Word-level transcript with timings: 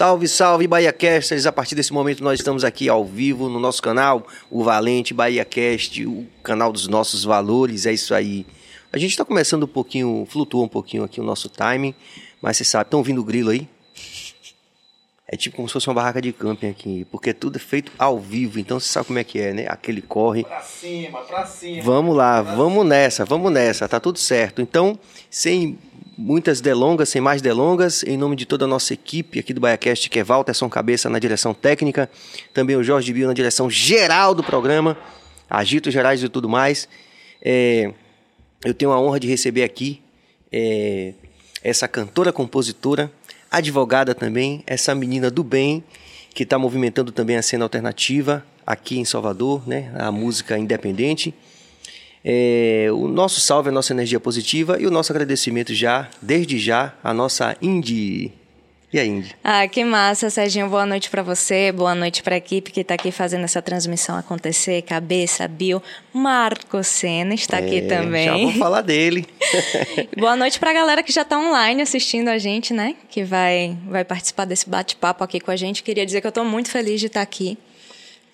Salve, 0.00 0.28
salve, 0.28 0.66
Bahia 0.66 0.94
Casters! 0.94 1.44
A 1.44 1.52
partir 1.52 1.74
desse 1.74 1.92
momento 1.92 2.24
nós 2.24 2.40
estamos 2.40 2.64
aqui 2.64 2.88
ao 2.88 3.04
vivo 3.04 3.50
no 3.50 3.60
nosso 3.60 3.82
canal, 3.82 4.26
o 4.50 4.64
Valente 4.64 5.12
Bahia 5.12 5.44
Cast, 5.44 6.06
o 6.06 6.26
canal 6.42 6.72
dos 6.72 6.88
nossos 6.88 7.22
valores, 7.22 7.84
é 7.84 7.92
isso 7.92 8.14
aí. 8.14 8.46
A 8.90 8.96
gente 8.96 9.10
está 9.10 9.26
começando 9.26 9.64
um 9.64 9.68
pouquinho, 9.68 10.26
flutua 10.26 10.64
um 10.64 10.68
pouquinho 10.68 11.04
aqui 11.04 11.20
o 11.20 11.22
nosso 11.22 11.50
timing, 11.50 11.94
mas 12.40 12.56
você 12.56 12.64
sabe, 12.64 12.86
estão 12.86 13.00
ouvindo 13.00 13.20
o 13.20 13.24
grilo 13.24 13.50
aí? 13.50 13.68
É 15.28 15.36
tipo 15.36 15.56
como 15.56 15.68
se 15.68 15.74
fosse 15.74 15.86
uma 15.86 15.92
barraca 15.92 16.22
de 16.22 16.32
camping 16.32 16.70
aqui, 16.70 17.06
porque 17.10 17.34
tudo 17.34 17.56
é 17.56 17.60
feito 17.60 17.92
ao 17.98 18.18
vivo, 18.18 18.58
então 18.58 18.80
você 18.80 18.88
sabe 18.88 19.08
como 19.08 19.18
é 19.18 19.24
que 19.24 19.38
é, 19.38 19.52
né? 19.52 19.66
Aquele 19.68 20.00
corre. 20.00 20.44
Pra 20.44 20.62
cima, 20.62 21.20
pra 21.20 21.44
cima. 21.44 21.82
Vamos 21.82 22.16
lá, 22.16 22.40
vamos 22.40 22.86
nessa, 22.86 23.26
vamos 23.26 23.52
nessa, 23.52 23.86
tá 23.86 24.00
tudo 24.00 24.18
certo. 24.18 24.62
Então, 24.62 24.98
sem 25.28 25.78
muitas 26.20 26.60
delongas, 26.60 27.08
sem 27.08 27.20
mais 27.20 27.40
delongas, 27.40 28.02
em 28.02 28.16
nome 28.16 28.36
de 28.36 28.44
toda 28.44 28.66
a 28.66 28.68
nossa 28.68 28.92
equipe 28.92 29.38
aqui 29.38 29.54
do 29.54 29.60
BaiaCast, 29.60 30.10
que 30.10 30.18
é 30.18 30.24
Walterson 30.24 30.68
Cabeça 30.68 31.08
na 31.08 31.18
direção 31.18 31.54
técnica, 31.54 32.10
também 32.52 32.76
o 32.76 32.84
Jorge 32.84 33.12
Bio 33.12 33.26
na 33.26 33.32
direção 33.32 33.70
geral 33.70 34.34
do 34.34 34.44
programa, 34.44 34.98
agitos 35.48 35.92
gerais 35.92 36.22
e 36.22 36.28
tudo 36.28 36.48
mais. 36.48 36.86
É, 37.40 37.92
eu 38.64 38.74
tenho 38.74 38.92
a 38.92 39.00
honra 39.00 39.18
de 39.18 39.26
receber 39.26 39.64
aqui 39.64 40.02
é, 40.52 41.14
essa 41.64 41.88
cantora, 41.88 42.32
compositora, 42.32 43.10
advogada 43.50 44.14
também, 44.14 44.62
essa 44.66 44.94
menina 44.94 45.30
do 45.30 45.42
bem, 45.42 45.82
que 46.34 46.42
está 46.42 46.58
movimentando 46.58 47.10
também 47.10 47.36
a 47.36 47.42
cena 47.42 47.64
alternativa 47.64 48.44
aqui 48.66 48.98
em 48.98 49.04
Salvador, 49.04 49.66
né? 49.66 49.90
A 49.96 50.12
música 50.12 50.56
independente. 50.56 51.34
É, 52.24 52.88
o 52.92 53.08
nosso 53.08 53.40
salve, 53.40 53.70
a 53.70 53.72
nossa 53.72 53.92
energia 53.92 54.20
positiva 54.20 54.78
e 54.78 54.86
o 54.86 54.90
nosso 54.90 55.10
agradecimento 55.12 55.74
já, 55.74 56.08
desde 56.20 56.58
já, 56.58 56.92
à 57.02 57.14
nossa 57.14 57.56
Indy. 57.62 58.32
E 58.92 58.98
a 58.98 59.04
Indy? 59.04 59.36
Ah, 59.42 59.68
que 59.68 59.84
massa, 59.84 60.28
Serginho. 60.28 60.68
Boa 60.68 60.84
noite 60.84 61.08
para 61.08 61.22
você, 61.22 61.70
boa 61.70 61.94
noite 61.94 62.24
para 62.24 62.34
a 62.34 62.38
equipe 62.38 62.72
que 62.72 62.80
está 62.80 62.94
aqui 62.94 63.12
fazendo 63.12 63.44
essa 63.44 63.62
transmissão 63.62 64.18
acontecer. 64.18 64.82
Cabeça, 64.82 65.46
Bio, 65.46 65.80
Marco 66.12 66.82
Senna 66.82 67.32
está 67.32 67.60
é, 67.60 67.64
aqui 67.64 67.82
também. 67.82 68.26
Já 68.26 68.36
vou 68.36 68.52
falar 68.54 68.82
dele. 68.82 69.26
boa 70.18 70.34
noite 70.34 70.58
para 70.58 70.70
a 70.70 70.74
galera 70.74 71.02
que 71.04 71.12
já 71.12 71.22
está 71.22 71.38
online 71.38 71.80
assistindo 71.80 72.28
a 72.28 72.36
gente, 72.36 72.74
né? 72.74 72.96
Que 73.08 73.22
vai, 73.22 73.78
vai 73.86 74.04
participar 74.04 74.44
desse 74.44 74.68
bate-papo 74.68 75.22
aqui 75.22 75.38
com 75.38 75.52
a 75.52 75.56
gente. 75.56 75.84
Queria 75.84 76.04
dizer 76.04 76.20
que 76.20 76.26
eu 76.26 76.30
estou 76.30 76.44
muito 76.44 76.68
feliz 76.68 76.98
de 76.98 77.06
estar 77.06 77.22
aqui. 77.22 77.56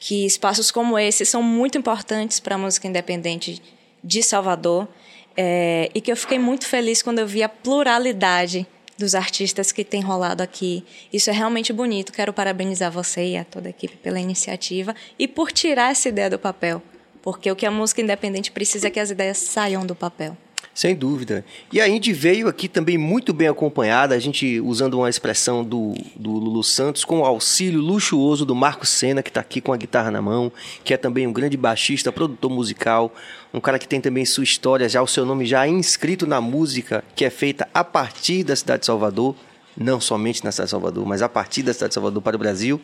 Que 0.01 0.25
espaços 0.25 0.71
como 0.71 0.99
esse 0.99 1.27
são 1.27 1.43
muito 1.43 1.77
importantes 1.77 2.41
para 2.41 2.55
a 2.55 2.59
música 2.59 2.89
independente 2.89 3.63
de 4.07 4.23
Salvador. 4.23 4.89
É, 5.37 5.91
e 5.95 6.01
que 6.01 6.11
eu 6.11 6.17
fiquei 6.17 6.39
muito 6.39 6.67
feliz 6.67 7.03
quando 7.03 7.19
eu 7.19 7.27
vi 7.27 7.43
a 7.43 7.49
pluralidade 7.49 8.67
dos 8.97 9.15
artistas 9.15 9.73
que 9.73 9.85
tem 9.85 10.01
rolado 10.01 10.43
aqui. 10.43 10.85
Isso 11.13 11.29
é 11.29 11.33
realmente 11.33 11.73
bonito. 11.73 12.13
Quero 12.13 12.33
parabenizar 12.33 12.91
você 12.91 13.33
e 13.33 13.37
a 13.37 13.45
toda 13.45 13.69
a 13.69 13.71
equipe 13.71 13.97
pela 13.97 14.19
iniciativa 14.19 14.95
e 15.19 15.29
por 15.29 15.53
tirar 15.53 15.91
essa 15.91 16.09
ideia 16.09 16.31
do 16.31 16.39
papel. 16.39 16.83
Porque 17.21 17.51
o 17.51 17.57
que 17.57 17.67
a 17.67 17.71
música 17.71 18.01
independente 18.01 18.51
precisa 18.51 18.87
é 18.87 18.91
que 18.91 19.01
as 19.01 19.11
ideias 19.11 19.39
saiam 19.39 19.85
do 19.85 19.95
papel. 19.95 20.37
Sem 20.77 20.95
dúvida. 20.95 21.43
E 21.73 21.81
a 21.81 21.89
Indy 21.89 22.13
veio 22.13 22.49
aqui 22.49 22.69
também 22.69 22.99
muito 22.99 23.33
bem 23.33 23.49
acompanhada, 23.49 24.15
a 24.15 24.19
gente 24.19 24.61
usando 24.61 24.99
uma 24.99 25.09
expressão 25.09 25.65
do, 25.65 25.95
do 26.15 26.31
Lulu 26.31 26.63
Santos, 26.63 27.03
com 27.03 27.21
o 27.21 27.25
auxílio 27.25 27.81
luxuoso 27.81 28.45
do 28.45 28.55
Marco 28.55 28.85
Senna, 28.85 29.23
que 29.23 29.31
está 29.31 29.41
aqui 29.41 29.63
com 29.63 29.73
a 29.73 29.77
guitarra 29.79 30.11
na 30.11 30.21
mão, 30.21 30.53
que 30.85 30.93
é 30.93 30.99
também 30.99 31.27
um 31.27 31.33
grande 31.33 31.57
baixista, 31.57 32.13
produtor 32.13 32.51
musical, 32.51 33.11
um 33.55 33.61
cara 33.61 33.79
que 33.79 33.89
tem 33.89 34.03
também 34.03 34.27
sua 34.27 34.45
história, 34.45 34.87
já 34.87 35.01
o 35.01 35.07
seu 35.07 35.25
nome 35.25 35.47
já 35.47 35.67
inscrito 35.67 36.27
na 36.27 36.43
música, 36.43 37.03
que 37.15 37.25
é 37.25 37.31
feita 37.31 37.67
a 37.73 37.83
partir 37.83 38.45
da 38.45 38.55
cidade 38.55 38.81
de 38.81 38.87
Salvador, 38.87 39.35
não 39.75 39.99
somente 39.99 40.45
na 40.45 40.53
cidade 40.53 40.67
de 40.67 40.73
Salvador, 40.73 41.07
mas 41.07 41.23
a 41.23 41.29
partir 41.29 41.63
da 41.63 41.73
cidade 41.73 41.93
de 41.93 41.95
Salvador 41.95 42.21
para 42.21 42.37
o 42.37 42.39
Brasil. 42.39 42.79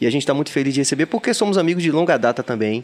E 0.00 0.06
a 0.06 0.10
gente 0.10 0.22
está 0.22 0.32
muito 0.32 0.50
feliz 0.50 0.72
de 0.72 0.80
receber, 0.80 1.04
porque 1.04 1.34
somos 1.34 1.58
amigos 1.58 1.82
de 1.82 1.90
longa 1.90 2.16
data 2.16 2.42
também. 2.42 2.82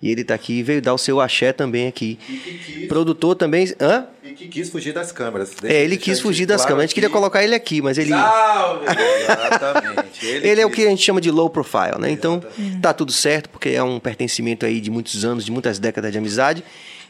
E 0.00 0.10
ele 0.10 0.20
está 0.20 0.34
aqui 0.34 0.54
e 0.54 0.62
veio 0.62 0.80
dar 0.80 0.94
o 0.94 0.98
seu 0.98 1.20
axé 1.20 1.52
também 1.52 1.88
aqui. 1.88 2.16
Quis, 2.16 2.86
Produtor 2.86 3.34
também. 3.34 3.74
Hã? 3.80 4.06
E 4.22 4.30
que 4.30 4.46
quis 4.46 4.70
fugir 4.70 4.92
das 4.92 5.10
câmeras. 5.10 5.50
Deixa 5.60 5.76
é, 5.76 5.82
ele 5.82 5.96
quis 5.96 6.20
fugir 6.20 6.46
das 6.46 6.58
claro 6.58 6.68
câmeras. 6.68 6.84
A 6.84 6.86
gente 6.86 6.94
queria 6.94 7.10
colocar 7.10 7.42
ele 7.42 7.54
aqui, 7.54 7.82
mas 7.82 7.98
ele. 7.98 8.10
Salve! 8.10 8.86
Exatamente. 9.24 10.26
Ele, 10.26 10.48
ele 10.48 10.60
é 10.60 10.66
o 10.66 10.70
que 10.70 10.86
a 10.86 10.90
gente 10.90 11.02
chama 11.02 11.20
de 11.20 11.30
low 11.32 11.50
profile, 11.50 11.98
né? 11.98 12.10
Então, 12.10 12.40
tá 12.80 12.92
tudo 12.92 13.10
certo, 13.10 13.48
porque 13.48 13.70
é 13.70 13.82
um 13.82 13.98
pertencimento 13.98 14.64
aí 14.64 14.80
de 14.80 14.90
muitos 14.90 15.24
anos, 15.24 15.44
de 15.44 15.50
muitas 15.50 15.80
décadas 15.80 16.12
de 16.12 16.18
amizade. 16.18 16.62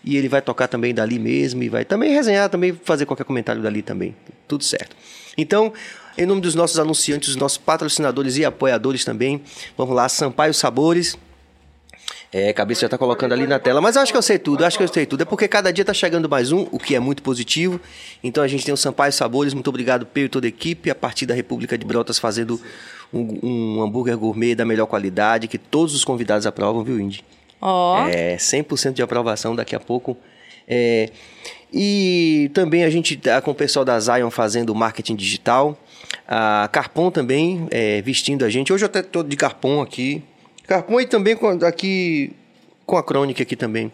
E 0.03 0.17
ele 0.17 0.29
vai 0.29 0.41
tocar 0.41 0.69
também 0.69 0.95
dali 0.95 1.19
mesmo 1.19 1.63
e 1.63 1.69
vai 1.69 1.85
também 1.85 2.13
resenhar, 2.13 2.49
também 2.49 2.73
fazer 2.85 3.05
qualquer 3.05 3.25
comentário 3.25 3.61
dali 3.61 3.83
também. 3.83 4.17
Tudo 4.47 4.65
certo. 4.65 4.97
Então, 5.37 5.73
em 6.17 6.25
nome 6.25 6.41
dos 6.41 6.55
nossos 6.55 6.79
anunciantes, 6.79 7.29
dos 7.31 7.37
nossos 7.37 7.59
patrocinadores 7.59 8.39
e 8.39 8.45
apoiadores 8.45 9.05
também, 9.05 9.43
vamos 9.77 9.95
lá, 9.95 10.09
Sampaio 10.09 10.55
Sabores 10.55 11.19
é, 12.33 12.51
a 12.51 12.55
cabeça 12.55 12.83
já 12.83 12.89
tá 12.89 12.99
colocando 12.99 13.33
ali 13.33 13.47
na 13.47 13.59
tela. 13.59 13.81
Mas 13.81 13.97
eu 13.97 14.03
acho 14.03 14.13
que 14.13 14.19
eu 14.19 14.23
sei 14.23 14.39
tudo, 14.39 14.65
acho 14.65 14.77
que 14.77 14.85
eu 14.85 14.89
sei 14.89 15.07
tudo. 15.07 15.23
É 15.23 15.25
porque 15.25 15.49
cada 15.49 15.73
dia 15.73 15.85
tá 15.85 15.95
chegando 15.95 16.29
mais 16.29 16.53
um, 16.53 16.67
o 16.71 16.79
que 16.79 16.95
é 16.95 17.01
muito 17.01 17.23
positivo. 17.23 17.81
Então 18.23 18.45
a 18.45 18.49
gente 18.49 18.65
tem 18.65 18.75
o 18.75 18.77
Sampaio 18.77 19.13
Sabores, 19.13 19.55
muito 19.55 19.69
obrigado 19.69 20.05
Pedro 20.05 20.27
e 20.27 20.29
toda 20.29 20.47
a 20.47 20.49
equipe, 20.49 20.91
a 20.91 20.95
partir 20.95 21.25
da 21.25 21.35
República 21.35 21.79
de 21.79 21.87
Brotas 21.87 22.19
fazendo 22.19 22.61
um, 23.13 23.39
um 23.43 23.83
hambúrguer 23.83 24.17
gourmet 24.19 24.55
da 24.55 24.65
melhor 24.65 24.87
qualidade, 24.87 25.49
que 25.49 25.59
todos 25.59 25.95
os 25.95 26.05
convidados 26.05 26.47
aprovam, 26.47 26.85
viu, 26.85 27.01
Indy? 27.01 27.25
Ó. 27.61 28.05
Oh. 28.05 28.09
É, 28.09 28.37
100% 28.37 28.93
de 28.93 29.03
aprovação 29.03 29.57
daqui 29.57 29.75
a 29.75 29.81
pouco. 29.81 30.17
É, 30.67 31.09
e 31.73 32.51
também 32.53 32.85
a 32.85 32.91
gente 32.91 33.17
tá 33.17 33.41
com 33.41 33.51
o 33.51 33.55
pessoal 33.55 33.85
da 33.85 33.99
Zion 33.99 34.31
fazendo 34.31 34.75
marketing 34.75 35.17
digital. 35.17 35.79
A 36.27 36.69
Carpon 36.71 37.11
também 37.11 37.67
é, 37.71 38.03
vestindo 38.03 38.45
a 38.45 38.51
gente. 38.51 38.71
Hoje 38.71 38.85
eu 38.85 38.87
até 38.87 39.03
tô 39.03 39.23
de 39.23 39.37
Carpon 39.37 39.81
aqui. 39.81 40.23
Carpon 40.69 41.01
e 41.01 41.07
também 41.07 41.35
com, 41.35 41.49
aqui 41.65 42.37
com 42.85 42.99
a 42.99 43.03
Crônica 43.03 43.43
aqui 43.43 43.57
também. 43.57 43.91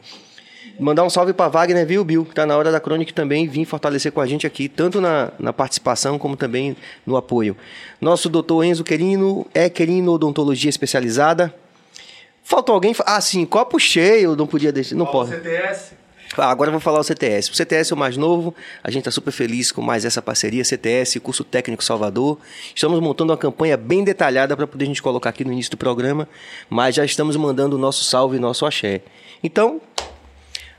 Mandar 0.78 1.04
um 1.04 1.10
salve 1.10 1.32
para 1.32 1.48
Wagner, 1.48 1.86
viu, 1.86 2.04
Bill? 2.04 2.26
Tá 2.34 2.44
na 2.44 2.56
hora 2.56 2.72
da 2.72 2.80
Crônica 2.80 3.12
também 3.12 3.46
vir 3.46 3.64
fortalecer 3.64 4.10
com 4.10 4.20
a 4.20 4.26
gente 4.26 4.44
aqui, 4.44 4.68
tanto 4.68 5.00
na, 5.00 5.30
na 5.38 5.52
participação 5.52 6.18
como 6.18 6.36
também 6.36 6.76
no 7.06 7.16
apoio. 7.16 7.56
Nosso 8.00 8.28
doutor 8.28 8.64
Enzo 8.64 8.82
Querino 8.82 9.46
é 9.54 9.70
Querino 9.70 10.10
Odontologia 10.10 10.68
Especializada. 10.68 11.54
Faltou 12.42 12.74
alguém? 12.74 12.92
Ah, 13.06 13.20
sim, 13.20 13.46
copo 13.46 13.78
cheio, 13.78 14.34
não 14.34 14.48
podia 14.48 14.72
deixar. 14.72 14.96
Não 14.96 15.06
pode. 15.06 15.30
CTS. 15.30 15.92
Ah, 16.36 16.50
agora 16.50 16.68
eu 16.68 16.72
vou 16.72 16.80
falar 16.80 17.00
o 17.00 17.04
CTS. 17.04 17.50
O 17.50 17.54
CTS 17.54 17.92
é 17.92 17.94
o 17.94 17.98
mais 17.98 18.16
novo, 18.16 18.54
a 18.82 18.90
gente 18.90 19.00
está 19.00 19.10
super 19.10 19.30
feliz 19.30 19.70
com 19.70 19.80
mais 19.80 20.04
essa 20.04 20.20
parceria. 20.20 20.64
CTS, 20.64 21.20
Curso 21.20 21.44
Técnico 21.44 21.82
Salvador. 21.84 22.38
Estamos 22.74 22.98
montando 23.00 23.32
uma 23.32 23.38
campanha 23.38 23.76
bem 23.76 24.02
detalhada 24.02 24.56
para 24.56 24.66
poder 24.66 24.84
a 24.84 24.88
gente 24.88 25.02
colocar 25.02 25.30
aqui 25.30 25.44
no 25.44 25.52
início 25.52 25.70
do 25.70 25.76
programa, 25.76 26.28
mas 26.68 26.94
já 26.94 27.04
estamos 27.04 27.36
mandando 27.36 27.76
o 27.76 27.78
nosso 27.78 28.04
salve 28.04 28.36
e 28.36 28.40
nosso 28.40 28.66
axé. 28.66 29.02
Então, 29.42 29.80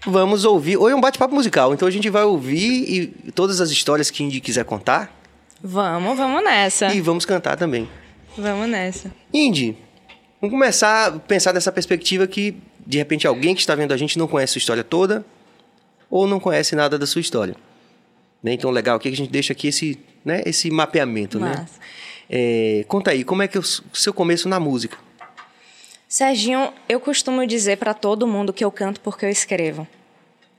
vamos 0.05 0.45
ouvir. 0.45 0.77
Hoje 0.77 0.93
é 0.93 0.95
um 0.95 1.01
bate-papo 1.01 1.33
musical, 1.33 1.73
então 1.73 1.87
a 1.87 1.91
gente 1.91 2.09
vai 2.09 2.23
ouvir 2.23 3.13
e 3.25 3.31
todas 3.31 3.61
as 3.61 3.69
histórias 3.69 4.11
que 4.11 4.23
Indy 4.23 4.41
quiser 4.41 4.65
contar. 4.65 5.15
Vamos, 5.63 6.17
vamos 6.17 6.43
nessa. 6.43 6.93
E 6.93 7.01
vamos 7.01 7.25
cantar 7.25 7.55
também. 7.55 7.87
Vamos 8.37 8.67
nessa. 8.67 9.11
Indy, 9.33 9.77
vamos 10.41 10.53
começar 10.53 11.07
a 11.07 11.11
pensar 11.19 11.53
dessa 11.53 11.71
perspectiva 11.71 12.27
que, 12.27 12.57
de 12.85 12.97
repente, 12.97 13.25
alguém 13.25 13.55
que 13.55 13.61
está 13.61 13.73
vendo 13.73 13.93
a 13.93 13.97
gente 13.97 14.19
não 14.19 14.27
conhece 14.27 14.57
a 14.57 14.59
história 14.59 14.83
toda, 14.83 15.25
ou 16.09 16.27
não 16.27 16.39
conhece 16.39 16.75
nada 16.75 16.97
da 16.97 17.05
sua 17.05 17.21
história. 17.21 17.55
Né? 18.41 18.53
Então, 18.53 18.69
legal 18.69 18.97
aqui 18.97 19.09
que 19.09 19.15
a 19.15 19.17
gente 19.17 19.31
deixa 19.31 19.53
aqui 19.53 19.67
esse, 19.67 19.99
né, 20.23 20.43
esse 20.45 20.69
mapeamento. 20.69 21.39
Né? 21.39 21.65
É, 22.29 22.85
conta 22.87 23.11
aí, 23.11 23.23
como 23.23 23.41
é 23.41 23.47
que 23.47 23.57
é 23.57 23.59
o 23.59 23.63
seu 23.63 24.13
começo 24.13 24.47
na 24.47 24.59
música? 24.59 24.97
Serginho, 26.07 26.71
eu 26.87 26.99
costumo 26.99 27.45
dizer 27.45 27.77
para 27.77 27.93
todo 27.93 28.27
mundo 28.27 28.53
que 28.53 28.63
eu 28.63 28.71
canto 28.71 29.01
porque 29.01 29.25
eu 29.25 29.29
escrevo. 29.29 29.87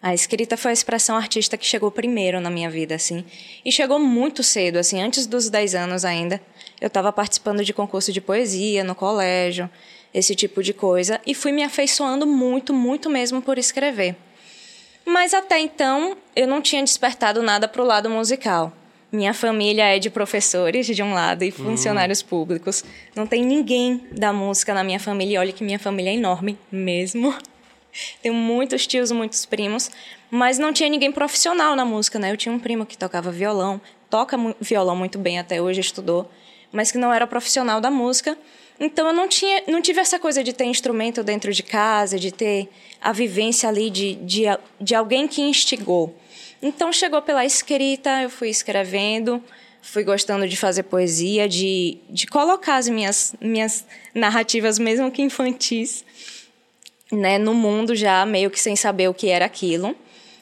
A 0.02 0.14
escrita 0.14 0.56
foi 0.56 0.70
a 0.70 0.74
expressão 0.74 1.16
artista 1.16 1.56
que 1.56 1.64
chegou 1.64 1.90
primeiro 1.90 2.40
na 2.40 2.50
minha 2.50 2.68
vida, 2.68 2.94
assim. 2.94 3.24
E 3.64 3.72
chegou 3.72 3.98
muito 3.98 4.42
cedo, 4.42 4.76
assim, 4.76 5.00
antes 5.00 5.26
dos 5.26 5.48
10 5.48 5.74
anos 5.74 6.04
ainda. 6.04 6.40
Eu 6.80 6.88
estava 6.88 7.12
participando 7.12 7.64
de 7.64 7.72
concurso 7.72 8.12
de 8.12 8.20
poesia 8.20 8.84
no 8.84 8.94
colégio, 8.94 9.70
esse 10.12 10.34
tipo 10.34 10.62
de 10.62 10.72
coisa. 10.72 11.20
E 11.26 11.34
fui 11.34 11.52
me 11.52 11.62
afeiçoando 11.62 12.26
muito, 12.26 12.74
muito 12.74 13.08
mesmo 13.08 13.40
por 13.40 13.58
escrever. 13.58 14.14
Mas 15.06 15.32
até 15.32 15.60
então 15.60 16.16
eu 16.34 16.48
não 16.48 16.60
tinha 16.60 16.82
despertado 16.82 17.40
nada 17.40 17.68
para 17.68 17.80
o 17.80 17.86
lado 17.86 18.10
musical. 18.10 18.72
Minha 19.12 19.32
família 19.32 19.84
é 19.84 20.00
de 20.00 20.10
professores 20.10 20.84
de 20.84 21.00
um 21.00 21.14
lado 21.14 21.44
e 21.44 21.52
funcionários 21.52 22.20
uhum. 22.20 22.28
públicos. 22.28 22.84
Não 23.14 23.24
tem 23.24 23.44
ninguém 23.44 24.04
da 24.10 24.32
música 24.32 24.74
na 24.74 24.82
minha 24.82 24.98
família. 24.98 25.36
E 25.36 25.38
olha 25.38 25.52
que 25.52 25.62
minha 25.62 25.78
família 25.78 26.10
é 26.10 26.14
enorme 26.14 26.58
mesmo. 26.72 27.32
Tenho 28.20 28.34
muitos 28.34 28.84
tios, 28.84 29.12
muitos 29.12 29.46
primos, 29.46 29.90
mas 30.28 30.58
não 30.58 30.72
tinha 30.72 30.88
ninguém 30.88 31.12
profissional 31.12 31.76
na 31.76 31.84
música, 31.84 32.18
né? 32.18 32.32
Eu 32.32 32.36
tinha 32.36 32.52
um 32.54 32.58
primo 32.58 32.84
que 32.84 32.98
tocava 32.98 33.30
violão, 33.30 33.80
toca 34.10 34.36
violão 34.60 34.96
muito 34.96 35.18
bem 35.18 35.38
até 35.38 35.62
hoje, 35.62 35.80
estudou, 35.80 36.30
mas 36.72 36.92
que 36.92 36.98
não 36.98 37.14
era 37.14 37.26
profissional 37.26 37.80
da 37.80 37.90
música. 37.90 38.36
Então 38.78 39.06
eu 39.06 39.12
não 39.12 39.26
tinha, 39.28 39.62
não 39.66 39.80
tive 39.80 40.00
essa 40.00 40.18
coisa 40.18 40.44
de 40.44 40.52
ter 40.52 40.64
instrumento 40.64 41.22
dentro 41.22 41.52
de 41.52 41.62
casa, 41.62 42.18
de 42.18 42.30
ter 42.30 42.68
a 43.00 43.12
vivência 43.12 43.68
ali 43.68 43.88
de, 43.88 44.14
de, 44.16 44.44
de 44.80 44.94
alguém 44.94 45.26
que 45.26 45.40
instigou. 45.40 46.14
Então 46.60 46.92
chegou 46.92 47.22
pela 47.22 47.44
escrita, 47.44 48.22
eu 48.22 48.30
fui 48.30 48.48
escrevendo, 48.48 49.42
fui 49.80 50.04
gostando 50.04 50.46
de 50.48 50.56
fazer 50.56 50.82
poesia, 50.84 51.48
de, 51.48 51.98
de 52.10 52.26
colocar 52.26 52.76
as 52.76 52.88
minhas, 52.88 53.34
minhas 53.40 53.86
narrativas, 54.14 54.78
mesmo 54.78 55.10
que 55.10 55.22
infantis, 55.22 56.04
né, 57.12 57.38
no 57.38 57.54
mundo 57.54 57.94
já, 57.94 58.26
meio 58.26 58.50
que 58.50 58.60
sem 58.60 58.74
saber 58.74 59.08
o 59.08 59.14
que 59.14 59.28
era 59.28 59.44
aquilo. 59.44 59.94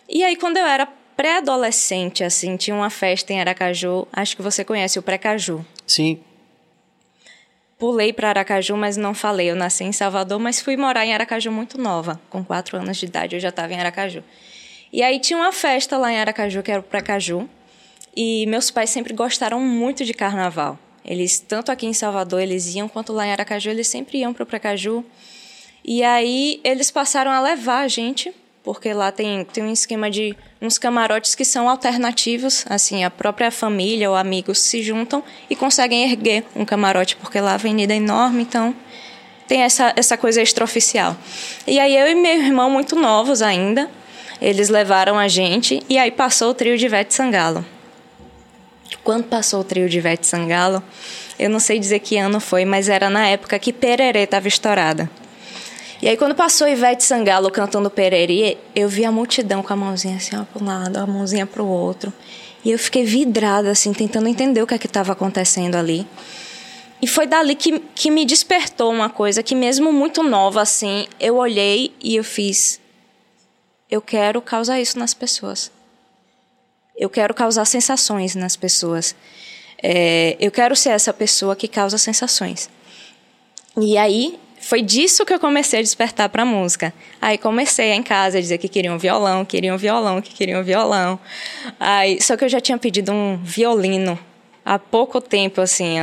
E 0.09 0.25
aí, 0.25 0.37
quando 0.37 0.57
eu 0.57 0.67
era 0.67 0.87
pré-adolescente, 1.17 2.25
assim, 2.25 2.57
tinha 2.57 2.75
uma 2.75 2.91
festa 2.91 3.33
em 3.33 3.41
Aracaju, 3.41 4.07
acho 4.13 4.37
que 4.37 4.43
você 4.43 4.65
conhece 4.65 4.99
o 4.99 5.03
Pré-Caju. 5.03 5.65
Sim. 5.87 6.21
Pulei 7.79 8.12
para 8.12 8.29
Aracaju, 8.29 8.76
mas 8.76 8.97
não 8.97 9.15
falei. 9.15 9.50
Eu 9.50 9.56
nasci 9.56 9.85
em 9.85 9.93
Salvador, 9.93 10.38
mas 10.38 10.61
fui 10.61 10.76
morar 10.76 11.05
em 11.05 11.12
Aracaju 11.12 11.50
muito 11.50 11.79
nova. 11.79 12.21
Com 12.31 12.44
quatro 12.44 12.76
anos 12.76 12.97
de 12.97 13.06
idade, 13.06 13.37
eu 13.37 13.41
já 13.41 13.49
estava 13.49 13.73
em 13.73 13.79
Aracaju. 13.79 14.23
E 14.93 15.03
aí 15.03 15.19
tinha 15.19 15.38
uma 15.38 15.53
festa 15.53 15.99
lá 15.99 16.12
em 16.12 16.19
Aracaju, 16.19 16.62
que 16.62 16.71
era 16.71 16.81
o 16.81 16.85
Pré-Caju. 16.85 17.49
E 18.17 18.47
meus 18.47 18.71
pais 18.71 18.91
sempre 18.91 19.12
gostaram 19.12 19.61
muito 19.61 20.05
de 20.05 20.15
carnaval. 20.15 20.79
Eles, 21.05 21.38
tanto 21.41 21.71
aqui 21.71 21.87
em 21.87 21.93
Salvador, 21.93 22.41
eles 22.41 22.75
iam, 22.75 22.88
quanto 22.88 23.12
lá 23.12 23.26
em 23.26 23.32
Aracaju, 23.32 23.71
eles 23.71 23.88
sempre 23.88 24.19
iam 24.19 24.32
para 24.32 24.44
o 24.44 24.47
Precaju. 24.47 25.05
E 25.85 26.03
aí 26.03 26.61
eles 26.65 26.91
passaram 26.91 27.31
a 27.31 27.41
levar 27.41 27.81
a 27.81 27.88
gente, 27.88 28.32
porque 28.64 28.94
lá 28.94 29.12
tem, 29.12 29.44
tem 29.44 29.62
um 29.62 29.72
esquema 29.72 30.11
de 30.11 30.34
uns 30.61 30.78
camarotes 30.78 31.34
que 31.34 31.44
são 31.44 31.69
alternativos, 31.69 32.64
assim, 32.66 33.05
a 33.05 33.11
própria 33.11 33.50
família 33.50 34.08
ou 34.08 34.16
amigos 34.16 34.58
se 34.58 34.82
juntam 34.82 35.22
e 35.50 35.55
conseguem 35.55 36.11
erguer 36.11 36.44
um 36.56 36.64
camarote, 36.64 37.14
porque 37.16 37.38
lá 37.38 37.52
a 37.52 37.55
avenida 37.55 37.93
é 37.93 37.99
enorme, 37.99 38.43
então 38.43 38.75
tem 39.46 39.61
essa, 39.61 39.93
essa 39.94 40.16
coisa 40.16 40.40
extraoficial. 40.40 41.14
E 41.66 41.78
aí 41.78 41.94
eu 41.94 42.08
e 42.08 42.14
meu 42.14 42.32
irmão, 42.40 42.70
muito 42.70 42.96
novos 42.96 43.43
ainda, 43.43 43.90
eles 44.40 44.70
levaram 44.70 45.19
a 45.19 45.28
gente, 45.28 45.82
e 45.87 45.99
aí 45.99 46.11
passou 46.11 46.50
o 46.50 46.55
trio 46.55 46.78
de 46.78 46.87
Ivete 46.87 47.12
Sangalo. 47.12 47.64
Quando 49.02 49.25
passou 49.25 49.61
o 49.61 49.64
trio 49.64 49.90
de 49.90 49.99
Ivete 49.99 50.26
Sangalo, 50.26 50.82
eu 51.38 51.50
não 51.50 51.61
sei 51.61 51.78
dizer 51.78 51.99
que 51.99 52.16
ano 52.16 52.40
foi, 52.40 52.64
mas 52.64 52.88
era 52.88 53.11
na 53.11 53.26
época 53.26 53.58
que 53.58 53.75
Pererê 53.75 54.20
estava 54.20 54.49
estourada. 54.49 55.11
E 56.05 56.09
aí, 56.11 56.19
quando 56.19 56.35
passou 56.35 56.69
Ivete 56.69 57.03
Sangalo 57.03 57.51
cantando 57.51 57.89
Pererê, 57.89 58.59
eu 58.77 58.91
vi 58.91 59.06
a 59.06 59.11
multidão 59.11 59.62
com 59.62 59.73
a 59.73 59.77
mãozinha 59.77 60.19
assim, 60.19 60.37
ó, 60.37 60.45
para 60.45 60.62
um 60.62 60.67
lado, 60.67 60.99
a 60.99 61.06
mãozinha 61.06 61.47
para 61.47 61.62
o 61.62 61.67
outro. 61.67 62.12
E 62.62 62.71
eu 62.71 62.79
fiquei 62.79 63.06
vidrada, 63.06 63.71
assim, 63.71 63.91
tentando 63.95 64.29
entender 64.29 64.61
o 64.61 64.67
que 64.67 64.75
é 64.75 64.79
que 64.79 64.87
estava 64.87 65.12
acontecendo 65.12 65.77
ali. 65.77 66.06
E 67.01 67.06
foi 67.06 67.27
dali 67.27 67.55
que, 67.55 67.79
que 67.95 68.11
me 68.11 68.27
despertou 68.27 68.93
uma 68.93 69.09
coisa 69.09 69.43
que, 69.43 69.55
mesmo 69.55 69.91
muito 69.95 70.23
nova, 70.23 70.61
assim, 70.61 71.06
eu 71.19 71.37
olhei 71.37 71.95
e 72.03 72.17
eu 72.17 72.23
fiz. 72.23 72.79
Eu 73.91 74.03
quero 74.03 74.43
causar 74.43 74.79
isso 74.79 74.99
nas 74.99 75.15
pessoas. 75.15 75.73
Eu 76.95 77.09
quero 77.09 77.33
causar 77.33 77.65
sensações 77.65 78.35
nas 78.35 78.57
pessoas. 78.57 79.17
É, 79.83 80.37
eu 80.39 80.50
quero 80.50 80.77
ser 80.77 80.91
essa 80.91 81.15
pessoa 81.15 81.57
que 81.57 81.67
causa 81.67 81.97
sensações. 81.97 82.69
E 83.81 83.97
aí 83.97 84.39
foi 84.64 84.81
disso 84.81 85.26
que 85.26 85.32
eu 85.32 85.38
comecei 85.38 85.81
a 85.81 85.82
despertar 85.82 86.28
para 86.31 86.43
a 86.43 86.46
música. 86.46 86.93
Aí 87.20 87.37
comecei 87.37 87.93
em 87.93 88.02
casa 88.02 88.38
a 88.38 88.40
dizer 88.40 88.56
que 88.58 88.69
queriam 88.69 88.94
um 88.94 88.99
violão, 88.99 89.44
queriam 89.44 89.76
um 89.76 89.78
violão, 89.78 90.22
que 90.22 90.32
queriam 90.32 90.61
um 90.61 90.64
violão. 90.64 91.20
Aí, 91.78 92.20
só 92.20 92.37
que 92.37 92.44
eu 92.44 92.49
já 92.49 92.61
tinha 92.61 92.78
pedido 92.78 93.12
um 93.12 93.37
violino 93.37 94.19
há 94.64 94.78
pouco 94.78 95.20
tempo, 95.20 95.61
assim, 95.61 95.99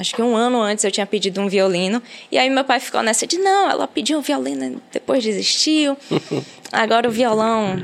acho 0.00 0.14
que 0.14 0.22
um 0.22 0.34
ano 0.34 0.60
antes 0.60 0.84
eu 0.84 0.90
tinha 0.90 1.06
pedido 1.06 1.40
um 1.40 1.48
violino. 1.48 2.02
E 2.30 2.38
aí 2.38 2.48
meu 2.48 2.64
pai 2.64 2.80
ficou 2.80 3.02
nessa 3.02 3.26
de 3.26 3.38
não, 3.38 3.70
ela 3.70 3.86
pediu 3.86 4.18
um 4.18 4.22
violino, 4.22 4.80
depois 4.92 5.22
desistiu. 5.22 5.96
Agora 6.72 7.08
o 7.08 7.12
violão 7.12 7.76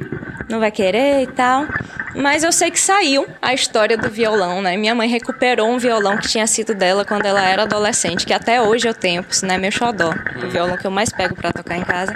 não 0.48 0.60
vai 0.60 0.70
querer 0.70 1.22
e 1.22 1.26
tal. 1.26 1.66
Mas 2.14 2.42
eu 2.42 2.50
sei 2.50 2.70
que 2.70 2.80
saiu 2.80 3.26
a 3.42 3.52
história 3.52 3.96
do 3.96 4.08
violão, 4.08 4.62
né? 4.62 4.74
Minha 4.76 4.94
mãe 4.94 5.06
recuperou 5.06 5.68
um 5.68 5.78
violão 5.78 6.16
que 6.16 6.26
tinha 6.28 6.46
sido 6.46 6.74
dela 6.74 7.04
quando 7.04 7.26
ela 7.26 7.42
era 7.42 7.64
adolescente, 7.64 8.24
que 8.24 8.32
até 8.32 8.62
hoje 8.62 8.88
eu 8.88 8.94
tenho, 8.94 9.24
isso 9.28 9.44
não 9.44 9.54
é 9.54 9.58
meu 9.58 9.70
xodó, 9.70 10.14
o 10.42 10.48
violão 10.48 10.78
que 10.78 10.86
eu 10.86 10.90
mais 10.90 11.10
pego 11.12 11.34
para 11.34 11.52
tocar 11.52 11.76
em 11.76 11.84
casa. 11.84 12.14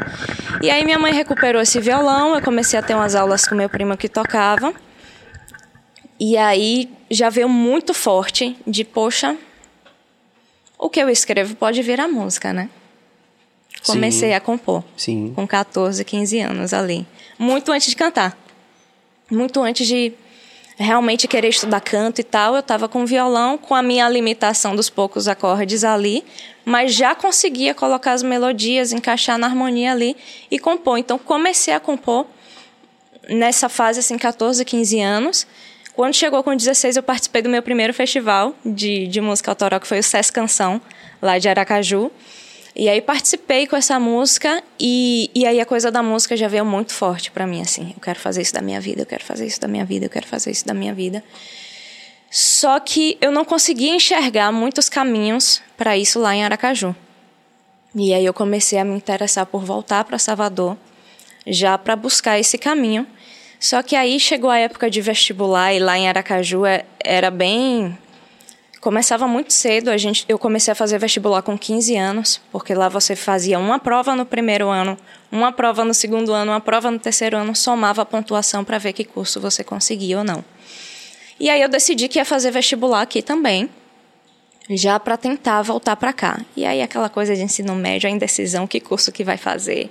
E 0.63 0.71
aí 0.71 0.85
minha 0.85 0.99
mãe 0.99 1.13
recuperou 1.13 1.61
esse 1.61 1.79
violão, 1.81 2.35
eu 2.35 2.41
comecei 2.41 2.79
a 2.79 2.83
ter 2.83 2.95
umas 2.95 3.15
aulas 3.15 3.47
com 3.47 3.55
meu 3.55 3.69
primo 3.69 3.95
que 3.95 4.09
tocava. 4.09 4.73
E 6.19 6.37
aí 6.37 6.91
já 7.11 7.29
veio 7.29 7.49
muito 7.49 7.93
forte 7.93 8.57
de, 8.67 8.85
poxa, 8.85 9.37
o 10.81 10.89
que 10.89 10.99
eu 10.99 11.11
escrevo 11.11 11.55
pode 11.55 11.83
virar 11.83 12.09
música, 12.09 12.55
né? 12.55 12.71
Comecei 13.85 14.31
Sim. 14.31 14.35
a 14.35 14.41
compor. 14.41 14.83
Sim. 14.97 15.33
Com 15.37 15.47
14, 15.47 16.03
15 16.03 16.41
anos 16.41 16.73
ali. 16.73 17.07
Muito 17.39 17.71
antes 17.71 17.91
de 17.91 17.97
cantar. 17.97 18.37
Muito 19.31 19.61
antes 19.61 19.87
de 19.87 20.13
realmente 20.79 21.29
querer 21.29 21.49
estudar 21.49 21.81
canto 21.83 22.23
e 22.23 22.25
tal, 22.25 22.55
eu 22.55 22.61
estava 22.61 22.89
com 22.89 23.05
violão, 23.05 23.59
com 23.59 23.75
a 23.75 23.83
minha 23.83 24.09
limitação 24.09 24.75
dos 24.75 24.89
poucos 24.89 25.29
acordes 25.29 25.85
ali, 25.85 26.25
mas 26.65 26.95
já 26.95 27.15
conseguia 27.15 27.75
colocar 27.75 28.13
as 28.13 28.23
melodias, 28.23 28.91
encaixar 28.91 29.37
na 29.37 29.47
harmonia 29.47 29.93
ali 29.93 30.17
e 30.51 30.59
compor. 30.59 30.97
Então 30.97 31.19
comecei 31.19 31.75
a 31.75 31.81
compor 31.81 32.27
nessa 33.29 33.69
fase, 33.69 34.01
assim, 34.01 34.17
14, 34.17 34.65
15 34.65 35.01
anos. 35.01 35.47
Quando 36.01 36.15
chegou 36.15 36.43
com 36.43 36.57
16, 36.57 36.97
eu 36.97 37.03
participei 37.03 37.43
do 37.43 37.51
meu 37.51 37.63
primeiro 37.63 37.93
festival 37.93 38.55
de, 38.65 39.07
de 39.07 39.21
música 39.21 39.51
autoral, 39.51 39.79
que 39.79 39.87
foi 39.87 39.99
o 39.99 40.03
SES 40.03 40.31
Canção, 40.31 40.81
lá 41.21 41.37
de 41.37 41.47
Aracaju. 41.47 42.11
E 42.75 42.89
aí 42.89 43.03
participei 43.03 43.67
com 43.67 43.77
essa 43.77 44.01
música 44.01 44.65
e, 44.79 45.31
e 45.35 45.47
aí 45.47 45.61
a 45.61 45.67
coisa 45.67 45.91
da 45.91 46.03
música 46.03 46.35
já 46.39 46.49
veio 46.49 46.65
muito 46.65 46.95
forte 46.95 47.31
para 47.31 47.47
mim, 47.47 47.61
assim. 47.61 47.93
Eu 47.95 48.01
quero 48.01 48.19
fazer 48.19 48.41
isso 48.41 48.55
da 48.55 48.63
minha 48.63 48.81
vida, 48.81 49.03
eu 49.03 49.07
quero 49.07 49.23
fazer 49.23 49.45
isso 49.45 49.61
da 49.61 49.69
minha 49.69 49.85
vida, 49.85 50.07
eu 50.07 50.09
quero 50.09 50.27
fazer 50.27 50.51
isso 50.51 50.67
da 50.67 50.73
minha 50.73 50.95
vida. 50.95 51.23
Só 52.31 52.81
que 52.81 53.19
eu 53.21 53.31
não 53.31 53.45
conseguia 53.45 53.95
enxergar 53.95 54.51
muitos 54.51 54.89
caminhos 54.89 55.61
para 55.77 55.99
isso 55.99 56.19
lá 56.19 56.35
em 56.35 56.43
Aracaju. 56.43 56.97
E 57.95 58.15
aí 58.15 58.25
eu 58.25 58.33
comecei 58.33 58.79
a 58.79 58.85
me 58.87 58.97
interessar 58.97 59.45
por 59.45 59.67
voltar 59.67 60.05
para 60.05 60.19
Salvador, 60.19 60.79
já 61.47 61.77
para 61.77 61.95
buscar 61.95 62.39
esse 62.39 62.57
caminho. 62.57 63.07
Só 63.61 63.83
que 63.83 63.95
aí 63.95 64.19
chegou 64.19 64.51
a 64.51 64.59
época 64.59 64.91
de 64.91 65.01
vestibular 65.01 65.73
e 65.75 65.79
lá 65.79 65.97
em 65.97 66.09
Aracaju 66.09 66.65
é, 66.65 66.85
era 66.99 67.31
bem 67.31 67.97
começava 68.81 69.29
muito 69.29 69.53
cedo. 69.53 69.91
A 69.91 69.97
gente, 69.97 70.25
eu 70.29 70.39
comecei 70.39 70.73
a 70.73 70.75
fazer 70.75 70.99
vestibular 70.99 71.43
com 71.43 71.57
15 71.57 71.97
anos, 71.97 72.41
porque 72.51 72.75
lá 72.75 72.89
você 72.89 73.15
fazia 73.15 73.59
uma 73.59 73.79
prova 73.79 74.17
no 74.17 74.25
primeiro 74.25 74.69
ano, 74.69 74.97
uma 75.31 75.53
prova 75.53 75.85
no 75.85 75.95
segundo 75.95 76.33
ano, 76.33 76.53
uma 76.53 76.61
prova 76.61 76.91
no 76.91 76.99
terceiro 76.99 77.37
ano, 77.37 77.55
somava 77.55 78.03
a 78.03 78.07
pontuação 78.07 78.65
para 78.65 78.79
ver 78.79 78.93
que 78.93 79.05
curso 79.05 79.41
você 79.41 79.63
conseguia 79.63 80.19
ou 80.19 80.25
não. 80.25 80.43
E 81.39 81.49
aí 81.49 81.61
eu 81.61 81.69
decidi 81.69 82.09
que 82.09 82.19
ia 82.19 82.25
fazer 82.25 82.51
vestibular 82.51 83.03
aqui 83.03 83.23
também, 83.23 83.69
já 84.71 84.99
para 85.01 85.17
tentar 85.17 85.63
voltar 85.63 85.97
para 85.97 86.13
cá. 86.13 86.41
E 86.57 86.65
aí 86.65 86.83
aquela 86.83 87.09
coisa 87.09 87.35
de 87.35 87.43
ensino 87.43 87.75
médio, 87.75 88.09
a 88.09 88.11
indecisão, 88.11 88.67
que 88.67 88.81
curso 88.81 89.11
que 89.13 89.25
vai 89.25 89.37
fazer. 89.37 89.91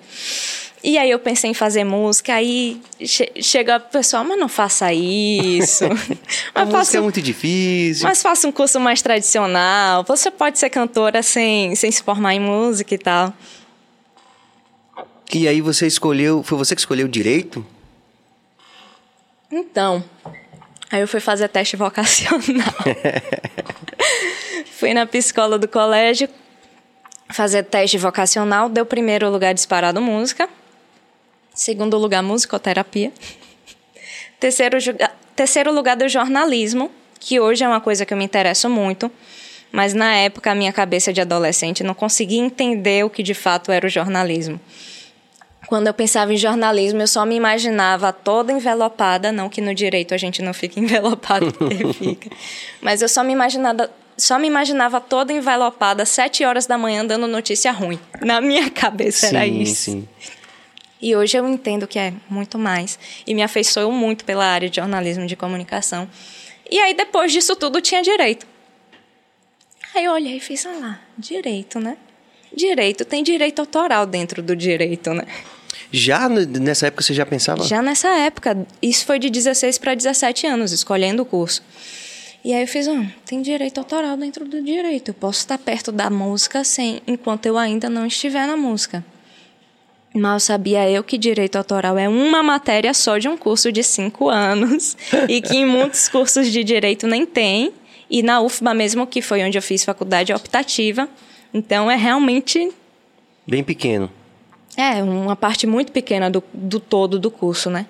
E 0.81 0.97
aí 0.97 1.11
eu 1.11 1.19
pensei 1.19 1.51
em 1.51 1.53
fazer 1.53 1.83
música, 1.83 2.33
aí 2.33 2.81
che 3.05 3.29
chega 3.41 3.75
a 3.75 3.79
pessoa, 3.79 4.23
mas 4.23 4.39
não 4.39 4.47
faça 4.47 4.93
isso. 4.93 5.85
a 6.55 6.65
mas 6.65 6.65
música 6.65 6.77
faça, 6.77 6.97
é 6.97 7.01
muito 7.01 7.21
difícil. 7.21 8.07
Mas 8.07 8.21
faça 8.21 8.47
um 8.47 8.51
curso 8.51 8.79
mais 8.79 9.01
tradicional. 9.01 10.03
Você 10.05 10.31
pode 10.31 10.57
ser 10.57 10.69
cantora 10.69 11.21
sem, 11.21 11.75
sem 11.75 11.91
se 11.91 12.01
formar 12.01 12.33
em 12.33 12.39
música 12.39 12.95
e 12.95 12.97
tal. 12.97 13.33
E 15.33 15.47
aí 15.47 15.61
você 15.61 15.85
escolheu, 15.85 16.41
foi 16.43 16.57
você 16.57 16.73
que 16.73 16.81
escolheu 16.81 17.07
direito? 17.07 17.65
Então, 19.51 20.03
aí 20.91 21.01
eu 21.01 21.07
fui 21.07 21.19
fazer 21.19 21.49
teste 21.49 21.75
vocacional. 21.75 22.73
fui 24.79 24.93
na 24.93 25.05
psicóloga 25.05 25.59
do 25.59 25.67
colégio 25.67 26.29
fazer 27.29 27.63
teste 27.63 27.97
vocacional, 27.97 28.69
deu 28.69 28.85
primeiro 28.85 29.29
lugar 29.29 29.53
disparado 29.53 30.01
música, 30.01 30.49
segundo 31.59 31.97
lugar 31.97 32.23
musicoterapia, 32.23 33.11
terceiro, 34.39 34.77
terceiro 35.35 35.73
lugar 35.73 35.97
do 35.97 36.07
jornalismo, 36.07 36.89
que 37.19 37.37
hoje 37.37 37.65
é 37.65 37.67
uma 37.67 37.81
coisa 37.81 38.05
que 38.05 38.13
eu 38.13 38.17
me 38.17 38.23
interesso 38.23 38.69
muito, 38.69 39.11
mas 39.69 39.93
na 39.93 40.15
época 40.15 40.49
a 40.49 40.55
minha 40.55 40.71
cabeça 40.71 41.11
de 41.11 41.19
adolescente 41.19 41.83
não 41.83 41.93
conseguia 41.93 42.39
entender 42.39 43.03
o 43.03 43.09
que 43.09 43.21
de 43.21 43.33
fato 43.33 43.73
era 43.73 43.85
o 43.85 43.89
jornalismo. 43.89 44.57
Quando 45.67 45.87
eu 45.87 45.93
pensava 45.93 46.33
em 46.33 46.37
jornalismo, 46.37 47.01
eu 47.01 47.07
só 47.07 47.25
me 47.25 47.35
imaginava 47.35 48.13
toda 48.13 48.53
envelopada, 48.53 49.29
não 49.29 49.49
que 49.49 49.59
no 49.59 49.75
direito 49.75 50.13
a 50.13 50.17
gente 50.17 50.41
não 50.41 50.53
fica 50.53 50.79
envelopado, 50.79 51.51
porque 51.51 51.91
fica, 51.91 52.29
mas 52.81 53.01
eu 53.01 53.09
só 53.09 53.21
me 53.21 53.33
imaginava 53.33 53.91
só 54.17 54.37
me 54.37 54.47
imaginava 54.47 54.99
toda 54.99 55.31
envelopada, 55.31 56.05
sete 56.05 56.43
horas 56.43 56.65
da 56.65 56.77
manhã, 56.77 57.05
dando 57.05 57.25
notícia 57.25 57.71
ruim. 57.71 57.97
Na 58.21 58.41
minha 58.41 58.69
cabeça 58.69 59.27
sim, 59.27 59.35
era 59.35 59.47
isso. 59.47 59.91
Sim. 59.91 60.07
E 61.01 61.15
hoje 61.15 61.37
eu 61.37 61.47
entendo 61.47 61.87
que 61.87 61.97
é 61.97 62.13
muito 62.29 62.57
mais. 62.57 62.99
E 63.25 63.33
me 63.33 63.41
afeiçoou 63.41 63.91
muito 63.91 64.25
pela 64.25 64.45
área 64.45 64.69
de 64.69 64.75
jornalismo 64.75 65.25
de 65.25 65.35
comunicação. 65.35 66.09
E 66.69 66.77
aí, 66.79 66.93
depois 66.93 67.31
disso 67.31 67.55
tudo, 67.55 67.81
tinha 67.81 68.01
direito. 68.01 68.45
Aí 69.95 70.05
eu 70.05 70.11
olhei 70.11 70.37
e 70.37 70.39
fiz, 70.39 70.65
ah 70.65 70.77
lá, 70.79 70.99
direito, 71.17 71.79
né? 71.79 71.97
Direito, 72.53 73.05
tem 73.05 73.23
direito 73.23 73.59
autoral 73.59 74.05
dentro 74.05 74.41
do 74.41 74.55
direito, 74.55 75.13
né? 75.13 75.25
Já 75.91 76.29
nessa 76.29 76.87
época 76.87 77.03
você 77.03 77.13
já 77.13 77.25
pensava? 77.25 77.63
Já 77.63 77.81
nessa 77.81 78.09
época. 78.09 78.67
Isso 78.81 79.05
foi 79.05 79.17
de 79.17 79.29
16 79.29 79.77
para 79.77 79.95
17 79.95 80.45
anos, 80.45 80.71
escolhendo 80.71 81.23
o 81.23 81.25
curso. 81.25 81.63
E 82.43 82.53
aí 82.53 82.61
eu 82.61 82.67
fiz, 82.67 82.87
ah, 82.87 83.05
tem 83.25 83.41
direito 83.41 83.79
autoral 83.79 84.15
dentro 84.15 84.45
do 84.45 84.61
direito. 84.61 85.09
Eu 85.09 85.13
posso 85.13 85.39
estar 85.39 85.57
perto 85.57 85.91
da 85.91 86.09
música 86.09 86.63
sem, 86.63 87.01
enquanto 87.07 87.45
eu 87.45 87.57
ainda 87.57 87.89
não 87.89 88.05
estiver 88.05 88.45
na 88.45 88.55
música. 88.55 89.03
Mal 90.13 90.39
sabia 90.39 90.89
eu 90.89 91.03
que 91.03 91.17
direito 91.17 91.55
autoral 91.55 91.97
é 91.97 92.09
uma 92.09 92.41
matéria 92.41 92.93
só 92.93 93.17
de 93.17 93.27
um 93.27 93.37
curso 93.37 93.71
de 93.71 93.83
cinco 93.83 94.27
anos 94.27 94.97
e 95.27 95.39
que 95.41 95.57
em 95.57 95.65
muitos 95.65 96.09
cursos 96.09 96.51
de 96.51 96.63
direito 96.63 97.05
nem 97.05 97.25
tem. 97.25 97.71
E 98.09 98.23
na 98.23 98.41
UFBA 98.41 98.73
mesmo, 98.73 99.05
que 99.05 99.21
foi 99.21 99.43
onde 99.43 99.57
eu 99.57 99.61
fiz 99.61 99.83
faculdade 99.85 100.33
optativa, 100.33 101.07
então 101.53 101.91
é 101.91 101.95
realmente. 101.95 102.71
Bem 103.45 103.63
pequeno. 103.63 104.09
É, 104.75 105.03
uma 105.03 105.35
parte 105.35 105.67
muito 105.67 105.91
pequena 105.91 106.29
do, 106.29 106.43
do 106.51 106.79
todo 106.79 107.19
do 107.19 107.29
curso, 107.29 107.69
né? 107.69 107.85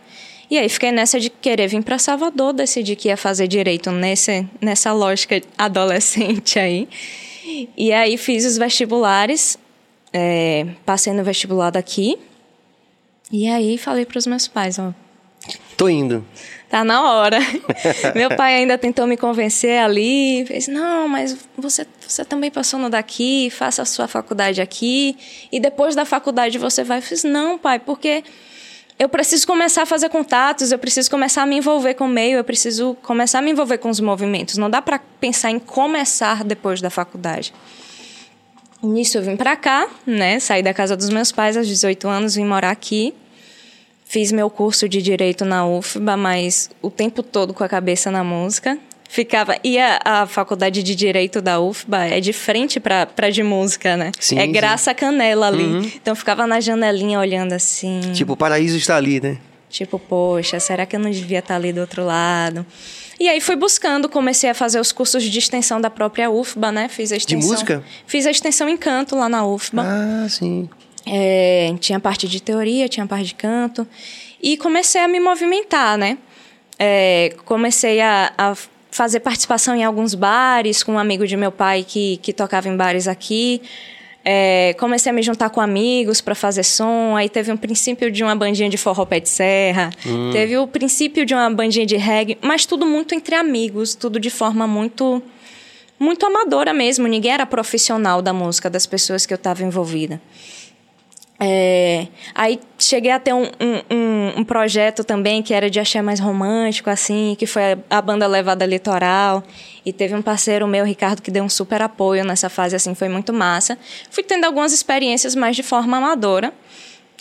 E 0.50 0.58
aí 0.58 0.68
fiquei 0.68 0.92
nessa 0.92 1.20
de 1.20 1.30
querer 1.30 1.68
vir 1.68 1.84
para 1.84 2.00
Salvador, 2.00 2.52
decidi 2.52 2.96
que 2.96 3.08
ia 3.08 3.16
fazer 3.16 3.48
direito 3.48 3.92
nesse, 3.92 4.48
nessa 4.60 4.92
lógica 4.92 5.40
adolescente 5.58 6.58
aí. 6.60 6.90
E 7.78 7.94
aí 7.94 8.18
fiz 8.18 8.46
os 8.46 8.58
vestibulares, 8.58 9.58
é, 10.14 10.68
passei 10.86 11.14
no 11.14 11.24
vestibular 11.24 11.72
daqui. 11.72 12.18
E 13.32 13.48
aí 13.48 13.78
falei 13.78 14.06
para 14.06 14.18
os 14.18 14.26
meus 14.26 14.48
pais, 14.48 14.80
ó. 14.80 14.94
Tô 15.78 15.88
indo. 15.88 16.26
Tá 16.70 16.84
na 16.84 17.02
hora. 17.12 17.40
Meu 18.14 18.36
pai 18.36 18.56
ainda 18.56 18.78
tentou 18.78 19.08
me 19.08 19.16
convencer 19.16 19.80
ali, 19.80 20.46
fez, 20.46 20.68
não, 20.68 21.08
mas 21.08 21.38
você, 21.58 21.88
você 22.06 22.26
também 22.26 22.52
passou 22.52 22.80
no 22.80 22.90
daqui, 22.90 23.50
faça 23.50 23.82
a 23.82 23.86
sua 23.86 24.08
faculdade 24.08 24.62
aqui, 24.62 25.18
e 25.52 25.60
depois 25.60 25.96
da 25.96 26.06
faculdade 26.06 26.58
você 26.58 26.84
vai. 26.84 27.00
Eu 27.00 27.02
fiz, 27.02 27.24
não, 27.24 27.58
pai, 27.58 27.80
porque 27.80 28.24
eu 29.00 29.08
preciso 29.08 29.48
começar 29.48 29.84
a 29.84 29.86
fazer 29.86 30.10
contatos, 30.10 30.72
eu 30.72 30.78
preciso 30.78 31.10
começar 31.10 31.44
a 31.44 31.46
me 31.46 31.56
envolver 31.56 31.94
com 31.94 32.06
o 32.06 32.10
meio, 32.10 32.38
eu 32.38 32.44
preciso 32.44 32.96
começar 33.02 33.40
a 33.40 33.42
me 33.42 33.52
envolver 33.52 33.78
com 33.78 33.90
os 33.90 34.00
movimentos. 34.02 34.58
Não 34.58 34.70
dá 34.70 34.82
para 34.82 35.00
pensar 35.20 35.50
em 35.50 35.58
começar 35.58 36.44
depois 36.44 36.82
da 36.82 36.90
faculdade. 36.90 37.54
Nisso 38.82 39.18
eu 39.18 39.22
vim 39.22 39.36
para 39.36 39.56
cá, 39.56 39.88
né? 40.06 40.40
Saí 40.40 40.64
da 40.64 40.74
casa 40.74 40.96
dos 40.96 41.10
meus 41.10 41.32
pais 41.32 41.58
aos 41.58 41.68
18 41.68 42.08
anos, 42.08 42.36
vim 42.36 42.46
morar 42.46 42.72
aqui. 42.72 43.14
Fiz 44.06 44.32
meu 44.32 44.50
curso 44.50 44.90
de 44.90 45.02
direito 45.02 45.46
na 45.46 45.68
UFBA, 45.68 46.18
mas 46.18 46.70
o 46.82 46.90
tempo 46.90 47.22
todo 47.22 47.54
com 47.54 47.64
a 47.64 47.70
cabeça 47.70 48.10
na 48.10 48.24
música 48.24 48.78
ficava. 49.10 49.58
E 49.64 49.78
a, 49.78 50.00
a, 50.06 50.26
faculdade 50.28 50.82
de 50.82 50.96
Direito 50.96 51.42
da 51.42 51.60
UFBA 51.60 52.06
é 52.06 52.20
de 52.22 52.32
frente 52.32 52.80
para 52.80 53.30
de 53.30 53.44
música, 53.44 53.98
né? 53.98 54.12
Sim, 54.20 54.40
é 54.40 54.46
sim. 54.46 54.52
Graça 54.52 54.94
Canela 54.94 55.48
ali. 55.48 55.64
Uhum. 55.64 55.92
Então 55.96 56.16
ficava 56.16 56.48
na 56.48 56.62
janelinha 56.62 57.20
olhando 57.20 57.54
assim. 57.54 58.00
Tipo, 58.14 58.34
o 58.34 58.38
paraíso 58.38 58.78
está 58.78 58.96
ali, 58.96 59.20
né? 59.20 59.38
Tipo, 59.70 60.00
poxa, 60.00 60.60
será 60.60 60.86
que 60.86 60.96
eu 60.96 61.00
não 61.00 61.12
devia 61.12 61.40
estar 61.40 61.56
ali 61.56 61.74
do 61.74 61.82
outro 61.82 62.06
lado? 62.06 62.66
E 63.20 63.28
aí 63.28 63.42
fui 63.42 63.56
buscando, 63.56 64.08
comecei 64.08 64.50
a 64.50 64.54
fazer 64.54 64.80
os 64.80 64.92
cursos 64.92 65.24
de 65.24 65.38
extensão 65.38 65.82
da 65.82 65.90
própria 65.90 66.30
UFBA, 66.30 66.72
né? 66.72 66.88
Fiz 66.88 67.12
a 67.12 67.18
extensão. 67.18 67.50
De 67.50 67.54
música? 67.54 67.84
Fiz 68.08 68.26
a 68.26 68.32
extensão 68.32 68.70
em 68.70 68.78
canto 68.78 69.16
lá 69.16 69.28
na 69.28 69.46
UFBA. 69.46 69.84
Ah, 69.86 70.30
sim. 70.30 70.70
É, 71.06 71.76
tinha 71.80 72.00
parte 72.00 72.28
de 72.28 72.42
teoria, 72.42 72.88
tinha 72.88 73.06
parte 73.06 73.26
de 73.26 73.36
canto. 73.36 73.86
E 74.42 74.56
comecei 74.56 75.02
a 75.02 75.08
me 75.08 75.20
movimentar, 75.20 75.98
né? 75.98 76.18
É, 76.78 77.36
comecei 77.44 78.00
a, 78.00 78.32
a 78.38 78.56
fazer 78.90 79.20
participação 79.20 79.76
em 79.76 79.84
alguns 79.84 80.16
bares 80.16 80.82
com 80.82 80.94
um 80.94 81.00
amigo 81.00 81.28
de 81.28 81.36
meu 81.36 81.52
pai 81.52 81.86
que, 81.88 82.18
que 82.18 82.32
tocava 82.32 82.70
em 82.70 82.78
bares 82.78 83.08
aqui. 83.08 83.62
É, 84.32 84.76
comecei 84.78 85.10
a 85.10 85.14
me 85.14 85.24
juntar 85.24 85.50
com 85.50 85.60
amigos 85.60 86.22
para 86.22 86.36
fazer 86.36 86.62
som. 86.62 87.16
Aí 87.16 87.28
teve 87.28 87.52
um 87.52 87.58
princípio 87.58 88.12
de 88.12 88.24
uma 88.24 88.36
bandinha 88.36 88.70
de 88.70 88.78
forró 88.78 89.04
pé 89.04 89.20
de 89.20 89.28
serra. 89.28 89.90
Hum. 90.06 90.30
Teve 90.32 90.56
o 90.56 90.68
princípio 90.68 91.26
de 91.26 91.34
uma 91.34 91.50
bandinha 91.50 91.84
de 91.84 91.98
reggae. 91.98 92.38
Mas 92.40 92.64
tudo 92.64 92.86
muito 92.86 93.16
entre 93.16 93.34
amigos. 93.34 93.96
Tudo 93.96 94.20
de 94.20 94.30
forma 94.30 94.68
muito... 94.68 95.20
Muito 95.98 96.24
amadora 96.28 96.74
mesmo. 96.76 97.08
Ninguém 97.08 97.32
era 97.32 97.46
profissional 97.46 98.22
da 98.22 98.32
música, 98.32 98.70
das 98.70 98.86
pessoas 98.86 99.26
que 99.26 99.34
eu 99.34 99.36
estava 99.36 99.64
envolvida. 99.64 100.22
É, 101.42 102.08
aí 102.36 102.60
cheguei 102.78 103.12
a 103.12 103.20
ter 103.20 103.34
um, 103.34 103.44
um, 103.44 104.40
um, 104.40 104.44
projeto 104.44 105.06
também 105.06 105.42
que 105.42 105.54
era 105.54 105.70
de 105.70 105.80
axé 105.80 106.02
mais 106.02 106.20
romântico, 106.20 106.90
assim, 106.90 107.34
que 107.40 107.46
foi 107.46 107.62
a, 107.64 107.78
a, 107.90 108.02
banda 108.02 108.28
Levada 108.28 108.66
Litoral. 108.66 109.42
E 109.86 109.94
teve 109.94 110.14
um 110.14 110.22
parceiro 110.22 110.68
meu, 110.68 110.84
Ricardo, 110.84 111.22
que 111.22 111.32
deu 111.32 111.44
um 111.44 111.50
super 111.50 111.82
apoio 111.82 112.26
nessa 112.26 112.50
fase, 112.50 112.76
assim, 112.76 112.94
foi 112.94 113.08
muito 113.08 113.32
massa. 113.32 113.78
Fui 114.12 114.22
tendo 114.22 114.44
algumas 114.44 114.74
experiências 114.74 115.34
mais 115.34 115.56
de 115.56 115.64
forma 115.64 115.98
amadora. 115.98 116.54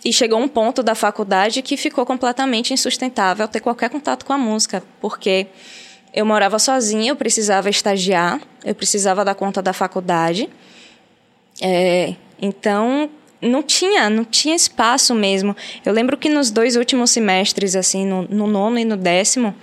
E 0.04 0.12
chegou 0.12 0.38
um 0.40 0.48
ponto 0.48 0.82
da 0.82 0.94
faculdade 0.94 1.62
que 1.62 1.76
ficou 1.76 2.04
completamente 2.06 2.72
insustentável 2.72 3.46
ter 3.46 3.60
qualquer 3.60 3.90
contato 3.90 4.24
com 4.24 4.32
a 4.32 4.38
música, 4.38 4.82
porque 5.00 5.48
eu 6.14 6.24
morava 6.24 6.58
sozinha, 6.58 7.10
eu 7.10 7.16
precisava 7.16 7.68
estagiar, 7.68 8.40
eu 8.64 8.74
precisava 8.74 9.24
dar 9.24 9.34
conta 9.34 9.60
da 9.60 9.72
faculdade. 9.72 10.48
É, 11.60 12.14
então, 12.40 13.10
não 13.40 13.62
tinha, 13.62 14.10
não 14.10 14.24
tinha 14.24 14.54
espaço 14.54 15.14
mesmo. 15.14 15.56
Eu 15.84 15.92
lembro 15.92 16.16
que 16.16 16.28
nos 16.28 16.50
dois 16.50 16.76
últimos 16.76 17.10
semestres, 17.10 17.76
assim, 17.76 18.04
no, 18.04 18.22
no 18.22 18.46
nono 18.46 18.78
e 18.78 18.84
no 18.84 18.96
décimo, 18.96 19.54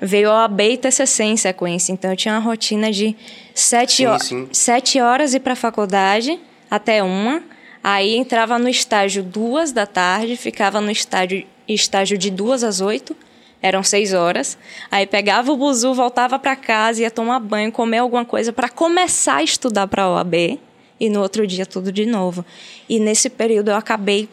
veio 0.00 0.30
a 0.30 0.42
OAB 0.42 0.60
e 0.60 0.76
TCC 0.76 1.24
em 1.24 1.36
sequência. 1.36 1.92
Então, 1.92 2.10
eu 2.10 2.16
tinha 2.16 2.34
uma 2.34 2.40
rotina 2.40 2.90
de 2.90 3.16
sete, 3.54 4.04
Sim, 4.20 4.48
sete 4.52 5.00
horas 5.00 5.34
ir 5.34 5.40
para 5.40 5.52
a 5.52 5.56
faculdade, 5.56 6.38
até 6.70 7.02
uma. 7.02 7.42
Aí 7.82 8.16
entrava 8.16 8.58
no 8.58 8.68
estágio 8.68 9.22
duas 9.22 9.72
da 9.72 9.86
tarde, 9.86 10.36
ficava 10.36 10.80
no 10.80 10.90
estágio, 10.90 11.46
estágio 11.68 12.18
de 12.18 12.30
duas 12.30 12.64
às 12.64 12.80
oito. 12.80 13.16
Eram 13.62 13.82
seis 13.82 14.14
horas. 14.14 14.56
Aí 14.90 15.06
pegava 15.06 15.52
o 15.52 15.56
buzu, 15.56 15.92
voltava 15.92 16.38
para 16.38 16.56
casa, 16.56 17.02
ia 17.02 17.10
tomar 17.10 17.38
banho, 17.40 17.70
comer 17.70 17.98
alguma 17.98 18.24
coisa 18.24 18.52
para 18.52 18.70
começar 18.70 19.36
a 19.36 19.42
estudar 19.42 19.86
para 19.86 20.04
a 20.04 20.10
OAB 20.10 20.58
e 21.00 21.08
no 21.08 21.20
outro 21.20 21.46
dia 21.46 21.64
tudo 21.64 21.90
de 21.90 22.04
novo. 22.04 22.44
E 22.88 23.00
nesse 23.00 23.30
período 23.30 23.70
eu 23.70 23.76
acabei 23.76 24.28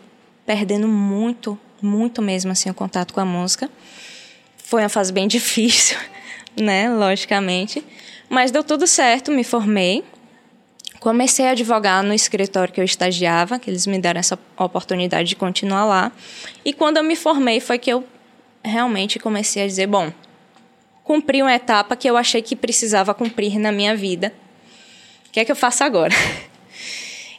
perdendo 0.45 0.87
muito, 0.87 1.57
muito 1.81 2.21
mesmo 2.21 2.51
assim 2.51 2.69
o 2.69 2.73
contato 2.73 3.13
com 3.13 3.21
a 3.21 3.25
música. 3.25 3.69
Foi 4.57 4.83
uma 4.83 4.89
fase 4.89 5.13
bem 5.13 5.25
difícil, 5.29 5.97
né, 6.55 6.89
logicamente, 6.89 7.83
mas 8.29 8.51
deu 8.51 8.63
tudo 8.63 8.85
certo, 8.85 9.31
me 9.31 9.43
formei. 9.43 10.03
Comecei 10.99 11.45
a 11.45 11.51
advogar 11.51 12.03
no 12.03 12.13
escritório 12.13 12.73
que 12.73 12.81
eu 12.81 12.83
estagiava, 12.83 13.59
que 13.59 13.69
eles 13.69 13.85
me 13.87 13.99
deram 13.99 14.19
essa 14.19 14.37
oportunidade 14.57 15.29
de 15.29 15.35
continuar 15.35 15.85
lá. 15.85 16.11
E 16.65 16.73
quando 16.73 16.97
eu 16.97 17.03
me 17.03 17.15
formei 17.15 17.59
foi 17.59 17.77
que 17.77 17.91
eu 17.91 18.03
realmente 18.65 19.19
comecei 19.19 19.63
a 19.63 19.67
dizer, 19.67 19.87
bom, 19.87 20.11
cumpri 21.03 21.41
uma 21.41 21.53
etapa 21.53 21.95
que 21.95 22.09
eu 22.09 22.17
achei 22.17 22.41
que 22.41 22.55
precisava 22.55 23.13
cumprir 23.13 23.57
na 23.59 23.71
minha 23.71 23.95
vida. 23.95 24.33
O 25.27 25.31
que 25.31 25.39
é 25.39 25.45
que 25.45 25.51
eu 25.51 25.55
faço 25.55 25.83
agora? 25.83 26.13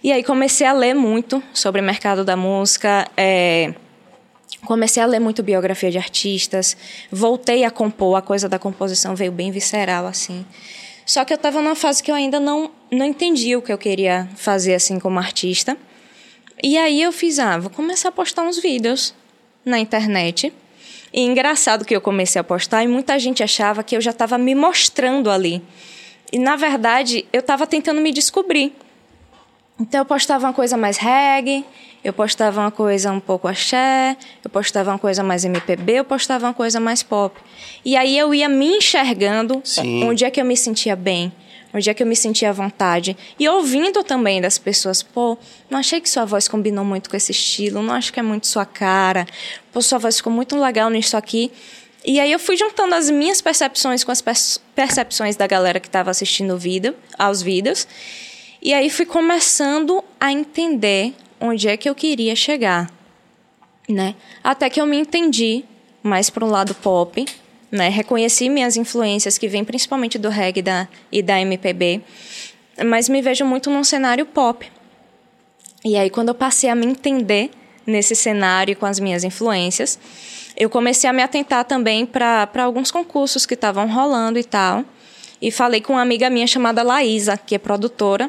E 0.02 0.12
aí 0.12 0.22
comecei 0.22 0.66
a 0.66 0.72
ler 0.72 0.94
muito 0.94 1.42
sobre 1.52 1.80
o 1.80 1.84
mercado 1.84 2.24
da 2.24 2.36
música, 2.36 3.08
é, 3.16 3.74
comecei 4.64 5.02
a 5.02 5.06
ler 5.06 5.18
muito 5.18 5.42
biografia 5.42 5.90
de 5.90 5.98
artistas, 5.98 6.76
voltei 7.10 7.64
a 7.64 7.70
compor, 7.70 8.16
a 8.16 8.22
coisa 8.22 8.48
da 8.48 8.58
composição 8.58 9.16
veio 9.16 9.32
bem 9.32 9.50
visceral, 9.50 10.06
assim. 10.06 10.46
Só 11.04 11.24
que 11.24 11.32
eu 11.32 11.36
estava 11.36 11.60
numa 11.60 11.74
fase 11.74 12.02
que 12.02 12.10
eu 12.10 12.14
ainda 12.14 12.38
não, 12.38 12.70
não 12.90 13.04
entendia 13.06 13.58
o 13.58 13.62
que 13.62 13.72
eu 13.72 13.78
queria 13.78 14.28
fazer, 14.36 14.74
assim, 14.74 14.98
como 14.98 15.18
artista. 15.18 15.76
E 16.62 16.76
aí 16.76 17.00
eu 17.00 17.10
fiz, 17.12 17.38
ah, 17.38 17.58
vou 17.58 17.70
começar 17.70 18.10
a 18.10 18.12
postar 18.12 18.42
uns 18.42 18.58
vídeos 18.58 19.14
na 19.64 19.78
internet. 19.78 20.52
E 21.12 21.22
engraçado 21.22 21.84
que 21.84 21.96
eu 21.96 22.00
comecei 22.00 22.38
a 22.38 22.44
postar 22.44 22.84
e 22.84 22.88
muita 22.88 23.18
gente 23.18 23.42
achava 23.42 23.82
que 23.82 23.96
eu 23.96 24.00
já 24.00 24.10
estava 24.10 24.36
me 24.36 24.54
mostrando 24.54 25.30
ali. 25.30 25.62
E 26.30 26.38
na 26.38 26.56
verdade, 26.56 27.24
eu 27.32 27.40
estava 27.40 27.66
tentando 27.66 28.00
me 28.00 28.12
descobrir. 28.12 28.74
Então 29.80 30.00
eu 30.00 30.04
postava 30.04 30.46
uma 30.46 30.52
coisa 30.52 30.76
mais 30.76 30.96
reggae, 30.96 31.64
eu 32.02 32.12
postava 32.12 32.60
uma 32.60 32.70
coisa 32.70 33.12
um 33.12 33.20
pouco 33.20 33.46
axé, 33.46 34.16
eu 34.42 34.50
postava 34.50 34.90
uma 34.90 34.98
coisa 34.98 35.22
mais 35.22 35.44
MPB, 35.44 36.00
eu 36.00 36.04
postava 36.04 36.46
uma 36.46 36.54
coisa 36.54 36.80
mais 36.80 37.02
pop. 37.02 37.38
E 37.84 37.96
aí 37.96 38.18
eu 38.18 38.34
ia 38.34 38.48
me 38.48 38.76
enxergando 38.76 39.60
Sim. 39.64 40.04
onde 40.04 40.24
é 40.24 40.30
que 40.30 40.40
eu 40.40 40.44
me 40.44 40.56
sentia 40.56 40.96
bem, 40.96 41.32
onde 41.72 41.88
é 41.88 41.94
que 41.94 42.02
eu 42.02 42.06
me 42.06 42.16
sentia 42.16 42.50
à 42.50 42.52
vontade. 42.52 43.16
E 43.38 43.48
ouvindo 43.48 44.02
também 44.02 44.40
das 44.40 44.58
pessoas, 44.58 45.02
pô, 45.02 45.38
não 45.70 45.78
achei 45.78 46.00
que 46.00 46.08
sua 46.08 46.24
voz 46.24 46.48
combinou 46.48 46.84
muito 46.84 47.08
com 47.08 47.16
esse 47.16 47.30
estilo, 47.30 47.82
não 47.82 47.94
acho 47.94 48.12
que 48.12 48.18
é 48.18 48.22
muito 48.22 48.46
sua 48.46 48.66
cara, 48.66 49.26
pô, 49.72 49.80
sua 49.80 49.98
voz 49.98 50.16
ficou 50.16 50.32
muito 50.32 50.58
legal 50.58 50.90
nisso 50.90 51.16
aqui. 51.16 51.52
E 52.04 52.18
aí 52.18 52.32
eu 52.32 52.38
fui 52.38 52.56
juntando 52.56 52.94
as 52.94 53.10
minhas 53.10 53.40
percepções 53.40 54.02
com 54.02 54.10
as 54.10 54.22
percepções 54.74 55.36
da 55.36 55.46
galera 55.46 55.78
que 55.78 55.88
estava 55.88 56.10
assistindo 56.10 56.54
o 56.54 56.58
vídeo, 56.58 56.96
aos 57.18 57.42
vídeos. 57.42 57.86
E 58.60 58.74
aí 58.74 58.90
fui 58.90 59.06
começando 59.06 60.02
a 60.18 60.32
entender 60.32 61.14
onde 61.40 61.68
é 61.68 61.76
que 61.76 61.88
eu 61.88 61.94
queria 61.94 62.34
chegar, 62.34 62.90
né? 63.88 64.16
Até 64.42 64.68
que 64.68 64.80
eu 64.80 64.86
me 64.86 64.96
entendi 64.98 65.64
mais 66.02 66.28
para 66.28 66.44
o 66.44 66.48
lado 66.48 66.74
pop, 66.74 67.24
né? 67.70 67.88
Reconheci 67.88 68.48
minhas 68.48 68.76
influências 68.76 69.38
que 69.38 69.46
vêm 69.46 69.64
principalmente 69.64 70.18
do 70.18 70.28
reggae 70.28 70.62
da, 70.62 70.88
e 71.12 71.22
da 71.22 71.40
MPB, 71.40 72.00
mas 72.84 73.08
me 73.08 73.22
vejo 73.22 73.44
muito 73.44 73.70
num 73.70 73.84
cenário 73.84 74.26
pop. 74.26 74.70
E 75.84 75.96
aí 75.96 76.10
quando 76.10 76.28
eu 76.30 76.34
passei 76.34 76.68
a 76.68 76.74
me 76.74 76.86
entender 76.86 77.50
nesse 77.86 78.16
cenário 78.16 78.76
com 78.76 78.86
as 78.86 78.98
minhas 78.98 79.22
influências, 79.22 79.98
eu 80.56 80.68
comecei 80.68 81.08
a 81.08 81.12
me 81.12 81.22
atentar 81.22 81.64
também 81.64 82.04
para 82.04 82.48
alguns 82.56 82.90
concursos 82.90 83.46
que 83.46 83.54
estavam 83.54 83.86
rolando 83.86 84.38
e 84.38 84.44
tal. 84.44 84.84
e 85.40 85.52
falei 85.52 85.80
com 85.80 85.92
uma 85.92 86.02
amiga 86.02 86.28
minha 86.28 86.48
chamada 86.48 86.82
Laísa, 86.82 87.36
que 87.36 87.54
é 87.54 87.58
produtora, 87.58 88.28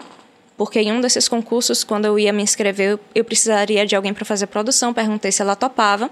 porque 0.60 0.82
em 0.82 0.92
um 0.92 1.00
desses 1.00 1.30
concursos, 1.30 1.86
quando 1.86 2.04
eu 2.04 2.20
ia 2.20 2.34
me 2.34 2.44
inscrever, 2.44 2.92
eu, 2.92 3.00
eu 3.16 3.24
precisaria 3.24 3.86
de 3.86 3.96
alguém 3.96 4.14
para 4.14 4.26
fazer 4.26 4.46
produção. 4.48 4.94
Perguntei 4.94 5.32
se 5.32 5.42
ela 5.42 5.56
topava. 5.56 6.12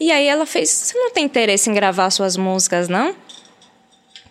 E 0.00 0.10
aí 0.10 0.26
ela 0.26 0.44
fez: 0.44 0.68
Você 0.68 0.98
não 0.98 1.12
tem 1.12 1.24
interesse 1.24 1.70
em 1.70 1.74
gravar 1.74 2.10
suas 2.10 2.36
músicas, 2.36 2.88
não? 2.88 3.14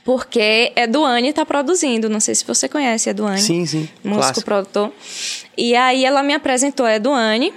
Porque 0.04 0.74
Eduane 0.76 1.30
está 1.30 1.46
produzindo. 1.46 2.10
Não 2.10 2.20
sei 2.20 2.36
se 2.36 2.44
você 2.44 2.68
conhece 2.68 3.10
Eduane. 3.10 3.40
Sim, 3.40 3.66
sim. 3.66 3.88
Músico, 4.04 4.20
Clássico. 4.20 4.42
produtor. 4.46 4.92
E 5.56 5.74
aí 5.78 6.04
ela 6.04 6.22
me 6.22 6.34
apresentou 6.34 6.86
a 6.86 6.96
Eduane. 6.96 7.54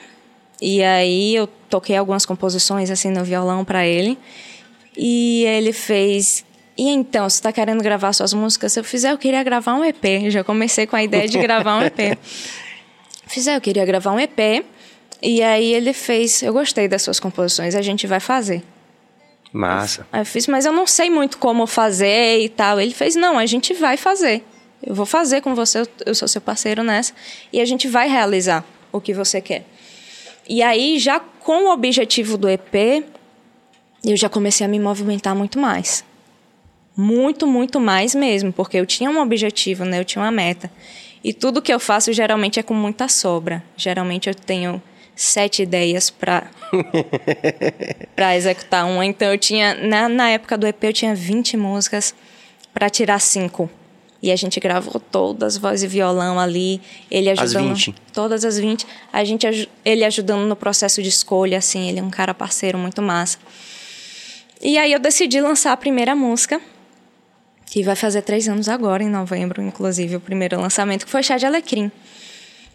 E 0.63 0.85
aí 0.85 1.35
eu 1.35 1.49
toquei 1.69 1.97
algumas 1.97 2.25
composições 2.25 2.89
assim 2.89 3.11
no 3.11 3.25
violão 3.25 3.65
para 3.65 3.85
ele. 3.85 4.17
E 4.97 5.43
ele 5.45 5.73
fez. 5.73 6.45
E 6.81 6.89
então, 6.89 7.29
você 7.29 7.37
está 7.37 7.53
querendo 7.53 7.83
gravar 7.83 8.11
suas 8.15 8.33
músicas? 8.33 8.73
Se 8.73 8.81
eu 8.81 8.85
fizer, 8.85 9.13
eu 9.13 9.19
queria 9.19 9.43
gravar 9.43 9.75
um 9.75 9.85
EP. 9.85 10.03
Eu 10.25 10.31
já 10.31 10.43
comecei 10.43 10.87
com 10.87 10.97
a 10.97 11.03
ideia 11.03 11.29
de 11.29 11.37
gravar 11.39 11.77
um 11.77 11.83
EP. 11.83 12.17
Fizer, 13.29 13.55
eu 13.55 13.61
queria 13.61 13.85
gravar 13.85 14.13
um 14.13 14.19
EP. 14.19 14.65
E 15.21 15.43
aí 15.43 15.75
ele 15.75 15.93
fez, 15.93 16.43
eu 16.43 16.55
gostei 16.55 16.89
das 16.89 17.03
suas 17.03 17.21
composições, 17.21 17.75
a 17.75 17.83
gente 17.83 18.07
vai 18.07 18.19
fazer. 18.19 18.63
Massa. 19.53 20.07
Aí 20.11 20.23
eu 20.23 20.25
fiz, 20.25 20.47
mas 20.47 20.65
eu 20.65 20.73
não 20.73 20.87
sei 20.87 21.11
muito 21.11 21.37
como 21.37 21.67
fazer 21.67 22.41
e 22.41 22.49
tal. 22.49 22.81
Ele 22.81 22.95
fez, 22.95 23.15
não, 23.15 23.39
a 23.39 23.45
gente 23.45 23.75
vai 23.75 23.99
fazer. 23.99 24.43
Eu 24.83 24.95
vou 24.95 25.05
fazer 25.05 25.43
com 25.43 25.55
você, 25.55 25.81
eu- 25.83 25.87
eu 26.07 26.15
sou 26.15 26.27
seu 26.27 26.41
parceiro 26.41 26.83
nessa. 26.83 27.13
E 27.53 27.61
a 27.61 27.65
gente 27.67 27.89
vai 27.89 28.09
realizar 28.09 28.65
o 28.91 29.03
que 29.03 29.13
você 29.13 29.39
quer. 29.43 29.67
E 30.49 30.63
aí, 30.63 30.99
já 30.99 31.21
com 31.21 31.67
o 31.67 31.73
objetivo 31.75 32.39
do 32.39 32.49
EP, 32.49 33.05
eu 34.03 34.17
já 34.17 34.31
comecei 34.31 34.65
a 34.65 34.69
me 34.69 34.81
movimentar 34.81 35.37
muito 35.37 35.59
mais. 35.59 36.09
Muito, 37.01 37.47
muito 37.47 37.81
mais 37.81 38.15
mesmo, 38.15 38.53
porque 38.53 38.77
eu 38.77 38.85
tinha 38.85 39.11
um 39.11 39.21
objetivo, 39.21 39.85
né? 39.85 39.99
Eu 39.99 40.05
tinha 40.05 40.23
uma 40.23 40.31
meta. 40.31 40.71
E 41.25 41.33
tudo 41.33 41.63
que 41.63 41.73
eu 41.73 41.81
faço 41.81 42.13
geralmente 42.13 42.61
é 42.61 42.63
com 42.63 42.75
muita 42.75 43.09
sobra. 43.09 43.63
Geralmente 43.77 44.29
eu 44.29 44.35
tenho 44.35 44.83
sete 45.17 45.63
ideias 45.63 46.11
para 46.11 46.51
para 48.15 48.37
executar 48.37 48.87
uma. 48.87 49.05
Então 49.05 49.33
eu 49.33 49.39
tinha 49.39 49.75
na, 49.75 50.09
na 50.09 50.31
época 50.31 50.59
do 50.59 50.67
EP 50.67 50.85
eu 50.85 50.93
tinha 50.93 51.15
20 51.15 51.57
músicas 51.57 52.15
para 52.73 52.91
tirar 52.91 53.19
cinco. 53.19 53.71
E 54.23 54.31
a 54.31 54.37
gente 54.37 54.61
gravou 54.61 55.01
todas, 55.01 55.57
voz 55.57 55.83
e 55.83 55.87
violão 55.87 56.39
ali, 56.39 56.83
ele 57.11 57.31
As 57.31 57.39
ajudando 57.41 57.75
20? 57.75 57.95
todas 58.13 58.45
as 58.45 58.59
20. 58.59 58.87
A 59.11 59.25
gente 59.25 59.69
ele 59.83 60.05
ajudando 60.05 60.47
no 60.47 60.55
processo 60.55 61.03
de 61.03 61.09
escolha 61.09 61.57
assim, 61.57 61.89
ele 61.89 62.01
é 62.01 62.03
um 62.03 62.11
cara 62.11 62.35
parceiro 62.35 62.77
muito 62.77 63.01
massa. 63.01 63.39
E 64.61 64.77
aí 64.77 64.93
eu 64.93 64.99
decidi 64.99 65.41
lançar 65.41 65.73
a 65.73 65.77
primeira 65.77 66.15
música, 66.15 66.61
que 67.71 67.85
vai 67.85 67.95
fazer 67.95 68.23
três 68.23 68.49
anos 68.49 68.69
agora, 68.69 69.03
em 69.03 69.09
novembro, 69.09 69.63
inclusive, 69.63 70.17
o 70.17 70.21
primeiro 70.21 70.61
lançamento, 70.61 71.05
que 71.05 71.11
foi 71.11 71.23
Chá 71.23 71.39
de 71.39 71.47
Alecrim. 71.47 71.91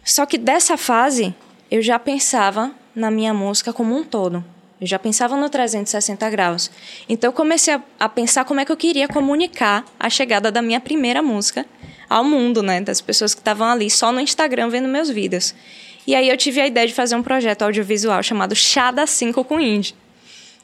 Só 0.02 0.24
que 0.24 0.38
dessa 0.38 0.78
fase, 0.78 1.34
eu 1.70 1.82
já 1.82 1.98
pensava 1.98 2.72
na 2.94 3.10
minha 3.10 3.34
música 3.34 3.74
como 3.74 3.94
um 3.94 4.02
todo. 4.02 4.42
Eu 4.80 4.86
já 4.86 4.98
pensava 4.98 5.36
no 5.36 5.50
360 5.50 6.30
graus. 6.30 6.70
Então 7.08 7.28
eu 7.28 7.32
comecei 7.32 7.74
a, 7.74 7.82
a 8.00 8.08
pensar 8.08 8.44
como 8.46 8.60
é 8.60 8.64
que 8.64 8.72
eu 8.72 8.76
queria 8.76 9.06
comunicar 9.06 9.84
a 10.00 10.08
chegada 10.08 10.50
da 10.50 10.62
minha 10.62 10.80
primeira 10.80 11.22
música 11.22 11.66
ao 12.08 12.24
mundo, 12.24 12.62
né? 12.62 12.80
Das 12.80 13.00
pessoas 13.00 13.34
que 13.34 13.40
estavam 13.40 13.68
ali 13.68 13.90
só 13.90 14.10
no 14.10 14.20
Instagram 14.20 14.70
vendo 14.70 14.88
meus 14.88 15.10
vídeos. 15.10 15.54
E 16.06 16.14
aí 16.14 16.28
eu 16.28 16.36
tive 16.36 16.60
a 16.60 16.66
ideia 16.66 16.86
de 16.86 16.94
fazer 16.94 17.16
um 17.16 17.22
projeto 17.22 17.62
audiovisual 17.62 18.22
chamado 18.22 18.54
Chá 18.54 18.90
da 18.90 19.06
5 19.06 19.44
com 19.44 19.60
Indie. 19.60 19.94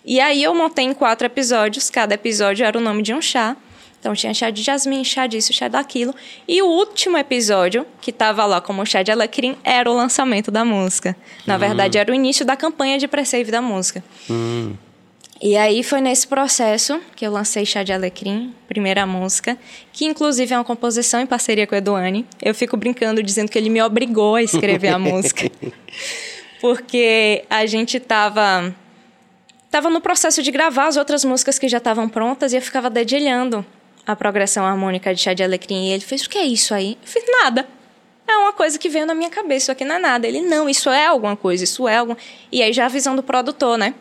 E 0.05 0.21
aí 0.21 0.43
eu 0.43 0.55
montei 0.55 0.85
em 0.85 0.95
quatro 0.95 1.27
episódios, 1.27 1.91
cada 1.91 2.15
episódio 2.15 2.65
era 2.65 2.79
o 2.79 2.81
nome 2.81 3.03
de 3.03 3.13
um 3.13 3.21
chá. 3.21 3.57
Então 4.03 4.15
tinha 4.15 4.35
chá 4.35 4.51
de 4.51 4.65
jasmim, 4.65 5.05
chá 5.05 5.29
disso, 5.29 5.53
chá 5.53 5.69
daquilo. 5.69 6.13
E 6.49 6.61
o 6.61 6.67
último 6.67 7.17
episódio, 7.17 7.87
que 8.01 8.11
estava 8.11 8.45
lá 8.45 8.61
como 8.61 8.85
chá 8.85 9.01
de 9.01 9.13
alecrim, 9.13 9.57
era 9.63 9.89
o 9.89 9.95
lançamento 9.95 10.51
da 10.51 10.65
música. 10.65 11.15
Na 11.47 11.57
verdade, 11.57 11.99
era 11.99 12.11
o 12.11 12.15
início 12.15 12.45
da 12.45 12.57
campanha 12.57 12.99
de 12.99 13.07
pre-save 13.07 13.53
da 13.53 13.63
música. 13.63 14.03
E 15.41 15.57
aí 15.57 15.85
foi 15.85 16.01
nesse 16.01 16.27
processo 16.27 17.01
que 17.15 17.25
eu 17.25 17.31
lancei 17.31 17.65
Chá 17.65 17.85
de 17.85 17.93
Alecrim, 17.93 18.53
primeira 18.67 19.07
música, 19.07 19.57
que 19.93 20.05
inclusive 20.05 20.53
é 20.53 20.59
uma 20.59 20.65
composição 20.65 21.21
em 21.21 21.27
parceria 21.27 21.65
com 21.65 21.77
o 21.77 21.79
Eduane. 21.79 22.27
Eu 22.43 22.57
fico 22.57 22.77
brincando 22.77 23.23
dizendo 23.23 23.53
que 23.53 23.59
ele 23.59 23.71
me 23.71 23.81
obrigou 23.81 24.35
a 24.35 24.43
escrever 24.43 24.89
a 24.89 24.99
música. 24.99 25.49
Porque 26.61 27.45
a 27.49 27.67
gente 27.67 28.01
tava 28.01 28.75
tava 29.71 29.89
no 29.89 30.01
processo 30.01 30.43
de 30.43 30.51
gravar 30.51 30.89
as 30.89 30.97
outras 30.97 31.25
músicas 31.25 31.57
que 31.57 31.69
já 31.69 31.79
estavam 31.79 32.09
prontas 32.09 32.53
e 32.53 32.57
eu 32.57 32.63
ficava 32.63 32.91
dedilhando 32.91 33.65
a 34.07 34.17
progressão 34.17 34.65
harmônica 34.65 35.15
de 35.15 35.21
Chá 35.21 35.33
de 35.35 35.43
Alecrim. 35.43 35.89
E 35.89 35.93
ele 35.93 36.03
fez: 36.03 36.23
"O 36.23 36.31
que 36.31 36.39
é 36.39 36.45
isso 36.45 36.75
aí?" 36.75 36.99
Eu 37.03 37.09
fiz: 37.09 37.25
"Nada." 37.43 37.67
É 38.27 38.37
uma 38.37 38.53
coisa 38.53 38.79
que 38.79 38.89
veio 38.89 39.05
na 39.05 39.15
minha 39.15 39.29
cabeça, 39.29 39.65
isso 39.65 39.73
aqui 39.73 39.85
não 39.85 39.97
é 39.97 39.99
nada. 39.99 40.27
Ele, 40.27 40.41
não, 40.41 40.69
isso 40.69 40.89
é 40.89 41.07
alguma 41.07 41.37
coisa, 41.37 41.65
isso 41.65 41.87
é 41.89 41.97
alguma. 41.97 42.17
E 42.51 42.63
aí 42.63 42.73
já 42.73 42.87
a 42.87 42.89
visão 42.89 43.15
do 43.17 43.23
produtor, 43.23 43.77
né? 43.77 43.95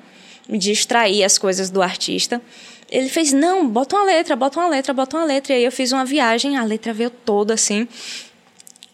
De 0.48 0.72
extrair 0.72 1.24
as 1.24 1.38
coisas 1.38 1.70
do 1.70 1.82
artista. 1.82 2.42
Ele 2.90 3.10
fez, 3.10 3.34
não, 3.34 3.68
bota 3.68 3.96
uma 3.96 4.06
letra, 4.06 4.36
bota 4.36 4.60
uma 4.60 4.70
letra, 4.70 4.94
bota 4.94 5.18
uma 5.18 5.26
letra. 5.26 5.54
E 5.54 5.58
aí 5.58 5.64
eu 5.64 5.72
fiz 5.72 5.92
uma 5.92 6.06
viagem, 6.06 6.56
a 6.58 6.64
letra 6.64 6.94
veio 6.94 7.10
toda 7.10 7.54
assim. 7.56 7.88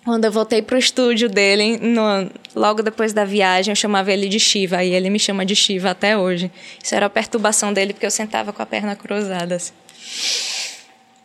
Quando 0.05 0.23
eu 0.23 0.31
voltei 0.31 0.61
pro 0.61 0.77
estúdio 0.77 1.27
dele, 1.27 1.77
no- 1.77 2.31
logo 2.55 2.81
depois 2.81 3.11
da 3.11 3.25
viagem, 3.25 3.71
eu 3.73 3.75
chamava 3.75 4.11
ele 4.11 4.29
de 4.29 4.39
Shiva, 4.39 4.81
e 4.83 4.93
ele 4.93 5.09
me 5.09 5.19
chama 5.19 5.45
de 5.45 5.55
Shiva 5.55 5.89
até 5.91 6.17
hoje. 6.17 6.49
Isso 6.81 6.95
era 6.95 7.07
a 7.07 7.09
perturbação 7.09 7.73
dele, 7.73 7.91
porque 7.93 8.05
eu 8.05 8.11
sentava 8.11 8.53
com 8.53 8.61
a 8.61 8.65
perna 8.65 8.95
cruzada. 8.95 9.55
Assim. 9.55 9.73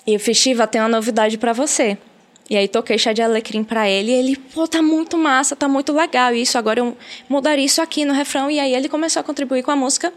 E 0.06 0.14
eu 0.14 0.20
fiz, 0.20 0.36
Shiva, 0.36 0.66
tem 0.66 0.80
uma 0.80 0.88
novidade 0.88 1.38
para 1.38 1.52
você. 1.52 1.96
E 2.50 2.56
aí 2.56 2.68
toquei 2.68 2.98
chá 2.98 3.12
de 3.12 3.22
alecrim 3.22 3.64
para 3.64 3.88
ele, 3.88 4.10
e 4.10 4.14
ele, 4.14 4.36
pô, 4.36 4.66
tá 4.66 4.82
muito 4.82 5.16
massa, 5.16 5.54
tá 5.56 5.68
muito 5.68 5.92
legal 5.92 6.34
isso, 6.34 6.58
agora 6.58 6.80
eu 6.80 6.96
mudaria 7.28 7.64
isso 7.64 7.80
aqui 7.80 8.04
no 8.04 8.12
refrão. 8.12 8.50
E 8.50 8.58
aí 8.58 8.74
ele 8.74 8.88
começou 8.88 9.20
a 9.20 9.22
contribuir 9.22 9.62
com 9.62 9.70
a 9.70 9.76
música, 9.76 10.12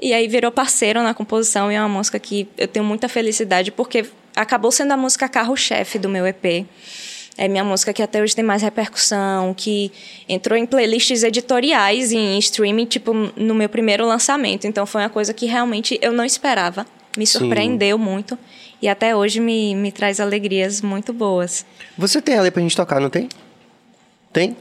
e 0.00 0.12
aí 0.12 0.28
virou 0.28 0.52
parceiro 0.52 1.02
na 1.02 1.14
composição, 1.14 1.72
e 1.72 1.74
é 1.74 1.80
uma 1.80 1.88
música 1.88 2.18
que 2.18 2.46
eu 2.56 2.68
tenho 2.68 2.84
muita 2.84 3.08
felicidade, 3.08 3.72
porque 3.72 4.06
acabou 4.36 4.70
sendo 4.70 4.92
a 4.92 4.96
música 4.96 5.28
carro-chefe 5.28 5.98
do 5.98 6.08
meu 6.08 6.26
EP. 6.26 6.66
É 7.36 7.48
minha 7.48 7.64
música 7.64 7.92
que 7.92 8.02
até 8.02 8.22
hoje 8.22 8.36
tem 8.36 8.44
mais 8.44 8.60
repercussão, 8.60 9.54
que 9.54 9.90
entrou 10.28 10.58
em 10.58 10.66
playlists 10.66 11.22
editoriais 11.22 12.12
e 12.12 12.16
em 12.16 12.38
streaming, 12.38 12.84
tipo, 12.84 13.14
no 13.14 13.54
meu 13.54 13.68
primeiro 13.68 14.06
lançamento. 14.06 14.66
Então 14.66 14.84
foi 14.84 15.00
uma 15.00 15.08
coisa 15.08 15.32
que 15.32 15.46
realmente 15.46 15.98
eu 16.02 16.12
não 16.12 16.24
esperava. 16.24 16.86
Me 17.16 17.26
Sim. 17.26 17.38
surpreendeu 17.38 17.96
muito. 17.96 18.38
E 18.82 18.88
até 18.88 19.14
hoje 19.14 19.40
me, 19.40 19.74
me 19.74 19.92
traz 19.92 20.20
alegrias 20.20 20.80
muito 20.80 21.12
boas. 21.12 21.64
Você 21.98 22.20
tem 22.22 22.34
ela 22.34 22.44
aí 22.44 22.50
pra 22.50 22.62
gente 22.62 22.74
tocar, 22.76 23.00
não 23.00 23.10
tem? 23.10 23.28
Tem? 24.32 24.56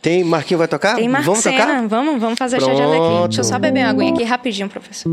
Tem. 0.00 0.24
Marquinho 0.24 0.58
vai 0.58 0.68
tocar? 0.68 0.96
Tem 0.96 1.08
Vamos 1.08 1.26
Marcena, 1.26 1.58
tocar? 1.58 1.88
vamos, 1.88 2.20
vamos 2.20 2.38
fazer 2.38 2.60
chá 2.60 2.66
de 2.72 2.76
Pronto. 2.76 2.82
alecrim. 2.92 3.28
Deixa 3.28 3.40
eu 3.40 3.44
só 3.44 3.58
beber 3.58 3.80
uma 3.84 3.90
aguinha 3.90 4.12
aqui 4.12 4.24
rapidinho, 4.24 4.68
professor. 4.68 5.10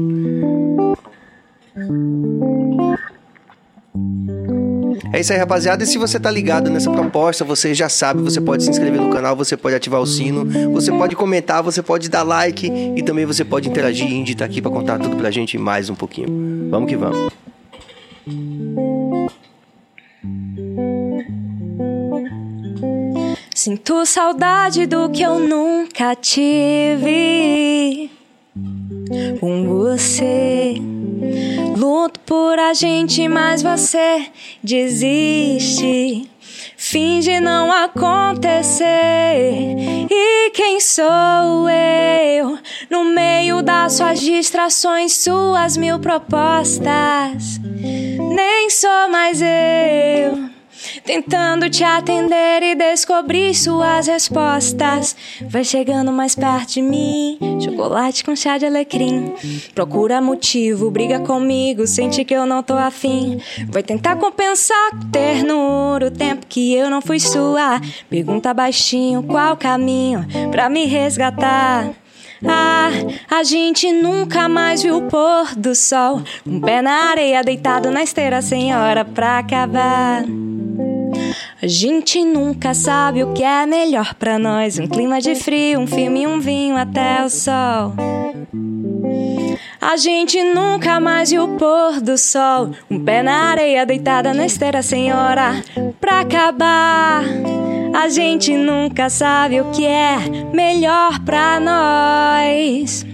É 5.11 5.19
isso 5.19 5.33
aí, 5.33 5.39
rapaziada. 5.39 5.83
E 5.83 5.87
se 5.87 5.97
você 5.97 6.19
tá 6.19 6.29
ligado 6.29 6.69
nessa 6.69 6.91
proposta, 6.91 7.43
você 7.43 7.73
já 7.73 7.89
sabe, 7.89 8.21
você 8.21 8.39
pode 8.39 8.63
se 8.63 8.69
inscrever 8.69 9.01
no 9.01 9.09
canal, 9.09 9.35
você 9.35 9.57
pode 9.57 9.75
ativar 9.75 9.99
o 10.01 10.05
sino, 10.05 10.45
você 10.71 10.91
pode 10.91 11.15
comentar, 11.15 11.63
você 11.63 11.81
pode 11.81 12.09
dar 12.09 12.23
like 12.23 12.71
e 12.95 13.01
também 13.01 13.25
você 13.25 13.43
pode 13.43 13.67
interagir. 13.69 14.07
Indy 14.11 14.35
tá 14.35 14.45
aqui 14.45 14.61
pra 14.61 14.69
contar 14.69 14.99
tudo 14.99 15.15
pra 15.17 15.31
gente 15.31 15.57
mais 15.57 15.89
um 15.89 15.95
pouquinho. 15.95 16.69
Vamos 16.69 16.89
que 16.89 16.95
vamos. 16.95 17.31
Sinto 23.53 24.05
saudade 24.05 24.85
do 24.85 25.09
que 25.09 25.21
eu 25.21 25.37
nunca 25.37 26.15
tive 26.15 28.09
com 29.39 29.67
você. 29.67 30.75
Luto 31.75 32.19
por 32.21 32.57
a 32.57 32.73
gente, 32.73 33.27
mas 33.27 33.61
você 33.61 34.27
desiste. 34.63 36.29
Finge 36.81 37.41
não 37.41 37.69
acontecer. 37.69 38.85
E 40.09 40.49
quem 40.51 40.79
sou 40.79 41.69
eu? 41.69 42.57
No 42.89 43.03
meio 43.03 43.61
das 43.61 43.93
suas 43.93 44.21
distrações, 44.21 45.11
suas 45.17 45.75
mil 45.75 45.99
propostas. 45.99 47.59
Nem 47.61 48.69
sou 48.69 49.09
mais 49.11 49.41
eu. 49.41 50.49
Tentando 51.03 51.69
te 51.69 51.83
atender 51.83 52.63
e 52.63 52.75
descobrir 52.75 53.53
suas 53.53 54.07
respostas. 54.07 55.15
Vai 55.41 55.63
chegando 55.63 56.11
mais 56.11 56.35
perto 56.35 56.73
de 56.73 56.81
mim. 56.81 57.37
Chocolate 57.63 58.23
com 58.23 58.35
chá 58.35 58.57
de 58.57 58.65
alecrim. 58.65 59.33
Procura 59.73 60.21
motivo, 60.21 60.89
briga 60.89 61.19
comigo, 61.19 61.85
sente 61.87 62.23
que 62.23 62.33
eu 62.33 62.45
não 62.45 62.63
tô 62.63 62.73
afim. 62.73 63.39
Vai 63.67 63.83
tentar 63.83 64.15
compensar 64.15 64.91
com 64.91 65.09
ternura 65.09 66.07
o 66.07 66.11
tempo 66.11 66.45
que 66.47 66.73
eu 66.73 66.89
não 66.89 67.01
fui 67.01 67.19
sua. 67.19 67.81
Pergunta 68.09 68.53
baixinho 68.53 69.23
qual 69.23 69.57
caminho 69.57 70.25
pra 70.51 70.69
me 70.69 70.85
resgatar. 70.85 71.89
Ah, 72.45 72.89
a 73.29 73.43
gente 73.43 73.91
nunca 73.91 74.47
mais 74.47 74.81
viu 74.81 74.97
o 74.97 75.01
pôr 75.03 75.53
do 75.57 75.75
sol. 75.75 76.21
Um 76.45 76.61
pé 76.61 76.81
na 76.81 77.09
areia, 77.11 77.43
deitado 77.43 77.91
na 77.91 78.01
esteira, 78.01 78.41
sem 78.41 78.73
hora 78.73 79.03
pra 79.03 79.39
acabar. 79.39 80.23
A 81.61 81.67
gente 81.67 82.23
nunca 82.23 82.73
sabe 82.73 83.21
o 83.21 83.33
que 83.33 83.43
é 83.43 83.65
melhor 83.65 84.13
pra 84.13 84.39
nós. 84.39 84.79
Um 84.79 84.87
clima 84.87 85.19
de 85.19 85.35
frio, 85.35 85.81
um 85.81 85.85
filme 85.85 86.25
um 86.25 86.39
vinho 86.39 86.77
até 86.77 87.21
o 87.25 87.29
sol. 87.29 87.93
A 89.81 89.97
gente 89.97 90.41
nunca 90.41 91.01
mais 91.01 91.31
viu 91.31 91.43
o 91.43 91.57
pôr 91.57 91.99
do 91.99 92.17
sol. 92.17 92.71
Um 92.89 93.03
pé 93.03 93.21
na 93.21 93.49
areia, 93.49 93.85
deitada 93.85 94.33
na 94.33 94.45
esteira, 94.45 94.81
sem 94.81 95.11
hora 95.11 95.61
pra 95.99 96.21
acabar. 96.21 97.25
A 97.93 98.07
gente 98.07 98.55
nunca 98.55 99.09
sabe 99.09 99.59
o 99.59 99.69
que 99.71 99.85
é 99.85 100.15
melhor 100.53 101.19
pra 101.25 101.59
nós. 101.59 103.05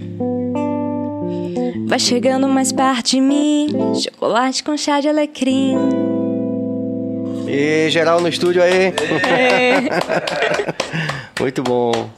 Vai 1.88 1.98
chegando 1.98 2.46
mais 2.46 2.70
perto 2.70 3.10
de 3.10 3.20
mim, 3.20 3.68
chocolate 3.94 4.62
com 4.62 4.76
chá 4.76 5.00
de 5.00 5.08
alecrim. 5.08 6.05
E 7.56 7.90
geral 7.90 8.20
no 8.20 8.28
estúdio 8.28 8.62
aí. 8.62 8.92
Muito 11.40 11.62
bom. 11.62 12.10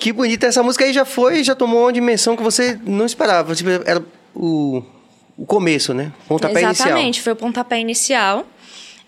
Que 0.00 0.12
bonita 0.12 0.46
essa 0.46 0.62
música 0.62 0.84
aí 0.84 0.92
já 0.92 1.04
foi, 1.04 1.42
já 1.42 1.54
tomou 1.54 1.82
uma 1.82 1.92
dimensão 1.92 2.36
que 2.36 2.42
você 2.42 2.78
não 2.84 3.06
esperava. 3.06 3.54
Tipo, 3.54 3.70
era 3.70 4.02
o, 4.34 4.82
o 5.36 5.46
começo, 5.46 5.94
né? 5.94 6.12
Pontapé 6.28 6.62
Exatamente, 6.62 7.04
inicial. 7.04 7.24
foi 7.24 7.32
o 7.32 7.36
pontapé 7.36 7.80
inicial. 7.80 8.46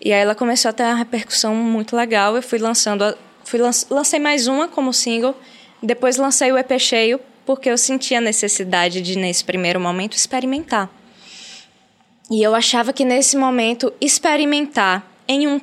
E 0.03 0.13
aí 0.13 0.21
ela 0.21 0.35
começou 0.35 0.69
a 0.69 0.73
ter 0.73 0.83
uma 0.83 0.95
repercussão 0.95 1.53
muito 1.55 1.95
legal. 1.95 2.35
Eu 2.35 2.41
fui 2.41 2.59
lançando, 2.59 3.03
a, 3.03 3.15
fui 3.43 3.59
lan, 3.59 3.71
lancei 3.89 4.19
mais 4.19 4.47
uma 4.47 4.67
como 4.67 4.93
single, 4.93 5.35
depois 5.81 6.17
lancei 6.17 6.51
o 6.51 6.57
EP 6.57 6.79
cheio 6.79 7.19
porque 7.45 7.69
eu 7.69 7.77
sentia 7.77 8.17
a 8.17 8.21
necessidade 8.21 9.01
de 9.01 9.17
nesse 9.17 9.43
primeiro 9.43 9.79
momento 9.79 10.15
experimentar. 10.15 10.89
E 12.29 12.43
eu 12.43 12.53
achava 12.53 12.91
que 12.91 13.05
nesse 13.05 13.37
momento 13.37 13.93
experimentar 14.01 15.05
em 15.27 15.47
um 15.47 15.59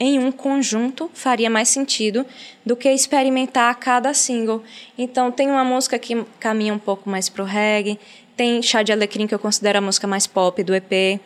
em 0.00 0.18
um 0.18 0.30
conjunto 0.30 1.10
faria 1.12 1.50
mais 1.50 1.68
sentido 1.68 2.24
do 2.64 2.76
que 2.76 2.88
experimentar 2.88 3.74
cada 3.76 4.14
single. 4.14 4.62
Então 4.96 5.30
tem 5.30 5.50
uma 5.50 5.64
música 5.64 5.98
que 5.98 6.24
caminha 6.38 6.72
um 6.72 6.78
pouco 6.78 7.10
mais 7.10 7.28
pro 7.28 7.44
reggae, 7.44 7.98
tem 8.36 8.62
Chá 8.62 8.82
de 8.82 8.92
Alecrim 8.92 9.26
que 9.26 9.34
eu 9.34 9.38
considero 9.38 9.78
a 9.78 9.80
música 9.80 10.06
mais 10.06 10.26
pop 10.26 10.62
do 10.62 10.72
EP. 10.74 11.20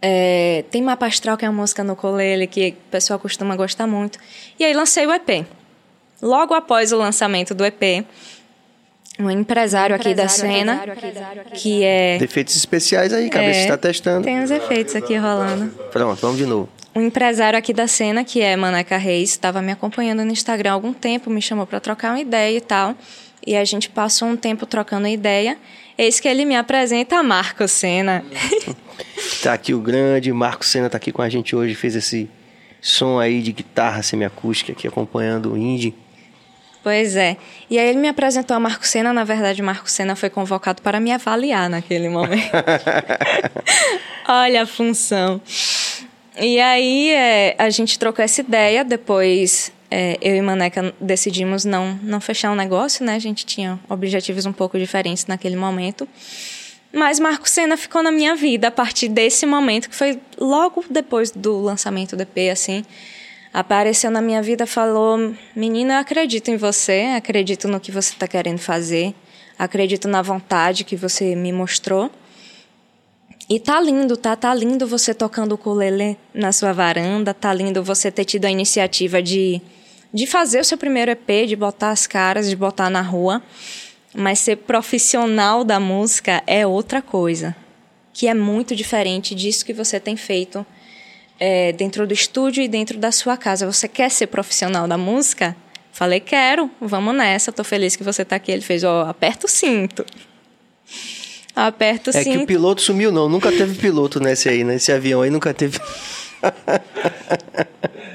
É, 0.00 0.64
tem 0.70 0.82
Mapa 0.82 1.06
Astral, 1.06 1.36
que 1.36 1.44
é 1.44 1.48
uma 1.48 1.60
música 1.60 1.84
no 1.84 1.94
colele 1.94 2.46
que 2.46 2.70
o 2.70 2.90
pessoal 2.90 3.18
costuma 3.18 3.54
gostar 3.56 3.86
muito. 3.86 4.18
E 4.58 4.64
aí 4.64 4.72
lancei 4.72 5.06
o 5.06 5.12
EP. 5.12 5.46
Logo 6.22 6.54
após 6.54 6.92
o 6.92 6.96
lançamento 6.96 7.54
do 7.54 7.64
EP, 7.64 8.06
um 9.18 9.30
empresário, 9.30 9.94
aqui 9.94 10.14
da 10.14 10.28
cena, 10.28 10.82
que 11.54 11.84
é... 11.84 12.18
Defeitos 12.18 12.56
especiais 12.56 13.12
aí, 13.12 13.30
cabeça 13.30 13.60
É, 13.60 13.62
está 13.62 13.76
testando. 13.76 14.24
Tem 14.24 14.40
uns 14.40 14.50
efeitos 14.50 14.96
aqui 14.96 15.16
rolando. 15.16 15.70
Pronto, 15.92 16.20
vamos 16.20 16.36
de 16.36 16.46
novo. 16.46 16.68
Um 16.94 17.00
empresário 17.00 17.58
aqui 17.58 17.72
da 17.72 17.86
cena, 17.86 18.24
que 18.24 18.40
é 18.40 18.56
Maneca 18.56 18.96
Reis, 18.96 19.30
estava 19.30 19.60
me 19.60 19.72
acompanhando 19.72 20.24
no 20.24 20.32
Instagram 20.32 20.70
há 20.70 20.72
algum 20.74 20.92
tempo, 20.92 21.30
me 21.30 21.42
chamou 21.42 21.66
para 21.66 21.80
trocar 21.80 22.10
uma 22.10 22.20
ideia 22.20 22.56
e 22.56 22.60
tal. 22.60 22.94
E 23.46 23.56
a 23.56 23.64
gente 23.64 23.90
passou 23.90 24.28
um 24.28 24.36
tempo 24.36 24.64
trocando 24.64 25.06
ideia. 25.06 25.58
Eis 25.98 26.18
que 26.18 26.26
ele 26.26 26.44
me 26.44 26.56
apresenta 26.56 27.16
a 27.16 27.22
Marco 27.22 27.66
Senna. 27.68 28.24
Tá 29.42 29.52
aqui 29.52 29.74
o 29.74 29.80
grande 29.80 30.32
Marco 30.32 30.64
Senna, 30.64 30.88
tá 30.88 30.96
aqui 30.96 31.12
com 31.12 31.20
a 31.20 31.28
gente 31.28 31.54
hoje, 31.54 31.74
fez 31.74 31.96
esse 31.96 32.30
som 32.80 33.18
aí 33.18 33.42
de 33.42 33.52
guitarra 33.52 34.02
semiacústica 34.02 34.72
aqui 34.72 34.86
acompanhando 34.86 35.52
o 35.52 35.58
indie. 35.58 35.94
Pois 36.84 37.16
é. 37.16 37.38
E 37.70 37.78
aí 37.78 37.88
ele 37.88 37.98
me 37.98 38.08
apresentou 38.08 38.54
a 38.54 38.60
Marco 38.60 38.86
Senna. 38.86 39.10
Na 39.10 39.24
verdade, 39.24 39.62
Marco 39.62 39.90
Senna 39.90 40.14
foi 40.14 40.28
convocado 40.28 40.82
para 40.82 41.00
me 41.00 41.10
avaliar 41.10 41.70
naquele 41.70 42.10
momento. 42.10 42.50
Olha 44.28 44.64
a 44.64 44.66
função. 44.66 45.40
E 46.38 46.60
aí 46.60 47.10
é, 47.10 47.54
a 47.58 47.70
gente 47.70 47.98
trocou 47.98 48.22
essa 48.22 48.42
ideia. 48.42 48.84
Depois 48.84 49.72
é, 49.90 50.18
eu 50.20 50.36
e 50.36 50.42
Maneca 50.42 50.94
decidimos 51.00 51.64
não, 51.64 51.98
não 52.02 52.20
fechar 52.20 52.50
o 52.50 52.52
um 52.52 52.56
negócio, 52.56 53.02
né? 53.02 53.14
A 53.14 53.18
gente 53.18 53.46
tinha 53.46 53.80
objetivos 53.88 54.44
um 54.44 54.52
pouco 54.52 54.78
diferentes 54.78 55.24
naquele 55.24 55.56
momento. 55.56 56.06
Mas 56.92 57.18
Marco 57.18 57.48
Senna 57.48 57.78
ficou 57.78 58.02
na 58.02 58.12
minha 58.12 58.36
vida 58.36 58.68
a 58.68 58.70
partir 58.70 59.08
desse 59.08 59.46
momento, 59.46 59.88
que 59.88 59.96
foi 59.96 60.20
logo 60.38 60.84
depois 60.90 61.30
do 61.30 61.62
lançamento 61.62 62.14
do 62.14 62.22
EP, 62.22 62.52
assim 62.52 62.84
apareceu 63.54 64.10
na 64.10 64.20
minha 64.20 64.42
vida 64.42 64.66
falou: 64.66 65.32
Menina, 65.54 65.94
eu 65.94 65.98
acredito 66.00 66.50
em 66.50 66.56
você, 66.56 67.12
acredito 67.16 67.68
no 67.68 67.78
que 67.78 67.92
você 67.92 68.12
está 68.12 68.26
querendo 68.26 68.58
fazer, 68.58 69.14
acredito 69.56 70.08
na 70.08 70.20
vontade 70.20 70.82
que 70.82 70.96
você 70.96 71.36
me 71.36 71.52
mostrou. 71.52 72.10
E 73.48 73.60
tá 73.60 73.80
lindo, 73.80 74.16
tá? 74.16 74.34
Tá 74.34 74.52
lindo 74.54 74.86
você 74.86 75.14
tocando 75.14 75.52
o 75.52 75.54
ukulele 75.54 76.18
na 76.32 76.50
sua 76.50 76.72
varanda, 76.72 77.32
tá 77.32 77.52
lindo 77.52 77.84
você 77.84 78.10
ter 78.10 78.24
tido 78.24 78.46
a 78.46 78.50
iniciativa 78.50 79.22
de, 79.22 79.60
de 80.12 80.26
fazer 80.26 80.60
o 80.60 80.64
seu 80.64 80.78
primeiro 80.78 81.10
EP, 81.10 81.46
de 81.46 81.54
botar 81.54 81.90
as 81.90 82.06
caras, 82.06 82.48
de 82.48 82.56
botar 82.56 82.90
na 82.90 83.02
rua. 83.02 83.42
Mas 84.16 84.38
ser 84.38 84.56
profissional 84.56 85.62
da 85.62 85.78
música 85.78 86.42
é 86.46 86.66
outra 86.66 87.02
coisa, 87.02 87.54
que 88.14 88.26
é 88.26 88.32
muito 88.32 88.74
diferente 88.74 89.34
disso 89.34 89.64
que 89.64 89.74
você 89.74 90.00
tem 90.00 90.16
feito 90.16 90.64
é, 91.38 91.72
dentro 91.72 92.06
do 92.06 92.14
estúdio 92.14 92.62
e 92.62 92.68
dentro 92.68 92.98
da 92.98 93.10
sua 93.12 93.36
casa. 93.36 93.70
Você 93.70 93.88
quer 93.88 94.10
ser 94.10 94.26
profissional 94.28 94.86
da 94.86 94.96
música? 94.98 95.56
Falei, 95.92 96.20
quero, 96.20 96.70
vamos 96.80 97.14
nessa, 97.14 97.52
tô 97.52 97.62
feliz 97.62 97.94
que 97.96 98.02
você 98.02 98.24
tá 98.24 98.36
aqui. 98.36 98.50
Ele 98.50 98.62
fez, 98.62 98.82
ó, 98.82 99.02
aperta 99.08 99.46
o 99.46 99.48
cinto. 99.48 100.04
Aperta 101.54 102.10
o 102.10 102.16
É 102.16 102.22
cinto. 102.22 102.38
que 102.38 102.44
o 102.44 102.46
piloto 102.46 102.82
sumiu, 102.82 103.12
não. 103.12 103.28
Nunca 103.28 103.52
teve 103.52 103.76
piloto 103.76 104.18
nesse 104.18 104.48
aí, 104.48 104.64
nesse 104.64 104.90
avião 104.90 105.22
aí, 105.22 105.30
nunca 105.30 105.54
teve. 105.54 105.78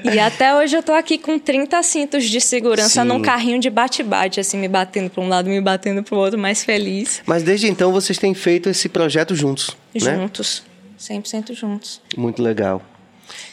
E 0.04 0.18
até 0.18 0.54
hoje 0.54 0.76
eu 0.76 0.82
tô 0.82 0.92
aqui 0.92 1.18
com 1.18 1.38
30 1.38 1.82
cintos 1.82 2.24
de 2.24 2.40
segurança 2.40 3.02
Sim. 3.02 3.08
num 3.08 3.20
carrinho 3.20 3.58
de 3.58 3.68
bate-bate, 3.68 4.40
assim, 4.40 4.56
me 4.58 4.68
batendo 4.68 5.10
para 5.10 5.22
um 5.22 5.28
lado, 5.28 5.48
me 5.48 5.60
batendo 5.60 6.02
pro 6.02 6.16
outro, 6.16 6.38
mais 6.38 6.64
feliz. 6.64 7.22
Mas 7.26 7.42
desde 7.42 7.66
então 7.68 7.92
vocês 7.92 8.18
têm 8.18 8.34
feito 8.34 8.68
esse 8.68 8.88
projeto 8.88 9.34
juntos, 9.34 9.76
né? 9.94 10.16
Juntos. 10.16 10.62
100% 10.98 11.54
juntos. 11.54 12.00
Muito 12.16 12.42
legal. 12.42 12.82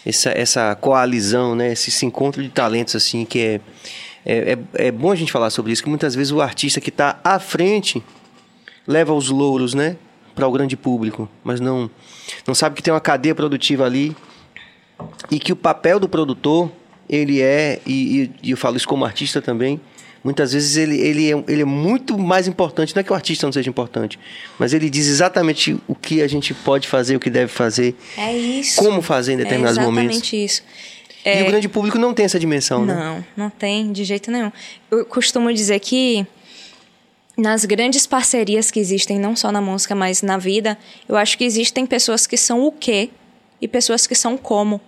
Essa, 0.06 0.30
essa 0.32 0.76
coalizão, 0.76 1.56
né? 1.56 1.72
Esse, 1.72 1.90
esse 1.90 2.06
encontro 2.06 2.42
de 2.42 2.50
talentos, 2.50 2.96
assim, 2.96 3.26
que 3.26 3.40
é, 3.40 3.62
é, 4.26 4.58
é, 4.76 4.88
é 4.88 4.92
bom 4.92 5.12
a 5.12 5.16
gente 5.16 5.32
falar 5.32 5.50
sobre 5.50 5.72
isso, 5.72 5.84
que 5.84 5.90
muitas 5.90 6.16
vezes 6.16 6.32
o 6.32 6.42
artista 6.42 6.80
que 6.82 6.90
está 6.90 7.20
à 7.24 7.40
frente 7.40 8.04
leva 8.88 9.14
os 9.14 9.30
louros, 9.30 9.74
né? 9.74 9.98
Para 10.36 10.48
o 10.48 10.52
grande 10.52 10.78
público, 10.78 11.28
mas 11.44 11.60
não, 11.60 11.90
não 12.46 12.54
sabe 12.54 12.76
que 12.76 12.84
tem 12.84 12.94
uma 12.94 13.02
cadeia 13.02 13.34
produtiva 13.34 13.86
ali 13.86 14.16
e 15.32 15.40
que 15.40 15.52
o 15.52 15.56
papel 15.56 16.00
do 16.00 16.08
produtor, 16.08 16.72
ele 17.10 17.42
é, 17.42 17.80
e, 17.86 18.22
e- 18.24 18.32
e 18.44 18.52
eu 18.52 18.58
falo 18.58 18.78
isso 18.78 18.88
como 18.88 19.04
artista 19.04 19.42
também, 19.42 19.82
muitas 20.28 20.52
vezes 20.52 20.76
ele, 20.76 21.00
ele, 21.00 21.32
é, 21.32 21.44
ele 21.48 21.62
é 21.62 21.66
muito 21.66 22.18
mais 22.20 22.50
importante, 22.50 22.94
não 22.94 23.00
é 23.00 23.04
que 23.04 23.14
o 23.14 23.16
artista 23.16 23.48
não 23.48 23.54
seja 23.54 23.70
importante, 23.70 24.20
mas 24.60 24.74
ele 24.74 24.90
diz 24.90 25.08
exatamente 25.08 25.78
o 25.88 25.96
que 25.96 26.22
a 26.22 26.28
gente 26.28 26.54
pode 26.54 26.86
fazer, 26.86 27.16
o 27.16 27.20
que 27.20 27.30
deve 27.30 27.50
fazer, 27.50 27.96
É 28.18 28.38
isso. 28.38 28.76
como 28.76 29.02
fazer 29.02 29.36
em 29.36 29.38
determinados 29.38 29.78
é 29.78 29.82
exatamente 29.82 30.06
momentos. 30.10 30.34
isso. 30.34 30.64
E 31.26 31.30
É, 31.30 31.44
o 31.44 31.46
grande 31.46 31.70
público 31.70 31.98
não 31.98 32.14
tem 32.14 32.26
essa 32.26 32.38
dimensão, 32.38 32.86
né? 32.86 32.94
Não, 32.94 33.26
não 33.46 33.50
tem, 33.50 33.90
de 33.94 34.04
jeito 34.04 34.30
nenhum. 34.30 34.52
Eu 34.92 35.06
costumo 35.06 35.54
dizer 35.54 35.80
que 35.80 36.28
nas 37.38 37.64
grandes 37.64 38.06
parcerias 38.06 38.70
que 38.70 38.82
existem, 38.82 39.18
não 39.18 39.34
só 39.34 39.50
na 39.50 39.62
música, 39.62 39.96
mas 39.96 40.22
na 40.22 40.38
vida, 40.38 40.78
eu 41.08 41.16
acho 41.16 41.38
que 41.38 41.46
existem 41.46 41.86
pessoas 41.86 42.28
que 42.28 42.36
são 42.36 42.66
o 42.66 42.72
quê 42.72 43.10
e 43.62 43.68
pessoas 43.68 44.06
que 44.06 44.14
são 44.14 44.38
como. 44.38 44.82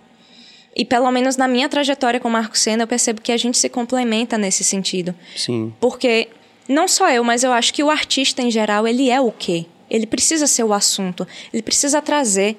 E 0.74 0.84
pelo 0.84 1.10
menos 1.10 1.36
na 1.36 1.48
minha 1.48 1.68
trajetória 1.68 2.20
com 2.20 2.28
o 2.28 2.30
Marco 2.30 2.56
Senna, 2.56 2.84
eu 2.84 2.86
percebo 2.86 3.20
que 3.20 3.32
a 3.32 3.36
gente 3.36 3.58
se 3.58 3.68
complementa 3.68 4.38
nesse 4.38 4.62
sentido. 4.62 5.14
Sim. 5.36 5.74
Porque 5.80 6.28
não 6.68 6.86
só 6.86 7.10
eu, 7.10 7.24
mas 7.24 7.42
eu 7.42 7.52
acho 7.52 7.74
que 7.74 7.82
o 7.82 7.90
artista 7.90 8.40
em 8.40 8.50
geral, 8.50 8.86
ele 8.86 9.10
é 9.10 9.20
o 9.20 9.32
quê? 9.32 9.66
Ele 9.90 10.06
precisa 10.06 10.46
ser 10.46 10.62
o 10.62 10.72
assunto, 10.72 11.26
ele 11.52 11.62
precisa 11.62 12.00
trazer 12.00 12.56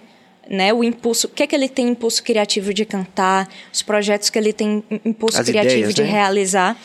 né, 0.49 0.73
o 0.73 0.83
impulso, 0.83 1.27
o 1.27 1.29
que 1.29 1.43
é 1.43 1.47
que 1.47 1.55
ele 1.55 1.69
tem 1.69 1.87
impulso 1.87 2.21
criativo 2.21 2.73
de 2.73 2.83
cantar, 2.83 3.47
os 3.71 3.81
projetos 3.81 4.29
que 4.29 4.37
ele 4.37 4.51
tem 4.51 4.83
impulso 5.05 5.39
As 5.39 5.47
criativo 5.47 5.75
ideias, 5.75 5.93
de 5.95 6.03
né? 6.03 6.09
realizar. 6.09 6.77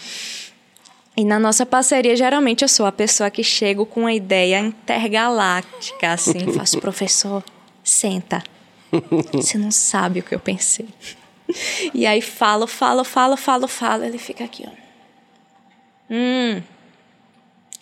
E 1.16 1.24
na 1.24 1.38
nossa 1.40 1.66
parceria, 1.66 2.14
geralmente 2.14 2.62
eu 2.62 2.68
sou 2.68 2.86
a 2.86 2.92
pessoa 2.92 3.30
que 3.30 3.42
chego 3.42 3.84
com 3.84 4.02
uma 4.02 4.12
ideia 4.12 4.60
intergaláctica, 4.60 6.12
assim, 6.12 6.38
faço, 6.54 6.78
professor, 6.78 7.42
senta. 7.82 8.42
Você 9.32 9.58
não 9.58 9.70
sabe 9.70 10.20
o 10.20 10.22
que 10.22 10.34
eu 10.34 10.40
pensei. 10.40 10.88
E 11.94 12.06
aí 12.06 12.20
falo, 12.20 12.66
falo, 12.66 13.04
falo, 13.04 13.36
falo, 13.36 13.68
falo, 13.68 14.04
ele 14.04 14.18
fica 14.18 14.44
aqui, 14.44 14.64
ó. 14.66 14.70
Hum. 16.10 16.62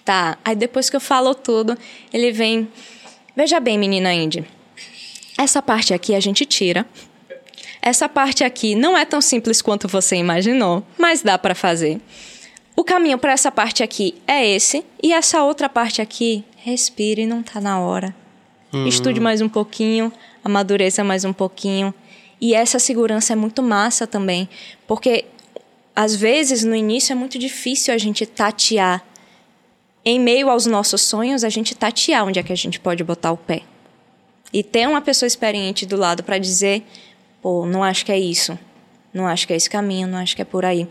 Tá. 0.04 0.38
Aí 0.44 0.54
depois 0.54 0.90
que 0.90 0.96
eu 0.96 1.00
falo 1.00 1.34
tudo, 1.34 1.76
ele 2.12 2.30
vem. 2.30 2.68
Veja 3.34 3.58
bem, 3.58 3.78
menina 3.78 4.12
Indy. 4.12 4.44
Essa 5.36 5.62
parte 5.62 5.94
aqui 5.94 6.14
a 6.14 6.20
gente 6.20 6.44
tira. 6.44 6.86
Essa 7.80 8.08
parte 8.08 8.44
aqui 8.44 8.74
não 8.74 8.96
é 8.96 9.04
tão 9.04 9.20
simples 9.20 9.60
quanto 9.60 9.88
você 9.88 10.16
imaginou, 10.16 10.82
mas 10.98 11.22
dá 11.22 11.36
pra 11.38 11.54
fazer. 11.54 12.00
o 12.76 12.82
caminho 12.82 13.18
para 13.18 13.32
essa 13.32 13.52
parte 13.52 13.82
aqui 13.82 14.14
é 14.26 14.46
esse, 14.46 14.84
e 15.02 15.12
essa 15.12 15.42
outra 15.42 15.68
parte 15.68 16.00
aqui, 16.02 16.44
respire, 16.56 17.26
não 17.26 17.42
tá 17.42 17.60
na 17.60 17.78
hora. 17.78 18.14
Estude 18.86 19.20
mais 19.20 19.40
um 19.40 19.48
pouquinho, 19.48 20.12
amadureça 20.44 21.04
mais 21.04 21.24
um 21.24 21.32
pouquinho. 21.32 21.94
E 22.40 22.54
essa 22.54 22.78
segurança 22.78 23.32
é 23.32 23.36
muito 23.36 23.62
massa 23.62 24.06
também, 24.06 24.48
porque 24.86 25.24
às 25.94 26.14
vezes 26.16 26.64
no 26.64 26.74
início 26.74 27.12
é 27.12 27.14
muito 27.14 27.38
difícil 27.38 27.94
a 27.94 27.98
gente 27.98 28.26
tatear. 28.26 29.02
Em 30.04 30.20
meio 30.20 30.50
aos 30.50 30.66
nossos 30.66 31.00
sonhos, 31.00 31.44
a 31.44 31.48
gente 31.48 31.74
tatear 31.74 32.26
onde 32.26 32.38
é 32.38 32.42
que 32.42 32.52
a 32.52 32.56
gente 32.56 32.78
pode 32.78 33.02
botar 33.02 33.32
o 33.32 33.36
pé. 33.36 33.62
E 34.52 34.62
ter 34.62 34.86
uma 34.86 35.00
pessoa 35.00 35.26
experiente 35.26 35.86
do 35.86 35.96
lado 35.96 36.22
para 36.22 36.36
dizer, 36.36 36.82
pô, 37.40 37.64
não 37.64 37.82
acho 37.82 38.04
que 38.04 38.12
é 38.12 38.18
isso. 38.18 38.58
Não 39.12 39.26
acho 39.26 39.46
que 39.46 39.52
é 39.52 39.56
esse 39.56 39.70
caminho, 39.70 40.06
não 40.06 40.18
acho 40.18 40.36
que 40.36 40.42
é 40.42 40.44
por 40.44 40.64
aí. 40.64 40.86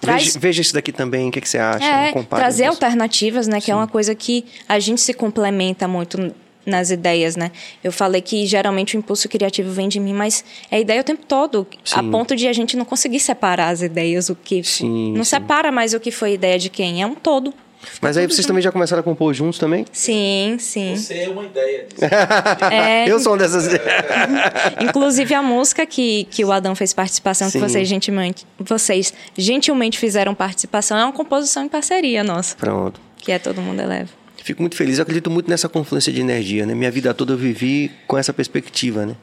Traz... 0.00 0.24
Veja, 0.24 0.38
veja 0.38 0.62
isso 0.62 0.74
daqui 0.74 0.92
também, 0.92 1.28
o 1.28 1.30
que, 1.30 1.40
que 1.40 1.48
você 1.48 1.58
acha? 1.58 1.84
É, 1.84 2.12
trazer 2.24 2.64
isso. 2.64 2.72
alternativas, 2.72 3.48
né? 3.48 3.60
Que 3.60 3.66
Sim. 3.66 3.72
é 3.72 3.74
uma 3.76 3.88
coisa 3.88 4.14
que 4.14 4.44
a 4.68 4.78
gente 4.78 5.00
se 5.00 5.14
complementa 5.14 5.88
muito 5.88 6.34
nas 6.68 6.90
ideias, 6.90 7.36
né? 7.36 7.50
Eu 7.82 7.90
falei 7.90 8.20
que 8.20 8.46
geralmente 8.46 8.96
o 8.96 8.98
impulso 8.98 9.28
criativo 9.28 9.70
vem 9.70 9.88
de 9.88 9.98
mim, 9.98 10.12
mas 10.12 10.44
é 10.70 10.80
ideia 10.80 11.00
o 11.00 11.04
tempo 11.04 11.24
todo, 11.26 11.66
a 11.92 12.02
Sim. 12.02 12.10
ponto 12.10 12.36
de 12.36 12.46
a 12.46 12.52
gente 12.52 12.76
não 12.76 12.84
conseguir 12.84 13.20
separar 13.20 13.70
as 13.70 13.82
ideias, 13.82 14.28
o 14.28 14.36
que 14.36 14.62
Sim, 14.62 15.12
não 15.16 15.24
sim. 15.24 15.30
separa 15.30 15.72
mais 15.72 15.94
o 15.94 16.00
que 16.00 16.10
foi 16.10 16.34
ideia 16.34 16.58
de 16.58 16.68
quem, 16.68 17.02
é 17.02 17.06
um 17.06 17.14
todo. 17.14 17.52
Mas 18.02 18.16
aí 18.16 18.26
vocês 18.26 18.44
também 18.44 18.60
já 18.60 18.72
começaram 18.72 19.00
a 19.00 19.04
compor 19.04 19.32
juntos 19.32 19.56
também? 19.58 19.84
Sim, 19.92 20.56
sim. 20.58 20.96
Você 20.96 21.14
é 21.18 21.28
uma 21.28 21.44
ideia 21.44 21.86
disso. 21.86 22.00
É, 22.72 23.08
Eu 23.08 23.20
sou 23.20 23.32
uma 23.32 23.38
dessas. 23.38 23.68
inclusive 24.82 25.32
a 25.34 25.42
música 25.42 25.86
que, 25.86 26.24
que 26.24 26.44
o 26.44 26.50
Adão 26.52 26.74
fez 26.74 26.92
participação, 26.92 27.48
Sim. 27.48 27.60
que 27.60 27.68
vocês 27.68 27.86
gentilmente, 27.88 28.44
vocês 28.58 29.14
gentilmente 29.36 29.96
fizeram 29.98 30.34
participação, 30.34 30.98
é 30.98 31.04
uma 31.04 31.12
composição 31.12 31.64
em 31.64 31.68
parceria 31.68 32.24
nossa, 32.24 32.56
Pronto. 32.56 33.00
que 33.16 33.30
é 33.30 33.38
Todo 33.38 33.62
Mundo 33.62 33.80
Eleva. 33.80 34.10
Fico 34.48 34.62
muito 34.62 34.76
feliz. 34.76 34.96
Eu 34.96 35.02
acredito 35.02 35.30
muito 35.30 35.50
nessa 35.50 35.68
confluência 35.68 36.10
de 36.10 36.22
energia, 36.22 36.64
né? 36.64 36.74
Minha 36.74 36.90
vida 36.90 37.12
toda 37.12 37.34
eu 37.34 37.36
vivi 37.36 37.90
com 38.06 38.16
essa 38.16 38.32
perspectiva, 38.32 39.04
né? 39.04 39.14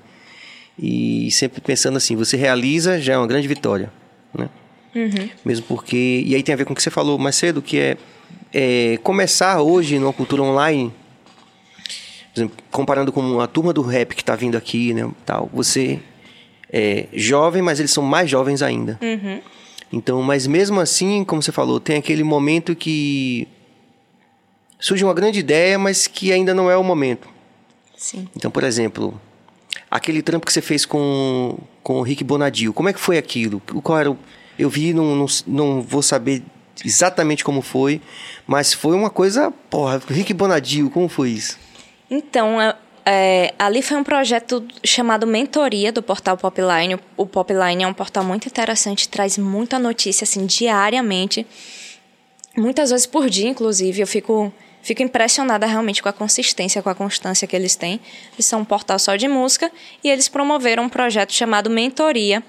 E 0.77 1.31
sempre 1.31 1.59
pensando 1.61 1.97
assim, 1.97 2.15
você 2.15 2.37
realiza, 2.37 3.01
já 3.01 3.13
é 3.13 3.17
uma 3.17 3.25
grande 3.25 3.47
vitória, 3.47 3.91
né? 4.37 4.47
Mesmo 5.43 5.65
porque... 5.65 6.21
E 6.23 6.35
aí 6.35 6.43
tem 6.43 6.53
a 6.53 6.55
ver 6.55 6.63
com 6.65 6.73
o 6.73 6.75
que 6.75 6.83
você 6.83 6.91
falou 6.91 7.17
mais 7.17 7.35
cedo, 7.37 7.59
que 7.59 7.79
é, 7.79 7.97
é 8.53 8.99
começar 9.01 9.63
hoje 9.63 9.97
numa 9.97 10.13
cultura 10.13 10.43
online, 10.43 10.93
por 12.31 12.39
exemplo, 12.39 12.57
comparando 12.69 13.11
com 13.11 13.39
a 13.41 13.47
turma 13.47 13.73
do 13.73 13.81
rap 13.81 14.13
que 14.13 14.21
está 14.21 14.35
vindo 14.35 14.55
aqui, 14.55 14.93
né? 14.93 15.09
Tal, 15.25 15.49
você 15.51 15.99
é 16.71 17.07
jovem, 17.13 17.63
mas 17.63 17.79
eles 17.79 17.89
são 17.89 18.03
mais 18.03 18.29
jovens 18.29 18.61
ainda. 18.61 18.99
Então, 19.91 20.21
mas 20.21 20.45
mesmo 20.45 20.79
assim, 20.79 21.23
como 21.23 21.41
você 21.41 21.51
falou, 21.51 21.79
tem 21.79 21.97
aquele 21.97 22.23
momento 22.23 22.75
que 22.75 23.47
surge 24.79 25.03
uma 25.03 25.13
grande 25.13 25.39
ideia, 25.39 25.77
mas 25.79 26.07
que 26.07 26.31
ainda 26.31 26.53
não 26.53 26.69
é 26.69 26.77
o 26.77 26.83
momento. 26.83 27.27
Sim. 27.97 28.27
Então, 28.35 28.51
por 28.51 28.63
exemplo, 28.63 29.19
aquele 29.89 30.21
trampo 30.21 30.45
que 30.45 30.53
você 30.53 30.61
fez 30.61 30.85
com, 30.85 31.57
com 31.81 31.99
o 31.99 32.01
Rick 32.01 32.23
Bonadio, 32.23 32.73
como 32.73 32.89
é 32.89 32.93
que 32.93 32.99
foi 32.99 33.17
aquilo? 33.17 33.61
O- 33.73 33.81
Qual 33.81 33.97
era 33.97 34.11
o, 34.11 34.17
eu 34.59 34.69
vi, 34.69 34.93
não, 34.93 35.15
não, 35.15 35.25
não 35.47 35.81
vou 35.81 36.01
saber 36.01 36.43
exatamente 36.83 37.43
como 37.43 37.61
foi, 37.61 38.01
mas 38.45 38.73
foi 38.73 38.95
uma 38.95 39.09
coisa, 39.09 39.51
porra, 39.69 40.01
Rick 40.07 40.33
Bonadio, 40.33 40.89
como 40.89 41.07
foi 41.07 41.29
isso? 41.29 41.57
Então, 42.11 42.61
é, 42.61 42.75
é, 43.05 43.53
ali 43.57 43.81
foi 43.81 43.97
um 43.97 44.03
projeto 44.03 44.63
chamado 44.83 45.25
Mentoria 45.25 45.91
do 45.91 46.03
portal 46.03 46.37
Popline. 46.37 46.99
O 47.17 47.25
Popline 47.25 47.83
é 47.83 47.87
um 47.87 47.93
portal 47.93 48.23
muito 48.23 48.47
interessante, 48.47 49.07
traz 49.09 49.37
muita 49.37 49.79
notícia 49.79 50.25
assim 50.25 50.45
diariamente, 50.45 51.47
muitas 52.57 52.91
vezes 52.91 53.05
por 53.05 53.29
dia, 53.29 53.47
inclusive. 53.49 54.01
Eu 54.01 54.07
fico 54.07 54.53
fico 54.85 55.01
impressionada 55.01 55.65
realmente 55.65 56.03
com 56.03 56.07
a 56.07 56.13
consistência, 56.13 56.79
com 56.79 56.89
a 56.89 56.93
constância 56.93 57.47
que 57.47 57.55
eles 57.55 57.75
têm. 57.75 57.99
Eles 58.33 58.45
são 58.45 58.59
um 58.59 58.65
portal 58.65 58.99
só 58.99 59.15
de 59.15 59.27
música 59.27 59.71
e 60.03 60.09
eles 60.11 60.29
promoveram 60.29 60.83
um 60.83 60.89
projeto 60.89 61.33
chamado 61.33 61.71
Mentoria, 61.71 62.43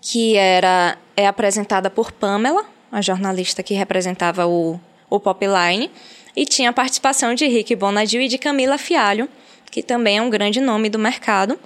que 0.00 0.36
era 0.36 0.98
é 1.16 1.28
apresentada 1.28 1.88
por 1.88 2.10
Pamela, 2.10 2.66
a 2.90 3.00
jornalista 3.00 3.62
que 3.62 3.74
representava 3.74 4.44
o, 4.44 4.80
o 5.08 5.20
Popline, 5.20 5.88
e 6.34 6.44
tinha 6.44 6.70
a 6.70 6.72
participação 6.72 7.32
de 7.32 7.46
Rick 7.46 7.76
Bonadio 7.76 8.20
e 8.20 8.26
de 8.26 8.36
Camila 8.36 8.76
Fialho, 8.76 9.28
que 9.70 9.84
também 9.84 10.18
é 10.18 10.22
um 10.22 10.28
grande 10.28 10.60
nome 10.60 10.90
do 10.90 10.98
mercado. 10.98 11.56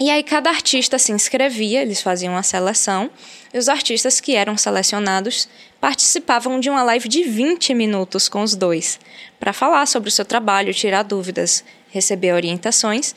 E 0.00 0.10
aí 0.10 0.22
cada 0.22 0.50
artista 0.50 0.98
se 0.98 1.12
inscrevia, 1.12 1.82
eles 1.82 2.00
faziam 2.00 2.34
uma 2.34 2.42
seleção, 2.42 3.10
e 3.52 3.58
os 3.58 3.68
artistas 3.68 4.20
que 4.20 4.34
eram 4.34 4.56
selecionados 4.56 5.48
participavam 5.80 6.58
de 6.58 6.70
uma 6.70 6.82
live 6.82 7.08
de 7.08 7.24
20 7.24 7.74
minutos 7.74 8.28
com 8.28 8.42
os 8.42 8.54
dois, 8.54 8.98
para 9.38 9.52
falar 9.52 9.86
sobre 9.86 10.08
o 10.08 10.12
seu 10.12 10.24
trabalho, 10.24 10.72
tirar 10.72 11.02
dúvidas, 11.02 11.64
receber 11.90 12.32
orientações. 12.32 13.14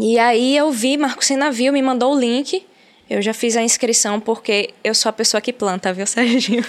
E 0.00 0.18
aí 0.18 0.56
eu 0.56 0.70
vi, 0.70 0.96
Marco 0.96 1.22
viu, 1.52 1.72
me 1.72 1.82
mandou 1.82 2.14
o 2.14 2.18
link. 2.18 2.64
Eu 3.10 3.20
já 3.20 3.34
fiz 3.34 3.56
a 3.56 3.62
inscrição 3.62 4.18
porque 4.20 4.72
eu 4.82 4.94
sou 4.94 5.10
a 5.10 5.12
pessoa 5.12 5.40
que 5.40 5.52
planta, 5.52 5.92
viu, 5.92 6.06
Serginho? 6.06 6.64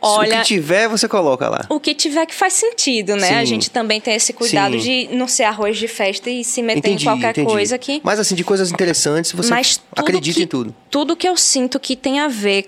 O 0.00 0.20
que 0.24 0.42
tiver, 0.42 0.88
você 0.88 1.08
coloca 1.08 1.48
lá. 1.48 1.66
o 1.68 1.80
que 1.80 1.94
tiver 1.94 2.26
que 2.26 2.34
faz 2.34 2.52
sentido, 2.52 3.16
né? 3.16 3.38
A 3.38 3.40
Sim. 3.40 3.46
gente 3.46 3.70
também 3.70 4.00
tem 4.00 4.14
esse 4.14 4.32
cuidado 4.32 4.80
Sim. 4.80 5.06
de 5.08 5.16
não 5.16 5.28
ser 5.28 5.44
arroz 5.44 5.76
de 5.76 5.88
festa 5.88 6.30
e 6.30 6.44
se 6.44 6.62
meter 6.62 6.78
Entendi, 6.78 7.04
em 7.04 7.06
qualquer 7.06 7.30
entendi. 7.30 7.50
coisa 7.50 7.78
que. 7.78 8.00
Mas 8.02 8.18
assim, 8.18 8.34
de 8.34 8.44
coisas 8.44 8.70
interessantes, 8.70 9.32
você 9.32 9.50
Mas 9.50 9.80
acredita 9.96 10.38
que, 10.38 10.44
em 10.44 10.46
tudo. 10.46 10.74
Tudo 10.90 11.16
que 11.16 11.28
eu 11.28 11.36
sinto 11.36 11.78
que 11.80 11.96
tem 11.96 12.20
a 12.20 12.28
ver 12.28 12.66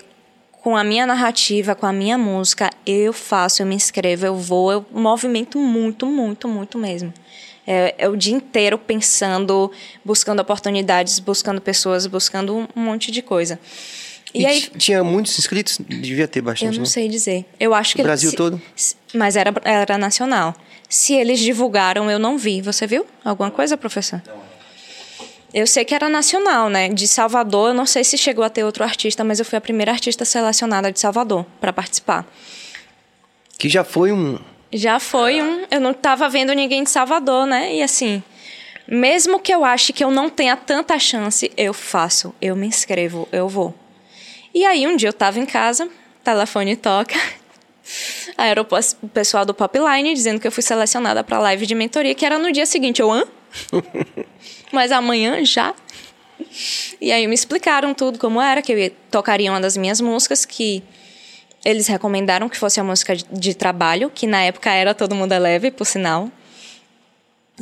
com 0.61 0.75
a 0.75 0.83
minha 0.83 1.05
narrativa, 1.05 1.73
com 1.73 1.85
a 1.85 1.93
minha 1.93 2.17
música, 2.17 2.69
eu 2.85 3.13
faço, 3.13 3.61
eu 3.61 3.65
me 3.65 3.75
inscrevo, 3.75 4.25
eu 4.25 4.35
vou, 4.35 4.71
eu 4.71 4.85
movimento 4.91 5.57
muito, 5.57 6.05
muito, 6.05 6.47
muito 6.47 6.77
mesmo. 6.77 7.13
É, 7.65 7.95
é 7.99 8.09
o 8.09 8.15
dia 8.15 8.35
inteiro 8.35 8.77
pensando, 8.77 9.71
buscando 10.03 10.39
oportunidades, 10.39 11.19
buscando 11.19 11.61
pessoas, 11.61 12.07
buscando 12.07 12.67
um 12.75 12.81
monte 12.81 13.11
de 13.11 13.21
coisa. 13.21 13.59
E, 14.33 14.41
E, 14.43 14.45
aí, 14.45 14.61
tinha 14.77 15.03
muitos 15.03 15.37
inscritos? 15.39 15.77
Devia 15.79 16.27
ter 16.27 16.39
eu 16.39 16.43
bastante, 16.43 16.73
não 16.77 16.83
né? 16.83 16.89
sei 16.89 17.07
dizer. 17.07 17.45
Eu 17.59 17.73
acho 17.73 17.95
que... 17.95 18.03
Brasil 18.03 18.29
se- 18.29 18.35
todo? 18.35 18.61
se- 18.75 18.95
Mas 19.13 19.35
era, 19.35 19.51
era 19.63 19.97
nacional. 19.97 20.55
Se 20.87 21.13
eles 21.13 21.39
divulgaram, 21.39 22.09
eu 22.11 22.19
não 22.19 22.37
vi. 22.37 22.61
Você 22.61 22.85
viu 22.87 23.05
alguma 23.25 23.49
coisa, 23.51 23.75
professor? 23.77 24.21
Eu 25.51 25.65
sei 25.65 25.83
que 25.83 25.95
era 25.95 26.07
nacional, 26.09 26.69
né? 26.69 26.89
De 26.89 27.07
Salvador, 27.07 27.69
eu 27.69 27.73
não 27.73 27.85
sei 27.87 28.03
se 28.03 28.17
chegou 28.17 28.43
a 28.43 28.49
ter 28.49 28.63
outro 28.63 28.83
artista, 28.83 29.23
mas 29.23 29.39
eu 29.39 29.45
fui 29.45 29.57
a 29.57 29.61
primeira 29.61 29.91
artista 29.91 30.23
selecionada 30.23 30.91
de 30.91 30.99
Salvador 30.99 31.43
para 31.59 31.73
participar. 31.73 32.25
Que 33.57 33.67
já 33.67 33.83
foi 33.83 34.11
um... 34.11 34.37
Já 34.71 34.99
foi 34.99 35.41
um. 35.41 35.65
Eu 35.71 35.81
não 35.81 35.89
estava 35.91 36.29
vendo 36.29 36.53
ninguém 36.53 36.83
de 36.83 36.91
Salvador, 36.91 37.47
né? 37.47 37.73
E 37.75 37.81
assim, 37.81 38.21
mesmo 38.87 39.39
que 39.39 39.51
eu 39.51 39.65
ache 39.65 39.91
que 39.91 40.03
eu 40.03 40.11
não 40.11 40.29
tenha 40.29 40.55
tanta 40.55 40.99
chance, 40.99 41.51
eu 41.57 41.73
faço, 41.73 42.33
eu 42.39 42.55
me 42.55 42.67
inscrevo, 42.67 43.27
eu 43.31 43.49
vou. 43.49 43.73
E 44.59 44.65
aí 44.65 44.85
um 44.85 44.97
dia 44.97 45.07
eu 45.07 45.11
estava 45.11 45.39
em 45.39 45.45
casa, 45.45 45.87
telefone 46.21 46.75
toca. 46.75 47.15
Aí 48.37 48.49
era 48.49 48.61
o 48.61 48.65
pessoal 49.07 49.45
do 49.45 49.53
Popline 49.53 50.13
dizendo 50.13 50.37
que 50.37 50.45
eu 50.45 50.51
fui 50.51 50.61
selecionada 50.61 51.23
para 51.23 51.37
a 51.37 51.39
live 51.39 51.65
de 51.65 51.73
mentoria, 51.73 52.13
que 52.13 52.25
era 52.25 52.37
no 52.37 52.51
dia 52.51 52.65
seguinte. 52.65 53.01
Eu, 53.01 53.09
hã? 53.09 53.23
Mas 54.69 54.91
amanhã 54.91 55.45
já? 55.45 55.73
E 56.99 57.09
aí 57.09 57.25
me 57.25 57.33
explicaram 57.33 57.93
tudo 57.93 58.19
como 58.19 58.41
era, 58.41 58.61
que 58.61 58.73
eu 58.73 58.77
ia, 58.77 58.91
tocaria 59.09 59.49
uma 59.49 59.61
das 59.61 59.77
minhas 59.77 60.01
músicas, 60.01 60.43
que 60.43 60.83
eles 61.63 61.87
recomendaram 61.87 62.49
que 62.49 62.57
fosse 62.57 62.81
a 62.81 62.83
música 62.83 63.15
de, 63.15 63.23
de 63.31 63.53
trabalho, 63.53 64.11
que 64.13 64.27
na 64.27 64.41
época 64.41 64.71
era 64.71 64.93
Todo 64.93 65.15
Mundo 65.15 65.31
é 65.31 65.39
Leve, 65.39 65.71
por 65.71 65.85
sinal. 65.85 66.29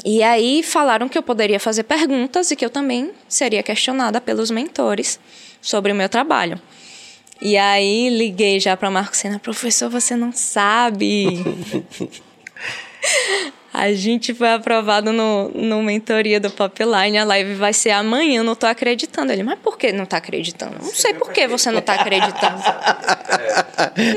E 0.03 0.23
aí 0.23 0.63
falaram 0.63 1.07
que 1.07 1.17
eu 1.17 1.21
poderia 1.21 1.59
fazer 1.59 1.83
perguntas 1.83 2.49
e 2.49 2.55
que 2.55 2.65
eu 2.65 2.71
também 2.71 3.11
seria 3.29 3.61
questionada 3.61 4.19
pelos 4.19 4.49
mentores 4.49 5.19
sobre 5.61 5.91
o 5.91 5.95
meu 5.95 6.09
trabalho. 6.09 6.59
E 7.41 7.57
aí 7.57 8.09
liguei 8.09 8.59
já 8.59 8.75
para 8.75 8.89
Marco 8.89 9.15
Sena, 9.15 9.39
professor, 9.39 9.89
você 9.89 10.15
não 10.15 10.31
sabe. 10.31 11.43
A 13.77 13.93
gente 13.93 14.33
foi 14.33 14.51
aprovado 14.51 15.13
no, 15.13 15.49
no 15.49 15.83
mentoria 15.83 16.39
do 16.39 16.49
Popline, 16.49 17.15
a 17.15 17.23
live 17.23 17.53
vai 17.53 17.71
ser 17.71 17.91
amanhã, 17.91 18.41
não 18.41 18.55
tô 18.55 18.65
acreditando. 18.65 19.31
Ele, 19.31 19.43
mas 19.43 19.59
por 19.59 19.77
que 19.77 19.91
não 19.91 20.03
tá 20.03 20.17
acreditando? 20.17 20.77
Não 20.81 20.91
sei 20.91 21.13
por 21.13 21.31
que 21.31 21.47
você 21.47 21.69
não 21.69 21.81
tá 21.81 21.93
acreditando. 21.93 22.59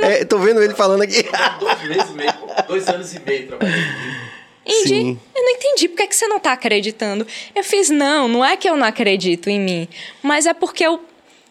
É, 0.02 0.24
tô 0.24 0.38
vendo 0.38 0.62
ele 0.62 0.74
falando 0.74 1.02
aqui. 1.02 1.22
Dois 1.59 1.83
meses 1.83 2.11
e 2.11 2.14
meio, 2.14 2.33
dois 2.66 2.88
anos 2.88 3.14
e 3.14 3.20
meio 3.20 3.46
trabalhando. 3.46 3.76
Indy, 4.66 4.88
Sim. 4.88 5.20
eu 5.35 5.42
não 5.42 5.50
entendi 5.50 5.88
por 5.88 5.96
que, 5.96 6.06
que 6.06 6.16
você 6.16 6.26
não 6.26 6.38
tá 6.38 6.52
acreditando. 6.52 7.26
Eu 7.54 7.64
fiz, 7.64 7.90
não, 7.90 8.28
não 8.28 8.44
é 8.44 8.56
que 8.56 8.68
eu 8.68 8.76
não 8.76 8.87
acredito 8.87 9.48
em 9.48 9.59
mim, 9.59 9.88
mas 10.22 10.46
é 10.46 10.54
porque 10.54 10.85
eu, 10.85 11.00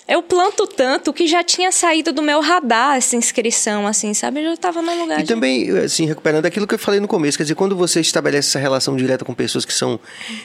eu 0.09 0.23
planto 0.23 0.65
tanto 0.65 1.13
que 1.13 1.27
já 1.27 1.43
tinha 1.43 1.71
saído 1.71 2.11
do 2.11 2.21
meu 2.21 2.41
radar 2.41 2.97
essa 2.97 3.15
inscrição, 3.15 3.85
assim, 3.85 4.13
sabe? 4.13 4.41
Eu 4.43 4.51
já 4.51 4.57
tava 4.57 4.81
no 4.81 4.93
lugar 5.01 5.19
E 5.19 5.23
de... 5.23 5.27
também, 5.27 5.69
assim, 5.77 6.05
recuperando 6.05 6.45
aquilo 6.45 6.65
que 6.65 6.73
eu 6.73 6.79
falei 6.79 6.99
no 6.99 7.07
começo, 7.07 7.37
quer 7.37 7.43
dizer, 7.43 7.55
quando 7.55 7.75
você 7.75 8.01
estabelece 8.01 8.49
essa 8.49 8.59
relação 8.59 8.95
direta 8.95 9.23
com 9.23 9.33
pessoas 9.33 9.65
que 9.65 9.73
são 9.73 9.99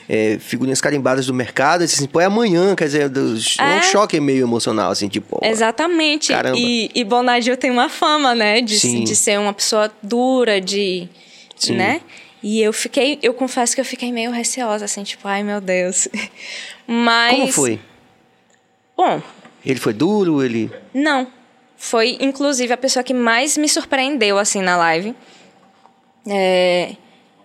é, 0.09 0.38
figurinhas 0.38 0.81
carimbadas 0.81 1.27
do 1.27 1.33
mercado, 1.33 1.83
assim, 1.83 2.07
pô, 2.07 2.20
é 2.20 2.27
amanhã, 2.27 2.74
quer 2.77 2.85
dizer, 2.85 3.11
é 3.11 3.62
um 3.62 3.64
É. 3.79 3.83
choque 3.83 4.20
meio 4.20 4.42
emocional, 4.44 4.90
assim, 4.90 5.09
tipo, 5.09 5.40
Exatamente. 5.42 6.33
Caramba. 6.33 6.59
E, 6.59 6.90
e 6.94 7.03
Bonadil 7.03 7.57
tem 7.57 7.70
uma 7.70 7.88
fama, 7.88 8.35
né? 8.35 8.61
De, 8.61 8.79
Sim. 8.79 9.03
de 9.03 9.16
ser 9.16 9.38
uma 9.38 9.53
pessoa 9.55 9.90
dura, 10.03 10.61
de. 10.61 11.09
Sim. 11.57 11.77
né? 11.77 12.00
E 12.42 12.61
eu 12.61 12.72
fiquei, 12.74 13.18
eu 13.22 13.33
confesso 13.33 13.74
que 13.74 13.81
eu 13.81 13.85
fiquei 13.87 14.12
meio 14.12 14.31
receosa, 14.31 14.85
assim, 14.85 15.03
tipo, 15.03 15.27
ai 15.27 15.42
meu 15.42 15.61
Deus. 15.62 16.07
Mas. 16.87 17.33
como 17.33 17.53
foi? 17.53 17.81
Bom, 18.96 19.22
Ele 19.64 19.79
foi 19.79 19.92
duro, 19.92 20.42
ele... 20.42 20.70
não. 20.92 21.27
Foi, 21.77 22.16
inclusive, 22.20 22.72
a 22.72 22.77
pessoa 22.77 23.03
que 23.03 23.12
mais 23.12 23.59
me 23.59 23.68
surpreendeu, 23.68 24.38
assim, 24.38 24.62
na 24.62 24.77
live. 24.77 25.14
É, 26.27 26.96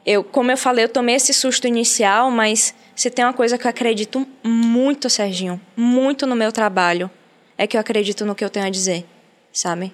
eu, 0.06 0.24
como 0.24 0.52
eu 0.52 0.58
falei, 0.58 0.86
eu 0.86 0.90
tomei 0.90 1.16
esse 1.16 1.34
susto 1.34 1.68
inicial, 1.68 2.32
mas 2.32 2.74
se 2.96 3.10
tem 3.10 3.26
uma 3.26 3.34
coisa 3.34 3.58
que 3.58 3.66
eu 3.66 3.70
acredito 3.70 4.26
muito, 4.44 5.10
Serginho, 5.10 5.60
muito 5.76 6.26
no 6.26 6.36
meu 6.36 6.52
trabalho, 6.52 7.10
é 7.58 7.68
que 7.68 7.76
eu 7.76 7.82
acredito 7.82 8.26
no 8.26 8.34
que 8.34 8.44
eu 8.44 8.50
tenho 8.50 8.66
a 8.66 8.70
dizer, 8.70 9.06
sabe? 9.52 9.92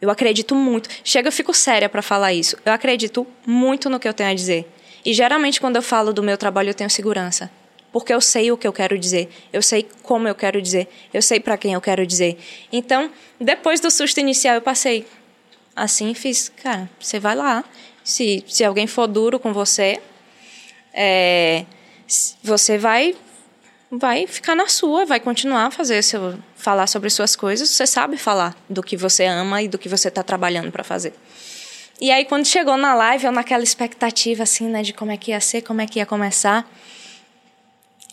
Eu 0.00 0.10
acredito 0.10 0.54
muito. 0.54 0.88
Chega, 1.04 1.28
eu 1.28 1.32
fico 1.32 1.54
séria 1.54 1.88
pra 1.88 2.02
falar 2.02 2.32
isso. 2.32 2.56
Eu 2.64 2.72
acredito 2.72 3.26
muito 3.46 3.88
no 3.88 3.98
que 3.98 4.06
eu 4.06 4.12
tenho 4.12 4.30
a 4.30 4.34
dizer. 4.34 4.70
E 5.04 5.14
geralmente 5.14 5.60
quando 5.60 5.76
eu 5.76 5.82
falo 5.82 6.12
do 6.12 6.22
meu 6.22 6.36
trabalho 6.36 6.70
eu 6.70 6.74
tenho 6.74 6.90
segurança, 6.90 7.50
porque 7.96 8.12
eu 8.12 8.20
sei 8.20 8.52
o 8.52 8.58
que 8.58 8.68
eu 8.68 8.74
quero 8.74 8.98
dizer, 8.98 9.26
eu 9.50 9.62
sei 9.62 9.88
como 10.02 10.28
eu 10.28 10.34
quero 10.34 10.60
dizer, 10.60 10.86
eu 11.14 11.22
sei 11.22 11.40
pra 11.40 11.56
quem 11.56 11.72
eu 11.72 11.80
quero 11.80 12.06
dizer. 12.06 12.36
Então, 12.70 13.10
depois 13.40 13.80
do 13.80 13.90
susto 13.90 14.20
inicial 14.20 14.54
eu 14.54 14.60
passei 14.60 15.06
assim, 15.74 16.12
fiz, 16.12 16.52
cara, 16.62 16.90
você 17.00 17.18
vai 17.18 17.34
lá. 17.34 17.64
Se 18.04 18.44
se 18.46 18.62
alguém 18.62 18.86
for 18.86 19.06
duro 19.06 19.40
com 19.40 19.50
você, 19.50 19.98
é, 20.92 21.64
você 22.42 22.76
vai 22.76 23.16
vai 23.90 24.26
ficar 24.26 24.54
na 24.54 24.68
sua, 24.68 25.06
vai 25.06 25.18
continuar 25.18 25.64
a 25.64 25.70
fazer 25.70 26.02
seu 26.02 26.38
falar 26.54 26.88
sobre 26.88 27.08
suas 27.08 27.34
coisas, 27.34 27.70
você 27.70 27.86
sabe 27.86 28.18
falar 28.18 28.54
do 28.68 28.82
que 28.82 28.94
você 28.94 29.24
ama 29.24 29.62
e 29.62 29.68
do 29.68 29.78
que 29.78 29.88
você 29.88 30.08
está 30.08 30.22
trabalhando 30.22 30.70
para 30.70 30.84
fazer. 30.84 31.14
E 31.98 32.10
aí 32.10 32.26
quando 32.26 32.44
chegou 32.44 32.76
na 32.76 32.94
live, 32.94 33.24
eu 33.24 33.32
naquela 33.32 33.64
expectativa 33.64 34.42
assim, 34.42 34.68
né, 34.68 34.82
de 34.82 34.92
como 34.92 35.12
é 35.12 35.16
que 35.16 35.30
ia 35.30 35.40
ser, 35.40 35.62
como 35.62 35.80
é 35.80 35.86
que 35.86 35.98
ia 35.98 36.04
começar, 36.04 36.70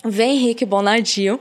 vem 0.03 0.37
Henrique 0.37 0.65
Bonadio, 0.65 1.39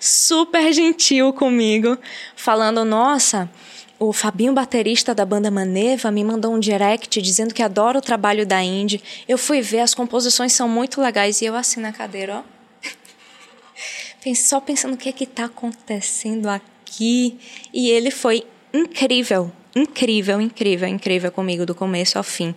super 0.00 0.72
gentil 0.72 1.32
comigo, 1.32 1.98
falando: 2.36 2.84
"Nossa, 2.84 3.50
o 3.98 4.12
Fabinho, 4.12 4.52
baterista 4.52 5.14
da 5.14 5.24
banda 5.24 5.50
Maneva, 5.50 6.10
me 6.10 6.24
mandou 6.24 6.52
um 6.52 6.58
direct 6.58 7.22
dizendo 7.22 7.54
que 7.54 7.62
adora 7.62 7.98
o 7.98 8.02
trabalho 8.02 8.44
da 8.44 8.62
Indy. 8.62 9.02
Eu 9.28 9.38
fui 9.38 9.62
ver, 9.62 9.80
as 9.80 9.94
composições 9.94 10.52
são 10.52 10.68
muito 10.68 11.00
legais. 11.00 11.40
E 11.40 11.46
eu 11.46 11.54
assim 11.54 11.80
na 11.80 11.92
cadeira, 11.92 12.42
ó. 12.42 14.34
Só 14.34 14.60
pensando 14.60 14.94
o 14.94 14.96
que 14.96 15.08
é 15.08 15.12
que 15.12 15.26
tá 15.26 15.44
acontecendo 15.44 16.48
aqui. 16.48 17.38
E 17.72 17.88
ele 17.88 18.10
foi 18.10 18.44
incrível, 18.72 19.50
incrível, 19.76 20.40
incrível, 20.40 20.88
incrível 20.88 21.30
comigo 21.30 21.64
do 21.64 21.74
começo 21.74 22.18
ao 22.18 22.24
fim. 22.24 22.54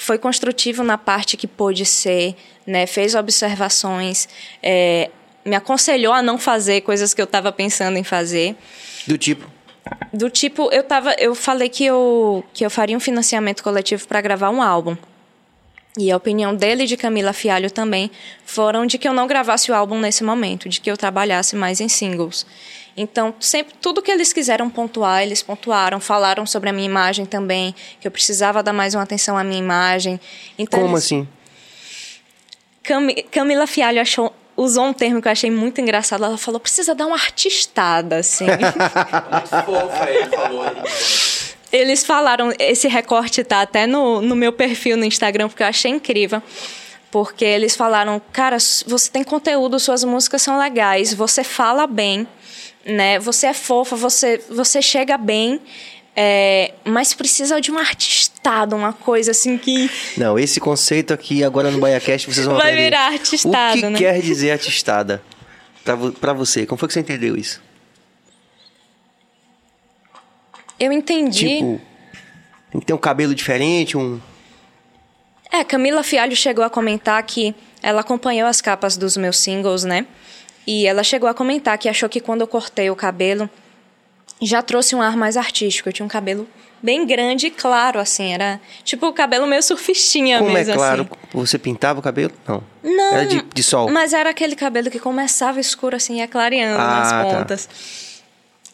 Foi 0.00 0.16
construtivo 0.16 0.82
na 0.82 0.96
parte 0.96 1.36
que 1.36 1.46
pôde 1.46 1.84
ser, 1.84 2.34
né? 2.66 2.86
Fez 2.86 3.14
observações, 3.14 4.26
é, 4.62 5.10
me 5.44 5.54
aconselhou 5.54 6.14
a 6.14 6.22
não 6.22 6.38
fazer 6.38 6.80
coisas 6.80 7.12
que 7.12 7.20
eu 7.20 7.26
estava 7.26 7.52
pensando 7.52 7.98
em 7.98 8.02
fazer. 8.02 8.56
Do 9.06 9.18
tipo, 9.18 9.46
Do 10.10 10.30
tipo, 10.30 10.70
eu 10.72 10.82
tava. 10.82 11.14
Eu 11.18 11.34
falei 11.34 11.68
que 11.68 11.84
eu, 11.84 12.42
que 12.54 12.64
eu 12.64 12.70
faria 12.70 12.96
um 12.96 13.00
financiamento 13.00 13.62
coletivo 13.62 14.06
para 14.08 14.20
gravar 14.22 14.48
um 14.48 14.62
álbum. 14.62 14.96
E 15.98 16.10
a 16.10 16.16
opinião 16.16 16.54
dele 16.54 16.84
e 16.84 16.86
de 16.86 16.96
Camila 16.96 17.32
Fialho 17.32 17.70
também 17.70 18.10
foram 18.44 18.86
de 18.86 18.96
que 18.96 19.08
eu 19.08 19.12
não 19.12 19.26
gravasse 19.26 19.70
o 19.72 19.74
álbum 19.74 19.98
nesse 19.98 20.22
momento, 20.22 20.68
de 20.68 20.80
que 20.80 20.90
eu 20.90 20.96
trabalhasse 20.96 21.56
mais 21.56 21.80
em 21.80 21.88
singles. 21.88 22.46
Então, 22.96 23.34
sempre 23.40 23.74
tudo 23.80 24.00
que 24.02 24.10
eles 24.10 24.32
quiseram 24.32 24.70
pontuar, 24.70 25.22
eles 25.22 25.42
pontuaram, 25.42 25.98
falaram 26.00 26.46
sobre 26.46 26.68
a 26.70 26.72
minha 26.72 26.86
imagem 26.86 27.24
também, 27.26 27.74
que 28.00 28.06
eu 28.06 28.10
precisava 28.10 28.62
dar 28.62 28.72
mais 28.72 28.94
uma 28.94 29.02
atenção 29.02 29.36
à 29.36 29.42
minha 29.44 29.58
imagem. 29.58 30.20
Então, 30.58 30.80
como 30.80 30.94
eles- 30.94 31.04
assim? 31.06 31.26
Cami- 32.82 33.22
Camila 33.30 33.66
Fialho 33.66 34.00
achou, 34.00 34.32
usou 34.56 34.84
um 34.86 34.92
termo 34.92 35.20
que 35.20 35.28
eu 35.28 35.32
achei 35.32 35.50
muito 35.50 35.80
engraçado. 35.80 36.24
Ela 36.24 36.38
falou: 36.38 36.58
precisa 36.60 36.94
dar 36.94 37.06
uma 37.06 37.16
artistada, 37.16 38.16
assim. 38.16 38.46
Muito 39.30 39.48
fofa, 39.66 40.10
ele 40.10 40.26
falou. 40.30 40.64
Eles 41.72 42.04
falaram, 42.04 42.52
esse 42.58 42.88
recorte 42.88 43.44
tá 43.44 43.62
até 43.62 43.86
no, 43.86 44.20
no 44.20 44.34
meu 44.34 44.52
perfil 44.52 44.96
no 44.96 45.04
Instagram, 45.04 45.48
porque 45.48 45.62
eu 45.62 45.66
achei 45.68 45.90
incrível. 45.90 46.42
Porque 47.10 47.44
eles 47.44 47.76
falaram, 47.76 48.20
cara, 48.32 48.56
você 48.86 49.10
tem 49.10 49.24
conteúdo, 49.24 49.78
suas 49.80 50.04
músicas 50.04 50.42
são 50.42 50.58
legais, 50.58 51.12
você 51.12 51.42
fala 51.42 51.86
bem, 51.86 52.26
né? 52.84 53.18
Você 53.18 53.46
é 53.46 53.54
fofa, 53.54 53.96
você, 53.96 54.40
você 54.48 54.80
chega 54.80 55.16
bem, 55.18 55.60
é, 56.14 56.72
mas 56.84 57.12
precisa 57.14 57.60
de 57.60 57.70
uma 57.70 57.80
artistada, 57.80 58.76
uma 58.76 58.92
coisa 58.92 59.30
assim 59.32 59.56
que. 59.58 59.90
Não, 60.16 60.38
esse 60.38 60.60
conceito 60.60 61.12
aqui 61.12 61.42
agora 61.42 61.70
no 61.70 61.78
BaiaCast 61.78 62.32
vocês 62.32 62.46
vão 62.46 62.56
Vai 62.56 62.76
virar 62.76 63.06
artistado, 63.12 63.78
O 63.78 63.80
que 63.80 63.90
né? 63.90 63.98
quer 63.98 64.20
dizer 64.20 64.52
artistada? 64.52 65.22
Pra, 65.84 65.96
pra 65.96 66.32
você, 66.32 66.66
como 66.66 66.78
foi 66.78 66.88
que 66.88 66.94
você 66.94 67.00
entendeu 67.00 67.36
isso? 67.36 67.60
Eu 70.80 70.90
entendi. 70.90 71.46
Tipo, 71.58 71.80
tem 72.72 72.80
que 72.80 72.86
ter 72.86 72.94
um 72.94 72.98
cabelo 72.98 73.34
diferente, 73.34 73.96
um... 73.96 74.18
É, 75.52 75.62
Camila 75.64 76.02
Fialho 76.02 76.34
chegou 76.34 76.64
a 76.64 76.70
comentar 76.70 77.20
que 77.24 77.54
ela 77.82 78.00
acompanhou 78.00 78.48
as 78.48 78.60
capas 78.60 78.96
dos 78.96 79.16
meus 79.16 79.36
singles, 79.38 79.84
né? 79.84 80.06
E 80.66 80.86
ela 80.86 81.02
chegou 81.02 81.28
a 81.28 81.34
comentar 81.34 81.76
que 81.76 81.88
achou 81.88 82.08
que 82.08 82.20
quando 82.20 82.42
eu 82.42 82.46
cortei 82.46 82.88
o 82.88 82.96
cabelo 82.96 83.50
já 84.40 84.62
trouxe 84.62 84.94
um 84.94 85.02
ar 85.02 85.16
mais 85.16 85.36
artístico. 85.36 85.88
Eu 85.88 85.92
tinha 85.92 86.06
um 86.06 86.08
cabelo 86.08 86.48
bem 86.82 87.04
grande 87.06 87.48
e 87.48 87.50
claro, 87.50 87.98
assim, 87.98 88.32
era 88.32 88.60
tipo 88.84 89.06
o 89.06 89.12
cabelo 89.12 89.46
meio 89.46 89.62
surfistinha 89.62 90.38
Como 90.38 90.50
é 90.50 90.54
mesmo, 90.54 90.74
claro, 90.74 91.02
assim. 91.02 91.28
você 91.34 91.58
pintava 91.58 91.98
o 91.98 92.02
cabelo? 92.02 92.32
Não. 92.46 92.62
Não, 92.82 93.14
Era 93.14 93.26
de, 93.26 93.42
de 93.42 93.62
sol. 93.62 93.90
Mas 93.90 94.12
era 94.12 94.30
aquele 94.30 94.56
cabelo 94.56 94.90
que 94.90 94.98
começava 94.98 95.60
escuro, 95.60 95.96
assim, 95.96 96.14
e 96.14 96.18
ia 96.18 96.28
clareando 96.28 96.80
Ah, 96.80 96.86
nas 96.86 97.10
tá. 97.68 97.74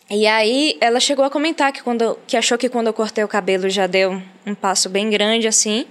E 0.08 0.26
aí, 0.26 0.76
ela 0.80 1.00
chegou 1.00 1.24
a 1.24 1.30
comentar 1.30 1.72
que, 1.72 1.82
quando, 1.82 2.16
que 2.26 2.36
achou 2.36 2.56
que 2.56 2.68
quando 2.68 2.86
eu 2.86 2.92
cortei 2.92 3.24
o 3.24 3.28
cabelo 3.28 3.68
já 3.68 3.88
deu 3.88 4.22
um 4.46 4.54
passo 4.54 4.88
bem 4.88 5.10
grande, 5.10 5.48
assim. 5.48 5.84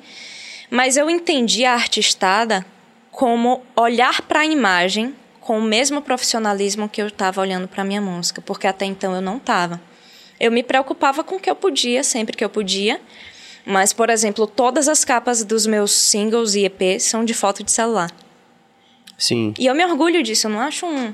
Mas 0.69 0.95
eu 0.95 1.09
entendi 1.09 1.65
a 1.65 1.73
artistada 1.73 2.65
como 3.11 3.61
olhar 3.75 4.21
para 4.21 4.41
a 4.41 4.45
imagem 4.45 5.13
com 5.41 5.59
o 5.59 5.61
mesmo 5.61 6.01
profissionalismo 6.01 6.87
que 6.87 7.01
eu 7.01 7.07
estava 7.07 7.41
olhando 7.41 7.67
para 7.67 7.83
minha 7.83 8.01
música, 8.01 8.41
porque 8.41 8.67
até 8.67 8.85
então 8.85 9.13
eu 9.13 9.21
não 9.21 9.37
estava. 9.37 9.81
Eu 10.39 10.51
me 10.51 10.63
preocupava 10.63 11.23
com 11.23 11.35
o 11.35 11.39
que 11.39 11.49
eu 11.49 11.55
podia, 11.55 12.03
sempre 12.03 12.35
que 12.35 12.43
eu 12.43 12.49
podia. 12.49 12.99
Mas, 13.65 13.91
por 13.91 14.09
exemplo, 14.09 14.47
todas 14.47 14.87
as 14.87 15.03
capas 15.03 15.43
dos 15.43 15.65
meus 15.65 15.91
singles 15.91 16.55
e 16.55 16.65
EPs 16.65 17.03
são 17.03 17.25
de 17.25 17.33
foto 17.33 17.63
de 17.63 17.71
celular. 17.71 18.11
Sim. 19.17 19.53
E 19.57 19.65
eu 19.65 19.75
me 19.75 19.83
orgulho 19.85 20.21
disso, 20.23 20.47
eu 20.47 20.51
não 20.51 20.59
acho 20.59 20.85
um 20.85 21.13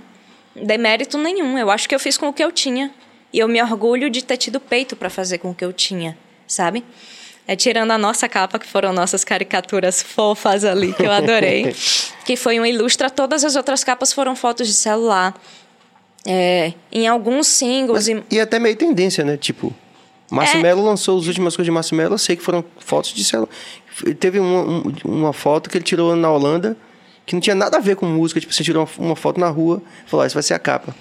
demérito 0.56 1.18
nenhum. 1.18 1.58
Eu 1.58 1.70
acho 1.72 1.88
que 1.88 1.96
eu 1.96 2.00
fiz 2.00 2.18
com 2.18 2.28
o 2.30 2.34
que 2.34 2.44
eu 2.44 2.52
tinha. 2.52 2.92
E 3.34 3.40
eu 3.40 3.48
me 3.48 3.62
orgulho 3.62 4.10
de 4.10 4.24
ter 4.24 4.36
tido 4.38 4.60
peito 4.60 4.96
para 4.96 5.10
fazer 5.10 5.38
com 5.38 5.52
o 5.52 5.56
que 5.56 5.64
eu 5.64 5.72
tinha, 5.72 6.18
sabe? 6.46 6.84
É 7.48 7.56
tirando 7.56 7.92
a 7.92 7.98
nossa 7.98 8.28
capa, 8.30 8.60
que 8.60 8.68
foram 8.68 8.92
nossas 8.94 9.24
caricaturas 9.24 10.02
fofas 10.02 10.64
ali, 10.66 10.94
que 10.94 11.04
eu 11.04 11.12
adorei. 11.12 11.74
que 12.26 12.36
foi 12.36 12.60
um 12.60 12.66
ilustra. 12.66 13.10
Todas 13.10 13.44
as 13.46 13.56
outras 13.56 13.84
capas 13.84 14.12
foram 14.14 14.36
fotos 14.36 14.68
de 14.68 14.74
celular. 14.74 15.34
É, 16.26 16.74
em 16.92 17.08
alguns 17.08 17.48
singles. 17.48 18.08
Mas, 18.08 18.08
e- 18.10 18.24
e 18.36 18.40
até 18.40 18.60
meio 18.60 18.76
tendência, 18.76 19.24
né? 19.24 19.38
Tipo, 19.38 19.74
Márcio 20.30 20.66
É. 20.66 20.74
Lançou 20.74 21.18
as 21.20 21.26
últimas 21.28 21.56
coisas 21.56 21.66
de 21.66 21.72
Márcio 21.72 22.00
eu 22.00 22.18
sei 22.18 22.36
que 22.36 22.44
foram 22.44 22.64
fotos 22.80 23.12
de 23.14 23.24
celular. 23.24 23.50
Teve 24.20 24.40
uma, 24.40 24.62
um- 24.62 24.94
uma 25.06 25.34
foto 25.34 25.70
que 25.70 25.78
ele 25.78 25.84
tirou 25.84 26.16
na 26.16 26.32
Holanda 26.32 26.78
que 27.32 27.36
não 27.36 27.41
tinha 27.41 27.56
nada 27.56 27.78
a 27.78 27.80
ver 27.80 27.96
com 27.96 28.06
música. 28.06 28.39
Tipo, 28.39 28.54
você 28.54 28.63
tirou 28.63 28.88
uma, 28.98 29.08
uma 29.08 29.15
foto 29.15 29.39
na 29.39 29.50
rua 29.50 29.82
e 30.06 30.10
falou, 30.10 30.24
ah, 30.24 30.28
isso 30.28 30.36
vai 30.36 30.44
ser 30.44 30.54
a 30.54 30.60
capa. 30.60 30.94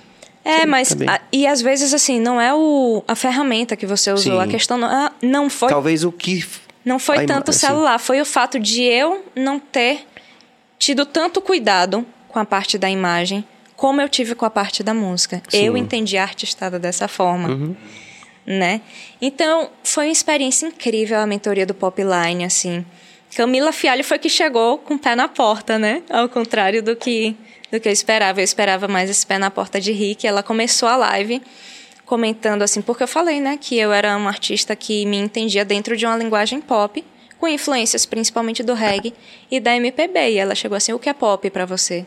É, 0.44 0.60
Sim, 0.60 0.66
mas. 0.66 0.96
a- 1.06 1.20
e 1.32 1.46
às 1.46 1.60
vezes, 1.60 1.92
assim, 1.92 2.18
não 2.18 2.40
é 2.40 2.54
o, 2.54 3.04
a 3.06 3.14
ferramenta 3.14 3.76
que 3.76 3.84
você 3.86 4.12
usou. 4.12 4.36
Sim. 4.36 4.42
A 4.42 4.46
questão 4.46 4.78
não, 4.78 4.88
ah, 4.88 5.12
não 5.20 5.50
foi 5.50 5.68
Talvez 5.68 6.04
o 6.04 6.10
que... 6.10 6.44
Não 6.82 6.98
foi 6.98 7.26
tanto 7.26 7.48
o 7.48 7.50
assim, 7.50 7.66
celular, 7.66 7.98
foi 7.98 8.20
o 8.22 8.24
fato 8.24 8.58
de 8.58 8.82
eu 8.82 9.22
não 9.36 9.58
ter 9.58 10.06
tido 10.78 11.04
tanto 11.04 11.42
cuidado 11.42 12.06
com 12.28 12.38
a 12.38 12.44
parte 12.44 12.78
da 12.78 12.88
imagem 12.88 13.44
como 13.76 14.00
eu 14.00 14.08
tive 14.08 14.34
com 14.34 14.44
a 14.46 14.50
parte 14.50 14.82
da 14.82 14.94
música. 14.94 15.42
Sim. 15.48 15.58
Uhum. 15.58 15.64
Eu 15.64 15.76
entendi 15.76 16.16
a 16.16 16.22
artistada 16.22 16.78
dessa 16.78 17.08
forma. 17.08 17.74
Né? 18.46 18.80
Então, 19.20 19.70
foi 19.84 20.06
uma 20.06 20.12
experiência 20.12 20.66
incrível 20.66 21.18
a 21.18 21.26
mentoria 21.26 21.66
do 21.66 21.74
Popline, 21.74 22.44
assim. 22.44 22.84
Camila 23.36 23.72
Fialho 23.72 24.02
foi 24.02 24.18
que 24.18 24.28
chegou 24.28 24.78
com 24.78 24.94
o 24.94 24.98
pé 24.98 25.14
na 25.14 25.28
porta, 25.28 25.78
né? 25.78 26.02
Ao 26.10 26.28
contrário 26.28 26.82
do 26.82 26.96
que 26.96 27.36
do 27.70 27.78
que 27.78 27.88
eu 27.88 27.92
esperava. 27.92 28.40
Eu 28.40 28.44
esperava 28.44 28.88
mais 28.88 29.08
esse 29.08 29.24
pé 29.24 29.38
na 29.38 29.50
porta 29.50 29.80
de 29.80 29.92
Rick. 29.92 30.26
Ela 30.26 30.42
começou 30.42 30.88
a 30.88 30.96
live 30.96 31.40
comentando 32.04 32.62
assim, 32.62 32.82
porque 32.82 33.04
eu 33.04 33.08
falei, 33.08 33.40
né, 33.40 33.56
que 33.56 33.78
eu 33.78 33.92
era 33.92 34.16
uma 34.16 34.28
artista 34.30 34.74
que 34.74 35.06
me 35.06 35.16
entendia 35.16 35.64
dentro 35.64 35.96
de 35.96 36.04
uma 36.04 36.16
linguagem 36.16 36.60
pop, 36.60 37.04
com 37.38 37.46
influências 37.46 38.04
principalmente 38.04 38.64
do 38.64 38.74
reggae 38.74 39.14
e 39.48 39.60
da 39.60 39.76
MPB. 39.76 40.30
E 40.30 40.38
ela 40.38 40.56
chegou 40.56 40.76
assim: 40.76 40.92
o 40.92 40.98
que 40.98 41.08
é 41.08 41.12
pop 41.12 41.48
para 41.50 41.64
você? 41.64 42.04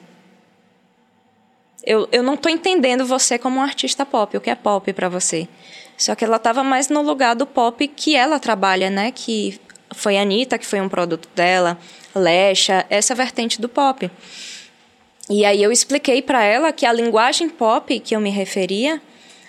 Eu, 1.86 2.08
eu 2.12 2.22
não 2.24 2.34
estou 2.34 2.52
entendendo 2.52 3.06
você 3.06 3.38
como 3.38 3.60
um 3.60 3.64
artista 3.64 4.06
pop, 4.06 4.36
o 4.36 4.42
que 4.42 4.50
é 4.50 4.56
pop 4.56 4.92
para 4.94 5.10
você. 5.10 5.48
Só 5.98 6.16
que 6.16 6.24
ela 6.26 6.38
estava 6.38 6.64
mais 6.64 6.90
no 6.90 7.02
lugar 7.02 7.36
do 7.36 7.46
pop 7.46 7.88
que 7.88 8.16
ela 8.16 8.40
trabalha, 8.40 8.90
né? 8.90 9.12
Que 9.12 9.60
foi 9.94 10.18
a 10.18 10.22
Anitta, 10.22 10.58
que 10.58 10.66
foi 10.66 10.82
um 10.82 10.90
produto 10.90 11.30
dela, 11.36 11.78
Lesha, 12.16 12.86
essa 12.90 13.16
vertente 13.16 13.60
do 13.60 13.70
pop. 13.70 14.10
E 15.30 15.46
aí 15.46 15.64
eu 15.64 15.72
expliquei 15.72 16.22
para 16.22 16.44
ela 16.44 16.72
que 16.72 16.86
a 16.86 16.94
linguagem 16.94 17.50
pop 17.50 18.00
que 18.00 18.16
eu 18.16 18.20
me 18.20 18.30
referia 18.30 19.02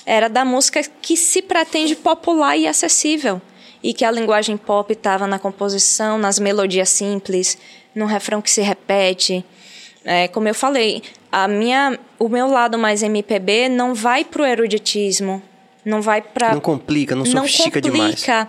era 0.07 0.29
da 0.29 0.45
música 0.45 0.83
que 1.03 1.17
se 1.17 1.43
pretende 1.43 1.97
popular 1.97 2.57
e 2.57 2.67
acessível. 2.67 3.41
E 3.83 3.93
que 3.93 4.05
a 4.05 4.11
linguagem 4.11 4.57
pop 4.57 4.93
estava 4.93 5.27
na 5.27 5.39
composição, 5.39 6.17
nas 6.17 6.39
melodias 6.39 6.89
simples, 6.89 7.59
no 7.95 8.07
refrão 8.07 8.41
que 8.41 8.51
se 8.51 8.63
repete. 8.63 9.45
É, 10.05 10.29
como 10.29 10.49
eu 10.49 10.55
falei, 10.55 11.03
a 11.31 11.49
minha, 11.49 11.99
o 12.19 12.29
meu 12.29 12.47
lado 12.47 12.79
mais 12.79 13.03
MPB 13.03 13.69
não 13.69 13.95
vai 13.95 14.25
pro 14.25 14.45
eruditismo, 14.45 15.43
não 15.85 16.01
vai 16.01 16.23
para 16.23 16.53
não 16.53 16.61
complica, 16.61 17.15
não 17.15 17.25
sofistica 17.25 17.81
não 17.81 17.91
complica. 17.91 18.13
demais. 18.13 18.49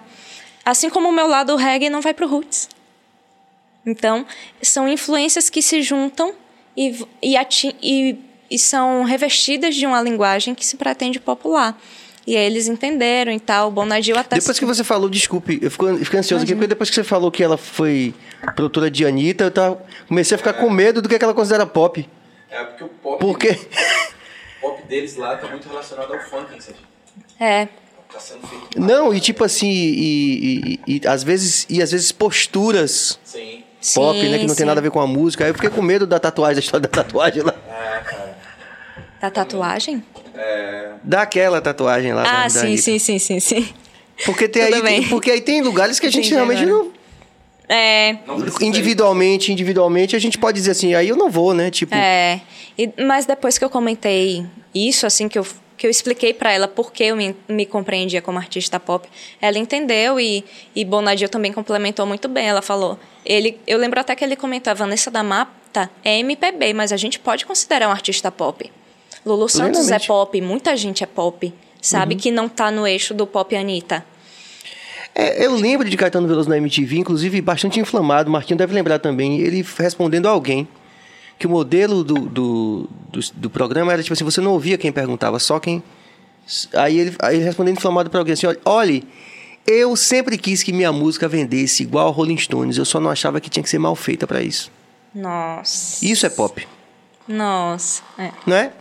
Assim 0.66 0.90
como 0.90 1.10
o 1.10 1.12
meu 1.12 1.28
lado 1.28 1.56
reggae 1.56 1.90
não 1.90 2.02
vai 2.02 2.14
pro 2.14 2.28
roots. 2.28 2.68
Então, 3.86 4.26
são 4.62 4.88
influências 4.90 5.50
que 5.50 5.62
se 5.62 5.84
juntam 5.84 6.34
e, 6.76 7.06
e, 7.22 7.36
e, 7.82 8.18
e 8.50 8.60
são 8.60 9.04
revestidas 9.04 9.76
de 9.76 9.86
uma 9.86 10.02
linguagem 10.02 10.56
que 10.56 10.66
se 10.66 10.76
pretende 10.76 11.20
popular. 11.20 11.80
E 12.28 12.36
aí 12.36 12.46
eles 12.46 12.68
entenderam 12.68 13.32
e 13.32 13.40
tal. 13.40 13.68
O 13.68 13.72
Bonadil 13.72 14.18
até. 14.18 14.38
Depois 14.38 14.58
que 14.58 14.66
você 14.66 14.84
falou, 14.84 15.08
desculpe, 15.08 15.60
eu 15.62 15.70
fico, 15.70 15.86
fico 15.98 16.18
ansioso 16.18 16.42
Imagina. 16.42 16.44
aqui, 16.44 16.56
porque 16.56 16.68
depois 16.68 16.90
que 16.90 16.96
você 16.96 17.04
falou 17.04 17.32
que 17.32 17.44
ela 17.44 17.58
foi 17.58 18.16
produtora 18.56 18.90
de 18.90 19.06
Anitta, 19.06 19.44
eu 19.44 19.52
tava, 19.52 19.86
comecei 20.08 20.34
a 20.34 20.38
ficar 20.40 20.54
com 20.54 20.68
medo 20.70 21.02
do 21.02 21.08
que, 21.08 21.14
é 21.14 21.20
que 21.20 21.24
ela 21.24 21.36
considera 21.36 21.68
pop. 21.68 22.08
É 22.50 22.64
porque 22.64 22.84
o 22.84 22.88
pop. 22.88 23.20
Por 23.20 23.38
quê? 23.38 23.60
O 24.58 24.70
pop 24.70 24.88
deles 24.88 25.16
lá 25.16 25.38
tá 25.38 25.48
muito 25.48 25.70
relacionado 25.70 26.12
ao 26.12 26.20
funk, 26.22 26.64
sabe? 26.64 26.80
É. 27.40 27.68
Tá 28.16 28.22
sendo 28.22 28.48
feito. 28.48 28.80
Não, 28.80 29.14
e 29.14 29.20
tipo 29.20 29.44
assim, 29.44 29.68
e, 29.68 30.80
e, 30.88 31.00
e, 31.04 31.08
às 31.08 31.22
vezes 31.22 31.66
e 31.70 31.82
às 31.82 31.92
vezes 31.92 32.14
posturas 32.14 33.20
Sim. 33.26 33.62
pop, 33.94 34.18
sim, 34.18 34.30
né, 34.30 34.38
que 34.38 34.44
não 34.44 34.50
sim. 34.50 34.56
tem 34.56 34.66
nada 34.66 34.80
a 34.80 34.84
ver 34.84 34.90
com 34.90 35.02
a 35.02 35.08
música. 35.08 35.44
Aí 35.44 35.50
eu 35.50 35.54
fiquei 35.54 35.70
com 35.70 35.82
medo 35.82 36.08
da 36.08 36.18
tatuagem, 36.18 36.56
da 36.56 36.60
história 36.62 36.88
da 36.88 37.04
tatuagem 37.04 37.44
lá. 37.44 37.54
É, 37.68 38.00
cara. 38.00 38.38
Da 39.20 39.30
tatuagem? 39.30 40.02
É. 40.34 40.92
Daquela 41.04 41.60
tatuagem 41.60 42.14
lá. 42.14 42.24
Ah, 42.24 42.44
da 42.44 42.50
sim, 42.50 42.78
sim, 42.78 42.98
sim, 43.00 43.20
sim, 43.20 43.40
sim. 43.42 43.68
Porque 44.26 44.48
tem 44.48 44.64
Tudo 44.64 44.76
aí, 44.76 44.82
bem. 44.82 45.08
porque 45.10 45.30
aí 45.30 45.42
tem 45.42 45.62
lugares 45.62 46.00
que 46.00 46.06
a 46.06 46.10
gente 46.10 46.28
Entendi 46.28 46.36
realmente 46.36 46.64
agora. 46.64 46.84
não 46.86 46.92
É, 47.68 48.18
individualmente, 48.62 49.52
individualmente 49.52 50.16
a 50.16 50.20
gente 50.20 50.38
pode 50.38 50.58
dizer 50.58 50.72
assim, 50.72 50.94
aí 50.94 51.10
eu 51.10 51.18
não 51.18 51.30
vou, 51.30 51.54
né? 51.54 51.70
Tipo, 51.70 51.94
É, 51.94 52.40
e, 52.78 52.90
mas 53.04 53.26
depois 53.26 53.58
que 53.58 53.66
eu 53.66 53.70
comentei 53.70 54.46
isso, 54.74 55.06
assim, 55.06 55.28
que 55.28 55.38
eu, 55.38 55.46
que 55.78 55.86
eu 55.86 55.92
expliquei 55.92 56.34
para 56.34 56.52
ela 56.52 56.68
por 56.68 56.92
que 56.92 57.04
eu 57.04 57.16
me, 57.16 57.36
me 57.48 57.66
compreendia 57.66 58.22
como 58.22 58.38
artista 58.38 58.80
pop, 58.80 59.08
ela 59.42 59.58
entendeu 59.58 60.20
e, 60.20 60.44
e 60.76 60.86
Bonadio 60.86 61.28
também 61.30 61.52
complementou 61.52 62.06
muito 62.06 62.28
bem. 62.28 62.48
Ela 62.48 62.62
falou, 62.62 62.98
ele, 63.26 63.60
eu 63.68 63.78
lembro 63.78 64.00
até 64.00 64.16
que 64.16 64.24
ele 64.24 64.36
comentou, 64.36 64.72
a 64.72 64.74
Vanessa 64.74 65.12
da 65.12 65.24
Mata 65.24 65.90
é 66.04 66.20
MPB, 66.20 66.74
mas 66.74 66.92
a 66.92 66.98
gente 66.98 67.20
pode 67.20 67.46
considerar 67.46 67.88
um 67.90 67.92
artista 67.92 68.32
pop. 68.32 68.72
Lulu 69.26 69.50
Santos 69.50 69.80
é 69.80 69.98
Plenamente. 70.00 70.08
pop, 70.08 70.42
muita 70.42 70.78
gente 70.78 71.04
é 71.04 71.08
pop, 71.08 71.54
sabe? 71.82 72.14
Uhum. 72.14 72.20
Que 72.20 72.32
não 72.32 72.48
tá 72.48 72.72
no 72.72 72.88
eixo 72.88 73.14
do 73.14 73.26
pop 73.26 73.56
Anitta. 73.56 74.06
É, 75.14 75.46
eu 75.46 75.56
lembro 75.56 75.90
de 75.90 75.96
Caetano 75.96 76.28
Veloso 76.28 76.50
na 76.50 76.58
MTV, 76.58 76.98
inclusive 76.98 77.42
bastante 77.42 77.80
inflamado, 77.80 78.30
Marquinho 78.30 78.58
deve 78.58 78.74
lembrar 78.74 79.00
também, 79.00 79.40
ele 79.40 79.66
respondendo 79.78 80.28
a 80.28 80.32
alguém 80.32 80.68
que 81.38 81.48
o 81.48 81.50
modelo 81.50 82.04
do, 82.04 82.14
do, 82.14 82.90
do, 83.12 83.20
do 83.36 83.50
programa 83.50 83.94
era 83.94 84.02
tipo 84.02 84.14
assim, 84.14 84.24
você 84.24 84.42
não 84.42 84.52
ouvia 84.52 84.78
quem 84.78 84.92
perguntava, 84.92 85.40
só 85.40 85.60
quem... 85.60 85.84
Aí 86.74 87.00
ele, 87.00 87.16
aí 87.20 87.38
ele 87.38 87.46
respondendo 87.46 87.78
inflamado 87.78 88.10
para 88.10 88.20
alguém 88.20 88.34
assim, 88.34 88.46
olha, 88.46 88.60
olhe, 88.64 89.08
eu 89.66 89.96
sempre 89.96 90.38
quis 90.38 90.62
que 90.62 90.72
minha 90.72 90.92
música 90.92 91.28
vendesse 91.28 91.84
igual 91.84 92.08
a 92.08 92.12
Rolling 92.12 92.38
Stones, 92.38 92.78
eu 92.78 92.86
só 92.86 93.00
não 93.00 93.10
achava 93.10 93.42
que 93.42 93.50
tinha 93.50 93.64
que 93.64 93.70
ser 93.70 93.80
mal 93.80 93.96
feita 93.96 94.28
para 94.28 94.42
isso. 94.42 94.72
Nossa. 95.14 96.06
Isso 96.06 96.26
é 96.26 96.30
pop, 96.30 96.68
Nossa. 97.28 98.04
É. 98.18 98.32
não 98.46 98.56
é? 98.56 98.72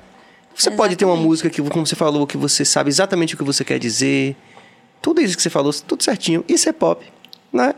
Você 0.55 0.71
pode 0.71 0.95
ter 0.95 1.05
uma 1.05 1.13
Exatamente. 1.15 1.29
música 1.29 1.51
que, 1.51 1.63
como 1.63 1.87
você 1.87 1.97
falou, 1.97 2.27
que 2.27 2.37
você 2.37 2.65
sabe 2.65 2.89
exatamente 2.89 3.35
o 3.35 3.39
que 3.39 3.43
você 3.43 3.65
quer 3.65 3.79
dizer, 3.79 4.37
tudo 5.03 5.21
isso 5.21 5.37
que 5.37 5.43
você 5.43 5.51
falou, 5.51 5.73
tudo 5.73 6.05
certinho, 6.05 6.45
isso 6.49 6.69
é 6.69 6.73
pop, 6.73 7.05
né? 7.53 7.75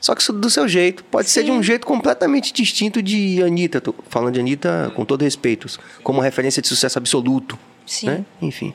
Só 0.00 0.14
que 0.14 0.22
isso 0.22 0.32
do 0.32 0.48
seu 0.48 0.68
jeito. 0.68 1.04
Pode 1.04 1.28
ser 1.28 1.42
de 1.44 1.50
um 1.50 1.62
jeito 1.62 1.86
completamente 1.86 2.52
distinto 2.52 3.02
de 3.02 3.42
Anitta. 3.42 3.80
Tô 3.80 3.94
falando 4.08 4.34
de 4.34 4.40
Anitta 4.40 4.92
com 4.94 5.04
todo 5.04 5.22
respeito, 5.22 5.66
como 6.02 6.20
referência 6.20 6.62
de 6.62 6.68
sucesso 6.68 6.98
absoluto. 6.98 7.58
Sim. 7.86 8.06
Né? 8.06 8.24
Enfim. 8.40 8.74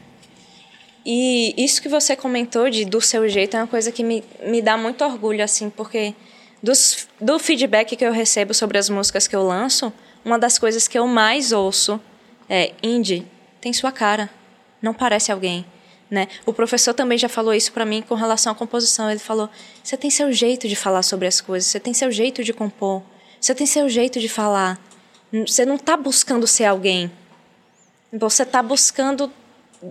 E 1.06 1.54
isso 1.58 1.82
que 1.82 1.90
você 1.90 2.16
comentou 2.16 2.70
de 2.70 2.86
do 2.86 3.02
seu 3.02 3.28
jeito 3.28 3.58
é 3.58 3.60
uma 3.60 3.68
coisa 3.68 3.92
que 3.92 4.04
me, 4.04 4.24
me 4.46 4.62
dá 4.62 4.78
muito 4.78 5.04
orgulho, 5.04 5.44
assim, 5.44 5.70
porque 5.70 6.14
dos, 6.62 7.08
do 7.20 7.38
feedback 7.40 7.96
que 7.96 8.06
eu 8.06 8.12
recebo 8.12 8.54
sobre 8.54 8.78
as 8.78 8.90
músicas 8.90 9.28
que 9.28 9.36
eu 9.36 9.44
lanço, 9.44 9.92
uma 10.24 10.40
das 10.40 10.58
coisas 10.58 10.88
que 10.88 10.98
eu 10.98 11.06
mais 11.06 11.52
ouço 11.52 12.00
é 12.50 12.72
indie, 12.82 13.28
tem 13.60 13.74
sua 13.74 13.92
cara, 13.92 14.30
não 14.82 14.94
parece 14.94 15.32
alguém. 15.32 15.66
Né? 16.14 16.28
O 16.46 16.54
professor 16.54 16.94
também 16.94 17.18
já 17.18 17.28
falou 17.28 17.56
isso 17.56 17.72
para 17.72 17.84
mim 17.84 18.04
com 18.08 18.14
relação 18.14 18.52
à 18.52 18.56
composição. 18.56 19.10
Ele 19.10 19.20
falou: 19.20 19.50
você 19.84 19.98
tem 19.98 20.12
seu 20.12 20.32
jeito 20.32 20.68
de 20.68 20.76
falar 20.76 21.02
sobre 21.02 21.28
as 21.28 21.42
coisas, 21.42 21.68
você 21.68 21.80
tem 21.80 21.92
seu 21.92 22.12
jeito 22.12 22.44
de 22.44 22.54
compor, 22.54 23.02
você 23.42 23.56
tem 23.56 23.66
seu 23.66 23.90
jeito 23.90 24.20
de 24.20 24.30
falar. 24.30 24.80
Você 25.32 25.66
não 25.66 25.74
está 25.74 25.98
buscando 25.98 26.46
ser 26.46 26.66
alguém. 26.66 27.12
Você 28.12 28.44
está 28.44 28.62
buscando 28.62 29.34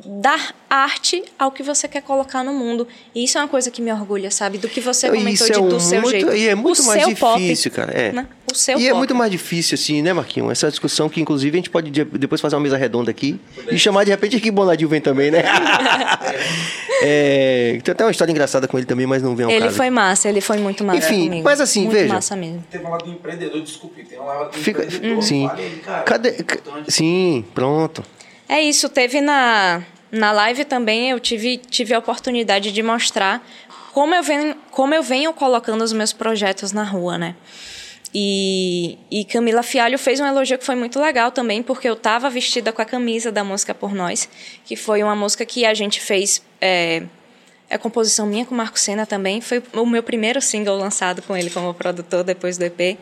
dar 0.05 0.55
arte 0.70 1.22
ao 1.38 1.51
que 1.53 1.62
você 1.62 1.86
quer 1.86 2.01
colocar 2.03 2.43
no 2.43 2.55
mundo. 2.55 2.88
E 3.14 3.24
isso 3.24 3.36
é 3.36 3.40
uma 3.43 3.49
coisa 3.49 3.70
que 3.70 3.82
me 3.82 3.93
orgulha, 3.93 4.30
sabe? 4.30 4.57
Do 4.57 4.68
que 4.68 4.80
você 4.80 5.09
comentou 5.09 5.32
isso 5.32 5.45
de 5.47 5.53
é 5.53 5.55
do 5.57 5.76
um 5.76 5.80
seu 5.80 6.01
muito- 6.01 6.11
jeito. 6.12 6.32
E 6.34 6.49
é 6.49 6.55
muito 6.55 6.80
o 6.80 6.86
mais 6.86 7.05
seu 7.05 7.14
pop, 7.16 7.38
difícil, 7.40 7.70
cara. 7.70 7.93
É. 7.93 8.12
né? 8.12 8.26
O 8.51 8.55
seu 8.55 8.78
e 8.78 8.86
é 8.86 8.90
pop. 8.90 8.99
muito 8.99 9.14
mais 9.14 9.30
difícil, 9.30 9.74
assim, 9.74 10.01
né, 10.03 10.12
Marquinhos? 10.12 10.51
Essa 10.51 10.70
discussão 10.70 11.09
que, 11.09 11.20
inclusive, 11.20 11.55
a 11.57 11.59
gente 11.59 11.70
pode 11.70 11.90
de- 11.90 12.05
depois 12.05 12.40
fazer 12.40 12.57
uma 12.57 12.62
mesa 12.62 12.76
redonda 12.76 13.11
aqui 13.11 13.38
e 13.70 13.78
chamar 13.78 14.05
de 14.05 14.11
repente 14.11 14.40
que 14.40 14.51
Bonadil 14.51 14.88
vem 14.88 15.01
também, 15.01 15.30
né? 15.30 15.43
é, 17.03 17.78
tem 17.82 17.93
até 17.93 18.05
uma 18.05 18.11
história 18.11 18.30
engraçada 18.30 18.66
com 18.68 18.78
ele 18.78 18.86
também, 18.86 19.07
mas 19.07 19.22
não 19.22 19.34
vem 19.36 19.45
ao 19.47 19.53
Ele 19.53 19.61
caso. 19.64 19.76
foi 19.76 19.90
massa, 19.90 20.28
ele 20.28 20.40
foi 20.40 20.59
muito 20.59 20.84
massa 20.84 20.99
Enfim, 20.99 21.24
comigo. 21.24 21.45
mas 21.45 21.61
assim, 21.61 21.80
muito 21.82 21.93
veja. 21.93 22.14
massa 22.14 22.36
mesmo. 22.36 22.64
Tem 22.70 22.80
um 22.80 22.90
lado 22.90 23.05
do 23.05 23.11
empreendedor, 23.12 23.61
desculpe, 23.62 24.05
tem 24.05 24.18
um 24.20 24.24
lado 24.24 24.51
do 24.53 24.59
Fica, 24.59 24.84
empreendedor. 24.84 25.22
sim. 25.22 25.47
Fale 25.49 25.62
aí, 25.62 25.70
cara. 25.84 26.03
Cadê? 26.03 26.28
É. 26.30 26.45
Sim, 26.88 27.45
pronto. 27.55 28.03
É 28.53 28.61
isso, 28.61 28.86
teve 28.90 29.22
na, 29.22 29.82
na 30.11 30.30
live 30.30 30.66
também, 30.66 31.09
eu 31.09 31.18
tive, 31.18 31.57
tive 31.57 31.94
a 31.94 31.98
oportunidade 31.98 32.70
de 32.70 32.82
mostrar 32.82 33.42
como 33.94 34.14
eu, 34.14 34.22
venho, 34.22 34.55
como 34.70 34.92
eu 34.94 35.03
venho 35.03 35.32
colocando 35.32 35.80
os 35.80 35.90
meus 35.90 36.12
projetos 36.12 36.70
na 36.70 36.84
rua, 36.84 37.16
né? 37.16 37.34
E, 38.14 38.98
e 39.11 39.24
Camila 39.24 39.62
Fialho 39.62 39.98
fez 39.98 40.20
um 40.20 40.26
elogio 40.26 40.59
que 40.59 40.66
foi 40.66 40.74
muito 40.74 41.00
legal 41.00 41.32
também, 41.32 41.62
porque 41.62 41.88
eu 41.88 41.94
estava 41.94 42.28
vestida 42.28 42.74
com 42.74 42.82
a 42.82 42.84
camisa 42.84 43.32
da 43.32 43.42
música 43.42 43.74
Por 43.74 43.94
Nós, 43.94 44.28
que 44.66 44.76
foi 44.76 45.03
uma 45.03 45.16
música 45.16 45.46
que 45.46 45.64
a 45.64 45.72
gente 45.72 45.98
fez. 45.98 46.42
É, 46.61 47.05
é 47.70 47.78
composição 47.78 48.26
minha 48.26 48.44
com 48.44 48.55
Marco 48.55 48.78
Senna 48.78 49.07
também. 49.07 49.40
Foi 49.40 49.62
o 49.72 49.86
meu 49.86 50.03
primeiro 50.03 50.42
single 50.42 50.76
lançado 50.76 51.22
com 51.22 51.34
ele 51.34 51.48
como 51.48 51.72
produtor 51.72 52.22
depois 52.22 52.59
do 52.59 52.64
EP. 52.66 52.98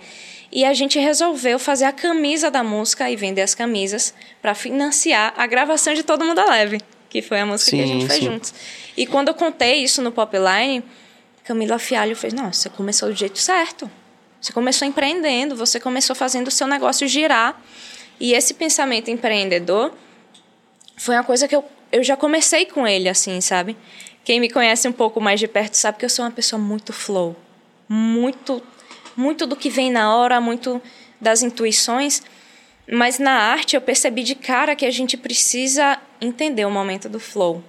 E 0.52 0.64
a 0.64 0.74
gente 0.74 0.98
resolveu 0.98 1.58
fazer 1.58 1.84
a 1.84 1.92
camisa 1.92 2.50
da 2.50 2.62
música 2.62 3.08
e 3.08 3.16
vender 3.16 3.42
as 3.42 3.54
camisas 3.54 4.12
para 4.42 4.54
financiar 4.54 5.32
a 5.36 5.46
gravação 5.46 5.94
de 5.94 6.02
Todo 6.02 6.24
Mundo 6.24 6.42
Leve, 6.48 6.80
que 7.08 7.22
foi 7.22 7.38
a 7.38 7.46
música 7.46 7.70
que 7.70 7.82
a 7.82 7.86
Sim, 7.86 7.92
gente 7.92 8.06
fez 8.06 8.18
sim. 8.18 8.24
juntos. 8.26 8.54
E 8.96 9.06
quando 9.06 9.28
eu 9.28 9.34
contei 9.34 9.82
isso 9.82 10.02
no 10.02 10.10
Popline, 10.10 10.82
Camila 11.44 11.78
Fialho 11.78 12.16
fez: 12.16 12.32
Nossa, 12.32 12.62
você 12.62 12.68
começou 12.70 13.08
do 13.08 13.14
jeito 13.14 13.38
certo. 13.38 13.90
Você 14.40 14.52
começou 14.52 14.88
empreendendo, 14.88 15.54
você 15.54 15.78
começou 15.78 16.16
fazendo 16.16 16.48
o 16.48 16.50
seu 16.50 16.66
negócio 16.66 17.06
girar. 17.06 17.60
E 18.18 18.32
esse 18.32 18.54
pensamento 18.54 19.10
empreendedor 19.10 19.92
foi 20.96 21.14
uma 21.14 21.24
coisa 21.24 21.46
que 21.46 21.54
eu, 21.54 21.64
eu 21.92 22.02
já 22.02 22.16
comecei 22.16 22.66
com 22.66 22.86
ele, 22.86 23.08
assim, 23.08 23.40
sabe? 23.40 23.76
Quem 24.24 24.40
me 24.40 24.50
conhece 24.50 24.86
um 24.88 24.92
pouco 24.92 25.20
mais 25.20 25.40
de 25.40 25.48
perto 25.48 25.74
sabe 25.74 25.98
que 25.98 26.04
eu 26.04 26.10
sou 26.10 26.24
uma 26.24 26.30
pessoa 26.30 26.60
muito 26.60 26.92
flow. 26.92 27.36
Muito, 27.88 28.62
muito 29.20 29.46
do 29.46 29.54
que 29.54 29.68
vem 29.70 29.90
na 29.92 30.14
hora, 30.16 30.40
muito 30.40 30.80
das 31.20 31.42
intuições. 31.42 32.22
Mas 32.90 33.18
na 33.18 33.32
arte 33.32 33.76
eu 33.76 33.80
percebi 33.80 34.22
de 34.22 34.34
cara 34.34 34.74
que 34.74 34.86
a 34.86 34.90
gente 34.90 35.16
precisa 35.16 35.98
entender 36.20 36.64
o 36.64 36.70
momento 36.70 37.08
do 37.08 37.20
flow. 37.20 37.62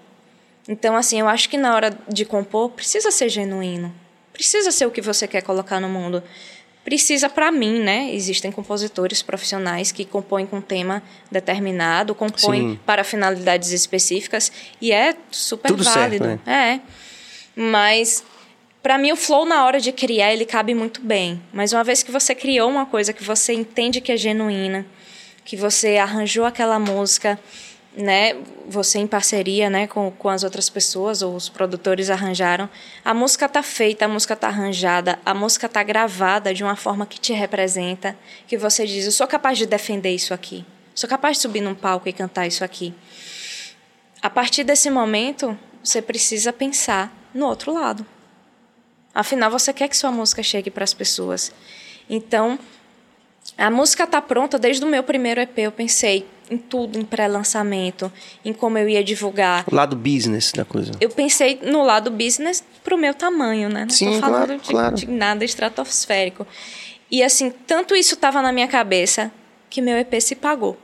Então, 0.68 0.96
assim, 0.96 1.20
eu 1.20 1.28
acho 1.28 1.50
que 1.50 1.58
na 1.58 1.76
hora 1.76 1.96
de 2.08 2.24
compor 2.26 2.70
precisa 2.72 3.12
ser 3.12 3.30
genuíno. 3.30 3.94
Precisa 4.34 4.72
ser 4.72 4.86
o 4.86 4.92
que 4.92 5.02
você 5.02 5.28
quer 5.28 5.42
colocar 5.42 5.80
no 5.80 5.90
mundo. 5.90 6.24
precisa 6.84 7.30
para 7.30 7.52
mim, 7.52 7.80
né? 7.80 8.10
Existem 8.12 8.52
compositores 8.52 9.22
profissionais 9.22 9.92
que 9.92 10.04
compõem 10.04 10.48
com 10.48 10.60
tema 10.60 11.04
determinado, 11.32 12.16
compõem 12.16 12.72
Sim. 12.72 12.80
para 12.86 13.04
finalidades 13.04 13.72
específicas 13.72 14.52
e 14.82 14.92
é 14.92 15.16
super 15.30 15.68
Tudo 15.68 15.84
certo, 15.84 15.98
válido. 16.00 16.26
né? 16.26 16.40
É. 16.48 16.80
Mas 17.56 18.24
para 18.82 18.98
mim 18.98 19.12
o 19.12 19.16
flow 19.16 19.46
na 19.46 19.66
hora 19.66 19.80
de 19.80 19.92
criar 19.92 20.34
ele 20.34 20.46
cabe 20.46 20.74
muito 20.74 21.02
bem. 21.02 21.42
Mas 21.54 21.74
uma 21.74 21.84
vez 21.84 22.04
que 22.04 22.12
você 22.12 22.34
criou 22.34 22.70
uma 22.70 22.86
coisa 22.86 23.14
que 23.14 23.24
você 23.24 23.54
entende 23.54 24.02
que 24.02 24.12
é 24.12 24.18
genuína, 24.18 24.86
que 25.46 25.56
você 25.56 25.98
arranjou 25.98 26.46
aquela 26.46 26.80
música, 26.80 27.40
né, 27.96 28.38
você 28.68 29.00
em 29.00 29.08
parceria, 29.08 29.70
né, 29.70 29.86
com, 29.86 30.12
com 30.12 30.30
as 30.30 30.44
outras 30.44 30.70
pessoas 30.70 31.22
ou 31.22 31.36
os 31.36 31.50
produtores 31.50 32.10
arranjaram, 32.10 32.70
a 33.04 33.14
música 33.14 33.50
tá 33.50 33.62
feita, 33.62 34.06
a 34.06 34.08
música 34.08 34.36
tá 34.36 34.48
arranjada, 34.48 35.20
a 35.26 35.34
música 35.34 35.68
tá 35.68 35.84
gravada 35.84 36.54
de 36.54 36.64
uma 36.64 36.76
forma 36.76 37.06
que 37.06 37.20
te 37.20 37.34
representa, 37.34 38.16
que 38.48 38.58
você 38.58 38.86
diz, 38.86 39.06
eu 39.06 39.12
sou 39.12 39.28
capaz 39.28 39.58
de 39.58 39.66
defender 39.66 40.14
isso 40.14 40.34
aqui. 40.34 40.66
Sou 40.96 41.10
capaz 41.10 41.38
de 41.38 41.42
subir 41.42 41.62
num 41.62 41.76
palco 41.76 42.08
e 42.08 42.14
cantar 42.14 42.48
isso 42.48 42.64
aqui. 42.64 42.94
A 44.22 44.30
partir 44.30 44.64
desse 44.64 44.90
momento, 44.90 45.58
você 45.84 46.02
precisa 46.02 46.54
pensar 46.54 47.12
no 47.34 47.46
outro 47.48 47.74
lado. 47.74 48.06
Afinal, 49.14 49.52
você 49.52 49.74
quer 49.74 49.88
que 49.88 49.98
sua 49.98 50.12
música 50.12 50.42
chegue 50.42 50.70
para 50.70 50.84
as 50.84 50.94
pessoas. 50.94 51.52
Então, 52.10 52.58
a 53.58 53.70
música 53.70 54.08
tá 54.08 54.22
pronta 54.22 54.58
desde 54.58 54.84
o 54.84 54.88
meu 54.88 55.04
primeiro 55.04 55.42
EP. 55.42 55.58
Eu 55.60 55.72
pensei 55.72 56.26
em 56.50 56.58
tudo, 56.58 57.00
em 57.00 57.06
pré-lançamento, 57.06 58.12
em 58.44 58.54
como 58.54 58.78
eu 58.78 58.88
ia 58.88 59.04
divulgar. 59.04 59.66
O 59.72 59.76
lado 59.76 59.96
business 59.96 60.52
da 60.52 60.66
coisa. 60.66 60.92
Eu 61.00 61.10
pensei 61.10 61.60
no 61.64 61.82
lado 61.84 62.12
business 62.12 62.64
pro 62.84 62.98
meu 62.98 63.14
tamanho, 63.14 63.70
né? 63.70 63.86
Não 63.86 63.90
Sim, 63.90 64.14
tô 64.14 64.20
falando 64.20 64.48
claro, 64.48 64.62
de, 64.62 64.70
claro. 64.70 64.96
de 64.96 65.08
nada 65.08 65.46
estratosférico. 65.46 66.46
E 67.10 67.24
assim, 67.24 67.52
tanto 67.66 67.96
isso 67.96 68.16
estava 68.16 68.42
na 68.42 68.52
minha 68.52 68.68
cabeça 68.68 69.32
que 69.70 69.82
meu 69.82 69.98
EP 69.98 70.22
se 70.22 70.36
pagou. 70.36 70.78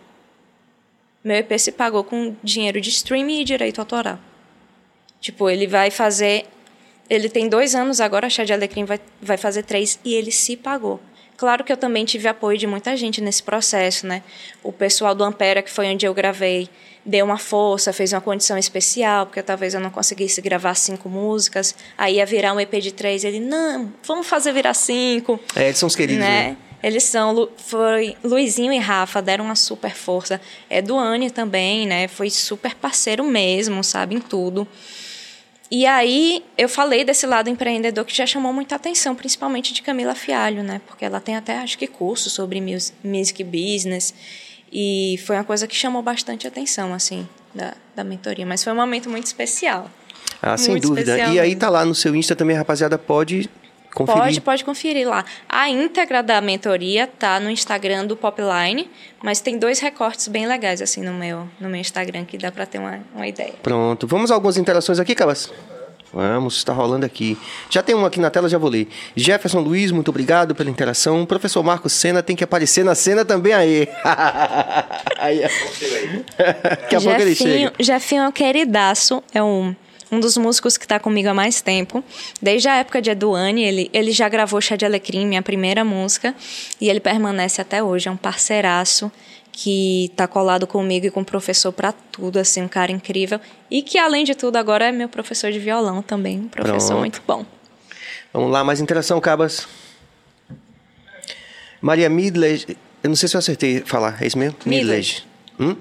Meu 1.23 1.36
EP 1.36 1.59
se 1.59 1.73
pagou 1.73 2.03
com 2.03 2.36
dinheiro 2.41 2.80
de 2.80 2.89
streaming 2.89 3.41
e 3.41 3.43
direito 3.43 3.80
autoral. 3.80 4.19
Tipo, 5.19 5.49
ele 5.49 5.67
vai 5.67 5.91
fazer. 5.91 6.45
Ele 7.10 7.30
tem 7.30 7.47
dois 7.47 7.74
anos 7.76 8.01
agora, 8.01 8.28
a 8.28 8.30
Chá 8.30 8.43
de 8.43 8.53
Alecrim 8.53 8.86
vai, 8.86 8.99
vai 9.22 9.38
fazer 9.38 9.64
três, 9.64 9.99
e 10.03 10.14
ele 10.14 10.32
se 10.32 10.55
pagou. 10.58 10.99
Claro 11.38 11.64
que 11.64 11.72
eu 11.72 11.78
também 11.78 12.03
tive 12.03 12.28
apoio 12.28 12.58
de 12.58 12.66
muita 12.66 12.97
gente 12.97 13.22
nesse 13.22 13.43
processo, 13.43 14.08
né? 14.08 14.24
O 14.64 14.74
pessoal 14.74 15.14
do 15.14 15.24
Ampera, 15.24 15.62
que 15.62 15.70
foi 15.70 15.88
onde 15.88 16.03
eu 16.05 16.14
gravei, 16.14 16.68
deu 17.05 17.24
uma 17.24 17.38
força, 17.38 17.93
fez 17.93 18.12
uma 18.12 18.20
condição 18.20 18.58
especial, 18.58 19.28
porque 19.28 19.43
talvez 19.43 19.76
eu 19.76 19.80
não 19.80 19.91
conseguisse 19.91 20.41
gravar 20.41 20.74
cinco 20.74 21.08
músicas. 21.08 21.76
Aí 21.95 22.16
ia 22.16 22.26
virar 22.26 22.53
um 22.53 22.60
EP 22.60 22.74
de 22.82 22.91
três. 22.91 23.24
Ele, 23.24 23.39
não, 23.39 23.93
vamos 24.03 24.26
fazer 24.26 24.51
virar 24.51 24.74
cinco. 24.74 25.39
É, 25.55 25.66
eles 25.66 25.78
são 25.78 25.88
os 25.88 25.95
queridos, 25.95 26.24
né? 26.24 26.49
né? 26.49 26.58
Eles 26.82 27.03
são, 27.03 27.49
foi 27.58 28.16
Luizinho 28.24 28.74
e 28.74 28.78
Rafa 28.78 29.22
deram 29.22 29.45
uma 29.45 29.55
super 29.55 29.95
força. 29.95 30.41
Eduane 30.70 31.30
também, 31.30 31.86
né? 31.88 32.08
Foi 32.08 32.30
super 32.30 32.76
parceiro 32.76 33.24
mesmo, 33.24 33.84
sabe, 33.84 34.16
em 34.16 34.20
tudo. 34.20 34.68
E 35.70 35.86
aí 35.86 36.43
eu 36.57 36.70
falei 36.70 37.03
desse 37.03 37.26
lado 37.26 37.49
empreendedor 37.49 38.05
que 38.05 38.15
já 38.15 38.26
chamou 38.26 38.53
muita 38.53 38.76
atenção, 38.76 39.13
principalmente 39.13 39.74
de 39.74 39.82
Camila 39.82 40.15
Fialho, 40.15 40.63
né? 40.63 40.80
Porque 40.88 41.03
ela 41.03 41.20
tem 41.20 41.36
até 41.36 41.57
acho 41.57 41.78
que 41.78 41.88
curso 41.88 42.30
sobre 42.30 42.61
mus- 42.61 42.93
music 43.03 43.43
business 43.43 44.13
e 44.72 45.20
foi 45.26 45.36
uma 45.36 45.43
coisa 45.43 45.68
que 45.68 45.76
chamou 45.76 46.01
bastante 46.01 46.47
atenção 46.47 46.93
assim 46.93 47.28
da, 47.53 47.74
da 47.95 48.03
mentoria, 48.03 48.45
mas 48.45 48.63
foi 48.63 48.72
um 48.72 48.78
momento 48.78 49.09
muito 49.09 49.26
especial. 49.26 49.89
Ah, 50.41 50.57
sem 50.57 50.72
Muito 50.72 50.88
dúvida. 50.88 51.11
especial 51.11 51.34
E 51.34 51.39
aí 51.39 51.47
mesmo. 51.49 51.59
tá 51.61 51.70
lá 51.70 51.84
no 51.84 51.95
seu 51.95 52.15
Insta 52.15 52.36
também, 52.36 52.55
a 52.55 52.59
rapaziada 52.59 52.97
pode 52.97 53.49
conferir. 53.97 54.21
Pode, 54.21 54.41
pode 54.41 54.65
conferir 54.65 55.07
lá. 55.07 55.25
A 55.49 55.69
íntegra 55.69 56.21
da 56.21 56.39
mentoria 56.39 57.07
tá 57.07 57.39
no 57.39 57.49
Instagram 57.49 58.05
do 58.05 58.15
Popline, 58.15 58.89
mas 59.23 59.39
tem 59.41 59.57
dois 59.57 59.79
recortes 59.79 60.27
bem 60.27 60.45
legais 60.45 60.81
assim 60.81 61.01
no 61.01 61.13
meu, 61.13 61.47
no 61.59 61.67
meu 61.69 61.81
Instagram 61.81 62.25
que 62.25 62.37
dá 62.37 62.51
para 62.51 62.65
ter 62.65 62.77
uma, 62.77 62.99
uma 63.15 63.27
ideia. 63.27 63.53
Pronto. 63.63 64.05
Vamos 64.05 64.29
a 64.31 64.35
algumas 64.35 64.57
interações 64.57 64.99
aqui, 64.99 65.15
Cabas? 65.15 65.51
Vamos, 66.13 66.57
está 66.57 66.71
rolando 66.71 67.05
aqui. 67.05 67.37
Já 67.69 67.83
tem 67.83 67.93
uma 67.93 68.07
aqui 68.07 68.19
na 68.19 68.29
tela, 68.29 68.47
já 68.47 68.57
vou 68.57 68.69
ler. 68.69 68.87
Jefferson 69.15 69.59
Luiz, 69.59 69.91
muito 69.91 70.09
obrigado 70.09 70.55
pela 70.55 70.69
interação. 70.69 71.25
Professor 71.25 71.61
Marcos 71.63 71.91
Senna 71.93 72.23
tem 72.23 72.35
que 72.35 72.43
aparecer 72.43 72.85
na 72.85 72.95
cena 72.95 73.25
também 73.25 73.51
aí. 73.53 73.89
aí 75.17 75.41
Daqui 76.37 76.95
a 76.95 77.01
pouco 77.01 77.21
ele 77.21 77.35
Jefinho, 77.35 77.71
chega. 77.71 77.73
Jefinho 77.79 78.23
é 78.23 78.27
um 78.29 78.31
queridaço, 78.31 79.21
é 79.33 79.43
um, 79.43 79.75
um 80.12 80.20
dos 80.20 80.38
músicos 80.38 80.78
que 80.78 80.86
está 80.86 80.99
comigo 80.99 81.30
há 81.30 81.34
mais 81.34 81.62
tempo. 81.62 82.03
Desde 82.41 82.68
a 82.68 82.78
época 82.78 83.01
de 83.01 83.10
Eduane, 83.10 83.64
ele, 83.64 83.89
ele 83.93 84.12
já 84.12 84.28
gravou 84.30 84.60
Chá 84.62 84.76
de 84.76 84.86
Alecrim, 84.86 85.26
minha 85.26 85.41
primeira 85.41 85.84
música, 85.84 86.36
e 86.80 86.89
ele 86.89 86.99
permanece 86.99 87.62
até 87.62 87.84
hoje, 87.84 88.08
é 88.08 88.12
um 88.12 88.18
parceiraço 88.18 89.12
que 89.51 90.12
tá 90.16 90.28
colado 90.28 90.68
comigo 90.68 91.08
e 91.08 91.10
com 91.10 91.22
o 91.22 91.26
professor 91.26 91.72
para 91.72 91.91
tudo, 91.91 92.38
assim, 92.38 92.62
um 92.62 92.68
cara 92.68 92.91
incrível. 92.91 93.39
E 93.72 93.82
que, 93.82 93.97
além 93.97 94.24
de 94.24 94.36
tudo, 94.36 94.55
agora 94.55 94.86
é 94.86 94.91
meu 94.91 95.10
professor 95.10 95.51
de 95.51 95.58
violão 95.58 96.03
também, 96.03 96.41
um 96.41 96.47
professor 96.47 96.89
Pronto. 96.89 96.99
muito 96.99 97.24
bom. 97.26 97.43
Vamos 98.32 98.51
lá, 98.51 98.64
mais 98.64 98.80
interação, 98.80 99.20
Cabas. 99.20 99.68
Maria 101.82 102.08
Midledge. 102.08 102.78
Eu 103.01 103.10
não 103.10 103.16
sei 103.16 103.30
se 103.30 103.36
eu 103.36 103.39
acertei 103.39 103.82
falar, 103.86 104.22
é 104.22 104.28
isso 104.28 104.38
mesmo? 104.38 104.58
Midledge. 104.64 105.26
Hum? 105.60 105.76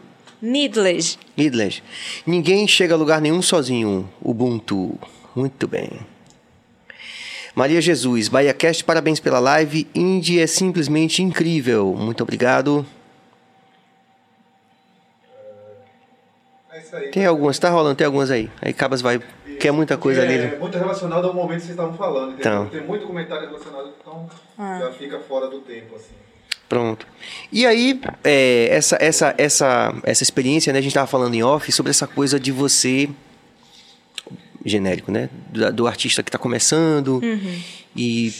Midledge. 0.51 1.19
Midledge. 1.37 1.83
Ninguém 2.27 2.67
chega 2.69 2.95
a 2.95 2.97
lugar 2.97 3.21
nenhum 3.21 3.43
sozinho. 3.43 4.09
Ubuntu. 4.23 4.99
Muito 5.35 5.67
bem. 5.67 5.91
Maria 7.55 7.81
Jesus, 7.81 8.29
BahiaCast, 8.29 8.85
parabéns 8.85 9.19
pela 9.19 9.39
live. 9.39 9.87
Indie 9.95 10.41
é 10.41 10.47
simplesmente 10.47 11.23
incrível. 11.23 11.95
Muito 11.99 12.23
obrigado. 12.23 12.87
É. 16.93 17.09
Tem 17.11 17.25
algumas, 17.27 17.59
tá 17.59 17.69
rolando, 17.71 17.97
tem 17.97 18.05
algumas 18.07 18.31
aí. 18.31 18.51
Aí 18.61 18.73
Cabas 18.73 19.01
vai. 19.01 19.21
Quer 19.59 19.73
muita 19.73 19.97
coisa 19.97 20.23
é, 20.23 20.49
ali. 20.49 20.57
muito 20.59 20.77
relacionado 20.77 21.27
ao 21.27 21.33
momento 21.35 21.61
que 21.61 21.67
vocês 21.67 21.71
estavam 21.71 21.95
falando. 21.97 22.35
entendeu? 22.35 22.65
Então. 22.65 22.69
Tem 22.69 22.87
muito 22.87 23.07
comentário 23.07 23.47
relacionado, 23.49 23.91
então 24.01 24.29
Ah. 24.59 24.79
já 24.81 24.93
fica 24.93 25.19
fora 25.21 25.49
do 25.49 25.61
tempo, 25.61 25.97
assim. 25.97 26.15
Pronto. 26.69 27.07
E 27.53 27.65
aí, 27.65 28.01
é, 28.25 28.69
essa, 28.71 28.97
essa, 29.01 29.35
essa, 29.39 29.95
essa 30.03 30.23
experiência, 30.23 30.73
né? 30.73 30.79
A 30.79 30.83
gente 30.83 30.91
estava 30.91 31.07
falando 31.07 31.35
em 31.35 31.43
off 31.43 31.71
sobre 31.71 31.91
essa 31.91 32.07
coisa 32.07 32.41
de 32.41 32.51
você. 32.51 33.09
Genérico, 34.65 35.13
né? 35.13 35.31
Do, 35.51 35.73
do 35.73 35.87
artista 35.87 36.23
que 36.23 36.29
está 36.29 36.39
começando 36.39 37.21
e 37.95 38.35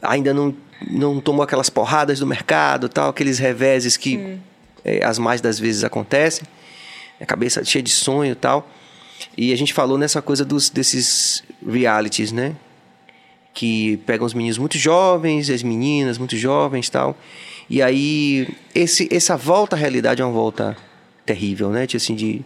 ainda 0.00 0.34
não, 0.34 0.54
não 0.90 1.20
tomou 1.20 1.44
aquelas 1.44 1.70
porradas 1.70 2.18
do 2.18 2.26
mercado, 2.26 2.88
tal, 2.88 3.10
aqueles 3.10 3.38
reveses 3.38 3.96
que 3.96 4.38
é, 4.84 5.04
as 5.04 5.20
mais 5.20 5.40
das 5.40 5.60
vezes 5.60 5.84
acontecem. 5.84 6.44
A 7.20 7.26
cabeça 7.26 7.64
cheia 7.64 7.82
de 7.82 7.90
sonho 7.90 8.34
tal. 8.34 8.68
E 9.36 9.52
a 9.52 9.56
gente 9.56 9.72
falou 9.72 9.96
nessa 9.96 10.20
coisa 10.20 10.44
dos, 10.44 10.68
desses 10.68 11.44
realities, 11.64 12.32
né? 12.32 12.56
que 13.54 13.98
pegam 13.98 14.26
os 14.26 14.34
meninos 14.34 14.58
muito 14.58 14.78
jovens, 14.78 15.50
as 15.50 15.62
meninas 15.62 16.18
muito 16.18 16.36
jovens 16.36 16.88
tal. 16.88 17.16
E 17.68 17.80
aí, 17.80 18.48
esse, 18.74 19.08
essa 19.10 19.36
volta 19.36 19.76
à 19.76 19.78
realidade 19.78 20.20
é 20.20 20.24
uma 20.24 20.32
volta 20.32 20.76
terrível, 21.24 21.70
né? 21.70 21.86
Tipo 21.86 22.02
assim, 22.02 22.14
de, 22.14 22.42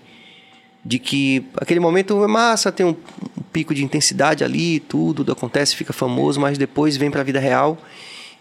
de 0.84 0.98
que 0.98 1.44
aquele 1.56 1.80
momento 1.80 2.22
é 2.22 2.26
massa, 2.26 2.70
tem 2.70 2.86
um, 2.86 2.90
um 3.36 3.42
pico 3.52 3.74
de 3.74 3.84
intensidade 3.84 4.44
ali, 4.44 4.80
tudo 4.80 5.30
acontece, 5.32 5.74
fica 5.74 5.92
famoso, 5.92 6.40
mas 6.40 6.58
depois 6.58 6.96
vem 6.96 7.10
para 7.10 7.20
a 7.20 7.24
vida 7.24 7.40
real. 7.40 7.78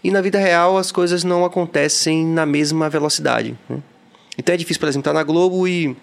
E 0.04 0.10
na 0.10 0.20
vida 0.20 0.38
real 0.38 0.78
as 0.78 0.92
coisas 0.92 1.24
não 1.24 1.44
acontecem 1.44 2.24
na 2.24 2.46
mesma 2.46 2.88
velocidade. 2.88 3.56
Né? 3.68 3.78
Então 4.38 4.54
é 4.54 4.58
difícil, 4.58 4.80
por 4.80 4.88
exemplo, 4.88 5.00
estar 5.00 5.12
na 5.12 5.24
Globo 5.24 5.66
e, 5.66 5.96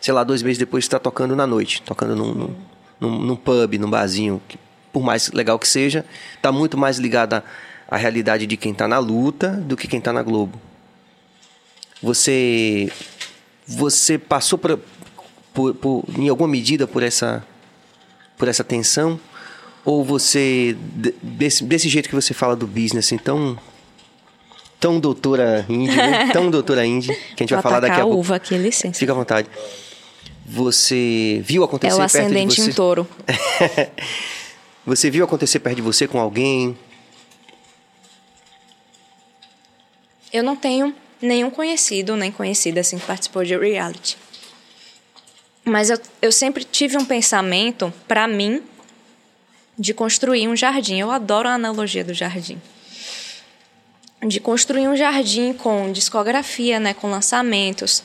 sei 0.00 0.14
lá, 0.14 0.24
dois 0.24 0.42
meses 0.42 0.58
depois 0.58 0.84
estar 0.84 0.98
tocando 0.98 1.34
na 1.34 1.46
noite, 1.46 1.82
tocando 1.82 2.14
num, 2.14 2.32
num, 2.32 2.56
num, 3.00 3.18
num 3.18 3.36
pub, 3.36 3.74
num 3.74 3.90
barzinho, 3.90 4.40
que, 4.48 4.58
por 4.92 5.02
mais 5.02 5.30
legal 5.32 5.58
que 5.58 5.68
seja, 5.68 6.06
está 6.36 6.50
muito 6.50 6.78
mais 6.78 6.98
ligada 6.98 7.44
à 7.88 7.96
realidade 7.96 8.46
de 8.46 8.56
quem 8.56 8.72
está 8.72 8.86
na 8.88 8.98
luta 8.98 9.50
do 9.50 9.76
que 9.76 9.86
quem 9.88 9.98
está 9.98 10.12
na 10.12 10.22
Globo. 10.22 10.60
Você, 12.02 12.90
você 13.66 14.18
passou 14.18 14.58
por, 14.58 14.78
por, 15.54 15.74
por, 15.74 16.04
em 16.16 16.28
alguma 16.28 16.48
medida 16.48 16.86
por 16.86 17.02
essa, 17.02 17.44
por 18.36 18.48
essa 18.48 18.62
tensão? 18.62 19.18
Ou 19.84 20.04
você, 20.04 20.76
de- 20.94 21.14
desse, 21.22 21.64
desse 21.64 21.88
jeito 21.88 22.08
que 22.08 22.14
você 22.14 22.34
fala 22.34 22.54
do 22.56 22.66
business, 22.66 23.06
assim, 23.06 23.16
tão, 23.16 23.56
doutora 25.00 25.64
Indy, 25.68 25.94
né? 25.96 26.30
tão 26.32 26.50
doutora 26.50 26.84
Indy, 26.84 27.08
que 27.36 27.42
a 27.42 27.44
gente 27.44 27.54
vai 27.54 27.62
falar 27.62 27.80
daqui 27.80 27.94
a 27.94 27.98
a 27.98 28.02
pouco. 28.02 28.18
uva 28.18 28.36
aqui, 28.36 28.58
licença. 28.58 28.98
Fica 28.98 29.12
à 29.12 29.14
vontade. 29.14 29.48
Você 30.44 31.40
viu 31.44 31.64
acontecer 31.64 31.92
É 31.92 31.94
o 31.94 31.98
perto 31.98 32.12
de 32.12 32.18
ascendente 32.20 32.60
você? 32.60 32.70
em 32.70 32.72
touro. 32.72 33.08
Você 34.86 35.10
viu 35.10 35.24
acontecer 35.24 35.58
perto 35.58 35.74
de 35.76 35.82
você 35.82 36.06
com 36.06 36.20
alguém? 36.20 36.78
Eu 40.32 40.42
não 40.42 40.56
tenho 40.56 40.94
nenhum 41.20 41.50
conhecido, 41.50 42.16
nem 42.16 42.30
conhecida 42.30 42.80
assim 42.80 42.98
que 42.98 43.06
participou 43.06 43.44
de 43.44 43.56
reality. 43.56 44.16
Mas 45.64 45.90
eu, 45.90 45.98
eu 46.22 46.30
sempre 46.30 46.62
tive 46.64 46.96
um 46.96 47.04
pensamento, 47.04 47.92
para 48.06 48.28
mim, 48.28 48.62
de 49.78 49.92
construir 49.92 50.48
um 50.48 50.56
jardim. 50.56 50.98
Eu 51.00 51.10
adoro 51.10 51.48
a 51.48 51.54
analogia 51.54 52.04
do 52.04 52.14
jardim. 52.14 52.60
de 54.26 54.40
construir 54.40 54.88
um 54.88 54.96
jardim 54.96 55.52
com 55.52 55.92
discografia, 55.92 56.80
né, 56.80 56.94
com 56.94 57.10
lançamentos, 57.10 58.02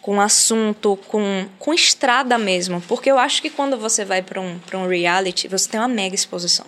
com 0.00 0.20
assunto, 0.20 0.98
com, 1.08 1.46
com 1.58 1.74
estrada 1.74 2.38
mesmo. 2.38 2.80
Porque 2.82 3.10
eu 3.10 3.18
acho 3.18 3.42
que 3.42 3.50
quando 3.50 3.76
você 3.76 4.04
vai 4.04 4.22
para 4.22 4.40
um, 4.40 4.60
um 4.74 4.86
reality, 4.86 5.48
você 5.48 5.68
tem 5.68 5.80
uma 5.80 5.88
mega 5.88 6.14
exposição. 6.14 6.66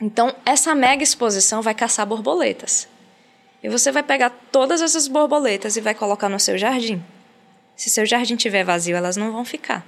Então, 0.00 0.34
essa 0.44 0.74
mega 0.74 1.02
exposição 1.02 1.62
vai 1.62 1.74
caçar 1.74 2.06
borboletas. 2.06 2.88
E 3.62 3.68
você 3.68 3.92
vai 3.92 4.02
pegar 4.02 4.30
todas 4.50 4.82
essas 4.82 5.06
borboletas 5.06 5.76
e 5.76 5.80
vai 5.80 5.94
colocar 5.94 6.28
no 6.28 6.40
seu 6.40 6.58
jardim. 6.58 7.02
Se 7.76 7.88
seu 7.88 8.04
jardim 8.04 8.36
tiver 8.36 8.64
vazio, 8.64 8.96
elas 8.96 9.16
não 9.16 9.32
vão 9.32 9.44
ficar. 9.44 9.86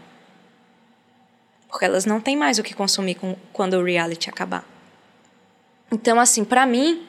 Porque 1.68 1.84
elas 1.84 2.06
não 2.06 2.20
têm 2.20 2.36
mais 2.36 2.58
o 2.58 2.62
que 2.62 2.72
consumir 2.74 3.16
com, 3.16 3.36
quando 3.52 3.74
o 3.74 3.84
reality 3.84 4.30
acabar. 4.30 4.64
Então, 5.90 6.20
assim, 6.20 6.44
para 6.44 6.64
mim, 6.64 7.04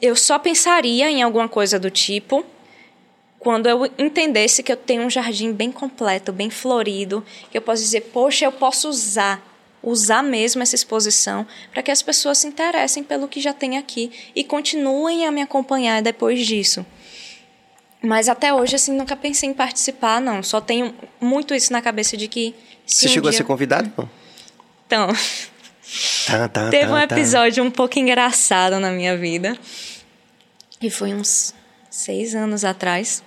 eu 0.00 0.14
só 0.14 0.38
pensaria 0.38 1.10
em 1.10 1.22
alguma 1.22 1.48
coisa 1.48 1.78
do 1.78 1.90
tipo 1.90 2.44
quando 3.46 3.68
eu 3.68 3.86
entendesse 3.96 4.60
que 4.60 4.72
eu 4.72 4.76
tenho 4.76 5.02
um 5.02 5.10
jardim 5.10 5.52
bem 5.52 5.70
completo, 5.70 6.32
bem 6.32 6.50
florido, 6.50 7.24
que 7.48 7.56
eu 7.56 7.62
posso 7.62 7.80
dizer, 7.80 8.00
poxa, 8.12 8.44
eu 8.44 8.50
posso 8.50 8.88
usar, 8.88 9.40
usar 9.86 10.20
mesmo 10.20 10.62
essa 10.62 10.74
exposição 10.74 11.46
para 11.72 11.80
que 11.80 11.92
as 11.92 12.02
pessoas 12.02 12.38
se 12.38 12.46
interessem 12.48 13.04
pelo 13.04 13.28
que 13.28 13.40
já 13.40 13.52
tem 13.52 13.78
aqui 13.78 14.10
e 14.34 14.42
continuem 14.42 15.24
a 15.24 15.30
me 15.30 15.40
acompanhar 15.40 16.02
depois 16.02 16.44
disso. 16.44 16.84
Mas 18.02 18.28
até 18.28 18.52
hoje, 18.52 18.74
assim, 18.74 18.92
nunca 18.92 19.16
pensei 19.16 19.48
em 19.48 19.54
participar, 19.54 20.20
não. 20.20 20.42
Só 20.42 20.60
tenho 20.60 20.92
muito 21.20 21.54
isso 21.54 21.72
na 21.72 21.80
cabeça 21.80 22.16
de 22.16 22.28
que. 22.28 22.54
Você 22.84 23.06
um 23.06 23.10
chegou 23.10 23.30
dia... 23.30 23.36
a 23.36 23.38
ser 23.38 23.44
convidado? 23.44 23.90
Não? 23.96 24.10
Então. 24.86 25.08
Tá, 26.26 26.48
tá, 26.48 26.68
teve 26.70 26.86
tá, 26.86 26.92
um 26.92 26.98
episódio 26.98 27.62
um 27.64 27.70
pouco 27.70 27.98
engraçado 27.98 28.78
na 28.80 28.90
minha 28.90 29.16
vida. 29.16 29.56
E 30.82 30.90
foi 30.90 31.14
uns 31.14 31.54
seis 31.90 32.34
anos 32.34 32.64
atrás. 32.64 33.22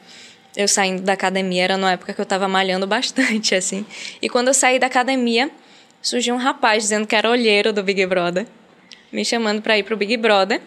Eu 0.56 0.68
saindo 0.68 1.02
da 1.02 1.14
academia, 1.14 1.64
era 1.64 1.78
numa 1.78 1.92
época 1.92 2.14
que 2.14 2.20
eu 2.20 2.26
tava 2.26 2.48
malhando 2.48 2.86
bastante, 2.86 3.56
assim. 3.56 3.86
E 4.22 4.30
quando 4.30 4.50
eu 4.50 4.54
saí 4.54 4.78
da 4.78 4.88
academia, 4.88 5.50
surgiu 6.02 6.36
um 6.36 6.38
rapaz 6.38 6.84
dizendo 6.84 7.08
que 7.08 7.16
era 7.16 7.30
olheiro 7.30 7.72
do 7.74 7.84
Big 7.84 8.06
Brother, 8.06 8.46
me 9.12 9.24
chamando 9.26 9.62
para 9.62 9.78
ir 9.78 9.84
pro 9.84 9.98
Big 9.98 10.16
Brother. 10.18 10.62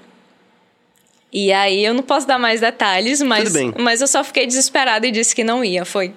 E 1.32 1.52
aí 1.52 1.84
eu 1.84 1.94
não 1.94 2.02
posso 2.02 2.26
dar 2.26 2.38
mais 2.38 2.60
detalhes, 2.60 3.22
mas, 3.22 3.52
mas 3.78 4.00
eu 4.00 4.06
só 4.06 4.22
fiquei 4.22 4.46
desesperada 4.46 5.06
e 5.06 5.10
disse 5.10 5.34
que 5.34 5.42
não 5.42 5.64
ia. 5.64 5.84
Foi, 5.84 6.12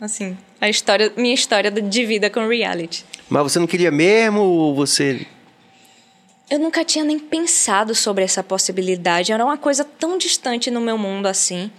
assim, 0.00 0.36
a 0.60 0.68
história, 0.68 1.10
minha 1.16 1.34
história 1.34 1.70
de 1.70 2.04
vida 2.04 2.28
com 2.28 2.46
reality. 2.46 3.04
Mas 3.30 3.42
você 3.44 3.58
não 3.58 3.66
queria 3.66 3.90
mesmo 3.90 4.40
ou 4.40 4.74
você. 4.74 5.26
Eu 6.50 6.58
nunca 6.58 6.84
tinha 6.84 7.04
nem 7.04 7.18
pensado 7.18 7.94
sobre 7.94 8.24
essa 8.24 8.42
possibilidade. 8.42 9.32
Era 9.32 9.44
uma 9.44 9.56
coisa 9.56 9.84
tão 9.84 10.18
distante 10.18 10.70
no 10.70 10.80
meu 10.80 10.98
mundo 10.98 11.26
assim 11.26 11.70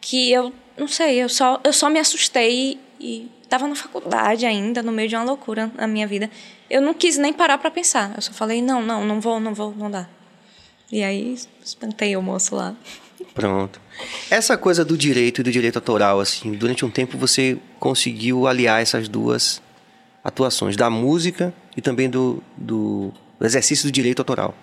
que 0.00 0.30
eu 0.32 0.52
não 0.76 0.88
sei, 0.88 1.22
eu 1.22 1.28
só, 1.28 1.60
eu 1.62 1.72
só 1.72 1.90
me 1.90 1.98
assustei 1.98 2.80
e 2.98 3.28
estava 3.50 3.66
na 3.66 3.74
faculdade 3.74 4.46
ainda, 4.46 4.80
no 4.80 4.92
meio 4.92 5.08
de 5.08 5.16
uma 5.16 5.24
loucura 5.24 5.70
na 5.76 5.88
minha 5.88 6.06
vida. 6.06 6.30
Eu 6.70 6.80
não 6.80 6.94
quis 6.94 7.18
nem 7.18 7.32
parar 7.32 7.58
para 7.58 7.70
pensar. 7.70 8.12
Eu 8.14 8.22
só 8.22 8.32
falei: 8.32 8.62
não, 8.62 8.80
não, 8.80 9.04
não 9.04 9.20
vou, 9.20 9.40
não 9.40 9.52
vou, 9.52 9.74
não 9.76 9.90
dá. 9.90 10.08
E 10.90 11.02
aí 11.02 11.36
espantei 11.64 12.16
o 12.16 12.22
moço 12.22 12.54
lá. 12.54 12.74
Pronto. 13.34 13.80
Essa 14.30 14.56
coisa 14.56 14.84
do 14.84 14.96
direito 14.96 15.40
e 15.40 15.44
do 15.44 15.52
direito 15.52 15.76
autoral, 15.76 16.20
assim, 16.20 16.52
durante 16.52 16.84
um 16.84 16.90
tempo 16.90 17.18
você 17.18 17.58
conseguiu 17.78 18.46
aliar 18.46 18.80
essas 18.80 19.08
duas 19.08 19.60
atuações, 20.22 20.76
da 20.76 20.88
música 20.88 21.52
e 21.76 21.80
também 21.80 22.08
do, 22.08 22.42
do, 22.56 23.12
do 23.38 23.46
exercício 23.46 23.88
do 23.88 23.92
direito 23.92 24.20
autoral. 24.20 24.54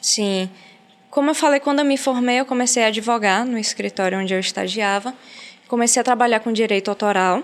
Sim. 0.00 0.48
Como 1.10 1.30
eu 1.30 1.34
falei, 1.34 1.60
quando 1.60 1.80
eu 1.80 1.84
me 1.84 1.96
formei, 1.96 2.40
eu 2.40 2.46
comecei 2.46 2.84
a 2.84 2.86
advogar 2.86 3.44
no 3.44 3.58
escritório 3.58 4.18
onde 4.18 4.32
eu 4.32 4.40
estagiava. 4.40 5.14
Comecei 5.68 6.00
a 6.00 6.04
trabalhar 6.04 6.40
com 6.40 6.52
direito 6.52 6.88
autoral, 6.88 7.42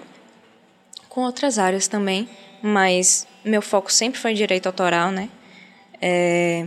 com 1.08 1.22
outras 1.22 1.58
áreas 1.58 1.88
também, 1.88 2.28
mas 2.62 3.26
meu 3.44 3.62
foco 3.62 3.92
sempre 3.92 4.20
foi 4.20 4.34
direito 4.34 4.66
autoral, 4.66 5.10
né? 5.10 5.28
É, 6.00 6.66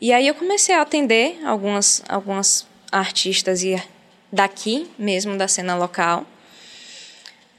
e 0.00 0.12
aí 0.12 0.26
eu 0.26 0.34
comecei 0.34 0.74
a 0.74 0.82
atender 0.82 1.38
algumas, 1.44 2.02
algumas 2.08 2.66
artistas 2.90 3.62
e 3.62 3.80
daqui 4.32 4.90
mesmo 4.98 5.36
da 5.36 5.46
cena 5.46 5.76
local. 5.76 6.26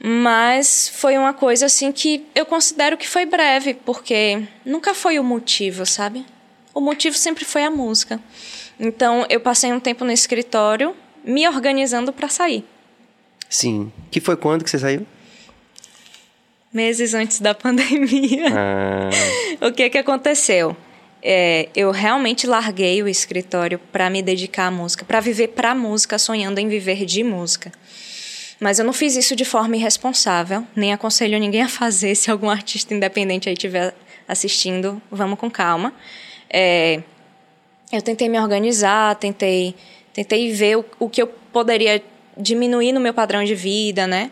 Mas 0.03 0.89
foi 0.95 1.15
uma 1.17 1.33
coisa 1.33 1.67
assim 1.67 1.91
que 1.91 2.25
eu 2.33 2.45
considero 2.45 2.97
que 2.97 3.07
foi 3.07 3.25
breve, 3.25 3.75
porque 3.75 4.41
nunca 4.65 4.95
foi 4.95 5.19
o 5.19 5.23
motivo, 5.23 5.85
sabe? 5.85 6.25
O 6.73 6.81
motivo 6.81 7.15
sempre 7.15 7.45
foi 7.45 7.63
a 7.63 7.69
música. 7.69 8.19
Então 8.79 9.25
eu 9.29 9.39
passei 9.39 9.71
um 9.71 9.79
tempo 9.79 10.03
no 10.03 10.11
escritório 10.11 10.95
me 11.23 11.47
organizando 11.47 12.11
para 12.11 12.27
sair. 12.27 12.65
Sim. 13.47 13.91
Que 14.09 14.19
foi 14.19 14.35
quando 14.35 14.63
que 14.63 14.69
você 14.71 14.79
saiu? 14.79 15.05
Meses 16.73 17.13
antes 17.13 17.39
da 17.39 17.53
pandemia. 17.55 18.47
Ah. 18.49 19.09
o 19.67 19.71
que 19.71 19.89
que 19.89 19.97
aconteceu? 19.97 20.75
é, 21.21 21.69
eu 21.75 21.91
realmente 21.91 22.47
larguei 22.47 23.03
o 23.03 23.07
escritório 23.07 23.79
para 23.91 24.09
me 24.09 24.21
dedicar 24.21 24.67
à 24.67 24.71
música, 24.71 25.05
para 25.05 25.19
viver 25.19 25.49
para 25.49 25.71
a 25.71 25.75
música, 25.75 26.17
sonhando 26.17 26.59
em 26.59 26.67
viver 26.67 27.05
de 27.05 27.23
música. 27.23 27.71
Mas 28.59 28.79
eu 28.79 28.85
não 28.85 28.93
fiz 28.93 29.15
isso 29.15 29.35
de 29.35 29.45
forma 29.45 29.75
irresponsável, 29.75 30.65
nem 30.75 30.93
aconselho 30.93 31.39
ninguém 31.39 31.61
a 31.61 31.69
fazer. 31.69 32.13
Se 32.15 32.31
algum 32.31 32.49
artista 32.49 32.93
independente 32.93 33.47
aí 33.47 33.53
estiver 33.53 33.93
assistindo, 34.27 35.01
vamos 35.11 35.37
com 35.37 35.49
calma. 35.49 35.93
É, 36.49 37.01
eu 37.91 38.01
tentei 38.01 38.27
me 38.27 38.39
organizar, 38.39 39.15
tentei, 39.15 39.75
tentei 40.13 40.51
ver 40.51 40.77
o, 40.77 40.85
o, 40.99 41.09
que 41.09 41.21
eu 41.21 41.27
poderia 41.27 42.01
diminuir 42.37 42.93
no 42.93 42.99
meu 42.99 43.13
padrão 43.13 43.43
de 43.43 43.53
vida, 43.53 44.07
né? 44.07 44.31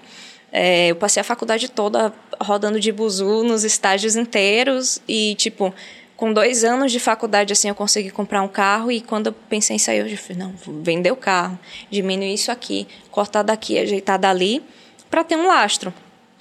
É, 0.52 0.88
eu 0.88 0.96
passei 0.96 1.22
a 1.22 1.24
faculdade 1.24 1.70
toda 1.70 2.14
rodando 2.42 2.80
de 2.80 2.92
buzu 2.92 3.44
nos 3.44 3.64
estágios 3.64 4.16
inteiros 4.16 5.02
e, 5.08 5.36
tipo, 5.36 5.74
com 6.16 6.34
dois 6.34 6.64
anos 6.64 6.92
de 6.92 7.00
faculdade, 7.00 7.54
assim, 7.54 7.70
eu 7.70 7.76
consegui 7.76 8.10
comprar 8.10 8.42
um 8.42 8.48
carro 8.48 8.92
e 8.92 9.00
quando 9.00 9.28
eu 9.28 9.34
pensei 9.34 9.78
em 9.78 9.80
sair, 9.80 10.00
eu 10.00 10.08
disse, 10.08 10.34
não, 10.34 10.54
vender 10.82 11.12
o 11.12 11.16
carro, 11.16 11.58
diminuir 11.90 12.34
isso 12.34 12.52
aqui, 12.52 12.88
cortar 13.10 13.42
daqui, 13.42 13.80
ajeitar 13.80 14.20
dali, 14.20 14.62
para 15.10 15.24
ter 15.24 15.38
um 15.38 15.48
lastro. 15.48 15.94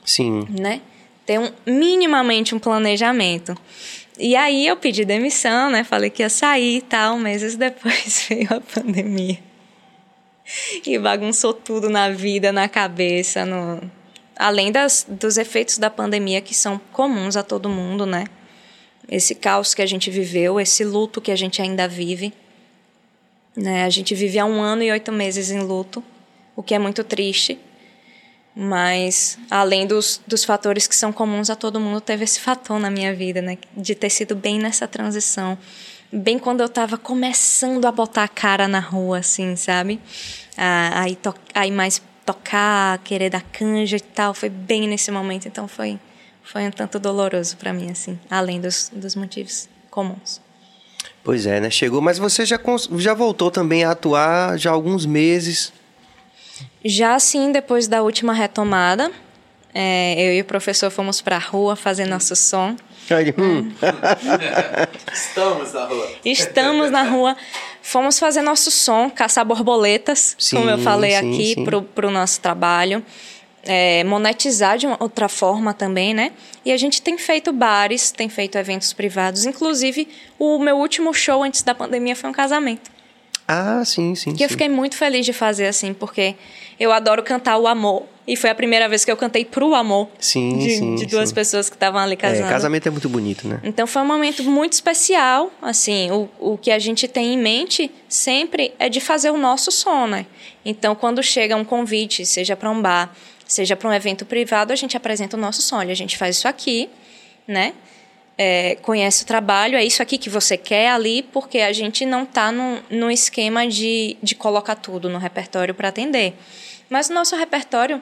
Sim. 0.05 0.47
Né? 0.51 0.81
Ter 1.25 1.39
um, 1.39 1.53
minimamente 1.65 2.55
um 2.55 2.59
planejamento. 2.59 3.57
E 4.19 4.35
aí 4.35 4.67
eu 4.67 4.77
pedi 4.77 5.05
demissão, 5.05 5.71
né? 5.71 5.85
Falei 5.85 6.11
que 6.11 6.23
ia 6.23 6.29
sair 6.29 6.79
e 6.79 6.83
tal, 6.83 7.17
meses 7.17 7.55
depois 7.57 8.27
veio 8.29 8.49
a 8.53 8.61
pandemia. 8.61 9.39
E 10.85 10.99
bagunçou 10.99 11.55
tudo 11.55 11.89
na 11.89 12.11
vida, 12.11 12.51
na 12.51 12.69
cabeça, 12.69 13.45
no... 13.45 13.81
além 14.39 14.71
das, 14.71 15.05
dos 15.09 15.37
efeitos 15.37 15.79
da 15.79 15.91
pandemia 15.91 16.41
que 16.41 16.55
são 16.55 16.79
comuns 16.93 17.37
a 17.37 17.43
todo 17.43 17.69
mundo, 17.69 18.07
né? 18.07 18.25
esse 19.09 19.35
caos 19.35 19.75
que 19.75 19.81
a 19.81 19.87
gente 19.87 20.11
viveu, 20.11 20.61
esse 20.61 20.85
luto 20.85 21.21
que 21.21 21.31
a 21.33 21.37
gente 21.37 21.63
ainda 21.63 21.89
vive. 21.89 22.33
Né? 23.57 23.85
A 23.85 23.91
gente 23.91 24.15
vive 24.15 24.39
há 24.39 24.45
um 24.45 24.61
ano 24.61 24.83
e 24.83 24.93
oito 24.93 25.11
meses 25.11 25.51
em 25.51 25.61
luto, 25.61 26.05
o 26.55 26.63
que 26.63 26.75
é 26.75 26.79
muito 26.79 27.03
triste. 27.03 27.59
Mas, 28.55 29.39
além 29.51 29.87
dos, 29.87 30.21
dos 30.27 30.45
fatores 30.45 30.87
que 30.87 30.95
são 30.95 31.13
comuns 31.13 31.49
a 31.49 31.57
todo 31.57 31.81
mundo, 31.81 32.01
teve 32.01 32.25
esse 32.25 32.41
fator 32.41 32.79
na 32.79 32.91
minha 32.91 33.15
vida, 33.15 33.41
né? 33.41 33.57
De 33.77 33.95
ter 33.95 34.11
sido 34.11 34.35
bem 34.35 34.59
nessa 34.59 34.87
transição. 34.87 35.57
Bem 36.13 36.39
quando 36.39 36.61
eu 36.61 36.67
estava 36.67 36.99
começando 36.99 37.85
a 37.85 37.93
botar 37.93 38.25
a 38.25 38.29
cara 38.29 38.67
na 38.67 38.81
rua, 38.81 39.19
assim, 39.19 39.55
sabe? 39.55 40.01
Ah, 40.57 41.03
aí, 41.03 41.15
to 41.15 41.33
aí 41.55 41.71
mais 41.71 42.03
tocar, 42.33 42.99
querer 42.99 43.31
dar 43.31 43.43
canja 43.43 43.97
e 43.97 44.01
tal. 44.01 44.35
Foi 44.35 44.49
bem 44.49 44.87
nesse 44.87 45.11
momento, 45.11 45.49
então 45.49 45.67
foi 45.67 45.99
foi 46.43 46.67
um 46.67 46.71
tanto 46.71 46.99
doloroso 46.99 47.59
para 47.59 47.75
mim, 47.75 47.91
assim, 47.91 48.19
além 48.31 48.59
dos, 48.59 48.91
dos 48.95 49.15
motivos 49.15 49.69
comuns. 49.91 50.41
Pois 51.23 51.45
é, 51.45 51.61
né? 51.61 51.69
Chegou, 51.69 52.01
mas 52.01 52.19
você 52.19 52.47
já, 52.47 52.59
já 52.97 53.13
voltou 53.13 53.51
também 53.51 53.85
a 53.85 53.91
atuar 53.91 54.59
já 54.59 54.71
há 54.71 54.73
alguns 54.73 55.05
meses. 55.05 55.73
Já 56.83 57.19
sim, 57.19 57.53
depois 57.53 57.87
da 57.87 58.03
última 58.03 58.33
retomada. 58.33 59.13
É, 59.75 60.15
eu 60.19 60.35
e 60.35 60.41
o 60.41 60.45
professor 60.45 60.91
fomos 60.91 61.21
para 61.21 61.37
a 61.37 61.39
rua 61.39 61.77
fazer 61.77 62.07
nosso 62.07 62.35
som. 62.35 62.75
Hum. 63.39 63.73
Estamos 65.13 65.73
na 65.73 65.85
rua. 65.85 66.11
Estamos 66.25 66.91
na 66.91 67.03
rua. 67.03 67.37
Fomos 67.83 68.19
fazer 68.19 68.43
nosso 68.43 68.71
som, 68.71 69.09
caçar 69.09 69.45
borboletas, 69.45 70.37
sim, 70.39 70.57
como 70.57 70.69
eu 70.69 70.79
falei 70.79 71.13
sim, 71.13 71.17
aqui, 71.17 71.65
para 71.95 72.07
o 72.07 72.11
nosso 72.11 72.41
trabalho 72.41 73.03
é, 73.69 74.03
monetizar 74.05 74.79
de 74.79 74.87
uma 74.87 74.97
outra 74.99 75.29
forma 75.29 75.75
também, 75.75 76.15
né? 76.15 76.33
E 76.65 76.73
a 76.73 76.77
gente 76.77 77.03
tem 77.03 77.19
feito 77.19 77.53
bares, 77.53 78.11
tem 78.11 78.29
feito 78.29 78.57
eventos 78.57 78.93
privados. 78.95 79.45
Inclusive, 79.45 80.09
o 80.39 80.59
meu 80.59 80.77
último 80.77 81.13
show 81.13 81.43
antes 81.43 81.63
da 81.63 81.75
pandemia 81.75 82.17
foi 82.17 82.31
um 82.31 82.33
casamento. 82.33 82.91
Ah, 83.49 83.83
sim, 83.85 84.15
sim. 84.15 84.35
Que 84.35 84.45
eu 84.45 84.49
sim. 84.49 84.53
fiquei 84.53 84.69
muito 84.69 84.95
feliz 84.95 85.25
de 85.25 85.33
fazer 85.33 85.67
assim, 85.67 85.95
porque 85.95 86.35
eu 86.79 86.93
adoro 86.93 87.23
cantar 87.23 87.57
o 87.57 87.67
amor. 87.67 88.05
E 88.27 88.37
foi 88.37 88.51
a 88.51 88.55
primeira 88.55 88.87
vez 88.91 89.07
que 89.07 89.11
eu 89.11 89.17
cantei 89.17 89.43
pro 89.43 89.75
amor 89.75 90.07
Sim, 90.19 90.59
de, 90.59 90.71
sim, 90.73 90.95
de 90.97 91.07
duas 91.07 91.31
sim. 91.31 91.35
pessoas 91.35 91.71
que 91.71 91.77
estavam 91.77 91.99
ali 91.99 92.13
É, 92.13 92.17
casando. 92.17 92.47
casamento 92.47 92.87
é 92.87 92.91
muito 92.91 93.09
bonito, 93.09 93.49
né? 93.49 93.59
Então 93.65 93.87
foi 93.87 94.03
um 94.03 94.07
momento 94.07 94.45
muito 94.45 94.75
especial, 94.75 95.51
assim, 95.63 96.11
o, 96.11 96.29
o 96.39 96.59
que 96.59 96.71
a 96.71 96.79
gente 96.79 97.09
tem 97.09 97.33
em 97.33 97.39
mente 97.39 97.91
sempre 98.07 98.75
é 98.79 98.91
de 98.91 99.01
fazer 99.01 99.31
o 99.31 99.39
nosso 99.39 99.73
som, 99.73 100.07
né? 100.07 100.27
Então 100.63 100.95
quando 100.95 101.23
chega 101.23 101.57
um 101.57 101.65
convite, 101.65 102.27
seja 102.27 102.55
para 102.55 102.71
um 102.71 102.83
bar, 102.83 103.17
seja 103.47 103.75
para 103.75 103.89
um 103.89 103.95
evento 103.95 104.27
privado, 104.27 104.75
a 104.75 104.77
gente 104.77 104.95
apresenta 104.95 105.35
o 105.35 105.41
nosso 105.41 105.63
som, 105.63 105.77
Olha, 105.79 105.93
a 105.93 105.97
gente 105.97 106.19
faz 106.19 106.37
isso 106.37 106.47
aqui, 106.47 106.91
né? 107.47 107.73
É, 108.41 108.77
conhece 108.83 109.25
o 109.25 109.27
trabalho, 109.27 109.77
é 109.77 109.85
isso 109.85 110.01
aqui 110.01 110.17
que 110.17 110.31
você 110.31 110.57
quer 110.57 110.91
ali, 110.91 111.25
porque 111.25 111.59
a 111.59 111.73
gente 111.73 112.07
não 112.07 112.23
está 112.23 112.53
no, 112.53 112.79
no 112.89 113.11
esquema 113.11 113.67
de, 113.67 114.17
de 114.23 114.37
colocar 114.37 114.77
tudo 114.77 115.09
no 115.09 115.19
repertório 115.19 115.75
para 115.75 115.89
atender. 115.89 116.35
Mas 116.89 117.11
o 117.11 117.15
nosso 117.15 117.35
repertório 117.35 118.01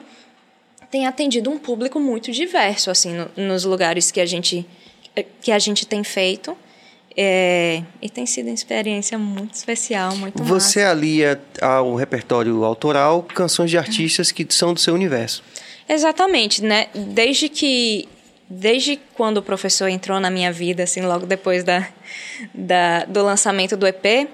tem 0.91 1.07
atendido 1.07 1.49
um 1.49 1.57
público 1.57 1.99
muito 1.99 2.31
diverso, 2.31 2.91
assim, 2.91 3.13
no- 3.13 3.47
nos 3.47 3.65
lugares 3.65 4.11
que 4.11 4.21
a 4.21 4.27
gente, 4.27 4.63
que 5.41 5.51
a 5.51 5.57
gente 5.57 5.87
tem 5.87 6.03
feito. 6.03 6.55
É, 7.19 7.81
e 7.99 8.07
tem 8.07 8.27
sido 8.27 8.45
uma 8.45 8.53
experiência 8.53 9.17
muito 9.17 9.55
especial, 9.55 10.15
muito 10.15 10.43
Você 10.43 10.81
massa. 10.81 10.91
alia 10.91 11.41
ao 11.59 11.95
repertório 11.95 12.63
autoral 12.63 13.23
canções 13.23 13.71
de 13.71 13.77
artistas 13.79 14.31
que 14.31 14.45
são 14.51 14.71
do 14.71 14.79
seu 14.79 14.93
universo. 14.93 15.41
Exatamente, 15.89 16.63
né? 16.63 16.89
Desde 16.93 17.49
que 17.49 18.07
desde 18.49 18.97
quando 19.13 19.37
o 19.37 19.41
professor 19.41 19.87
entrou 19.87 20.19
na 20.19 20.29
minha 20.29 20.51
vida, 20.51 20.83
assim, 20.83 21.01
logo 21.01 21.25
depois 21.25 21.63
da, 21.63 21.87
da, 22.53 23.03
do 23.05 23.23
lançamento 23.23 23.75
do 23.75 23.85
EP, 23.85 24.29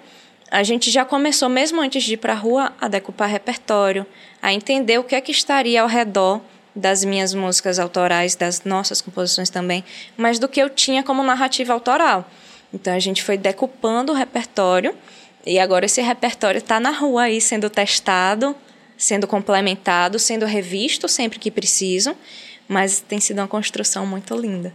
a 0.52 0.62
gente 0.62 0.92
já 0.92 1.04
começou, 1.04 1.50
mesmo 1.50 1.82
antes 1.82 2.04
de 2.04 2.14
ir 2.14 2.18
para 2.18 2.34
a 2.34 2.36
rua, 2.36 2.74
a 2.80 2.88
decupar 2.88 3.28
repertório, 3.28 4.06
a 4.42 4.54
entender 4.54 5.00
o 5.00 5.04
que 5.04 5.16
é 5.16 5.22
que 5.22 5.32
estaria 5.32 5.82
ao 5.82 5.88
redor 5.88 6.42
das 6.76 7.04
minhas 7.04 7.34
músicas 7.34 7.80
autorais, 7.80 8.36
das 8.36 8.64
nossas 8.64 9.02
composições 9.02 9.50
também, 9.50 9.84
mas 10.18 10.40
do 10.40 10.48
que 10.48 10.62
eu 10.62 10.70
tinha 10.70 11.04
como 11.04 11.24
narrativa 11.24 11.74
autoral. 11.74 12.30
Então 12.74 12.94
a 12.94 13.00
gente 13.00 13.24
foi 13.24 13.38
decupando 13.38 14.12
o 14.12 14.16
repertório 14.16 14.96
e 15.46 15.60
agora 15.60 15.86
esse 15.86 16.02
repertório 16.02 16.58
está 16.58 16.80
na 16.80 16.92
rua 16.92 17.24
aí 17.24 17.40
sendo 17.40 17.70
testado, 17.70 18.56
sendo 18.98 19.28
complementado, 19.28 20.18
sendo 20.18 20.46
revisto 20.46 21.08
sempre 21.08 21.38
que 21.38 21.52
preciso, 21.52 22.16
mas 22.68 23.00
tem 23.00 23.20
sido 23.20 23.40
uma 23.40 23.48
construção 23.48 24.06
muito 24.06 24.36
linda. 24.36 24.74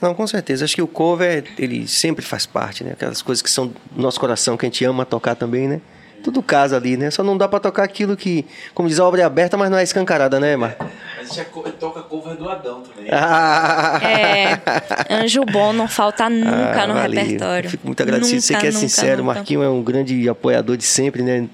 Não, 0.00 0.14
com 0.14 0.26
certeza. 0.26 0.64
Acho 0.64 0.74
que 0.76 0.82
o 0.82 0.86
cover, 0.86 1.44
ele 1.58 1.88
sempre 1.88 2.24
faz 2.24 2.46
parte, 2.46 2.84
né? 2.84 2.92
Aquelas 2.92 3.20
coisas 3.22 3.42
que 3.42 3.50
são 3.50 3.66
do 3.68 4.02
nosso 4.02 4.20
coração, 4.20 4.56
que 4.56 4.64
a 4.64 4.68
gente 4.68 4.84
ama 4.84 5.04
tocar 5.04 5.34
também, 5.34 5.66
né? 5.66 5.80
Tudo 6.22 6.42
casa 6.42 6.76
ali, 6.76 6.96
né? 6.96 7.10
Só 7.10 7.22
não 7.22 7.36
dá 7.36 7.46
pra 7.46 7.60
tocar 7.60 7.84
aquilo 7.84 8.16
que, 8.16 8.44
como 8.74 8.88
diz 8.88 8.98
a 8.98 9.04
obra 9.04 9.22
é 9.22 9.24
aberta, 9.24 9.56
mas 9.56 9.70
não 9.70 9.78
é 9.78 9.82
escancarada, 9.82 10.40
né, 10.40 10.56
Marco? 10.56 10.84
Mas 10.84 11.18
a 11.18 11.22
gente 11.24 11.36
já 11.36 11.44
co- 11.44 11.62
toca 11.72 12.02
cover 12.02 12.36
do 12.36 12.48
Adão 12.48 12.82
também. 12.82 13.08
Ah, 13.12 14.00
É, 14.02 15.14
anjo 15.14 15.44
bom 15.44 15.72
não 15.72 15.86
falta 15.88 16.28
nunca 16.28 16.82
Ah, 16.82 16.86
no 16.86 16.94
valeu. 16.94 17.20
repertório. 17.22 17.66
Eu 17.66 17.70
Fico 17.70 17.86
muito 17.86 18.02
agradecido. 18.02 18.40
Você 18.40 18.52
Nunca, 18.54 18.60
que 18.62 18.66
é 18.68 18.70
nunca, 18.72 18.88
sincero, 18.88 19.22
nunca. 19.22 19.34
Marquinho 19.34 19.62
é 19.62 19.68
um 19.68 19.82
grande 19.82 20.28
apoiador 20.28 20.76
de 20.76 20.84
sempre, 20.84 21.22
né? 21.22 21.48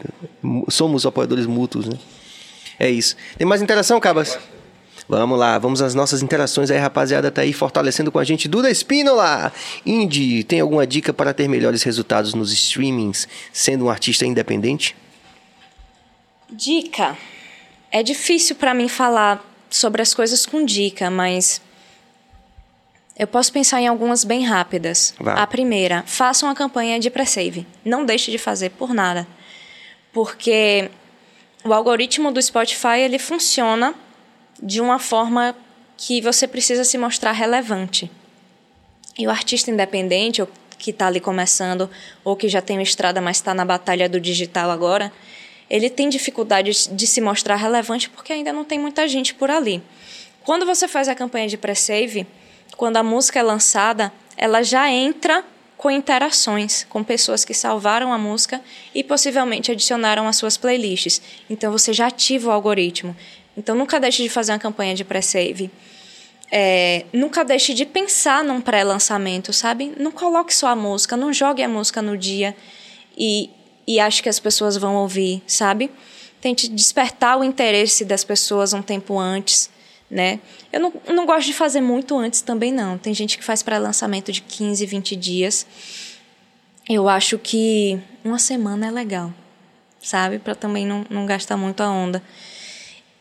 Somos 0.69 1.05
apoiadores 1.07 1.47
mútuos, 1.47 1.87
né? 1.89 1.97
É 2.79 2.89
isso. 2.91 3.15
Tem 3.37 3.47
mais 3.47 3.61
interação, 3.63 3.99
Cabas? 4.01 4.39
Vamos 5.09 5.39
lá, 5.39 5.59
vamos 5.59 5.83
às 5.83 5.95
nossas 5.95 6.23
interações 6.23 6.71
aí, 6.71 6.79
rapaziada. 6.79 7.31
Tá 7.31 7.43
aí 7.43 7.53
fortalecendo 7.53 8.11
com 8.11 8.19
a 8.19 8.25
gente. 8.25 8.49
Duda 8.49 8.71
Espínola! 8.71 9.53
Indy, 9.85 10.45
tem 10.45 10.61
alguma 10.61 10.87
dica 10.87 11.13
para 11.13 11.35
ter 11.35 11.49
melhores 11.49 11.83
resultados 11.83 12.35
nos 12.35 12.53
streamings 12.53 13.29
sendo 13.53 13.87
um 13.87 13.91
artista 13.91 14.25
independente? 14.25 14.97
Dica. 16.51 17.17
É 17.91 18.03
difícil 18.03 18.57
para 18.57 18.73
mim 18.73 18.89
falar 18.89 19.45
sobre 19.69 20.01
as 20.01 20.15
coisas 20.15 20.47
com 20.47 20.65
dica, 20.65 21.11
mas 21.11 21.61
eu 23.19 23.27
posso 23.27 23.53
pensar 23.53 23.81
em 23.81 23.87
algumas 23.87 24.25
bem 24.25 24.45
rápidas. 24.45 25.15
A 25.25 25.47
primeira, 25.47 26.03
faça 26.07 26.47
uma 26.47 26.55
campanha 26.55 26.99
de 26.99 27.11
pré-save. 27.11 27.67
Não 27.85 28.05
deixe 28.05 28.31
de 28.31 28.39
fazer 28.39 28.71
por 28.71 28.95
nada. 28.95 29.27
Porque 30.13 30.91
o 31.65 31.73
algoritmo 31.73 32.33
do 32.33 32.41
Spotify, 32.41 32.99
ele 32.99 33.19
funciona 33.19 33.95
de 34.63 34.81
uma 34.81 34.99
forma 34.99 35.57
que 35.97 36.21
você 36.21 36.47
precisa 36.47 36.85
se 36.85 36.97
mostrar 36.97 37.33
relevante. 37.33 38.11
E 39.19 39.27
o 39.27 39.31
artista 39.31 39.71
independente, 39.71 40.41
ou 40.41 40.49
que 40.79 40.91
está 40.91 41.07
ali 41.09 41.21
começando, 41.21 41.91
ou 42.25 42.37
que 42.37 42.49
já 42.49 42.63
tem 42.63 42.77
uma 42.77 42.83
estrada, 42.83 43.21
mas 43.21 43.37
está 43.39 43.53
na 43.53 43.65
batalha 43.65 44.09
do 44.09 44.21
digital 44.21 44.71
agora, 44.71 45.13
ele 45.69 45.91
tem 45.91 46.09
dificuldade 46.09 46.89
de 46.91 47.07
se 47.07 47.21
mostrar 47.21 47.57
relevante 47.57 48.09
porque 48.11 48.33
ainda 48.33 48.53
não 48.53 48.65
tem 48.65 48.79
muita 48.79 49.07
gente 49.09 49.35
por 49.35 49.51
ali. 49.51 49.83
Quando 50.45 50.67
você 50.67 50.87
faz 50.87 51.09
a 51.09 51.15
campanha 51.15 51.49
de 51.49 51.57
pré-save, 51.57 52.27
quando 52.77 52.97
a 52.97 53.03
música 53.03 53.39
é 53.39 53.43
lançada, 53.43 54.13
ela 54.37 54.63
já 54.63 54.91
entra 54.91 55.45
com 55.83 55.91
interações 55.91 56.87
com 56.89 57.03
pessoas 57.03 57.45
que 57.45 57.53
salvaram 57.53 58.13
a 58.13 58.19
música 58.19 58.61
e 58.95 59.03
possivelmente 59.03 59.73
adicionaram 59.73 60.29
às 60.29 60.37
suas 60.37 60.57
playlists. 60.57 61.21
Então 61.51 61.73
você 61.73 61.93
já 61.93 62.07
ativa 62.07 62.51
o 62.51 62.53
algoritmo. 62.53 63.17
Então 63.57 63.75
nunca 63.75 64.01
deixe 64.01 64.23
de 64.23 64.29
fazer 64.29 64.53
uma 64.53 64.59
campanha 64.59 64.95
de 64.95 65.05
pré-save. 65.05 65.71
É, 66.51 67.07
nunca 67.13 67.45
deixe 67.45 67.73
de 67.73 67.87
pensar 67.87 68.45
num 68.45 68.61
pré-lançamento, 68.61 69.53
sabe? 69.53 69.95
Não 69.99 70.13
coloque 70.13 70.55
só 70.55 70.69
a 70.69 70.77
música, 70.77 71.17
não 71.17 71.33
jogue 71.33 71.63
a 71.63 71.69
música 71.69 72.03
no 72.03 72.17
dia 72.17 72.55
e, 73.17 73.49
e 73.87 73.99
ache 73.99 74.23
que 74.23 74.29
as 74.29 74.39
pessoas 74.39 74.77
vão 74.77 74.97
ouvir, 74.97 75.43
sabe? 75.47 75.91
Tente 76.43 76.69
despertar 76.69 77.39
o 77.39 77.45
interesse 77.45 78.05
das 78.05 78.23
pessoas 78.23 78.75
um 78.75 78.83
tempo 78.83 79.19
antes, 79.19 79.71
né? 80.11 80.41
Eu 80.71 80.81
não, 80.81 80.93
não 81.09 81.25
gosto 81.25 81.47
de 81.47 81.55
fazer 81.55 81.81
muito 81.81 82.19
antes 82.19 82.43
também, 82.43 82.71
não. 82.71 82.99
Tem 82.99 83.15
gente 83.15 83.39
que 83.39 83.45
faz 83.45 83.63
pré-lançamento 83.63 84.31
de 84.31 84.43
15, 84.43 84.85
20 84.85 85.17
dias. 85.17 85.67
Eu 86.87 87.09
acho 87.09 87.39
que 87.39 87.99
uma 88.23 88.39
semana 88.39 88.89
é 88.89 88.91
legal, 88.91 89.33
sabe? 90.03 90.39
Para 90.39 90.55
também 90.55 90.85
não, 90.85 91.07
não 91.09 91.25
gastar 91.25 91.57
muito 91.57 91.83
a 91.83 91.91
onda. 91.91 92.23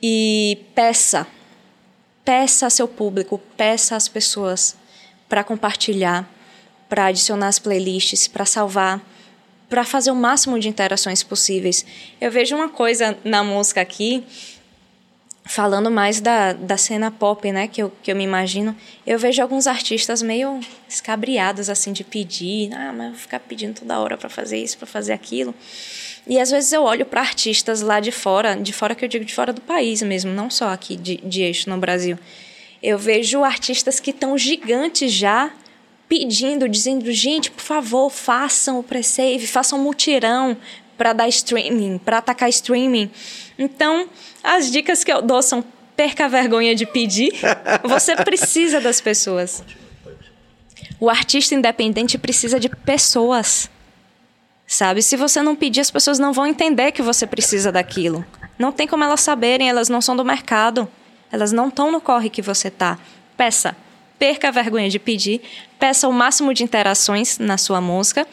E 0.01 0.57
peça, 0.73 1.27
peça 2.25 2.65
a 2.65 2.69
seu 2.69 2.87
público, 2.87 3.39
peça 3.55 3.95
às 3.95 4.07
pessoas 4.07 4.75
para 5.29 5.43
compartilhar, 5.43 6.27
para 6.89 7.05
adicionar 7.05 7.47
as 7.47 7.59
playlists, 7.59 8.27
para 8.27 8.45
salvar, 8.45 9.01
para 9.69 9.85
fazer 9.85 10.11
o 10.11 10.15
máximo 10.15 10.59
de 10.59 10.67
interações 10.67 11.23
possíveis. 11.23 11.85
Eu 12.19 12.31
vejo 12.31 12.55
uma 12.55 12.67
coisa 12.67 13.17
na 13.23 13.43
música 13.43 13.79
aqui, 13.79 14.23
falando 15.51 15.91
mais 15.91 16.21
da, 16.21 16.53
da 16.53 16.77
cena 16.77 17.11
pop, 17.11 17.51
né, 17.51 17.67
que 17.67 17.83
eu, 17.83 17.91
que 18.01 18.09
eu 18.09 18.15
me 18.15 18.23
imagino, 18.23 18.73
eu 19.05 19.19
vejo 19.19 19.41
alguns 19.41 19.67
artistas 19.67 20.21
meio 20.21 20.61
escabriados, 20.87 21.69
assim, 21.69 21.91
de 21.91 22.05
pedir, 22.05 22.73
ah, 22.73 22.93
mas 22.93 23.07
eu 23.07 23.11
vou 23.11 23.19
ficar 23.19 23.39
pedindo 23.41 23.81
toda 23.81 23.99
hora 23.99 24.15
para 24.15 24.29
fazer 24.29 24.57
isso, 24.63 24.77
para 24.77 24.87
fazer 24.87 25.11
aquilo. 25.11 25.53
E 26.25 26.39
às 26.39 26.51
vezes 26.51 26.71
eu 26.71 26.83
olho 26.83 27.05
para 27.05 27.19
artistas 27.19 27.81
lá 27.81 27.99
de 27.99 28.13
fora, 28.13 28.55
de 28.55 28.71
fora 28.71 28.95
que 28.95 29.03
eu 29.03 29.09
digo 29.09 29.25
de 29.25 29.33
fora 29.33 29.51
do 29.51 29.59
país 29.59 30.01
mesmo, 30.01 30.31
não 30.31 30.49
só 30.49 30.69
aqui 30.69 30.95
de, 30.95 31.17
de 31.17 31.41
eixo 31.41 31.69
no 31.69 31.77
Brasil. 31.77 32.17
Eu 32.81 32.97
vejo 32.97 33.43
artistas 33.43 33.99
que 33.99 34.11
estão 34.11 34.37
gigantes 34.37 35.11
já 35.11 35.51
pedindo, 36.07 36.69
dizendo, 36.69 37.11
gente, 37.11 37.51
por 37.51 37.61
favor, 37.61 38.09
façam 38.09 38.79
o 38.79 38.83
pre-save, 38.83 39.45
façam 39.45 39.79
um 39.79 39.83
mutirão 39.83 40.55
para 41.01 41.13
dar 41.13 41.27
streaming, 41.29 41.97
para 41.97 42.19
atacar 42.19 42.47
streaming. 42.49 43.09
Então, 43.57 44.07
as 44.43 44.69
dicas 44.69 45.03
que 45.03 45.11
eu 45.11 45.19
dou 45.19 45.41
são 45.41 45.63
perca 45.95 46.25
a 46.25 46.27
vergonha 46.27 46.75
de 46.75 46.85
pedir. 46.85 47.33
Você 47.81 48.15
precisa 48.23 48.79
das 48.79 49.01
pessoas. 49.01 49.63
O 50.99 51.09
artista 51.09 51.55
independente 51.55 52.19
precisa 52.19 52.59
de 52.59 52.69
pessoas. 52.69 53.67
Sabe? 54.67 55.01
Se 55.01 55.17
você 55.17 55.41
não 55.41 55.55
pedir, 55.55 55.81
as 55.81 55.89
pessoas 55.89 56.19
não 56.19 56.31
vão 56.31 56.45
entender 56.45 56.91
que 56.91 57.01
você 57.01 57.25
precisa 57.25 57.71
daquilo. 57.71 58.23
Não 58.59 58.71
tem 58.71 58.87
como 58.87 59.03
elas 59.03 59.21
saberem, 59.21 59.67
elas 59.67 59.89
não 59.89 60.01
são 60.01 60.15
do 60.15 60.23
mercado. 60.23 60.87
Elas 61.31 61.51
não 61.51 61.69
estão 61.69 61.91
no 61.91 61.99
corre 61.99 62.29
que 62.29 62.43
você 62.43 62.69
tá. 62.69 62.99
Peça. 63.35 63.75
Perca 64.19 64.49
a 64.49 64.51
vergonha 64.51 64.87
de 64.87 64.99
pedir. 64.99 65.41
Peça 65.79 66.07
o 66.07 66.13
máximo 66.13 66.53
de 66.53 66.63
interações 66.63 67.39
na 67.39 67.57
sua 67.57 67.81
música. 67.81 68.27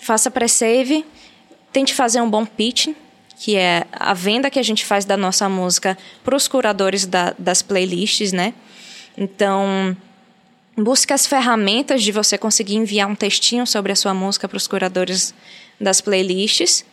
Faça 0.00 0.30
pré-save. 0.30 1.04
Tente 1.72 1.94
fazer 1.94 2.20
um 2.20 2.28
bom 2.28 2.44
pitch, 2.44 2.88
que 3.38 3.56
é 3.56 3.86
a 3.92 4.14
venda 4.14 4.50
que 4.50 4.58
a 4.58 4.62
gente 4.62 4.84
faz 4.84 5.04
da 5.04 5.16
nossa 5.16 5.48
música 5.48 5.96
para 6.22 6.36
os 6.36 6.46
curadores 6.46 7.06
da, 7.06 7.34
das 7.38 7.62
playlists, 7.62 8.32
né? 8.32 8.54
Então, 9.16 9.96
busque 10.76 11.12
as 11.12 11.26
ferramentas 11.26 12.02
de 12.02 12.12
você 12.12 12.38
conseguir 12.38 12.76
enviar 12.76 13.08
um 13.08 13.14
textinho 13.14 13.66
sobre 13.66 13.92
a 13.92 13.96
sua 13.96 14.14
música 14.14 14.48
para 14.48 14.56
os 14.56 14.66
curadores 14.66 15.34
das 15.80 16.00
playlists. 16.00 16.84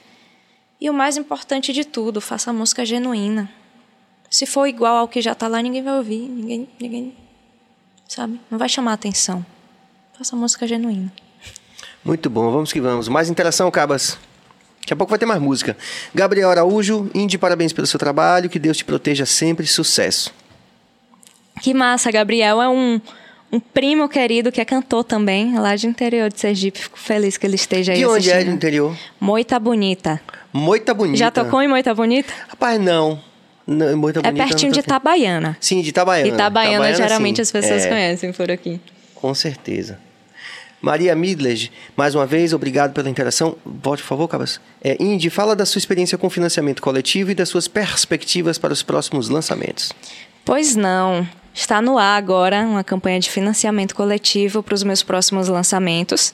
E 0.82 0.90
o 0.90 0.94
mais 0.94 1.18
importante 1.18 1.74
de 1.74 1.84
tudo, 1.84 2.22
faça 2.22 2.54
música 2.54 2.86
genuína. 2.86 3.50
Se 4.30 4.46
for 4.46 4.66
igual 4.66 4.98
ao 4.98 5.08
que 5.08 5.22
já 5.22 5.34
está 5.34 5.48
lá, 5.48 5.62
ninguém 5.62 5.84
vai 5.84 5.98
ouvir, 5.98 6.22
ninguém, 6.22 6.70
ninguém, 6.80 7.16
sabe? 8.08 8.40
Não 8.50 8.58
vai 8.58 8.70
chamar 8.70 8.94
atenção. 8.94 9.46
Faça 10.18 10.36
música 10.36 10.68
genuína. 10.68 11.12
Muito 12.04 12.30
bom, 12.30 12.50
vamos 12.52 12.72
que 12.72 12.80
vamos. 12.80 13.08
Mais 13.08 13.30
interação, 13.30 13.70
Cabas. 13.70 14.18
Daqui 14.90 14.96
a 14.96 14.98
pouco 14.98 15.12
vai 15.12 15.20
ter 15.20 15.28
mais 15.28 15.40
música. 15.40 15.78
Gabriel 16.16 16.50
Araújo, 16.50 17.12
Indy, 17.14 17.38
parabéns 17.38 17.72
pelo 17.72 17.86
seu 17.86 18.00
trabalho. 18.00 18.50
Que 18.50 18.58
Deus 18.58 18.76
te 18.76 18.84
proteja 18.84 19.24
sempre. 19.24 19.68
Sucesso. 19.68 20.34
Que 21.62 21.76
massa, 21.76 22.10
Gabriel 22.12 22.60
é 22.60 22.68
um, 22.68 23.00
um 23.52 23.60
primo 23.60 24.10
querido 24.10 24.52
que 24.52 24.60
é 24.60 24.66
cantor 24.66 25.04
também, 25.04 25.54
lá 25.60 25.76
de 25.76 25.86
interior 25.86 26.32
de 26.34 26.40
Sergipe. 26.40 26.80
Fico 26.80 26.98
feliz 26.98 27.38
que 27.38 27.46
ele 27.46 27.54
esteja 27.54 27.92
aí 27.92 28.00
De 28.00 28.06
onde 28.08 28.32
é 28.32 28.34
assistindo. 28.34 28.50
do 28.52 28.56
interior? 28.56 28.98
Moita 29.20 29.60
Bonita. 29.60 30.20
Moita 30.52 30.92
Bonita. 30.92 31.18
Já 31.20 31.30
tocou 31.30 31.62
em 31.62 31.68
Moita 31.68 31.94
Bonita? 31.94 32.34
Rapaz, 32.48 32.80
não. 32.82 33.22
não 33.68 33.96
Moita 33.96 34.22
É 34.22 34.24
Bonita. 34.24 34.48
pertinho 34.48 34.72
de. 34.72 34.80
Itabaiana. 34.80 35.56
Sim, 35.62 35.84
de 35.84 35.90
Itabaiana. 35.90 36.28
Itabaiana, 36.34 36.94
geralmente 36.96 37.36
sim. 37.36 37.42
as 37.44 37.52
pessoas 37.52 37.86
É, 37.86 37.90
conhecem 37.90 38.34
por 38.34 38.50
aqui. 38.50 38.82
Com 39.14 39.36
certeza. 39.36 40.00
Maria 40.82 41.16
Midledge, 41.16 41.72
mais 41.96 42.16
uma 42.16 42.26
vez, 42.26 42.54
obrigado 42.54 42.94
pela 42.94 43.10
interação. 43.10 43.56
Volte, 43.66 44.02
por 44.04 44.10
favor, 44.10 44.28
Cabas. 44.28 44.62
É, 44.82 44.96
Indy, 45.02 45.30
fala 45.30 45.56
da 45.56 45.66
sua 45.66 45.80
experiência 45.80 46.18
com 46.18 46.30
financiamento 46.30 46.82
coletivo 46.82 47.32
e 47.32 47.36
das 47.36 47.50
suas 47.50 47.68
perspectivas 47.68 48.58
para 48.58 48.72
os 48.72 48.82
próximos 48.82 49.30
lançamentos. 49.30 49.92
Pois 50.46 50.76
não. 50.76 51.28
Está 51.54 51.82
no 51.82 51.98
ar 51.98 52.18
agora 52.18 52.62
uma 52.62 52.84
campanha 52.84 53.20
de 53.20 53.30
financiamento 53.30 53.94
coletivo 53.94 54.64
para 54.64 54.74
os 54.76 54.84
meus 54.84 55.04
próximos 55.04 55.50
lançamentos. 55.50 56.34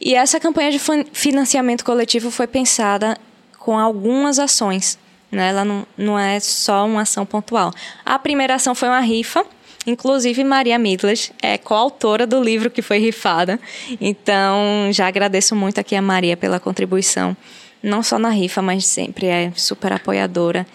E 0.00 0.14
essa 0.14 0.38
campanha 0.38 0.70
de 0.70 0.78
fin- 0.78 1.06
financiamento 1.12 1.84
coletivo 1.84 2.30
foi 2.30 2.46
pensada 2.46 3.18
com 3.58 3.76
algumas 3.76 4.38
ações. 4.38 4.98
Né? 5.32 5.48
Ela 5.48 5.64
não, 5.64 5.86
não 5.96 6.18
é 6.18 6.38
só 6.38 6.86
uma 6.86 7.02
ação 7.02 7.26
pontual. 7.26 7.72
A 8.04 8.18
primeira 8.18 8.54
ação 8.54 8.74
foi 8.74 8.88
uma 8.88 9.00
rifa. 9.00 9.44
Inclusive, 9.86 10.44
Maria 10.44 10.78
Midlas 10.78 11.32
é 11.42 11.56
coautora 11.56 12.26
do 12.26 12.42
livro 12.42 12.70
que 12.70 12.82
foi 12.82 12.98
rifada. 12.98 13.58
Então, 14.00 14.88
já 14.92 15.06
agradeço 15.06 15.56
muito 15.56 15.80
aqui 15.80 15.94
a 15.96 16.02
Maria 16.02 16.36
pela 16.36 16.60
contribuição. 16.60 17.36
Não 17.82 18.02
só 18.02 18.18
na 18.18 18.28
rifa, 18.28 18.60
mas 18.60 18.84
sempre 18.84 19.26
é 19.26 19.52
super 19.56 19.92
apoiadora 19.92 20.66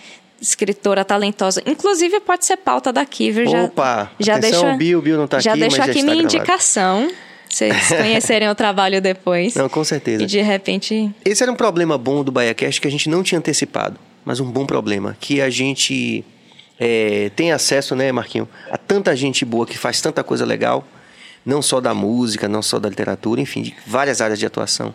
escritora 0.41 1.03
talentosa. 1.05 1.61
Inclusive, 1.65 2.19
pode 2.19 2.45
ser 2.45 2.57
pauta 2.57 2.91
daqui, 2.91 3.31
viu? 3.31 3.47
Já, 3.47 3.63
Opa, 3.63 4.11
já 4.19 4.35
atenção, 4.35 4.61
deixa, 4.61 4.77
Bill, 4.77 5.01
Bill 5.01 5.17
não 5.17 5.27
tá 5.27 5.39
já 5.39 5.51
aqui, 5.51 5.59
deixo 5.59 5.81
aqui 5.81 6.03
minha 6.03 6.15
gravado. 6.15 6.23
indicação. 6.23 7.11
Vocês 7.49 7.87
conhecerem 7.87 8.49
o 8.49 8.55
trabalho 8.55 9.01
depois. 9.01 9.55
Não, 9.55 9.69
com 9.69 9.83
certeza. 9.83 10.23
E 10.23 10.25
de 10.25 10.41
repente. 10.41 11.11
Esse 11.23 11.43
era 11.43 11.51
um 11.51 11.55
problema 11.55 11.97
bom 11.97 12.23
do 12.23 12.31
BaiaCast 12.31 12.81
que 12.81 12.87
a 12.87 12.91
gente 12.91 13.09
não 13.09 13.23
tinha 13.23 13.39
antecipado, 13.39 13.99
mas 14.23 14.39
um 14.39 14.51
bom 14.51 14.65
problema, 14.65 15.15
que 15.19 15.41
a 15.41 15.49
gente 15.49 16.23
é, 16.79 17.31
tem 17.35 17.51
acesso, 17.51 17.95
né, 17.95 18.11
Marquinho, 18.11 18.47
a 18.69 18.77
tanta 18.77 19.15
gente 19.15 19.45
boa 19.45 19.65
que 19.65 19.77
faz 19.77 20.01
tanta 20.01 20.23
coisa 20.23 20.45
legal, 20.45 20.85
não 21.45 21.61
só 21.61 21.79
da 21.79 21.93
música, 21.93 22.47
não 22.47 22.61
só 22.61 22.79
da 22.79 22.89
literatura, 22.89 23.39
enfim, 23.41 23.61
de 23.61 23.75
várias 23.85 24.19
áreas 24.21 24.39
de 24.39 24.45
atuação. 24.45 24.93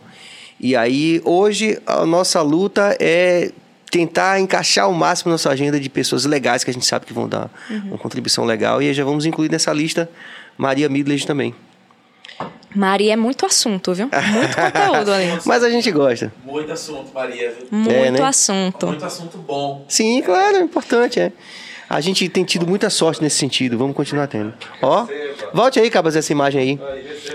E 0.58 0.76
aí, 0.76 1.20
hoje, 1.24 1.80
a 1.86 2.04
nossa 2.04 2.42
luta 2.42 2.96
é 3.00 3.50
tentar 3.90 4.38
encaixar 4.38 4.84
ao 4.84 4.92
máximo 4.92 5.32
nossa 5.32 5.50
agenda 5.50 5.80
de 5.80 5.88
pessoas 5.88 6.24
legais 6.24 6.62
que 6.62 6.70
a 6.70 6.72
gente 6.72 6.86
sabe 6.86 7.06
que 7.06 7.12
vão 7.12 7.28
dar 7.28 7.50
uma 7.86 7.98
contribuição 7.98 8.44
legal. 8.44 8.80
E 8.82 8.88
aí 8.88 8.94
já 8.94 9.04
vamos 9.04 9.26
incluir 9.26 9.50
nessa 9.50 9.72
lista 9.72 10.08
Maria 10.58 10.88
Midledge 10.88 11.26
também. 11.26 11.54
Maria 12.74 13.14
é 13.14 13.16
muito 13.16 13.44
assunto, 13.44 13.92
viu? 13.92 14.08
Muito 14.12 14.56
conteúdo 14.56 15.10
ali. 15.12 15.40
Mas 15.44 15.64
a 15.64 15.70
gente 15.70 15.90
gosta. 15.90 16.32
Muito 16.44 16.70
assunto, 16.70 17.12
Maria. 17.12 17.50
viu? 17.52 17.66
Muito 17.70 17.90
É, 17.90 18.10
né? 18.12 18.22
assunto. 18.22 18.86
Muito 18.86 19.04
assunto 19.04 19.38
bom. 19.38 19.84
Sim, 19.88 20.22
claro, 20.22 20.56
é 20.58 20.60
importante, 20.60 21.18
é. 21.18 21.32
A 21.90 22.00
gente 22.00 22.28
tem 22.28 22.44
tido 22.44 22.64
muita 22.68 22.88
sorte 22.88 23.20
nesse 23.20 23.36
sentido, 23.36 23.76
vamos 23.76 23.96
continuar 23.96 24.28
tendo. 24.28 24.54
Ó, 24.80 25.06
volte 25.52 25.80
aí, 25.80 25.90
Cabas, 25.90 26.14
essa 26.14 26.30
imagem 26.30 26.60
aí. 26.60 26.78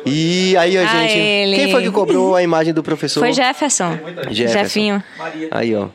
E 0.06 0.56
aí, 0.56 0.78
ó, 0.78 0.82
Ah, 0.82 0.86
gente. 0.88 1.18
ele. 1.18 1.56
Quem 1.58 1.72
foi 1.72 1.84
que 1.84 1.92
cobrou 1.92 2.34
a 2.38 2.42
imagem 2.42 2.74
do 2.74 2.82
professor? 2.82 3.20
Foi 3.20 3.34
Jefferson. 3.34 4.00
Jefferson. 4.32 4.64
Jefinho. 4.64 5.04
Aí, 5.52 5.76
ó. 5.76 5.88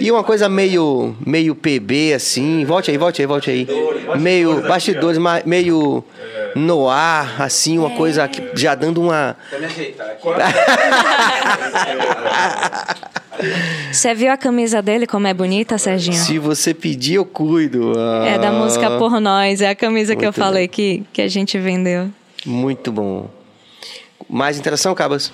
E 0.00 0.10
uma 0.10 0.24
coisa 0.24 0.48
meio, 0.48 1.14
meio 1.24 1.54
PB, 1.54 2.14
assim. 2.14 2.64
Volte 2.64 2.90
aí, 2.90 2.96
volte 2.96 3.20
aí, 3.20 3.26
volte 3.26 3.50
aí. 3.50 3.68
Meio 4.18 4.62
bastidores, 4.62 5.18
meio 5.44 6.02
no 6.56 6.88
ar, 6.88 7.42
assim, 7.42 7.78
uma 7.78 7.90
coisa 7.90 8.26
que 8.26 8.42
já 8.58 8.74
dando 8.74 9.02
uma. 9.02 9.36
Me 9.58 9.66
ajeitar 9.66 10.06
aqui. 10.06 10.28
Você 13.90 14.14
viu 14.14 14.30
a 14.30 14.36
camisa 14.36 14.82
dele, 14.82 15.06
como 15.06 15.26
é 15.26 15.34
bonita, 15.34 15.78
Serginho? 15.78 16.16
Se 16.16 16.38
você 16.38 16.74
pedir, 16.74 17.14
eu 17.14 17.24
cuido. 17.24 17.92
É 18.26 18.38
da 18.38 18.48
Ah, 18.48 18.52
música 18.52 18.98
Por 18.98 19.20
Nós. 19.20 19.60
É 19.60 19.68
a 19.70 19.74
camisa 19.74 20.14
que 20.14 20.24
eu 20.24 20.28
Muito 20.28 20.38
falei 20.40 20.68
que, 20.68 21.02
que 21.12 21.22
a 21.22 21.28
gente 21.28 21.58
vendeu. 21.58 22.10
Muito 22.44 22.92
bom. 22.92 23.30
Mais 24.28 24.58
interação, 24.58 24.94
Cabas? 24.94 25.32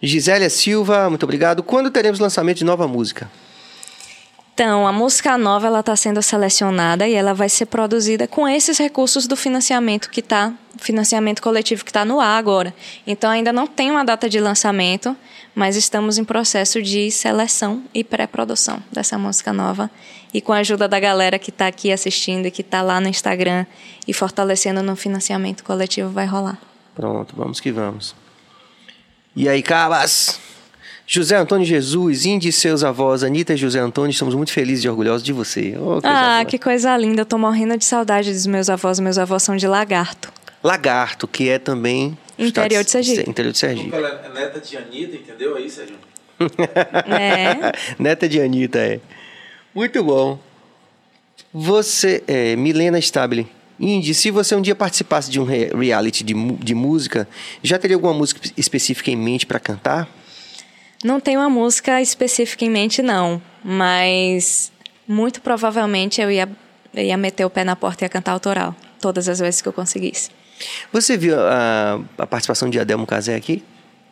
Gisélia 0.00 0.48
Silva, 0.48 1.08
muito 1.08 1.24
obrigado. 1.24 1.62
Quando 1.62 1.90
teremos 1.90 2.20
lançamento 2.20 2.58
de 2.58 2.64
nova 2.64 2.86
música? 2.86 3.28
Então, 4.60 4.88
a 4.88 4.92
música 4.92 5.38
nova 5.38 5.68
ela 5.68 5.78
está 5.78 5.94
sendo 5.94 6.20
selecionada 6.20 7.06
e 7.06 7.14
ela 7.14 7.32
vai 7.32 7.48
ser 7.48 7.66
produzida 7.66 8.26
com 8.26 8.48
esses 8.48 8.76
recursos 8.76 9.28
do 9.28 9.36
financiamento 9.36 10.10
que 10.10 10.20
tá, 10.20 10.52
financiamento 10.78 11.40
coletivo 11.40 11.84
que 11.84 11.90
está 11.90 12.04
no 12.04 12.18
ar 12.18 12.36
agora. 12.36 12.74
Então, 13.06 13.30
ainda 13.30 13.52
não 13.52 13.68
tem 13.68 13.88
uma 13.88 14.04
data 14.04 14.28
de 14.28 14.40
lançamento, 14.40 15.16
mas 15.54 15.76
estamos 15.76 16.18
em 16.18 16.24
processo 16.24 16.82
de 16.82 17.08
seleção 17.08 17.84
e 17.94 18.02
pré-produção 18.02 18.82
dessa 18.90 19.16
música 19.16 19.52
nova. 19.52 19.88
E 20.34 20.40
com 20.40 20.52
a 20.52 20.56
ajuda 20.56 20.88
da 20.88 20.98
galera 20.98 21.38
que 21.38 21.50
está 21.50 21.68
aqui 21.68 21.92
assistindo 21.92 22.46
e 22.46 22.50
que 22.50 22.62
está 22.62 22.82
lá 22.82 23.00
no 23.00 23.06
Instagram 23.06 23.64
e 24.08 24.12
fortalecendo 24.12 24.82
no 24.82 24.96
financiamento 24.96 25.62
coletivo, 25.62 26.10
vai 26.10 26.26
rolar. 26.26 26.58
Pronto, 26.96 27.32
vamos 27.36 27.60
que 27.60 27.70
vamos. 27.70 28.12
E 29.36 29.48
aí, 29.48 29.62
Cabas? 29.62 30.47
José 31.10 31.36
Antônio 31.36 31.64
Jesus, 31.66 32.26
Indy 32.26 32.48
e 32.48 32.52
seus 32.52 32.84
avós, 32.84 33.24
Anitta 33.24 33.54
e 33.54 33.56
José 33.56 33.78
Antônio, 33.80 34.10
estamos 34.10 34.34
muito 34.34 34.52
felizes 34.52 34.84
e 34.84 34.88
orgulhosos 34.90 35.22
de 35.22 35.32
você. 35.32 35.74
Oh, 35.80 36.00
Ah, 36.04 36.34
boa. 36.40 36.44
que 36.44 36.58
coisa 36.58 36.94
linda. 36.98 37.22
Eu 37.22 37.26
tô 37.26 37.38
morrendo 37.38 37.78
de 37.78 37.84
saudade 37.86 38.30
dos 38.30 38.46
meus 38.46 38.68
avós. 38.68 39.00
Meus 39.00 39.16
avós 39.16 39.42
são 39.42 39.56
de 39.56 39.66
Lagarto. 39.66 40.30
Lagarto, 40.62 41.26
que 41.26 41.48
é 41.48 41.58
também... 41.58 42.16
Interior 42.38 42.84
de 42.84 42.90
Sergipe. 42.90 43.28
Interior 43.28 43.52
de 43.52 43.58
Sergipe. 43.58 43.94
Ela 43.96 44.20
é 44.22 44.28
neta 44.34 44.60
de 44.60 44.76
Anitta, 44.76 45.16
entendeu? 45.16 45.56
É 45.56 45.60
isso, 45.62 45.76
Sérgio? 45.76 45.96
É. 47.10 47.72
Neta 47.98 48.28
de 48.28 48.40
Anitta, 48.40 48.78
é. 48.78 49.00
Muito 49.74 50.04
bom. 50.04 50.38
Você, 51.52 52.22
é, 52.28 52.54
Milena 52.54 52.96
Stabile. 53.00 53.48
Indy, 53.80 54.14
se 54.14 54.30
você 54.30 54.54
um 54.54 54.62
dia 54.62 54.74
participasse 54.76 55.30
de 55.30 55.40
um 55.40 55.44
re- 55.44 55.70
reality 55.74 56.22
de, 56.22 56.34
de 56.34 56.74
música, 56.76 57.26
já 57.60 57.76
teria 57.78 57.96
alguma 57.96 58.12
música 58.14 58.40
específica 58.56 59.10
em 59.10 59.16
mente 59.16 59.46
para 59.46 59.58
cantar? 59.58 60.08
Não 61.04 61.20
tem 61.20 61.36
uma 61.36 61.48
música 61.48 62.00
específica 62.02 62.64
em 62.64 62.70
mente, 62.70 63.02
não. 63.02 63.40
Mas 63.64 64.72
muito 65.06 65.40
provavelmente 65.40 66.20
eu 66.20 66.30
ia, 66.30 66.48
ia 66.94 67.16
meter 67.16 67.44
o 67.44 67.50
pé 67.50 67.64
na 67.64 67.76
porta 67.76 68.04
e 68.04 68.06
ia 68.06 68.08
cantar 68.08 68.32
autoral. 68.32 68.74
Todas 69.00 69.28
as 69.28 69.38
vezes 69.38 69.62
que 69.62 69.68
eu 69.68 69.72
conseguisse. 69.72 70.30
Você 70.92 71.16
viu 71.16 71.38
a, 71.38 72.00
a 72.18 72.26
participação 72.26 72.68
de 72.68 72.80
Adelmo 72.80 73.06
Casé 73.06 73.36
aqui? 73.36 73.62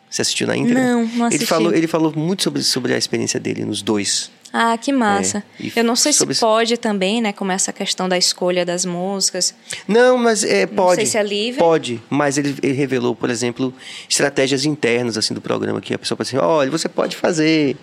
Você 0.09 0.21
assistiu 0.21 0.47
na 0.47 0.55
íntegra? 0.55 0.81
Não, 0.81 1.05
não 1.05 1.25
Ele 1.25 1.35
assisti. 1.35 1.45
falou, 1.45 1.73
ele 1.73 1.87
falou 1.87 2.13
muito 2.15 2.43
sobre, 2.43 2.63
sobre 2.63 2.93
a 2.93 2.97
experiência 2.97 3.39
dele 3.39 3.65
nos 3.65 3.81
dois. 3.81 4.31
Ah, 4.51 4.77
que 4.77 4.91
massa. 4.93 5.43
É, 5.59 5.79
eu 5.79 5.83
não 5.83 5.95
sei 5.95 6.13
se 6.13 6.25
pode 6.39 6.77
também, 6.77 7.21
né? 7.21 7.33
Como 7.33 7.51
essa 7.51 7.73
questão 7.73 8.07
da 8.07 8.17
escolha 8.17 8.65
das 8.65 8.85
músicas. 8.85 9.53
Não, 9.87 10.17
mas 10.17 10.43
é, 10.43 10.65
pode. 10.65 10.95
sei 10.95 11.05
se 11.05 11.17
é 11.17 11.23
livre. 11.23 11.59
Pode, 11.59 12.01
mas 12.09 12.37
ele, 12.37 12.55
ele 12.63 12.73
revelou, 12.73 13.15
por 13.15 13.29
exemplo, 13.29 13.73
estratégias 14.09 14.65
internas 14.65 15.17
assim 15.17 15.33
do 15.33 15.41
programa 15.41 15.81
que 15.81 15.93
a 15.93 15.99
pessoa 15.99 16.17
pode 16.17 16.29
assim, 16.29 16.37
olha, 16.37 16.71
você 16.71 16.87
pode 16.87 17.15
fazer, 17.15 17.75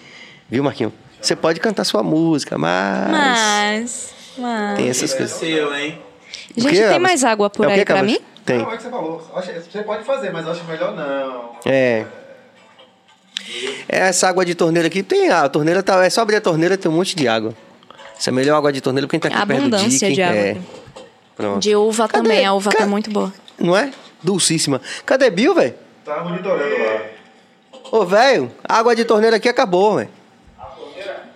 viu, 0.48 0.64
Marquinho? 0.64 0.92
Você 1.20 1.36
pode 1.36 1.60
cantar 1.60 1.84
sua 1.84 2.02
música, 2.02 2.58
mas, 2.58 3.10
Mas. 3.10 4.14
mas... 4.38 4.76
tem 4.76 4.88
essas 4.88 5.12
É 5.14 5.16
coisas. 5.16 5.38
seu, 5.38 5.74
hein? 5.74 5.98
Gente, 6.56 6.72
tem 6.76 6.84
Abas? 6.84 7.02
mais 7.02 7.24
água 7.24 7.48
por 7.50 7.68
É 7.68 7.74
aí 7.74 7.84
pra 7.84 8.02
mim? 8.02 8.18
Tem. 8.44 8.58
Não, 8.58 8.70
é 8.70 8.76
que 8.76 8.82
você 8.82 8.90
falou. 8.90 9.26
Você 9.72 9.82
pode 9.82 10.04
fazer, 10.04 10.30
mas 10.32 10.44
eu 10.44 10.52
acho 10.52 10.64
melhor 10.64 10.94
não. 10.94 11.52
É. 11.64 12.04
Essa 13.88 14.28
água 14.28 14.44
de 14.44 14.54
torneira 14.54 14.88
aqui 14.88 15.02
tem 15.02 15.30
a 15.30 15.48
torneira 15.48 15.82
tá, 15.82 16.04
é 16.04 16.10
só 16.10 16.22
abrir 16.22 16.36
a 16.36 16.40
torneira 16.40 16.76
tem 16.78 16.90
um 16.90 16.94
monte 16.94 17.14
de 17.16 17.28
água. 17.28 17.54
Essa 18.18 18.30
é 18.30 18.32
a 18.32 18.34
melhor 18.34 18.56
água 18.56 18.72
de 18.72 18.80
torneira 18.80 19.06
porque 19.06 19.16
a 19.16 19.18
gente 19.30 19.36
tá 19.36 19.38
aqui 19.42 19.46
perto 19.48 19.68
do 19.68 19.76
Abundância 19.76 20.08
dique. 20.08 20.14
de 20.14 20.22
água 20.22 20.36
É. 20.40 20.56
Pronto. 21.36 21.60
De 21.60 21.74
uva 21.74 22.08
Cadê? 22.08 22.22
também. 22.22 22.44
A 22.46 22.52
uva 22.54 22.70
Ca- 22.70 22.78
tá 22.78 22.86
muito 22.86 23.10
boa. 23.10 23.32
Não 23.58 23.76
é? 23.76 23.90
Dulcíssima. 24.22 24.80
Cadê 25.04 25.28
Bill, 25.30 25.54
velho? 25.54 25.74
Tá 26.04 26.22
monitorando 26.22 26.76
lá. 26.84 27.00
Ô, 27.90 28.04
velho, 28.04 28.50
a 28.62 28.78
água 28.78 28.94
de 28.94 29.04
torneira 29.04 29.36
aqui 29.36 29.48
acabou, 29.48 29.96
velho. 29.96 30.08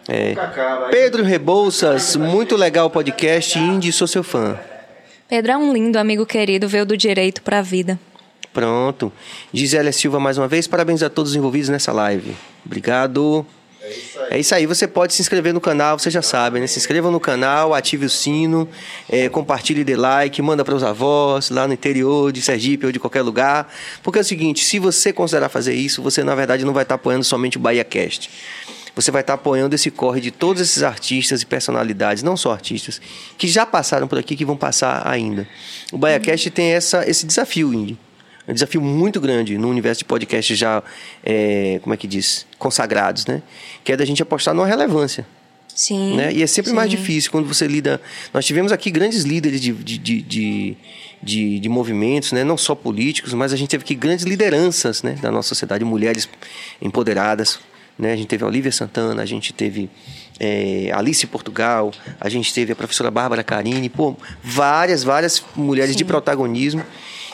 É. 0.09 0.35
Pedro 0.91 1.23
Rebouças, 1.23 2.17
muito 2.17 2.57
legal 2.57 2.87
o 2.87 2.91
podcast. 2.91 3.59
Indy, 3.59 3.93
sou 3.93 4.07
seu 4.07 4.23
fã. 4.25 4.59
Pedro 5.29 5.53
é 5.53 5.57
um 5.59 5.71
lindo 5.73 5.99
amigo 5.99 6.25
querido, 6.25 6.67
veio 6.67 6.87
do 6.87 6.97
direito 6.97 7.43
pra 7.43 7.61
vida. 7.61 7.99
Pronto. 8.59 9.13
Gisélia 9.53 9.93
Silva, 9.93 10.19
mais 10.19 10.37
uma 10.37 10.49
vez, 10.49 10.67
parabéns 10.67 11.01
a 11.05 11.09
todos 11.09 11.31
os 11.31 11.37
envolvidos 11.37 11.69
nessa 11.69 11.93
live. 11.93 12.35
Obrigado. 12.67 13.47
É 13.81 13.89
isso 13.89 14.19
aí. 14.19 14.27
É 14.33 14.41
isso 14.41 14.55
aí, 14.57 14.67
você 14.67 14.89
pode 14.89 15.15
se 15.15 15.23
inscrever 15.23 15.55
no 15.55 15.61
canal, 15.61 15.97
você 15.97 16.11
já 16.11 16.23
sabe, 16.23 16.59
né? 16.59 16.67
Se 16.67 16.77
inscreva 16.77 17.09
no 17.09 17.21
canal, 17.21 17.73
ative 17.73 18.07
o 18.07 18.11
sino, 18.11 18.69
é, 19.09 19.29
compartilhe, 19.29 19.85
dê 19.85 19.95
like, 19.95 20.43
manda 20.43 20.65
para 20.65 20.75
os 20.75 20.83
avós, 20.83 21.51
lá 21.51 21.69
no 21.69 21.75
interior 21.75 22.33
de 22.33 22.43
Sergipe 22.43 22.85
ou 22.85 22.91
de 22.91 22.99
qualquer 22.99 23.23
lugar. 23.23 23.73
Porque 24.03 24.19
é 24.19 24.23
o 24.23 24.25
seguinte, 24.25 24.65
se 24.65 24.81
você 24.81 25.13
considerar 25.13 25.49
fazer 25.49 25.75
isso, 25.75 26.03
você 26.03 26.25
na 26.25 26.35
verdade 26.35 26.65
não 26.65 26.73
vai 26.73 26.83
estar 26.83 26.97
apoiando 26.97 27.23
somente 27.23 27.59
o 27.59 27.61
BahiaCast. 27.61 28.29
Você 28.97 29.13
vai 29.13 29.21
estar 29.21 29.35
apoiando 29.35 29.77
esse 29.77 29.89
corre 29.89 30.21
de 30.21 30.33
todos 30.33 30.61
esses 30.61 30.83
artistas 30.83 31.43
e 31.43 31.47
personalidades, 31.47 32.25
não 32.25 32.37
só 32.37 32.51
artistas, 32.51 33.01
que 33.39 33.47
já 33.47 33.65
passaram 33.65 34.09
por 34.09 34.19
aqui 34.19 34.35
que 34.35 34.45
vão 34.45 34.57
passar 34.57 35.07
ainda. 35.07 35.47
O 35.93 35.97
BahiaCast 35.97 36.51
tem 36.51 36.73
essa, 36.73 37.09
esse 37.09 37.25
desafio, 37.25 37.73
Indy. 37.73 37.97
Um 38.49 38.55
desafio 38.55 38.81
muito 38.81 39.21
grande 39.21 39.59
no 39.59 39.69
universo 39.69 40.01
de 40.01 40.05
podcasts 40.07 40.57
já, 40.57 40.83
é, 41.23 41.79
como 41.83 41.93
é 41.93 41.97
que 41.97 42.07
diz, 42.07 42.47
consagrados, 42.59 43.27
né? 43.27 43.43
Que 43.85 43.93
é 43.93 43.97
da 43.97 44.05
gente 44.05 44.23
apostar 44.23 44.55
numa 44.55 44.67
relevância. 44.67 45.27
Sim. 45.79 46.17
Né? 46.17 46.33
E 46.33 46.43
é 46.43 46.47
sempre 46.47 46.71
sim. 46.71 46.75
mais 46.75 46.91
difícil 46.91 47.31
quando 47.31 47.47
você 47.47 47.67
lida. 47.69 48.01
Nós 48.35 48.45
tivemos 48.45 48.73
aqui 48.73 48.91
grandes 48.91 49.23
líderes 49.23 49.61
de, 49.61 49.73
de, 49.73 49.99
de, 49.99 50.23
de, 50.23 50.77
de, 51.23 51.61
de 51.61 51.69
movimentos, 51.69 52.33
né? 52.33 52.43
não 52.43 52.57
só 52.57 52.75
políticos, 52.75 53.33
mas 53.33 53.53
a 53.53 53.57
gente 53.57 53.71
teve 53.71 53.85
aqui 53.85 53.95
grandes 53.95 54.25
lideranças 54.25 55.05
né? 55.05 55.17
da 55.23 55.31
nossa 55.31 55.51
sociedade, 55.51 55.85
mulheres 55.85 56.29
empoderadas. 56.83 57.61
Né? 57.97 58.13
A 58.13 58.17
gente 58.17 58.27
teve 58.27 58.43
a 58.43 58.47
Olivia 58.49 58.73
Santana, 58.73 59.23
a 59.23 59.27
gente 59.27 59.53
teve 59.53 59.89
é, 60.41 60.91
Alice 60.93 61.25
Portugal, 61.29 61.93
a 62.21 62.29
gente 62.29 62.53
teve 62.53 62.73
a 62.73 62.77
professora 62.77 63.09
Bárbara 63.09 63.45
Carini, 63.45 63.89
pô, 63.89 64.17
várias, 64.43 65.05
várias 65.05 65.41
mulheres 65.55 65.95
de 65.95 66.05
protagonismo 66.05 66.85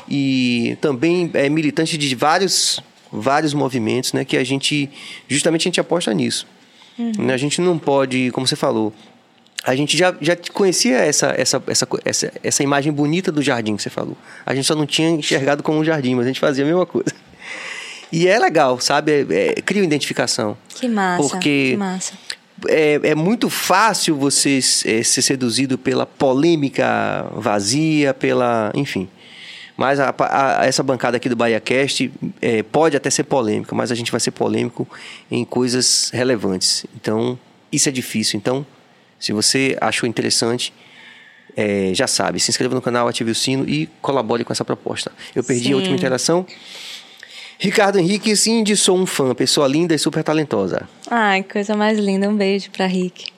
e 0.09 0.77
também 0.81 1.31
é 1.35 1.49
militante 1.49 1.97
de 1.97 2.15
vários, 2.15 2.81
vários 3.11 3.55
movimentos, 3.55 4.13
né? 4.13 4.25
Que 4.25 4.37
a 4.37 4.45
gente, 4.45 4.91
justamente 5.29 5.63
a 5.63 5.69
gente 5.69 5.81
aposta 5.81 6.13
nisso. 6.13 6.47
Né? 6.97 7.35
A 7.35 7.37
gente 7.37 7.61
não 7.61 7.79
pode, 7.79 8.31
como 8.31 8.47
você 8.47 8.57
falou, 8.57 8.93
a 9.65 9.75
gente 9.75 9.97
já, 9.97 10.15
já 10.21 10.37
conhecia 10.53 10.99
essa, 10.99 11.35
essa, 11.37 11.63
essa, 11.67 11.89
essa, 12.05 12.33
essa 12.43 12.63
imagem 12.63 12.93
bonita 12.93 13.33
do 13.33 13.43
jardim 13.43 13.77
que 13.77 13.83
você 13.83 13.91
falou. 13.91 14.17
A 14.45 14.55
gente 14.55 14.67
só 14.67 14.75
não 14.75 14.87
tinha 14.87 15.09
enxergado 15.09 15.63
como 15.63 15.79
um 15.79 15.85
jardim, 15.85 16.15
mas 16.15 16.27
a 16.27 16.29
gente 16.29 16.41
fazia 16.41 16.65
a 16.65 16.67
mesma 16.67 16.87
coisa. 16.87 17.13
E 18.13 18.29
é 18.29 18.39
legal, 18.39 18.79
sabe? 18.79 19.27
É, 19.29 19.49
é, 19.49 19.55
cria 19.55 19.83
uma 19.83 19.87
identificação. 19.87 20.57
Que 20.69 20.87
massa. 20.87 21.29
Porque 21.29 21.71
que 21.73 21.77
massa. 21.77 22.13
é, 22.69 23.01
é 23.03 23.15
muito 23.15 23.51
fácil 23.51 24.15
você 24.15 24.61
é, 24.85 25.03
ser 25.03 25.23
seduzido 25.23 25.77
pela 25.77 26.07
polêmica 26.07 27.27
vazia, 27.35 28.15
pela. 28.15 28.71
Enfim. 28.75 29.09
Mas 29.77 29.99
a, 29.99 30.15
a, 30.19 30.65
essa 30.65 30.83
bancada 30.83 31.17
aqui 31.17 31.29
do 31.29 31.35
BahiaCast 31.35 32.13
é, 32.41 32.63
pode 32.63 32.97
até 32.97 33.11
ser 33.11 33.25
polêmica, 33.25 33.75
mas 33.75 33.91
a 33.91 33.95
gente 33.95 34.11
vai 34.11 34.21
ser 34.21 34.31
polêmico 34.31 34.89
em 35.31 35.45
coisas 35.45 36.11
relevantes. 36.13 36.87
Então, 36.95 37.39
isso 37.73 37.89
é 37.89 37.93
difícil. 37.93 38.37
Então, 38.37 38.65
se 39.19 39.33
você 39.33 39.77
achou 39.81 40.09
interessante, 40.09 40.73
é, 41.57 41.91
já 41.93 42.07
sabe, 42.07 42.39
se 42.39 42.51
inscreva 42.51 42.75
no 42.75 42.83
canal, 42.83 43.09
ative 43.09 43.31
o 43.31 43.35
sino 43.35 43.69
e 43.69 43.89
colabore 44.01 44.45
com 44.45 44.53
essa 44.53 44.65
proposta. 44.65 45.11
Eu 45.35 45.43
perdi 45.43 45.69
Sim. 45.69 45.73
a 45.73 45.77
última 45.77 45.97
interação. 45.97 46.47
Ricardo 47.59 47.99
Henrique, 47.99 48.37
Cindy, 48.37 48.77
sou 48.77 48.99
um 48.99 49.07
fã, 49.07 49.35
pessoa 49.35 49.67
linda 49.67 49.95
e 49.95 49.99
super 49.99 50.23
talentosa. 50.23 50.89
Ai, 51.11 51.43
coisa 51.43 51.77
mais 51.77 51.99
linda. 51.99 52.29
Um 52.29 52.37
beijo 52.37 52.71
pra 52.71 52.87
Rick. 52.87 53.34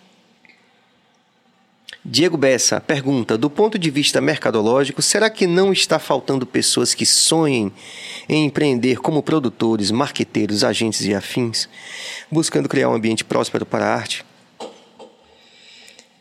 Diego 2.08 2.36
Bessa 2.36 2.80
pergunta: 2.80 3.36
do 3.36 3.50
ponto 3.50 3.76
de 3.76 3.90
vista 3.90 4.20
mercadológico, 4.20 5.02
será 5.02 5.28
que 5.28 5.44
não 5.44 5.72
está 5.72 5.98
faltando 5.98 6.46
pessoas 6.46 6.94
que 6.94 7.04
sonhem 7.04 7.72
em 8.28 8.46
empreender 8.46 9.00
como 9.00 9.22
produtores, 9.22 9.90
marqueteiros, 9.90 10.62
agentes 10.62 11.04
e 11.04 11.12
afins, 11.12 11.68
buscando 12.30 12.68
criar 12.68 12.88
um 12.90 12.94
ambiente 12.94 13.24
próspero 13.24 13.66
para 13.66 13.86
a 13.86 13.94
arte? 13.94 14.24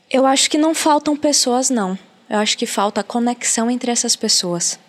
Eu 0.09 0.25
acho 0.25 0.49
que 0.49 0.57
não 0.57 0.73
faltam 0.73 1.15
pessoas, 1.15 1.69
não. 1.69 1.97
Eu 2.27 2.39
acho 2.39 2.57
que 2.57 2.65
falta 2.65 3.03
conexão 3.03 3.69
entre 3.69 3.91
essas 3.91 4.15
pessoas. 4.15 4.79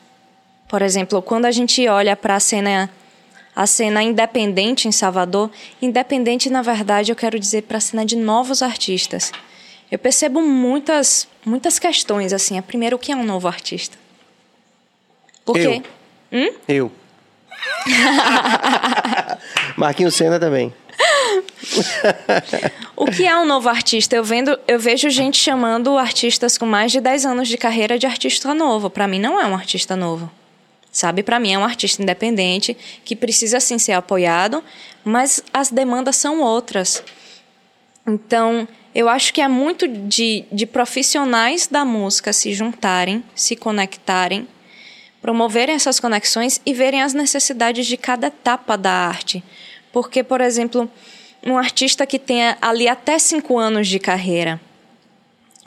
Por 0.67 0.81
exemplo, 0.81 1.21
quando 1.21 1.45
a 1.45 1.51
gente 1.51 1.87
olha 1.89 2.17
para 2.17 2.37
a 2.37 2.41
cena, 2.41 2.91
a 3.55 3.67
cena 3.67 4.03
independente 4.03 4.89
em 4.89 4.93
Salvador, 4.93 5.51
independente, 5.81 6.49
na 6.49 6.63
verdade, 6.63 7.13
eu 7.13 7.17
quero 7.17 7.39
dizer 7.39 7.65
para 7.65 7.77
a 7.77 7.81
cena 7.83 8.05
de 8.05 8.17
novos 8.17 8.63
artistas. 8.63 9.31
Eu 9.91 9.99
percebo 9.99 10.43
muitas, 10.43 11.29
muitas 11.45 11.79
questões, 11.79 12.33
assim. 12.33 12.59
A 12.59 12.63
primeira, 12.63 12.97
o 12.97 12.99
que 12.99 13.13
é 13.13 13.17
um 13.17 13.25
novo 13.25 13.47
artista? 13.47 13.97
Por 15.45 15.57
Eu. 15.57 15.71
quê? 15.71 15.83
Hum? 16.33 16.53
Eu. 16.67 16.93
Marquinhos 19.77 20.15
Senna 20.15 20.41
também. 20.41 20.75
O 22.97 23.07
que 23.07 23.27
é 23.27 23.37
um 23.37 23.45
novo 23.45 23.69
artista? 23.69 24.17
Eu, 24.17 24.25
vendo, 24.25 24.59
eu 24.67 24.79
vejo 24.79 25.09
gente 25.11 25.39
chamando 25.39 25.97
artistas 25.99 26.57
com 26.57 26.67
mais 26.67 26.91
de 26.91 27.01
10 27.01 27.27
anos 27.27 27.49
de 27.49 27.57
carreira 27.57 27.99
de 27.99 28.07
artista 28.07 28.55
novo. 28.55 28.91
Para 28.91 29.07
mim, 29.07 29.19
não 29.19 29.41
é 29.41 29.47
um 29.47 29.55
artista 29.55 29.95
novo. 29.95 30.31
Sabe? 30.91 31.23
Para 31.23 31.39
mim, 31.39 31.53
é 31.53 31.59
um 31.59 31.65
artista 31.65 32.03
independente 32.03 32.77
que 33.05 33.15
precisa 33.15 33.61
sim 33.61 33.79
ser 33.79 33.93
apoiado, 33.93 34.65
mas 35.05 35.43
as 35.53 35.71
demandas 35.71 36.17
são 36.17 36.41
outras. 36.41 37.05
Então, 38.07 38.67
eu 38.97 39.11
acho 39.11 39.35
que 39.35 39.43
é 39.43 39.47
muito 39.47 39.87
de, 39.87 40.47
de 40.51 40.65
profissionais 40.65 41.67
da 41.67 41.85
música 41.85 42.33
se 42.33 42.55
juntarem, 42.55 43.23
se 43.35 43.55
conectarem, 43.55 44.49
promoverem 45.21 45.75
essas 45.75 46.01
conexões 46.01 46.63
e 46.65 46.73
verem 46.73 47.03
as 47.03 47.13
necessidades 47.13 47.87
de 47.87 47.99
cada 47.99 48.29
etapa 48.29 48.75
da 48.75 48.91
arte. 48.91 49.45
Porque, 49.93 50.23
por 50.23 50.41
exemplo, 50.41 50.91
um 51.45 51.59
artista 51.59 52.07
que 52.07 52.19
tenha 52.19 52.57
ali 52.63 52.89
até 52.89 53.19
cinco 53.19 53.59
anos 53.59 53.87
de 53.87 53.99
carreira, 53.99 54.59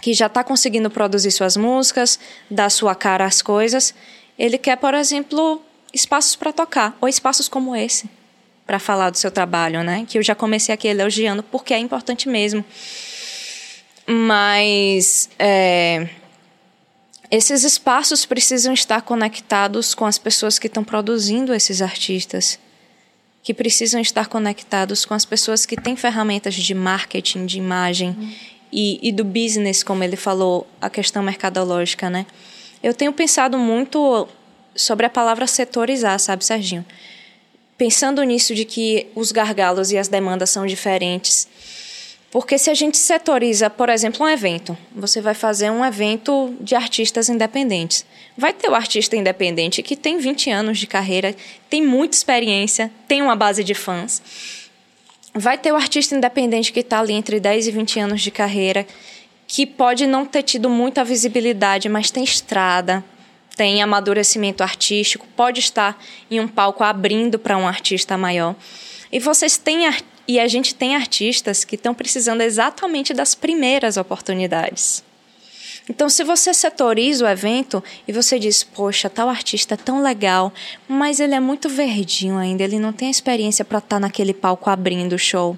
que 0.01 0.11
já 0.11 0.25
está 0.25 0.43
conseguindo 0.43 0.89
produzir 0.89 1.29
suas 1.29 1.55
músicas, 1.55 2.19
dar 2.49 2.71
sua 2.71 2.95
cara 2.95 3.25
às 3.25 3.43
coisas, 3.43 3.93
ele 4.39 4.57
quer, 4.57 4.77
por 4.77 4.95
exemplo, 4.95 5.61
espaços 5.93 6.35
para 6.35 6.51
tocar, 6.51 6.97
ou 6.99 7.07
espaços 7.07 7.47
como 7.47 7.75
esse, 7.75 8.09
para 8.65 8.79
falar 8.79 9.11
do 9.11 9.19
seu 9.19 9.29
trabalho, 9.29 9.83
né? 9.83 10.03
Que 10.09 10.17
eu 10.17 10.23
já 10.23 10.33
comecei 10.33 10.73
aqui 10.73 10.87
elogiando, 10.87 11.43
porque 11.43 11.75
é 11.75 11.77
importante 11.77 12.27
mesmo. 12.27 12.65
Mas 14.11 15.29
é, 15.37 16.09
esses 17.29 17.63
espaços 17.63 18.25
precisam 18.25 18.73
estar 18.73 19.03
conectados 19.03 19.93
com 19.93 20.03
as 20.03 20.17
pessoas 20.17 20.57
que 20.57 20.65
estão 20.65 20.83
produzindo 20.83 21.53
esses 21.53 21.79
artistas, 21.79 22.57
que 23.43 23.53
precisam 23.53 24.01
estar 24.01 24.27
conectados 24.27 25.05
com 25.05 25.13
as 25.13 25.25
pessoas 25.25 25.63
que 25.63 25.79
têm 25.79 25.95
ferramentas 25.95 26.55
de 26.55 26.73
marketing, 26.73 27.45
de 27.45 27.59
imagem 27.59 28.35
e, 28.71 28.99
e 29.07 29.11
do 29.11 29.23
business, 29.23 29.83
como 29.83 30.03
ele 30.03 30.15
falou, 30.15 30.67
a 30.81 30.89
questão 30.89 31.21
mercadológica, 31.21 32.09
né? 32.09 32.25
Eu 32.81 32.95
tenho 32.95 33.13
pensado 33.13 33.59
muito 33.59 34.27
sobre 34.73 35.05
a 35.05 35.09
palavra 35.09 35.45
setorizar, 35.45 36.17
sabe, 36.19 36.43
Serginho? 36.43 36.83
Pensando 37.77 38.23
nisso 38.23 38.55
de 38.55 38.65
que 38.65 39.05
os 39.13 39.31
gargalos 39.31 39.91
e 39.91 39.99
as 39.99 40.07
demandas 40.07 40.49
são 40.49 40.65
diferentes. 40.65 41.47
Porque 42.31 42.59
se 42.59 42.69
a 42.69 42.75
gente 42.75 42.97
setoriza, 42.97 43.69
por 43.69 43.89
exemplo, 43.89 44.23
um 44.25 44.29
evento, 44.29 44.77
você 44.93 45.19
vai 45.19 45.33
fazer 45.33 45.71
um 45.71 45.83
evento 45.83 46.55
de 46.61 46.75
artistas 46.75 47.27
independentes. 47.27 48.05
Vai 48.37 48.53
ter 48.53 48.69
o 48.69 48.75
artista 48.75 49.15
independente 49.15 49.81
que 49.81 49.95
tem 49.95 50.19
20 50.19 50.51
anos 50.51 50.77
de 50.77 50.85
carreira, 50.85 51.35
tem 51.69 51.81
muita 51.81 52.15
experiência, 52.15 52.91
tem 53.07 53.21
uma 53.21 53.35
base 53.35 53.63
de 53.63 53.73
fãs. 53.73 54.21
Vai 55.33 55.57
ter 55.57 55.71
o 55.71 55.75
artista 55.75 56.15
independente 56.15 56.71
que 56.71 56.81
está 56.81 56.99
ali 56.99 57.13
entre 57.13 57.39
10 57.39 57.67
e 57.67 57.71
20 57.71 57.99
anos 57.99 58.21
de 58.21 58.29
carreira, 58.29 58.85
que 59.47 59.65
pode 59.65 60.05
não 60.05 60.23
ter 60.23 60.43
tido 60.43 60.69
muita 60.69 61.03
visibilidade, 61.03 61.89
mas 61.89 62.11
tem 62.11 62.23
estrada, 62.23 63.03
tem 63.55 63.81
amadurecimento 63.81 64.61
artístico, 64.61 65.25
pode 65.35 65.59
estar 65.59 65.99
em 66.29 66.39
um 66.39 66.47
palco 66.47 66.83
abrindo 66.83 67.39
para 67.39 67.57
um 67.57 67.67
artista 67.67 68.15
maior. 68.15 68.55
E 69.11 69.19
vocês 69.19 69.57
têm 69.57 69.87
e 70.29 70.39
a 70.39 70.47
gente 70.47 70.75
tem 70.75 70.95
artistas 70.95 71.63
que 71.65 71.73
estão 71.73 71.91
precisando 71.91 72.41
exatamente 72.41 73.15
das 73.15 73.33
primeiras 73.33 73.97
oportunidades. 73.97 75.03
Então, 75.89 76.07
se 76.07 76.23
você 76.23 76.53
setoriza 76.53 77.25
o 77.25 77.27
evento 77.27 77.83
e 78.07 78.13
você 78.13 78.37
diz, 78.37 78.63
poxa, 78.63 79.09
tal 79.09 79.27
artista 79.27 79.73
é 79.73 79.77
tão 79.77 80.03
legal, 80.03 80.53
mas 80.87 81.19
ele 81.19 81.33
é 81.33 81.39
muito 81.39 81.67
verdinho 81.67 82.37
ainda, 82.37 82.63
ele 82.63 82.77
não 82.77 82.93
tem 82.93 83.09
experiência 83.09 83.65
para 83.65 83.79
estar 83.79 83.99
naquele 83.99 84.31
palco 84.31 84.69
abrindo 84.69 85.13
o 85.13 85.17
show. 85.17 85.57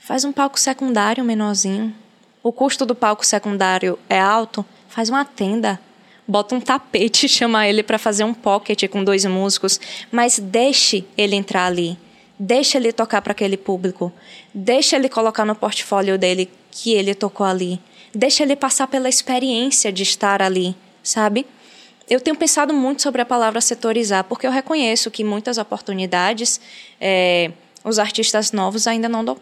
Faz 0.00 0.24
um 0.24 0.32
palco 0.32 0.58
secundário 0.58 1.22
menorzinho. 1.22 1.94
O 2.42 2.50
custo 2.50 2.84
do 2.84 2.96
palco 2.96 3.24
secundário 3.24 3.96
é 4.08 4.18
alto, 4.18 4.66
faz 4.88 5.08
uma 5.08 5.24
tenda. 5.24 5.80
Bota 6.26 6.52
um 6.52 6.60
tapete 6.60 7.26
e 7.26 7.28
chama 7.30 7.68
ele 7.68 7.84
para 7.84 7.96
fazer 7.96 8.24
um 8.24 8.34
pocket 8.34 8.88
com 8.88 9.04
dois 9.04 9.24
músicos, 9.24 9.80
mas 10.10 10.40
deixe 10.40 11.04
ele 11.16 11.36
entrar 11.36 11.66
ali. 11.66 11.96
Deixa 12.38 12.78
ele 12.78 12.92
tocar 12.92 13.20
para 13.20 13.32
aquele 13.32 13.56
público. 13.56 14.12
Deixa 14.54 14.96
ele 14.96 15.08
colocar 15.08 15.44
no 15.44 15.54
portfólio 15.54 16.16
dele 16.16 16.48
que 16.70 16.92
ele 16.92 17.14
tocou 17.14 17.44
ali. 17.44 17.80
Deixa 18.14 18.42
ele 18.42 18.54
passar 18.54 18.86
pela 18.86 19.08
experiência 19.08 19.92
de 19.92 20.02
estar 20.02 20.40
ali, 20.40 20.76
sabe? 21.02 21.44
Eu 22.08 22.20
tenho 22.20 22.36
pensado 22.36 22.72
muito 22.72 23.02
sobre 23.02 23.20
a 23.20 23.26
palavra 23.26 23.60
setorizar, 23.60 24.24
porque 24.24 24.46
eu 24.46 24.50
reconheço 24.50 25.10
que 25.10 25.22
muitas 25.24 25.58
oportunidades, 25.58 26.60
é, 27.00 27.50
Os 27.84 27.98
artistas 27.98 28.50
novos 28.52 28.86
ainda 28.86 29.08
não 29.08 29.24
dão, 29.24 29.38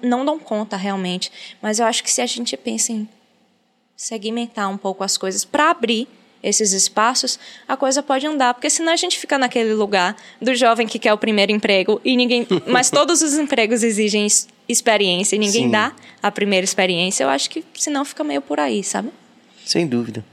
não 0.00 0.24
dão 0.24 0.38
conta 0.38 0.76
realmente. 0.76 1.30
Mas 1.60 1.78
eu 1.78 1.86
acho 1.86 2.02
que 2.02 2.10
se 2.10 2.20
a 2.20 2.26
gente 2.26 2.56
pensa 2.56 2.92
em 2.92 3.08
segmentar 3.96 4.68
um 4.70 4.78
pouco 4.78 5.04
as 5.04 5.16
coisas 5.16 5.44
para 5.44 5.70
abrir 5.70 6.08
esses 6.42 6.72
espaços, 6.72 7.38
a 7.68 7.76
coisa 7.76 8.02
pode 8.02 8.26
andar, 8.26 8.54
porque 8.54 8.68
senão 8.68 8.92
a 8.92 8.96
gente 8.96 9.18
fica 9.18 9.38
naquele 9.38 9.74
lugar 9.74 10.16
do 10.40 10.54
jovem 10.54 10.86
que 10.86 10.98
quer 10.98 11.12
o 11.12 11.18
primeiro 11.18 11.52
emprego 11.52 12.00
e 12.04 12.16
ninguém, 12.16 12.46
mas 12.66 12.90
todos 12.90 13.22
os 13.22 13.34
empregos 13.34 13.82
exigem 13.82 14.26
experiência 14.68 15.36
e 15.36 15.38
ninguém 15.38 15.64
Sim. 15.64 15.70
dá 15.70 15.92
a 16.22 16.30
primeira 16.30 16.64
experiência. 16.64 17.24
Eu 17.24 17.28
acho 17.28 17.48
que 17.48 17.64
senão 17.74 18.04
fica 18.04 18.24
meio 18.24 18.40
por 18.40 18.58
aí, 18.58 18.82
sabe? 18.82 19.10
Sem 19.64 19.86
dúvida. 19.86 20.24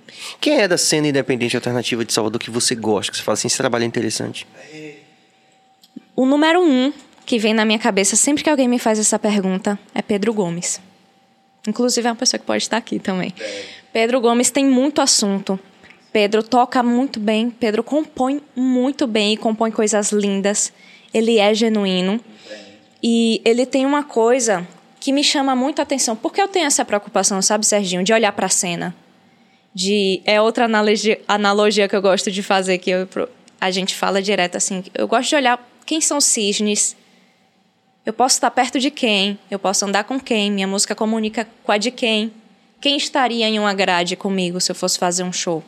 Quem 0.41 0.60
é 0.60 0.68
da 0.68 0.78
cena 0.78 1.07
independente 1.07 1.55
alternativa 1.55 2.03
de 2.03 2.12
Salvador 2.12 2.39
que 2.39 2.49
você 2.49 2.74
gosta? 2.76 3.12
Que 3.12 3.18
você 3.18 3.24
fala 3.24 3.34
assim, 3.34 3.47
esse 3.47 3.57
trabalho 3.57 3.84
é 3.84 3.88
interessante? 3.88 4.47
O 6.16 6.26
número 6.26 6.62
um 6.62 6.91
que 7.26 7.38
vem 7.38 7.53
na 7.53 7.64
minha 7.64 7.78
cabeça 7.78 8.16
sempre 8.16 8.43
que 8.43 8.49
alguém 8.49 8.68
me 8.68 8.80
faz 8.80 8.97
essa 8.97 9.20
pergunta 9.20 9.78
é 9.93 10.01
Pedro 10.01 10.34
Gomes. 10.34 10.82
Inclusive 11.68 12.07
é 12.07 12.12
uma 12.12 12.16
pessoa 12.16 12.39
que 12.39 12.45
pode 12.45 12.64
estar 12.64 12.78
aqui 12.78 12.97
também. 12.97 13.34
Pedro 13.93 14.20
Gomes 14.20 14.49
tem 14.49 14.66
muito 14.66 15.01
assunto. 15.01 15.60
Pedro 16.12 16.41
toca 16.41 16.82
muito 16.82 17.20
bem, 17.20 17.49
Pedro 17.49 17.84
compõe 17.84 18.41
muito 18.55 19.05
bem 19.05 19.34
e 19.34 19.38
compõe 19.38 19.72
coisas 19.72 20.12
lindas. 20.12 20.74
Ele 21.14 21.38
é 21.38 21.53
genuíno. 21.53 22.20
E 23.01 23.41
ele 23.45 23.66
tem 23.66 23.86
uma 23.86 24.03
coisa 24.03 24.68
que 24.99 25.14
me 25.14 25.24
chama 25.24 25.55
muito 25.55 25.80
a 25.80 25.84
atenção. 25.84 26.16
Porque 26.16 26.41
eu 26.41 26.47
tenho 26.47 26.66
essa 26.66 26.84
preocupação, 26.84 27.41
sabe, 27.41 27.66
Serginho, 27.66 28.03
de 28.03 28.12
olhar 28.12 28.32
para 28.32 28.47
a 28.47 28.49
cena. 28.49 28.95
De 29.74 30.22
é 30.26 30.41
outra 30.41 30.66
analogia, 30.66 31.22
analogia 31.28 31.88
que 31.88 31.95
eu 31.95 32.01
gosto 32.01 32.32
de 32.32 32.41
fazer 32.41 32.80
que 32.80 32.89
eu, 32.89 33.07
a 33.62 33.72
gente 33.72 33.95
fala 33.95 34.22
direto 34.22 34.55
assim. 34.55 34.84
Eu 34.93 35.07
gosto 35.07 35.30
de 35.30 35.36
olhar 35.36 35.72
quem 35.86 36.01
são 36.01 36.18
os 36.18 36.26
cisnes. 36.26 36.95
Eu 38.05 38.14
posso 38.14 38.36
estar 38.36 38.49
perto 38.49 38.80
de 38.80 38.89
quem, 38.89 39.38
eu 39.51 39.60
posso 39.60 39.86
andar 39.86 40.03
com 40.03 40.20
quem, 40.20 40.49
minha 40.49 40.66
música 40.66 40.95
comunica 40.95 41.47
com 41.64 41.72
a 41.72 41.78
de 41.78 41.91
quem. 41.91 42.32
Quem 42.82 42.97
estaria 42.97 43.47
em 43.47 43.60
uma 43.60 43.74
grade 43.74 44.16
comigo 44.16 44.60
se 44.60 44.72
eu 44.72 44.76
fosse 44.76 44.97
fazer 44.97 45.24
um 45.24 45.34
show? 45.34 45.64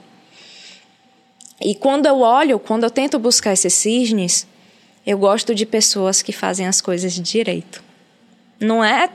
E 1.61 1.75
quando 1.75 2.05
eu 2.05 2.19
olho, 2.19 2.59
quando 2.59 2.83
eu 2.83 2.89
tento 2.89 3.19
buscar 3.19 3.53
esses 3.53 3.73
cisnes, 3.73 4.47
eu 5.05 5.17
gosto 5.17 5.53
de 5.53 5.65
pessoas 5.65 6.21
que 6.21 6.31
fazem 6.31 6.67
as 6.67 6.81
coisas 6.81 7.13
direito. 7.13 7.83
Não 8.59 8.83
é. 8.83 9.09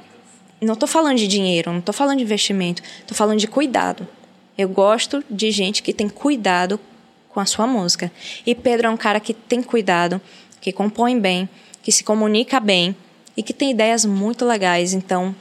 Não 0.61 0.75
estou 0.75 0.89
falando 0.89 1.19
de 1.19 1.27
dinheiro, 1.27 1.71
não 1.71 1.81
estou 1.81 1.93
falando 1.93 2.19
de 2.19 2.25
investimento, 2.25 2.83
estou 3.01 3.17
falando 3.17 3.39
de 3.39 3.47
cuidado. 3.47 4.09
Eu 4.57 4.69
gosto 4.69 5.23
de 5.29 5.51
gente 5.51 5.83
que 5.83 5.93
tem 5.93 6.09
cuidado 6.09 6.81
com 7.29 7.41
a 7.41 7.45
sua 7.45 7.67
música. 7.67 8.11
E 8.47 8.55
Pedro 8.55 8.87
é 8.87 8.91
um 8.91 8.97
cara 8.97 9.21
que 9.21 9.35
tem 9.35 9.63
cuidado, 9.63 10.21
que 10.61 10.73
compõe 10.73 11.21
bem, 11.21 11.49
que 11.83 11.93
se 11.93 12.03
comunica 12.03 12.59
bem 12.59 12.97
e 13.37 13.43
que 13.43 13.53
tem 13.53 13.71
ideias 13.71 14.07
muito 14.07 14.47
legais. 14.47 14.95
Então, 14.95 15.37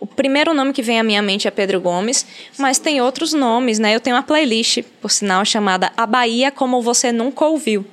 o 0.00 0.06
primeiro 0.06 0.54
nome 0.54 0.72
que 0.72 0.82
vem 0.82 0.98
à 0.98 1.02
minha 1.02 1.20
mente 1.20 1.46
é 1.46 1.50
Pedro 1.50 1.78
Gomes, 1.78 2.26
mas 2.58 2.78
tem 2.78 3.02
outros 3.02 3.34
nomes, 3.34 3.78
né? 3.78 3.94
Eu 3.94 4.00
tenho 4.00 4.16
uma 4.16 4.22
playlist, 4.22 4.82
por 5.00 5.10
sinal, 5.10 5.44
chamada 5.44 5.92
A 5.94 6.06
Bahia 6.06 6.50
Como 6.50 6.80
Você 6.80 7.12
Nunca 7.12 7.44
Ouviu. 7.44 7.86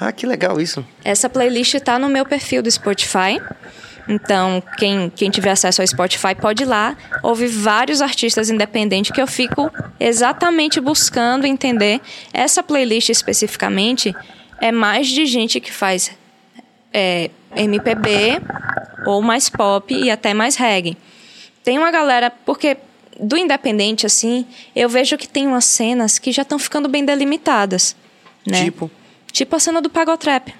Ah, 0.00 0.10
que 0.10 0.26
legal 0.26 0.58
isso. 0.60 0.84
Essa 1.04 1.28
playlist 1.28 1.74
está 1.74 1.98
no 1.98 2.08
meu 2.08 2.24
perfil 2.24 2.62
do 2.62 2.70
Spotify. 2.70 3.40
Então, 4.08 4.62
quem, 4.78 5.10
quem 5.10 5.30
tiver 5.30 5.50
acesso 5.50 5.82
ao 5.82 5.86
Spotify 5.86 6.34
pode 6.34 6.62
ir 6.62 6.66
lá, 6.66 6.96
ouvir 7.22 7.48
vários 7.48 8.00
artistas 8.00 8.48
independentes 8.48 9.10
que 9.10 9.20
eu 9.20 9.26
fico 9.26 9.70
exatamente 9.98 10.80
buscando 10.80 11.46
entender. 11.46 12.00
Essa 12.32 12.62
playlist 12.62 13.08
especificamente 13.08 14.14
é 14.60 14.70
mais 14.72 15.08
de 15.08 15.26
gente 15.26 15.60
que 15.60 15.72
faz 15.72 16.12
é, 16.92 17.30
MPB 17.54 18.40
ou 19.06 19.20
mais 19.20 19.50
pop 19.50 19.92
e 19.92 20.10
até 20.10 20.32
mais 20.32 20.56
reggae. 20.56 20.96
Tem 21.66 21.78
uma 21.78 21.90
galera, 21.90 22.30
porque 22.30 22.76
do 23.18 23.36
independente, 23.36 24.06
assim, 24.06 24.46
eu 24.72 24.88
vejo 24.88 25.18
que 25.18 25.26
tem 25.26 25.48
umas 25.48 25.64
cenas 25.64 26.16
que 26.16 26.30
já 26.30 26.42
estão 26.42 26.60
ficando 26.60 26.88
bem 26.88 27.04
delimitadas. 27.04 27.96
Né? 28.46 28.62
Tipo? 28.66 28.88
Tipo 29.32 29.56
a 29.56 29.58
cena 29.58 29.82
do 29.82 29.90
Pagotrap. 29.90 30.54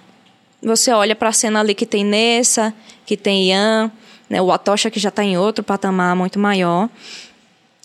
Você 0.60 0.90
olha 0.90 1.14
pra 1.14 1.30
cena 1.30 1.60
ali 1.60 1.76
que 1.76 1.86
tem 1.86 2.04
Nessa, 2.04 2.74
que 3.06 3.16
tem 3.16 3.50
Ian, 3.50 3.92
né, 4.28 4.42
o 4.42 4.50
Atocha 4.50 4.90
que 4.90 4.98
já 4.98 5.12
tá 5.12 5.22
em 5.22 5.38
outro 5.38 5.62
patamar 5.62 6.16
muito 6.16 6.40
maior. 6.40 6.90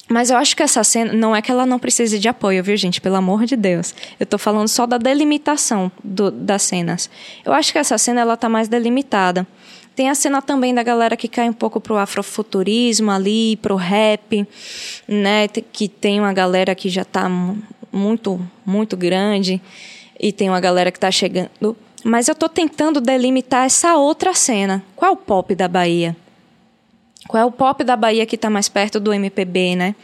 Mas 0.09 0.32
eu 0.32 0.38
acho 0.38 0.55
que 0.55 0.63
essa 0.63 0.84
cena, 0.84 1.13
não 1.13 1.36
é 1.36 1.43
que 1.43 1.51
ela 1.51 1.67
não 1.67 1.78
precise 1.78 2.17
de 2.17 2.28
apoio, 2.28 2.63
viu, 2.63 2.76
gente? 2.76 2.99
Pelo 2.99 3.17
amor 3.17 3.45
de 3.45 3.55
Deus. 3.55 3.93
Eu 4.19 4.26
tô 4.26 4.39
falando 4.39 4.67
só 4.67 4.88
da 4.88 4.97
delimitação 4.97 5.91
do, 6.03 6.32
das 6.32 6.63
cenas. 6.63 7.07
Eu 7.45 7.53
acho 7.53 7.72
que 7.72 7.78
essa 7.78 7.99
cena, 7.99 8.22
ela 8.22 8.36
tá 8.36 8.49
mais 8.49 8.67
delimitada. 8.67 9.45
Tem 9.96 10.10
a 10.10 10.16
cena 10.16 10.42
também 10.42 10.74
da 10.74 10.84
galera 10.84 11.18
que 11.18 11.28
cai 11.28 11.50
um 11.50 11.54
pouco 11.54 11.82
pro 11.82 11.98
afrofuturismo 11.98 13.12
ali, 13.12 13.58
pro 13.58 13.76
rap, 13.76 14.48
né? 15.08 15.48
Que 15.48 15.88
tem 15.88 16.20
uma 16.20 16.34
galera 16.34 16.74
que 16.74 16.89
já 16.89 17.04
tá 17.04 17.30
muito, 17.92 18.39
muito 18.66 18.96
grande. 18.96 19.62
E 20.20 20.32
tem 20.32 20.50
uma 20.50 20.60
galera 20.60 20.92
que 20.92 21.00
tá 21.00 21.12
chegando. 21.12 21.50
Mas 22.04 22.28
eu 22.28 22.36
tô 22.36 22.48
tentando 22.48 23.02
delimitar 23.02 23.66
essa 23.66 23.96
outra 23.96 24.34
cena. 24.34 24.84
Qual 24.96 25.12
é 25.12 25.14
o 25.14 25.18
pop 25.18 25.54
da 25.54 25.68
Bahia? 25.68 26.16
Qual 27.28 27.42
é 27.42 27.46
o 27.46 27.52
pop 27.52 27.84
da 27.84 27.96
Bahia 27.96 28.26
que 28.26 28.36
está 28.36 28.50
mais 28.50 28.70
perto 28.70 29.00
do 29.00 29.14
MPB, 29.14 29.76
né? 29.76 29.96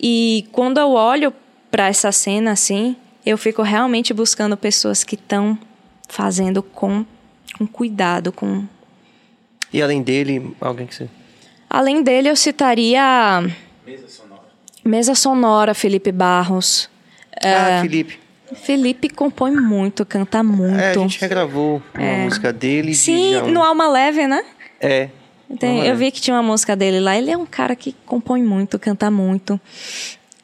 E 0.00 0.46
quando 0.50 0.78
eu 0.78 0.90
olho 0.90 1.32
para 1.70 1.88
essa 1.88 2.10
cena 2.10 2.52
assim, 2.52 2.96
eu 3.24 3.36
fico 3.36 3.62
realmente 3.62 4.14
buscando 4.14 4.56
pessoas 4.56 5.04
que 5.04 5.14
estão 5.14 5.58
fazendo 6.08 6.62
com, 6.62 7.04
com 7.56 7.66
cuidado, 7.66 8.32
com 8.32 8.64
E 9.72 9.80
além 9.82 10.02
dele, 10.02 10.54
alguém 10.60 10.86
que 10.86 10.94
você. 10.94 11.08
Além 11.68 12.02
dele, 12.02 12.28
eu 12.28 12.36
citaria 12.36 13.02
Mesa 13.86 14.08
sonora. 14.08 14.42
Mesa 14.84 15.14
Sonora, 15.14 15.74
Felipe 15.74 16.10
Barros. 16.10 16.90
Ah, 17.44 17.80
Felipe. 17.82 18.18
Felipe 18.54 19.08
compõe 19.08 19.52
muito, 19.52 20.04
canta 20.04 20.42
muito. 20.42 20.78
É, 20.80 20.90
a 20.90 20.94
gente 20.94 21.20
regravou 21.20 21.80
uma 21.94 22.12
música 22.24 22.52
dele. 22.52 22.90
de 22.90 22.96
Sim, 22.96 23.36
um- 23.42 23.50
no 23.52 23.62
Alma 23.62 23.88
Leve, 23.88 24.26
né? 24.26 24.44
É. 24.80 25.08
Tem- 25.58 25.86
eu 25.86 25.96
vi 25.96 26.10
que 26.10 26.20
tinha 26.20 26.34
uma 26.36 26.42
música 26.42 26.74
dele 26.74 26.98
lá. 27.00 27.16
Ele 27.16 27.30
é 27.30 27.36
um 27.36 27.46
cara 27.46 27.76
que 27.76 27.94
compõe 28.04 28.42
muito, 28.42 28.78
canta 28.78 29.08
muito. 29.10 29.60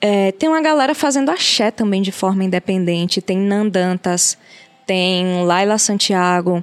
É, 0.00 0.30
tem 0.32 0.48
uma 0.48 0.60
galera 0.60 0.94
fazendo 0.94 1.30
axé 1.30 1.70
também 1.72 2.00
de 2.02 2.12
forma 2.12 2.44
independente. 2.44 3.20
Tem 3.20 3.36
Nandantas, 3.38 4.38
tem 4.86 5.44
Laila 5.44 5.78
Santiago, 5.78 6.62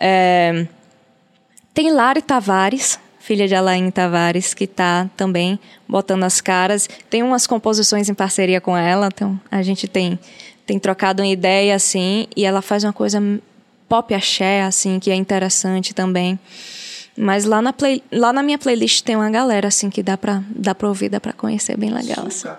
é, 0.00 0.66
tem 1.78 1.92
Lari 1.92 2.20
Tavares, 2.20 2.98
filha 3.20 3.46
de 3.46 3.54
Alain 3.54 3.88
Tavares, 3.92 4.52
que 4.52 4.66
tá 4.66 5.08
também 5.16 5.60
botando 5.86 6.24
as 6.24 6.40
caras. 6.40 6.88
Tem 7.08 7.22
umas 7.22 7.46
composições 7.46 8.08
em 8.08 8.14
parceria 8.14 8.60
com 8.60 8.76
ela, 8.76 9.06
então 9.14 9.40
a 9.48 9.62
gente 9.62 9.86
tem, 9.86 10.18
tem 10.66 10.76
trocado 10.76 11.22
uma 11.22 11.28
ideia 11.28 11.76
assim, 11.76 12.26
e 12.34 12.44
ela 12.44 12.60
faz 12.60 12.82
uma 12.82 12.92
coisa 12.92 13.22
pop 13.88 14.12
axé, 14.12 14.62
assim, 14.62 14.98
que 14.98 15.08
é 15.08 15.14
interessante 15.14 15.94
também. 15.94 16.36
Mas 17.16 17.44
lá 17.44 17.62
na, 17.62 17.72
play, 17.72 18.02
lá 18.10 18.32
na 18.32 18.42
minha 18.42 18.58
playlist 18.58 19.04
tem 19.04 19.14
uma 19.14 19.30
galera, 19.30 19.68
assim, 19.68 19.88
que 19.88 20.02
dá 20.02 20.18
pra, 20.18 20.42
dá 20.50 20.74
pra 20.74 20.88
ouvir, 20.88 21.08
dá 21.08 21.20
pra 21.20 21.32
conhecer 21.32 21.76
bem 21.76 21.90
legal. 21.90 22.26
assim. 22.26 22.48
Suca. 22.48 22.58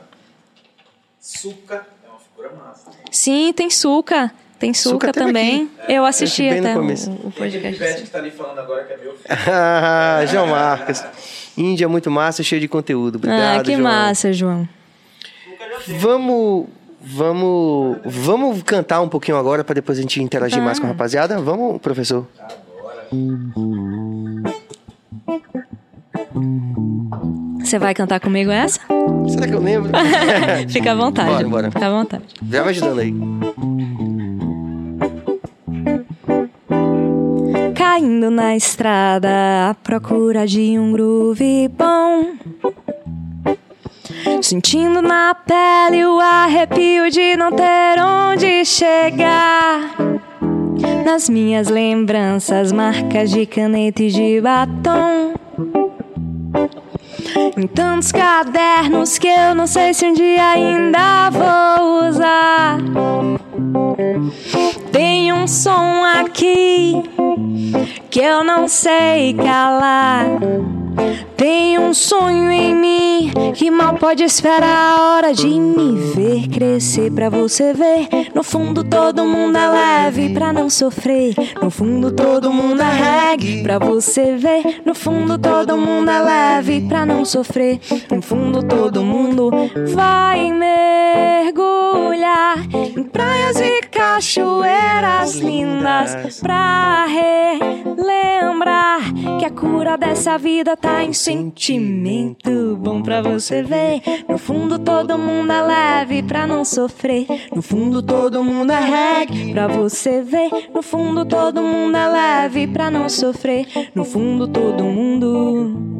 Suca 1.20 1.88
é 2.06 2.10
uma 2.10 2.20
figura 2.20 2.56
massa. 2.56 2.90
Sim, 3.12 3.52
tem 3.52 3.70
Suca. 3.70 4.32
Tem 4.60 4.74
Suca, 4.74 5.08
Suca 5.08 5.14
também. 5.14 5.70
Eu 5.88 6.06
assisti 6.06 6.44
no 6.50 6.60
até 6.60 6.78
o, 6.78 6.84
o 6.84 6.88
Tem 6.88 7.16
o 7.24 7.32
podcast. 7.32 7.80
Pivete 7.80 8.02
que 8.04 8.10
tá 8.10 8.18
ali 8.18 8.30
falando 8.30 8.60
agora 8.60 8.84
que 8.84 8.94
é 8.94 8.98
meu 8.98 9.14
filho. 9.14 9.24
Ah, 9.48 10.22
João 10.28 10.48
Marcos. 10.48 11.04
Índia 11.58 11.88
muito 11.88 12.12
massa, 12.12 12.44
cheio 12.44 12.60
de 12.60 12.68
conteúdo. 12.68 13.16
Obrigado, 13.16 13.62
ah, 13.62 13.64
que 13.64 13.72
João. 13.72 13.84
massa, 13.84 14.34
João. 14.34 14.68
Vamos. 15.88 16.68
Vamos. 17.02 17.98
Vamos 18.04 18.64
cantar 18.64 19.00
um 19.02 19.08
pouquinho 19.08 19.38
agora 19.38 19.64
para 19.64 19.76
depois 19.76 19.98
a 19.98 20.02
gente 20.02 20.22
interagir 20.22 20.62
mais 20.62 20.78
com 20.78 20.86
a 20.86 20.90
rapaziada? 20.90 21.40
Vamos, 21.40 21.82
professor? 21.82 22.28
Você 27.60 27.80
vai 27.80 27.94
cantar 27.94 28.20
comigo 28.20 28.52
essa? 28.52 28.82
Será 29.30 29.48
que 29.48 29.54
eu 29.54 29.62
lembro? 29.62 29.92
Fica 30.68 30.92
à 30.92 30.96
vontade. 30.96 31.30
Bora, 31.30 31.48
bora. 31.48 31.72
Fica 31.72 31.88
à 31.88 31.90
vontade. 31.90 32.24
Já 32.50 32.64
vai 32.64 32.72
ajudando 32.72 33.00
aí. 33.00 33.14
Caindo 38.00 38.32
na 38.32 38.56
estrada 38.56 39.70
à 39.70 39.74
procura 39.74 40.48
de 40.48 40.80
um 40.80 40.94
groove 40.94 41.68
bom. 41.68 42.28
Sentindo 44.42 45.02
na 45.02 45.36
pele 45.36 46.06
o 46.06 46.18
arrepio 46.18 47.12
de 47.12 47.36
não 47.36 47.52
ter 47.52 48.00
onde 48.02 48.64
chegar. 48.64 49.98
Nas 51.06 51.28
minhas 51.28 51.68
lembranças, 51.68 52.72
marcas 52.72 53.32
de 53.32 53.46
caneta 53.46 54.02
e 54.02 54.10
de 54.10 54.40
batom. 54.40 55.34
Em 57.60 57.68
tantos 57.68 58.14
cadernos 58.14 59.18
que 59.18 59.28
eu 59.28 59.54
não 59.54 59.68
sei 59.68 59.94
se 59.94 60.06
um 60.06 60.14
dia 60.14 60.52
ainda 60.52 61.30
vou 61.30 62.08
usar. 62.08 62.78
Tem 64.94 65.34
um 65.34 65.46
som 65.46 66.06
aqui 66.06 67.04
que 68.10 68.20
eu 68.20 68.44
não 68.44 68.68
sei 68.68 69.34
calar. 69.36 70.26
Tem 71.38 71.78
um 71.80 71.94
sonho 71.94 72.52
em 72.52 72.74
mim 72.76 73.32
que 73.56 73.70
mal 73.72 73.94
pode 73.96 74.24
esperar 74.24 74.98
a 74.98 75.16
hora 75.16 75.34
de 75.34 75.48
me 75.48 75.96
ver 76.14 76.48
crescer 76.48 77.12
pra 77.12 77.30
você 77.30 77.72
ver. 77.74 78.10
No 78.34 78.44
fundo 78.44 78.84
todo 78.84 79.26
mundo 79.26 79.58
é 79.58 79.70
leve 79.70 80.34
pra 80.34 80.52
não 80.52 80.70
sofrer. 80.70 81.36
No 81.62 81.70
fundo 81.70 82.12
todo 82.12 82.52
mundo 82.52 82.82
é 82.82 83.30
reggae 83.30 83.64
pra 83.64 83.80
você 83.80 84.36
ver. 84.36 84.82
No 84.86 84.94
fundo 84.96 85.38
todo 85.38 85.78
mundo 85.78 86.10
é 86.10 86.20
leve 86.20 86.82
pra 86.82 87.06
não 87.06 87.24
sofrer. 87.24 87.80
No 88.12 88.22
fundo 88.22 88.64
todo 88.64 89.04
mundo 89.04 89.52
vai 89.94 90.52
mergulhar 90.52 91.58
em 92.74 93.04
praias 93.04 93.60
e 93.62 93.82
cachoeiras 93.84 95.36
lindas 95.36 96.40
pra 96.42 97.06
relembrar 98.00 99.14
que 99.40 99.46
a 99.46 99.50
cura 99.50 99.98
dessa 99.98 100.38
vida 100.38 100.76
tá 100.78 101.04
em 101.04 101.12
sentimento 101.12 102.78
bom 102.78 103.02
pra 103.02 103.22
você 103.22 103.62
ver. 103.62 104.02
No 104.28 104.38
fundo 104.38 104.80
todo 104.80 105.18
mundo 105.18 105.52
é 105.52 105.62
leve 105.62 106.24
pra 106.24 106.48
não 106.48 106.64
sofrer. 106.64 107.28
No 107.54 107.62
fundo 107.62 108.02
todo 108.02 108.44
mundo 108.44 108.72
é 108.72 108.80
reggae 108.80 109.52
pra 109.52 109.68
você 109.68 110.22
ver. 110.22 110.50
No 110.74 110.82
fundo 110.82 111.26
todo 111.26 111.62
mundo 111.62 111.96
é 111.98 112.08
leve 112.08 112.68
pra 112.68 112.90
não 112.90 113.10
sofrer. 113.10 113.68
No 113.94 114.06
fundo 114.06 114.48
todo 114.48 114.84
mundo 114.84 115.99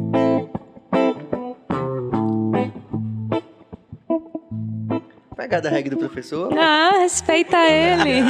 Pegada 5.50 5.68
reggae 5.68 5.90
do 5.90 5.96
professor. 5.96 6.56
Ah, 6.56 6.98
respeita 7.00 7.56
ele. 7.66 8.22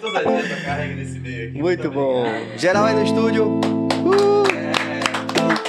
Tocar 0.00 0.76
regra 0.76 1.04
meio 1.20 1.48
aqui. 1.50 1.58
Muito 1.60 1.90
bom. 1.90 2.20
obrigado. 2.26 2.58
Geral 2.58 2.84
aí 2.86 2.94
no 2.94 3.02
estúdio. 3.04 3.60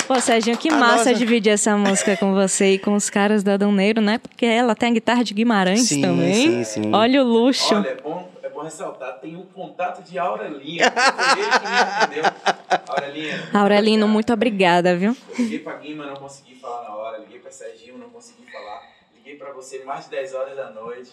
Pô, 0.08 0.22
Serginho, 0.22 0.58
que 0.58 0.70
A 0.70 0.78
massa 0.78 0.96
nossa- 1.10 1.14
dividir 1.16 1.50
essa 1.52 1.76
música 1.76 2.16
com 2.16 2.34
você 2.34 2.76
e 2.76 2.80
com 2.80 2.94
os 2.94 3.10
caras 3.10 3.44
da 3.44 3.56
Adão 3.56 3.74
Neiro, 3.74 4.00
né? 4.00 4.20
Porque 4.20 4.46
ela 4.46 4.74
tem 4.74 4.88
a 4.88 4.94
guitarra 4.94 5.22
de 5.22 5.34
Guimarães 5.34 5.82
Sim, 5.82 6.02
também. 6.02 6.34
sim, 6.34 6.64
sim. 6.64 6.92
Olha 6.96 7.22
o 7.22 7.28
luxo. 7.28 7.76
Olha, 7.76 7.90
é 7.90 7.96
bom, 8.02 8.32
é 8.42 8.48
bom 8.48 8.62
ressaltar, 8.62 9.20
tem 9.20 9.36
um 9.36 9.44
contato 9.48 10.02
de 10.10 10.18
Aurelinha. 10.18 10.86
Ele 10.86 12.22
que. 12.22 12.90
Aurelinha. 12.90 13.50
Aurelino, 13.54 14.08
muito 14.08 14.32
obrigada, 14.32 14.96
viu? 14.96 15.10
Eu 15.38 15.44
liguei 15.44 15.60
pra 15.60 15.74
Guima, 15.76 16.06
não 16.06 16.16
consegui 16.16 16.56
falar 16.56 16.84
na 16.88 16.96
hora. 16.96 17.18
Liguei 17.18 17.40
pra 17.40 17.52
Serginho, 17.52 17.98
não 17.98 18.08
consegui 18.10 18.50
falar. 18.50 18.96
Liguei 19.28 19.36
pra 19.40 19.52
você 19.52 19.84
mais 19.84 20.06
de 20.06 20.12
10 20.12 20.34
horas 20.36 20.56
da 20.56 20.72
noite. 20.72 21.12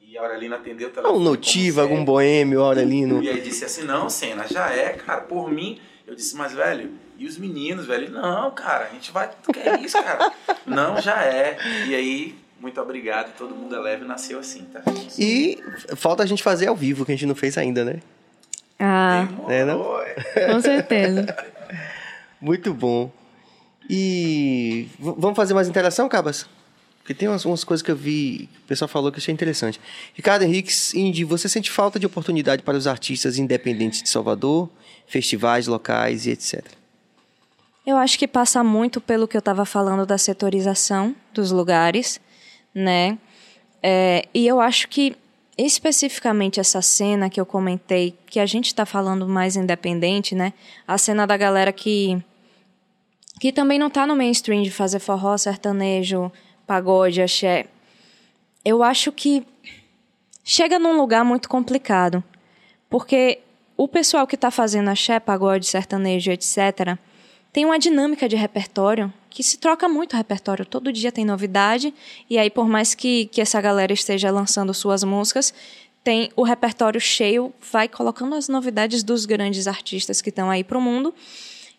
E 0.00 0.16
a 0.16 0.22
Aurelina 0.22 0.54
atendeu 0.56 0.90
o 0.90 0.92
telefone. 0.92 1.18
Um 1.18 1.20
notiva, 1.20 1.82
como 1.82 1.94
algum 1.94 2.04
boêmio, 2.04 2.62
Aurelino. 2.62 3.20
E 3.20 3.28
aí 3.28 3.40
disse 3.40 3.64
assim, 3.64 3.82
não, 3.82 4.08
Senna, 4.08 4.46
já 4.46 4.70
é, 4.70 4.90
cara, 4.90 5.22
por 5.22 5.50
mim. 5.50 5.80
Eu 6.06 6.14
disse, 6.14 6.36
mas, 6.36 6.52
velho, 6.52 6.92
e 7.18 7.26
os 7.26 7.36
meninos, 7.36 7.84
velho? 7.84 8.12
Não, 8.12 8.52
cara, 8.52 8.84
a 8.84 8.88
gente 8.90 9.10
vai... 9.10 9.28
Que 9.52 9.58
é 9.58 9.80
isso, 9.80 10.00
cara? 10.00 10.32
não, 10.64 11.00
já 11.00 11.24
é. 11.24 11.58
E 11.88 11.94
aí, 11.96 12.38
muito 12.60 12.80
obrigado. 12.80 13.36
Todo 13.36 13.56
mundo 13.56 13.74
é 13.74 13.78
leve, 13.80 14.04
nasceu 14.04 14.38
assim, 14.38 14.64
tá? 14.66 14.80
E 15.18 15.58
falta 15.96 16.22
a 16.22 16.26
gente 16.26 16.44
fazer 16.44 16.68
ao 16.68 16.76
vivo, 16.76 17.04
que 17.04 17.10
a 17.10 17.14
gente 17.16 17.26
não 17.26 17.34
fez 17.34 17.58
ainda, 17.58 17.84
né? 17.84 17.98
Ah, 18.78 19.26
É, 19.48 19.64
não? 19.64 19.82
Com 19.82 20.60
certeza. 20.60 21.26
Muito 22.40 22.72
bom. 22.72 23.10
E 23.90 24.88
vamos 24.96 25.34
fazer 25.34 25.54
mais 25.54 25.68
interação, 25.68 26.08
Cabas? 26.08 26.48
Porque 27.02 27.14
tem 27.14 27.28
umas, 27.28 27.44
umas 27.44 27.64
coisas 27.64 27.82
que 27.82 27.90
eu 27.90 27.96
vi, 27.96 28.48
que 28.52 28.58
o 28.60 28.68
pessoal 28.68 28.88
falou 28.88 29.10
que 29.10 29.18
eu 29.18 29.20
achei 29.20 29.34
interessante. 29.34 29.80
Ricardo 30.14 30.42
Henriques, 30.42 30.94
Indy, 30.94 31.24
você 31.24 31.48
sente 31.48 31.68
falta 31.68 31.98
de 31.98 32.06
oportunidade 32.06 32.62
para 32.62 32.76
os 32.76 32.86
artistas 32.86 33.38
independentes 33.38 34.02
de 34.02 34.08
Salvador, 34.08 34.70
festivais 35.06 35.66
locais 35.66 36.26
e 36.26 36.30
etc. 36.30 36.64
Eu 37.84 37.96
acho 37.96 38.16
que 38.16 38.28
passa 38.28 38.62
muito 38.62 39.00
pelo 39.00 39.26
que 39.26 39.36
eu 39.36 39.40
estava 39.40 39.64
falando 39.64 40.06
da 40.06 40.16
setorização 40.16 41.14
dos 41.34 41.50
lugares, 41.50 42.20
né? 42.72 43.18
É, 43.82 44.28
e 44.32 44.46
eu 44.46 44.60
acho 44.60 44.86
que 44.88 45.16
especificamente 45.58 46.60
essa 46.60 46.80
cena 46.80 47.28
que 47.28 47.40
eu 47.40 47.44
comentei, 47.44 48.16
que 48.26 48.38
a 48.38 48.46
gente 48.46 48.66
está 48.66 48.86
falando 48.86 49.28
mais 49.28 49.56
independente, 49.56 50.36
né? 50.36 50.52
A 50.86 50.96
cena 50.96 51.26
da 51.26 51.36
galera 51.36 51.72
que 51.72 52.22
que 53.40 53.52
também 53.52 53.76
não 53.76 53.90
tá 53.90 54.06
no 54.06 54.14
mainstream 54.14 54.62
de 54.62 54.70
fazer 54.70 55.00
forró, 55.00 55.36
sertanejo, 55.36 56.30
pagode, 56.72 57.20
axé. 57.20 57.66
Eu 58.64 58.82
acho 58.82 59.12
que 59.12 59.46
chega 60.42 60.78
num 60.78 60.96
lugar 60.96 61.22
muito 61.22 61.46
complicado, 61.46 62.24
porque 62.88 63.40
o 63.76 63.86
pessoal 63.86 64.26
que 64.26 64.36
está 64.36 64.50
fazendo 64.50 64.88
axé, 64.88 65.20
pagode, 65.20 65.66
sertanejo, 65.66 66.30
etc., 66.30 66.96
tem 67.52 67.66
uma 67.66 67.78
dinâmica 67.78 68.26
de 68.26 68.36
repertório 68.36 69.12
que 69.28 69.42
se 69.42 69.58
troca 69.58 69.86
muito 69.86 70.14
o 70.14 70.16
repertório. 70.16 70.64
Todo 70.64 70.90
dia 70.90 71.12
tem 71.12 71.26
novidade, 71.26 71.92
e 72.30 72.38
aí, 72.38 72.48
por 72.48 72.66
mais 72.66 72.94
que, 72.94 73.26
que 73.26 73.42
essa 73.42 73.60
galera 73.60 73.92
esteja 73.92 74.30
lançando 74.30 74.72
suas 74.72 75.04
músicas, 75.04 75.52
tem 76.02 76.30
o 76.34 76.42
repertório 76.42 77.00
cheio, 77.00 77.52
vai 77.70 77.86
colocando 77.86 78.34
as 78.34 78.48
novidades 78.48 79.02
dos 79.02 79.26
grandes 79.26 79.66
artistas 79.66 80.22
que 80.22 80.30
estão 80.30 80.48
aí 80.48 80.64
pro 80.64 80.80
mundo. 80.80 81.14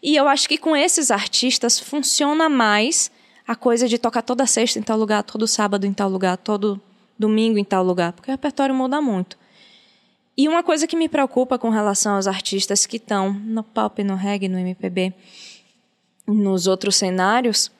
E 0.03 0.15
eu 0.15 0.27
acho 0.27 0.47
que 0.47 0.59
com 0.59 0.75
esses 0.75 1.09
artistas 1.09 1.79
funciona 1.79 2.47
mais 2.47 3.11
a 3.47 3.55
coisa 3.55 3.87
de 3.87 3.97
tocar 3.97 4.21
toda 4.21 4.45
sexta 4.45 4.79
em 4.79 4.81
tal 4.81 4.97
lugar, 4.97 5.23
todo 5.23 5.47
sábado 5.47 5.85
em 5.85 5.93
tal 5.93 6.09
lugar, 6.09 6.37
todo 6.37 6.81
domingo 7.17 7.57
em 7.57 7.63
tal 7.63 7.83
lugar, 7.83 8.13
porque 8.13 8.29
o 8.29 8.33
repertório 8.33 8.73
muda 8.73 9.01
muito. 9.01 9.37
E 10.35 10.47
uma 10.47 10.63
coisa 10.63 10.87
que 10.87 10.95
me 10.95 11.07
preocupa 11.07 11.59
com 11.59 11.69
relação 11.69 12.15
aos 12.15 12.25
artistas 12.25 12.85
que 12.85 12.97
estão 12.97 13.31
no 13.33 13.63
pop, 13.63 14.03
no 14.03 14.15
reggae, 14.15 14.49
no 14.49 14.57
MPB, 14.57 15.13
nos 16.25 16.65
outros 16.65 16.95
cenários, 16.95 17.71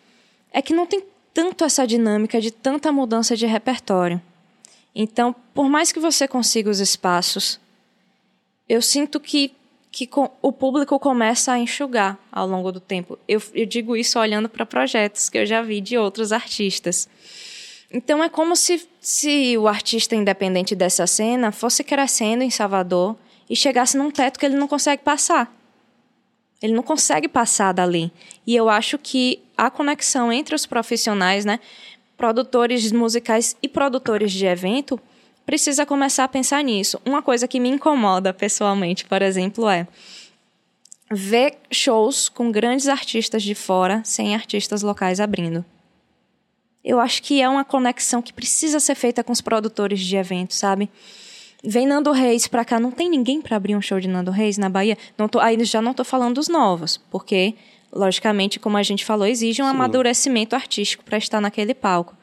é 0.52 0.61
que 0.61 0.73
não 0.73 0.85
tem 0.85 1.03
tanto 1.34 1.64
essa 1.64 1.88
dinâmica 1.88 2.40
de 2.40 2.52
tanta 2.52 2.91
mudança 2.91 3.35
de 3.35 3.48
repertório. 3.48 4.22
Então, 4.94 5.35
por 5.53 5.68
mais 5.68 5.91
que 5.91 5.99
você 5.99 6.27
consiga 6.27 6.69
os 6.69 6.80
espaços, 6.80 7.60
eu 8.69 8.81
sinto 8.81 9.19
que, 9.19 9.52
que 9.94 10.07
co- 10.07 10.32
o 10.41 10.52
público 10.52 10.98
começa 10.99 11.52
a 11.53 11.60
enxugar 11.60 12.18
ao 12.32 12.48
longo 12.48 12.72
do 12.72 12.80
tempo. 12.80 13.18
Eu, 13.28 13.40
eu 13.53 13.64
digo 13.64 13.95
isso 13.95 14.20
olhando 14.20 14.49
para 14.49 14.65
projetos 14.65 15.30
que 15.30 15.38
eu 15.38 15.45
já 15.45 15.61
vi 15.61 15.80
de 15.80 15.95
outros 15.99 16.32
artistas. 16.32 17.07
Então 17.91 18.24
é 18.24 18.28
como 18.28 18.56
se, 18.56 18.90
se 18.99 19.56
o 19.56 19.68
artista 19.68 20.15
independente 20.15 20.76
dessa 20.76 21.06
cena 21.06 21.52
fosse 21.52 21.84
crescendo 21.84 22.41
em 22.41 22.49
Salvador 22.49 23.15
e 23.48 23.56
chegasse 23.56 23.95
num 23.95 24.10
teto 24.10 24.40
que 24.40 24.48
ele 24.48 24.56
não 24.56 24.68
consegue 24.68 25.03
passar. 25.03 25.56
Ele 26.60 26.74
não 26.74 26.82
consegue 26.82 27.28
passar 27.28 27.72
dali. 27.72 28.11
E 28.48 28.56
eu 28.56 28.70
acho 28.70 28.98
que 28.98 29.44
a 29.56 29.70
conexão 29.70 30.34
entre 30.34 30.56
os 30.56 30.65
profissionais, 30.65 31.45
né, 31.45 31.60
produtores 32.18 32.91
musicais 32.91 33.56
e 33.61 33.68
produtores 33.70 34.32
de 34.32 34.48
evento, 34.48 34.99
precisa 35.45 35.86
começar 35.86 36.24
a 36.24 36.28
pensar 36.28 36.64
nisso. 36.64 36.99
Uma 37.06 37.22
coisa 37.22 37.48
que 37.48 37.60
me 37.60 37.70
incomoda 37.70 38.34
pessoalmente, 38.34 39.06
por 39.06 39.22
exemplo, 39.22 39.70
é 39.70 39.88
ver 41.11 41.57
shows 41.72 42.30
com 42.30 42.52
grandes 42.52 42.88
artistas 42.88 43.44
de 43.44 43.53
fora 43.53 44.02
sem 44.03 44.34
artistas 44.34 44.82
locais 44.82 45.20
abrindo. 45.20 45.64
Eu 46.84 46.99
acho 46.99 47.24
que 47.24 47.41
é 47.41 47.48
uma 47.48 47.64
conexão 47.64 48.22
que 48.22 48.34
precisa 48.34 48.80
ser 48.80 48.95
feita 48.95 49.24
com 49.24 49.32
os 49.32 49.40
produtores 49.40 50.02
de 50.02 50.18
eventos, 50.18 50.57
sabe? 50.57 50.90
Vem 51.64 51.88
Nando 51.88 52.11
Reis 52.11 52.45
pra 52.45 52.65
cá, 52.65 52.78
não 52.78 52.91
tem 52.91 53.10
ninguém 53.10 53.41
pra 53.41 53.56
abrir 53.56 53.74
um 53.74 53.82
show 53.82 53.98
de 53.99 54.07
Nando 54.10 54.32
Reis 54.32 54.57
na 54.57 54.68
Bahia. 54.68 54.98
Não 55.18 55.30
tô, 55.30 55.40
aí 55.40 55.64
já 55.64 55.82
não 55.82 55.94
tô 55.94 56.03
falando 56.03 56.36
dos 56.36 56.49
novos, 56.49 56.99
porque, 57.10 57.56
logicamente, 57.90 58.60
como 58.60 58.76
a 58.76 58.84
gente 58.84 59.06
falou, 59.06 59.26
exige 59.26 59.61
um 59.61 59.65
amadurecimento 59.65 60.57
artístico 60.57 61.06
pra 61.06 61.18
estar 61.18 61.40
naquele 61.40 61.74
palco. 61.74 62.18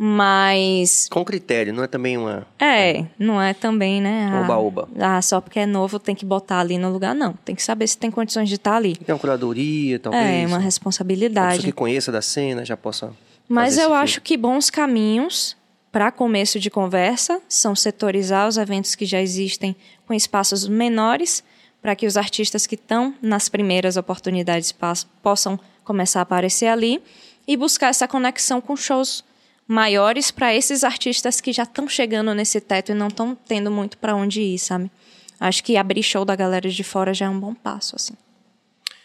Mas. 0.00 1.08
Com 1.10 1.24
critério, 1.24 1.74
não 1.74 1.82
é 1.82 1.88
também 1.88 2.16
uma. 2.16 2.46
É, 2.58 3.04
não 3.18 3.42
é 3.42 3.52
também, 3.52 4.00
né? 4.00 4.30
ah, 4.32 4.42
Oba-oba. 4.42 4.88
Ah, 4.96 5.20
só 5.20 5.40
porque 5.40 5.58
é 5.58 5.66
novo 5.66 5.98
tem 5.98 6.14
que 6.14 6.24
botar 6.24 6.60
ali 6.60 6.78
no 6.78 6.88
lugar, 6.92 7.16
não. 7.16 7.32
Tem 7.44 7.54
que 7.54 7.62
saber 7.62 7.88
se 7.88 7.98
tem 7.98 8.08
condições 8.08 8.48
de 8.48 8.54
estar 8.54 8.76
ali. 8.76 8.94
Tem 8.94 9.12
uma 9.12 9.18
curadoria, 9.18 9.98
talvez. 9.98 10.24
É, 10.24 10.46
uma 10.46 10.56
Uma 10.56 10.58
responsabilidade. 10.60 11.56
pessoa 11.56 11.64
que 11.66 11.72
conheça 11.72 12.12
da 12.12 12.22
cena 12.22 12.64
já 12.64 12.76
possa. 12.76 13.12
Mas 13.48 13.76
eu 13.76 13.92
acho 13.92 14.20
que 14.20 14.36
bons 14.36 14.70
caminhos 14.70 15.56
para 15.90 16.12
começo 16.12 16.60
de 16.60 16.70
conversa 16.70 17.40
são 17.48 17.74
setorizar 17.74 18.46
os 18.46 18.56
eventos 18.56 18.94
que 18.94 19.04
já 19.04 19.20
existem 19.20 19.74
com 20.06 20.14
espaços 20.14 20.68
menores, 20.68 21.42
para 21.82 21.96
que 21.96 22.06
os 22.06 22.16
artistas 22.16 22.66
que 22.66 22.74
estão 22.76 23.14
nas 23.22 23.48
primeiras 23.48 23.96
oportunidades 23.96 24.74
possam 25.22 25.58
começar 25.84 26.20
a 26.20 26.22
aparecer 26.22 26.66
ali 26.66 27.02
e 27.46 27.56
buscar 27.56 27.88
essa 27.88 28.06
conexão 28.06 28.60
com 28.60 28.76
shows 28.76 29.24
maiores 29.68 30.30
para 30.30 30.54
esses 30.54 30.82
artistas 30.82 31.40
que 31.42 31.52
já 31.52 31.64
estão 31.64 31.86
chegando 31.86 32.34
nesse 32.34 32.58
teto 32.60 32.90
e 32.92 32.94
não 32.94 33.08
estão 33.08 33.36
tendo 33.46 33.70
muito 33.70 33.98
para 33.98 34.16
onde 34.16 34.40
ir, 34.40 34.58
sabe? 34.58 34.90
Acho 35.38 35.62
que 35.62 35.76
abrir 35.76 36.02
show 36.02 36.24
da 36.24 36.34
galera 36.34 36.68
de 36.68 36.82
fora 36.82 37.12
já 37.12 37.26
é 37.26 37.28
um 37.28 37.38
bom 37.38 37.54
passo, 37.54 37.94
assim. 37.94 38.14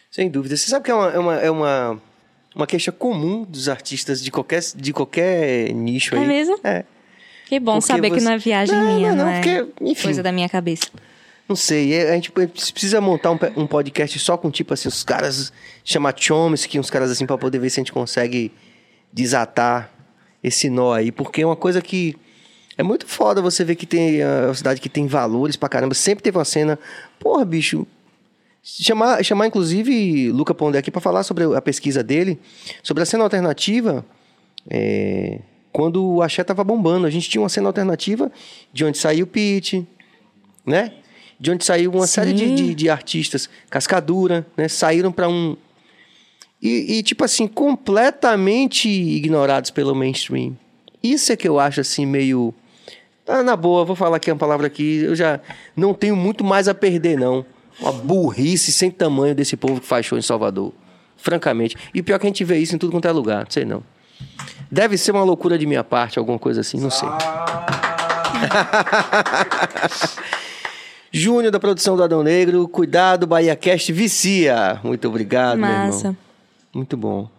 Sem 0.09 0.29
dúvida. 0.29 0.55
Você 0.55 0.69
sabe 0.69 0.85
que 0.85 0.91
é 0.91 0.93
uma, 0.95 1.09
é 1.11 1.19
uma, 1.19 1.35
é 1.35 1.51
uma, 1.51 2.01
uma 2.55 2.65
queixa 2.65 2.91
comum 2.91 3.43
dos 3.43 3.67
artistas 3.67 4.23
de 4.23 4.31
qualquer, 4.31 4.61
de 4.75 4.93
qualquer 4.93 5.73
nicho 5.73 6.15
É 6.15 6.19
aí. 6.19 6.27
mesmo? 6.27 6.57
É. 6.63 6.85
Que 7.47 7.59
bom 7.59 7.73
Porque 7.73 7.87
saber 7.87 8.09
que 8.09 8.19
você- 8.19 8.25
não 8.25 8.31
é 8.31 8.37
viagem 8.37 8.75
Não, 8.75 8.95
minha, 8.95 9.09
não, 9.09 9.17
não, 9.17 9.25
não, 9.25 9.31
é 9.31 9.41
porque, 9.41 9.73
enfim. 9.91 10.03
coisa 10.03 10.23
da 10.23 10.31
minha 10.31 10.47
cabeça. 10.47 10.87
Não 11.47 11.55
sei, 11.57 11.93
é- 11.93 12.11
a 12.11 12.13
gente 12.15 12.31
precisa 12.31 13.01
montar 13.01 13.31
um, 13.31 13.37
um 13.57 13.67
podcast 13.67 14.17
só 14.17 14.37
com, 14.37 14.49
tipo 14.49 14.73
assim, 14.73 14.87
os 14.87 15.03
caras, 15.03 15.51
chamar 15.83 16.15
Chomsky, 16.17 16.79
uns 16.79 16.89
caras 16.89 17.11
assim, 17.11 17.25
pra 17.27 17.37
poder 17.37 17.59
ver 17.59 17.69
se 17.69 17.79
a 17.79 17.81
gente 17.83 17.91
consegue 17.91 18.51
desatar 19.11 19.91
esse 20.43 20.69
nó 20.69 20.91
aí, 20.91 21.11
porque 21.11 21.41
é 21.41 21.45
uma 21.45 21.55
coisa 21.55 21.81
que 21.81 22.15
é 22.77 22.83
muito 22.83 23.07
foda 23.07 23.41
você 23.41 23.63
ver 23.63 23.75
que 23.75 23.85
tem 23.85 24.23
uma 24.23 24.53
cidade 24.53 24.81
que 24.81 24.89
tem 24.89 25.07
valores 25.07 25.55
pra 25.55 25.69
caramba, 25.69 25.93
sempre 25.93 26.23
teve 26.23 26.37
uma 26.37 26.45
cena, 26.45 26.77
porra, 27.19 27.45
bicho, 27.45 27.87
chamar, 28.63 29.23
chamar 29.23 29.47
inclusive 29.47 30.31
Luca 30.31 30.53
Pondé 30.53 30.79
aqui 30.79 30.91
pra 30.91 31.01
falar 31.01 31.23
sobre 31.23 31.43
a 31.55 31.61
pesquisa 31.61 32.03
dele, 32.03 32.39
sobre 32.81 33.03
a 33.03 33.05
cena 33.05 33.23
alternativa, 33.23 34.05
é, 34.69 35.39
quando 35.71 36.05
o 36.05 36.21
Axé 36.21 36.43
tava 36.43 36.63
bombando, 36.63 37.07
a 37.07 37.09
gente 37.09 37.29
tinha 37.29 37.41
uma 37.41 37.49
cena 37.49 37.67
alternativa 37.67 38.31
de 38.71 38.85
onde 38.85 38.97
saiu 38.97 39.25
o 39.25 39.27
Pete, 39.27 39.85
né? 40.65 40.93
De 41.39 41.51
onde 41.51 41.65
saiu 41.65 41.91
uma 41.91 42.07
Sim. 42.07 42.13
série 42.13 42.33
de, 42.33 42.55
de, 42.55 42.75
de 42.75 42.89
artistas, 42.89 43.49
Cascadura, 43.69 44.45
né? 44.55 44.67
Saíram 44.67 45.11
para 45.11 45.27
um. 45.27 45.57
E, 46.63 46.99
e, 46.99 47.03
tipo 47.03 47.25
assim, 47.25 47.45
completamente 47.45 48.87
ignorados 48.87 49.69
pelo 49.69 49.93
mainstream. 49.93 50.55
Isso 51.03 51.33
é 51.33 51.35
que 51.35 51.45
eu 51.45 51.59
acho, 51.59 51.81
assim, 51.81 52.05
meio. 52.05 52.53
Tá 53.25 53.43
na 53.43 53.57
boa, 53.57 53.83
vou 53.83 53.97
falar 53.97 54.15
aqui 54.15 54.31
uma 54.31 54.37
palavra 54.37 54.67
aqui. 54.67 55.01
Eu 55.03 55.13
já 55.13 55.41
não 55.75 55.93
tenho 55.93 56.15
muito 56.15 56.41
mais 56.41 56.69
a 56.69 56.73
perder, 56.73 57.19
não. 57.19 57.45
Uma 57.81 57.91
burrice 57.91 58.71
sem 58.71 58.89
tamanho 58.89 59.35
desse 59.35 59.57
povo 59.57 59.81
que 59.81 59.85
faz 59.85 60.05
show 60.05 60.17
em 60.17 60.21
Salvador. 60.21 60.71
Francamente. 61.17 61.75
E 61.93 62.01
pior 62.01 62.17
que 62.17 62.27
a 62.27 62.29
gente 62.29 62.45
vê 62.45 62.57
isso 62.59 62.75
em 62.75 62.77
tudo 62.77 62.91
quanto 62.91 63.09
é 63.09 63.11
lugar, 63.11 63.43
não 63.43 63.51
sei 63.51 63.65
não. 63.65 63.83
Deve 64.71 64.97
ser 64.97 65.11
uma 65.11 65.23
loucura 65.23 65.57
de 65.57 65.65
minha 65.65 65.83
parte, 65.83 66.17
alguma 66.17 66.39
coisa 66.39 66.61
assim, 66.61 66.79
não 66.79 66.89
sei. 66.89 67.09
Júnior 71.11 71.51
da 71.51 71.59
produção 71.59 71.97
do 71.97 72.03
Adão 72.03 72.23
Negro, 72.23 72.67
cuidado, 72.67 73.27
Bahia 73.27 73.55
Cast 73.55 73.91
vicia. 73.91 74.79
Muito 74.83 75.07
obrigado, 75.07 75.57
meu 75.57 75.69
irmão. 75.69 76.15
Muito 76.73 76.97
bom. 76.97 77.29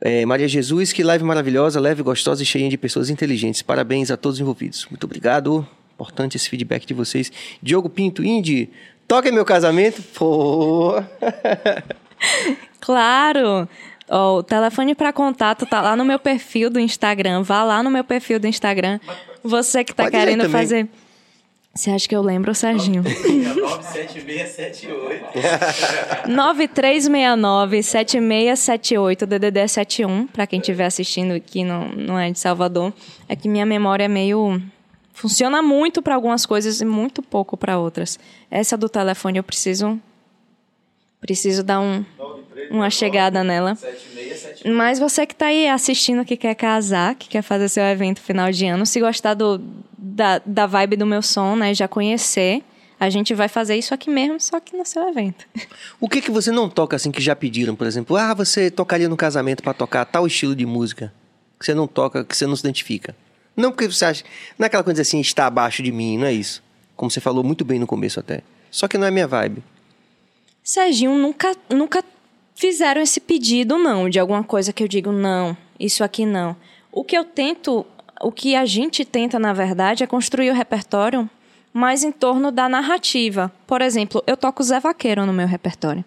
É, 0.00 0.26
Maria 0.26 0.46
Jesus, 0.46 0.92
que 0.92 1.02
live 1.02 1.24
maravilhosa, 1.24 1.80
leve, 1.80 2.02
gostosa 2.02 2.42
e 2.42 2.46
cheia 2.46 2.68
de 2.68 2.76
pessoas 2.76 3.10
inteligentes. 3.10 3.62
Parabéns 3.62 4.10
a 4.10 4.16
todos 4.16 4.36
os 4.36 4.40
envolvidos. 4.40 4.86
Muito 4.90 5.04
obrigado. 5.04 5.66
Importante 5.94 6.36
esse 6.36 6.48
feedback 6.48 6.86
de 6.86 6.92
vocês. 6.92 7.32
Diogo 7.62 7.88
Pinto, 7.88 8.22
Indy, 8.22 8.70
toca 9.08 9.28
em 9.28 9.32
meu 9.32 9.44
casamento. 9.44 10.02
Pô. 10.14 10.94
Claro! 12.80 13.68
Ó, 14.08 14.38
o 14.38 14.42
telefone 14.42 14.94
para 14.94 15.12
contato 15.12 15.66
tá 15.66 15.80
lá 15.82 15.96
no 15.96 16.04
meu 16.04 16.18
perfil 16.18 16.70
do 16.70 16.78
Instagram. 16.78 17.42
Vá 17.42 17.64
lá 17.64 17.82
no 17.82 17.90
meu 17.90 18.04
perfil 18.04 18.38
do 18.38 18.46
Instagram. 18.46 19.00
Você 19.42 19.82
que 19.82 19.92
tá 19.92 20.04
ir 20.04 20.10
querendo 20.12 20.48
fazer. 20.48 20.88
Você 21.76 21.90
acha 21.90 22.08
que 22.08 22.16
eu 22.16 22.22
lembro, 22.22 22.54
Serginho? 22.54 23.02
97678. 23.02 25.26
9369-7678, 26.26 29.26
DDD 29.26 29.68
71, 29.68 30.26
para 30.28 30.46
quem 30.46 30.58
estiver 30.58 30.86
assistindo 30.86 31.32
aqui, 31.32 31.62
não, 31.62 31.90
não 31.90 32.18
é 32.18 32.30
de 32.30 32.38
Salvador. 32.38 32.94
É 33.28 33.36
que 33.36 33.46
minha 33.46 33.66
memória 33.66 34.04
é 34.04 34.08
meio. 34.08 34.58
Funciona 35.12 35.60
muito 35.60 36.00
para 36.00 36.14
algumas 36.14 36.46
coisas 36.46 36.80
e 36.80 36.86
muito 36.86 37.22
pouco 37.22 37.58
para 37.58 37.78
outras. 37.78 38.18
Essa 38.50 38.74
do 38.76 38.88
telefone 38.88 39.38
eu 39.38 39.44
preciso. 39.44 40.00
Preciso 41.20 41.62
dar 41.62 41.80
um, 41.80 42.04
uma 42.70 42.90
chegada 42.90 43.42
nela. 43.44 43.74
7678. 43.74 44.76
Mas 44.76 44.98
você 44.98 45.26
que 45.26 45.34
tá 45.34 45.46
aí 45.46 45.68
assistindo, 45.68 46.24
que 46.24 46.36
quer 46.36 46.54
casar, 46.54 47.14
que 47.14 47.28
quer 47.28 47.42
fazer 47.42 47.68
seu 47.68 47.84
evento 47.84 48.20
final 48.20 48.50
de 48.50 48.66
ano, 48.66 48.86
se 48.86 49.00
gostar 49.00 49.34
do, 49.34 49.60
da, 49.96 50.40
da 50.44 50.66
vibe 50.66 50.96
do 50.96 51.06
meu 51.06 51.22
som, 51.22 51.56
né, 51.56 51.74
já 51.74 51.86
conhecer, 51.86 52.62
a 52.98 53.10
gente 53.10 53.34
vai 53.34 53.48
fazer 53.48 53.76
isso 53.76 53.92
aqui 53.92 54.10
mesmo, 54.10 54.40
só 54.40 54.58
que 54.58 54.76
no 54.76 54.84
seu 54.84 55.08
evento. 55.08 55.46
O 56.00 56.08
que 56.08 56.20
que 56.20 56.30
você 56.30 56.50
não 56.50 56.68
toca 56.68 56.96
assim 56.96 57.10
que 57.10 57.22
já 57.22 57.34
pediram, 57.34 57.74
por 57.74 57.86
exemplo? 57.86 58.16
Ah, 58.16 58.34
você 58.34 58.70
tocaria 58.70 59.08
no 59.08 59.16
casamento 59.16 59.62
pra 59.62 59.72
tocar 59.72 60.04
tal 60.04 60.26
estilo 60.26 60.54
de 60.54 60.66
música 60.66 61.12
que 61.58 61.64
você 61.64 61.74
não 61.74 61.86
toca, 61.86 62.22
que 62.22 62.36
você 62.36 62.46
não 62.46 62.54
se 62.54 62.60
identifica. 62.60 63.16
Não 63.56 63.70
porque 63.70 63.90
você 63.90 64.04
acha, 64.04 64.24
não 64.58 64.64
é 64.64 64.66
aquela 64.66 64.84
coisa 64.84 65.00
assim, 65.00 65.20
está 65.20 65.46
abaixo 65.46 65.82
de 65.82 65.90
mim, 65.90 66.18
não 66.18 66.26
é 66.26 66.32
isso. 66.32 66.62
Como 66.94 67.10
você 67.10 67.20
falou 67.20 67.42
muito 67.42 67.64
bem 67.64 67.78
no 67.78 67.86
começo 67.86 68.20
até. 68.20 68.42
Só 68.70 68.86
que 68.86 68.98
não 68.98 69.06
é 69.06 69.10
minha 69.10 69.26
vibe. 69.26 69.62
Serginho, 70.62 71.14
nunca, 71.16 71.56
nunca 71.70 72.04
fizeram 72.56 73.00
esse 73.00 73.20
pedido, 73.20 73.78
não, 73.78 74.08
de 74.08 74.18
alguma 74.18 74.42
coisa 74.42 74.72
que 74.72 74.82
eu 74.82 74.88
digo, 74.88 75.12
não, 75.12 75.56
isso 75.78 76.02
aqui 76.02 76.26
não. 76.26 76.56
O 76.90 77.04
que 77.04 77.16
eu 77.16 77.24
tento, 77.24 77.86
o 78.20 78.32
que 78.32 78.56
a 78.56 78.64
gente 78.64 79.04
tenta, 79.04 79.38
na 79.38 79.52
verdade, 79.52 80.02
é 80.02 80.06
construir 80.06 80.50
o 80.50 80.54
repertório 80.54 81.28
mais 81.72 82.02
em 82.02 82.10
torno 82.10 82.50
da 82.50 82.68
narrativa. 82.68 83.52
Por 83.66 83.82
exemplo, 83.82 84.24
eu 84.26 84.36
toco 84.36 84.62
Zé 84.62 84.80
Vaqueiro 84.80 85.26
no 85.26 85.32
meu 85.32 85.46
repertório. 85.46 86.02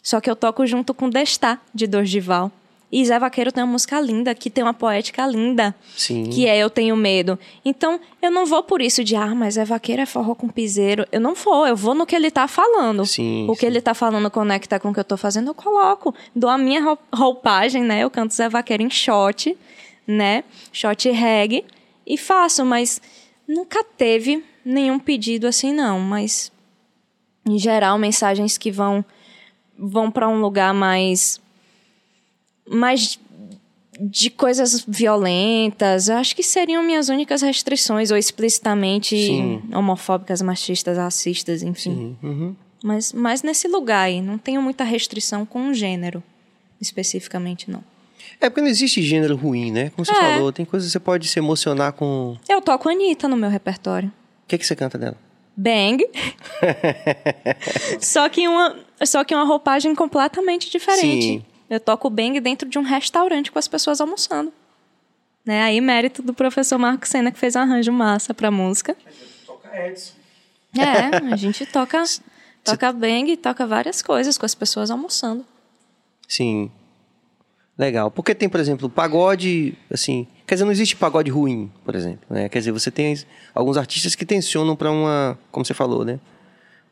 Só 0.00 0.20
que 0.20 0.30
eu 0.30 0.36
toco 0.36 0.64
junto 0.64 0.94
com 0.94 1.10
Destá, 1.10 1.58
de 1.74 1.86
Dorival. 1.88 2.52
E 2.92 3.04
Zé 3.04 3.18
Vaqueiro 3.20 3.52
tem 3.52 3.62
uma 3.62 3.70
música 3.72 4.00
linda, 4.00 4.34
que 4.34 4.50
tem 4.50 4.64
uma 4.64 4.74
poética 4.74 5.24
linda, 5.24 5.72
Sim. 5.96 6.24
que 6.30 6.46
é 6.46 6.58
Eu 6.58 6.68
Tenho 6.68 6.96
Medo. 6.96 7.38
Então, 7.64 8.00
eu 8.20 8.30
não 8.32 8.44
vou 8.44 8.64
por 8.64 8.82
isso 8.82 9.04
de, 9.04 9.14
ah, 9.14 9.32
mas 9.34 9.54
Zé 9.54 9.64
Vaqueiro 9.64 10.02
é 10.02 10.06
forró 10.06 10.34
com 10.34 10.48
piseiro. 10.48 11.06
Eu 11.12 11.20
não 11.20 11.34
vou, 11.34 11.66
eu 11.68 11.76
vou 11.76 11.94
no 11.94 12.04
que 12.04 12.16
ele 12.16 12.30
tá 12.32 12.48
falando. 12.48 13.06
Sim, 13.06 13.46
o 13.48 13.52
que 13.54 13.60
sim. 13.60 13.66
ele 13.66 13.80
tá 13.80 13.94
falando 13.94 14.28
conecta 14.30 14.80
com 14.80 14.90
o 14.90 14.94
que 14.94 14.98
eu 14.98 15.04
tô 15.04 15.16
fazendo, 15.16 15.48
eu 15.48 15.54
coloco. 15.54 16.12
Dou 16.34 16.50
a 16.50 16.58
minha 16.58 16.82
rou- 16.82 16.98
roupagem, 17.14 17.84
né? 17.84 18.00
Eu 18.02 18.10
canto 18.10 18.34
Zé 18.34 18.48
Vaqueiro 18.48 18.82
em 18.82 18.90
shot, 18.90 19.56
né? 20.06 20.42
Shot 20.72 21.08
reggae. 21.10 21.64
E 22.04 22.18
faço, 22.18 22.64
mas 22.64 23.00
nunca 23.46 23.84
teve 23.84 24.44
nenhum 24.64 24.98
pedido 24.98 25.46
assim, 25.46 25.72
não. 25.72 26.00
Mas, 26.00 26.50
em 27.46 27.56
geral, 27.56 27.96
mensagens 27.98 28.58
que 28.58 28.72
vão, 28.72 29.04
vão 29.78 30.10
para 30.10 30.28
um 30.28 30.40
lugar 30.40 30.74
mais 30.74 31.40
mais 32.70 33.18
de 34.00 34.30
coisas 34.30 34.82
violentas, 34.88 36.08
eu 36.08 36.16
acho 36.16 36.34
que 36.34 36.42
seriam 36.42 36.82
minhas 36.82 37.08
únicas 37.10 37.42
restrições, 37.42 38.10
ou 38.10 38.16
explicitamente 38.16 39.14
Sim. 39.14 39.62
homofóbicas, 39.74 40.40
machistas, 40.40 40.96
racistas, 40.96 41.62
enfim. 41.62 42.16
Uhum. 42.22 42.56
Mas, 42.82 43.12
mas 43.12 43.42
nesse 43.42 43.68
lugar 43.68 44.04
aí, 44.04 44.22
não 44.22 44.38
tenho 44.38 44.62
muita 44.62 44.84
restrição 44.84 45.44
com 45.44 45.60
um 45.60 45.74
gênero, 45.74 46.22
especificamente, 46.80 47.70
não. 47.70 47.84
É 48.40 48.48
porque 48.48 48.62
não 48.62 48.68
existe 48.68 49.02
gênero 49.02 49.36
ruim, 49.36 49.70
né? 49.70 49.90
Como 49.90 50.04
você 50.06 50.12
É. 50.12 50.34
falou, 50.34 50.50
tem 50.50 50.64
coisas 50.64 50.88
que 50.88 50.92
você 50.92 51.00
pode 51.00 51.28
se 51.28 51.38
emocionar 51.38 51.92
com. 51.92 52.38
Eu 52.48 52.62
toco 52.62 52.88
Anitta 52.88 53.28
no 53.28 53.36
meu 53.36 53.50
repertório. 53.50 54.08
O 54.08 54.48
que, 54.48 54.56
que 54.56 54.66
você 54.66 54.74
canta 54.74 54.96
dela? 54.96 55.16
Bang. 55.54 56.02
só, 58.00 58.28
que 58.30 58.48
uma, 58.48 58.76
só 59.04 59.24
que 59.24 59.34
uma 59.34 59.44
roupagem 59.44 59.94
completamente 59.94 60.70
diferente. 60.70 61.22
Sim. 61.22 61.44
Eu 61.70 61.78
toco 61.78 62.10
bang 62.10 62.40
dentro 62.40 62.68
de 62.68 62.78
um 62.78 62.82
restaurante 62.82 63.52
com 63.52 63.58
as 63.58 63.68
pessoas 63.68 64.00
almoçando. 64.00 64.52
Né? 65.46 65.62
Aí, 65.62 65.80
mérito 65.80 66.20
do 66.20 66.34
professor 66.34 66.78
Marco 66.78 67.06
Senna, 67.06 67.30
que 67.30 67.38
fez 67.38 67.54
um 67.54 67.60
arranjo 67.60 67.92
massa 67.92 68.34
pra 68.34 68.50
música. 68.50 68.96
Toca 69.46 69.86
Edson. 69.86 70.14
É, 70.76 71.32
a 71.32 71.36
gente 71.36 71.64
toca, 71.66 72.02
toca 72.64 72.92
bang, 72.92 73.36
toca 73.36 73.66
várias 73.66 74.02
coisas 74.02 74.36
com 74.36 74.44
as 74.44 74.54
pessoas 74.54 74.90
almoçando. 74.90 75.46
Sim. 76.26 76.70
Legal. 77.78 78.10
Porque 78.10 78.34
tem, 78.34 78.48
por 78.48 78.60
exemplo, 78.60 78.90
pagode, 78.90 79.74
assim. 79.90 80.26
Quer 80.46 80.56
dizer, 80.56 80.64
não 80.64 80.72
existe 80.72 80.96
pagode 80.96 81.30
ruim, 81.30 81.72
por 81.84 81.94
exemplo. 81.94 82.26
Né? 82.28 82.48
Quer 82.48 82.58
dizer, 82.58 82.72
você 82.72 82.90
tem 82.90 83.16
alguns 83.54 83.76
artistas 83.76 84.14
que 84.14 84.26
tensionam 84.26 84.76
pra 84.76 84.90
uma. 84.90 85.38
Como 85.50 85.64
você 85.64 85.72
falou, 85.72 86.04
né? 86.04 86.20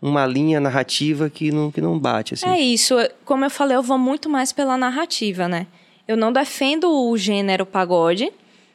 Uma 0.01 0.25
linha 0.27 0.61
narrativa 0.61 1.29
que 1.29 1.51
não, 1.51 1.71
que 1.73 1.81
não 1.81 1.99
bate, 1.99 2.35
assim. 2.35 2.47
É 2.49 2.61
isso. 2.61 2.95
Como 3.25 3.45
eu 3.45 3.51
falei, 3.51 3.77
eu 3.77 3.83
vou 3.83 3.99
muito 3.99 4.29
mais 4.29 4.53
pela 4.53 4.77
narrativa, 4.77 5.49
né? 5.49 5.67
Eu 6.07 6.17
não 6.17 6.33
defendo 6.33 6.89
o 6.91 7.17
gênero 7.17 7.67
pagode, 7.67 8.33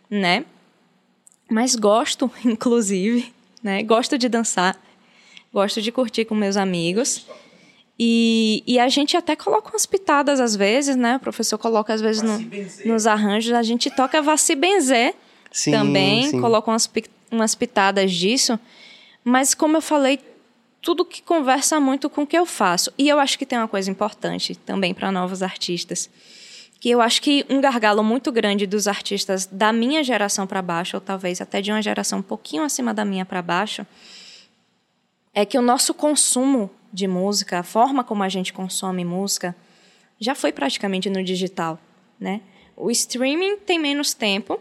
né? 0.09 0.43
Mas 1.49 1.75
gosto, 1.75 2.29
inclusive, 2.43 3.33
né? 3.63 3.81
Gosto 3.83 4.17
de 4.17 4.27
dançar, 4.27 4.77
gosto 5.53 5.81
de 5.81 5.91
curtir 5.91 6.25
com 6.25 6.35
meus 6.35 6.57
amigos. 6.57 7.25
E, 7.97 8.63
e 8.65 8.79
a 8.79 8.89
gente 8.89 9.15
até 9.15 9.35
coloca 9.35 9.69
umas 9.69 9.85
pitadas 9.85 10.39
às 10.39 10.55
vezes, 10.55 10.95
né? 10.95 11.15
O 11.17 11.19
professor 11.19 11.57
coloca 11.57 11.93
às 11.93 12.01
vezes 12.01 12.21
no- 12.21 12.39
nos 12.85 13.07
arranjos. 13.07 13.53
A 13.53 13.63
gente 13.63 13.89
toca 13.91 14.21
Vá 14.21 14.35
se 14.35 14.55
benzer 14.55 15.13
Sim, 15.51 15.71
também, 15.71 16.29
sim. 16.31 16.41
coloca 16.41 16.69
umas, 16.71 16.89
umas 17.31 17.55
pitadas 17.55 18.11
disso. 18.11 18.59
Mas 19.23 19.53
como 19.53 19.77
eu 19.77 19.81
falei, 19.81 20.19
tudo 20.83 21.05
que 21.05 21.23
conversa 21.23 21.79
muito 21.79 22.09
com 22.09 22.23
o 22.23 22.27
que 22.27 22.37
eu 22.37 22.45
faço. 22.45 22.91
E 22.97 23.07
eu 23.07 23.17
acho 23.17 23.39
que 23.39 23.45
tem 23.45 23.57
uma 23.57 23.69
coisa 23.69 23.89
importante 23.89 24.53
também 24.53 24.93
para 24.93 25.11
novos 25.11 25.41
artistas. 25.41 26.09
Que 26.79 26.89
eu 26.89 27.01
acho 27.01 27.21
que 27.21 27.45
um 27.49 27.61
gargalo 27.61 28.03
muito 28.03 28.33
grande 28.33 28.67
dos 28.67 28.85
artistas 28.85 29.45
da 29.45 29.71
minha 29.71 30.03
geração 30.03 30.45
para 30.45 30.61
baixo, 30.61 30.97
ou 30.97 31.01
talvez 31.01 31.39
até 31.39 31.61
de 31.61 31.71
uma 31.71 31.81
geração 31.81 32.19
um 32.19 32.21
pouquinho 32.21 32.63
acima 32.63 32.93
da 32.93 33.05
minha 33.05 33.23
para 33.25 33.41
baixo, 33.41 33.87
é 35.33 35.45
que 35.45 35.57
o 35.57 35.61
nosso 35.61 35.93
consumo 35.93 36.69
de 36.91 37.07
música, 37.07 37.59
a 37.59 37.63
forma 37.63 38.03
como 38.03 38.21
a 38.21 38.29
gente 38.29 38.51
consome 38.51 39.05
música, 39.05 39.55
já 40.19 40.35
foi 40.35 40.51
praticamente 40.51 41.09
no 41.09 41.23
digital, 41.23 41.79
né? 42.19 42.41
O 42.75 42.91
streaming 42.91 43.55
tem 43.57 43.79
menos 43.79 44.13
tempo, 44.13 44.59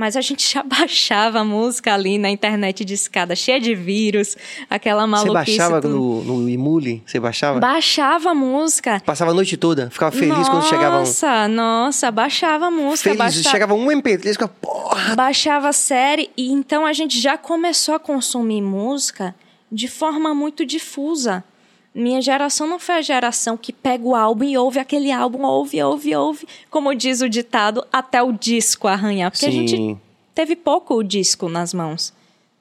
Mas 0.00 0.16
a 0.16 0.22
gente 0.22 0.48
já 0.50 0.62
baixava 0.62 1.40
a 1.40 1.44
música 1.44 1.92
ali 1.92 2.16
na 2.16 2.30
internet 2.30 2.86
de 2.86 2.94
escada, 2.94 3.36
cheia 3.36 3.60
de 3.60 3.74
vírus, 3.74 4.34
aquela 4.70 5.02
Você 5.02 5.08
maluquice. 5.10 5.58
baixava 5.58 5.80
tudo. 5.82 5.94
no, 5.94 6.22
no 6.40 6.48
Emule? 6.48 7.02
Você 7.04 7.20
baixava? 7.20 7.60
Baixava 7.60 8.30
a 8.30 8.34
música. 8.34 9.02
Passava 9.04 9.32
a 9.32 9.34
noite 9.34 9.58
toda, 9.58 9.90
ficava 9.90 10.10
feliz 10.10 10.48
quando 10.48 10.64
chegava 10.64 10.96
um. 10.96 11.00
Nossa, 11.00 11.46
nossa, 11.48 12.10
baixava 12.10 12.68
a 12.68 12.70
música. 12.70 13.10
Feliz, 13.10 13.18
baixa- 13.18 13.50
chegava 13.50 13.74
um 13.74 13.86
MP3, 13.90 14.32
ficava, 14.32 14.50
porra! 14.58 15.14
Baixava 15.14 15.68
a 15.68 15.72
série 15.74 16.30
e 16.34 16.50
então 16.50 16.86
a 16.86 16.94
gente 16.94 17.20
já 17.20 17.36
começou 17.36 17.94
a 17.94 17.98
consumir 17.98 18.62
música 18.62 19.34
de 19.70 19.86
forma 19.86 20.34
muito 20.34 20.64
difusa. 20.64 21.44
Minha 21.92 22.22
geração 22.22 22.68
não 22.68 22.78
foi 22.78 22.96
a 22.96 23.02
geração 23.02 23.56
que 23.56 23.72
pega 23.72 24.04
o 24.04 24.14
álbum 24.14 24.44
e 24.44 24.56
ouve 24.56 24.78
aquele 24.78 25.10
álbum, 25.10 25.42
ouve, 25.42 25.82
ouve, 25.82 26.14
ouve, 26.14 26.46
como 26.70 26.94
diz 26.94 27.20
o 27.20 27.28
ditado, 27.28 27.84
até 27.92 28.22
o 28.22 28.32
disco 28.32 28.86
arranhar. 28.86 29.30
Porque 29.30 29.46
a 29.46 29.50
gente 29.50 29.76
Sim. 29.76 30.00
teve 30.32 30.54
pouco 30.54 30.94
o 30.94 31.02
disco 31.02 31.48
nas 31.48 31.74
mãos, 31.74 32.12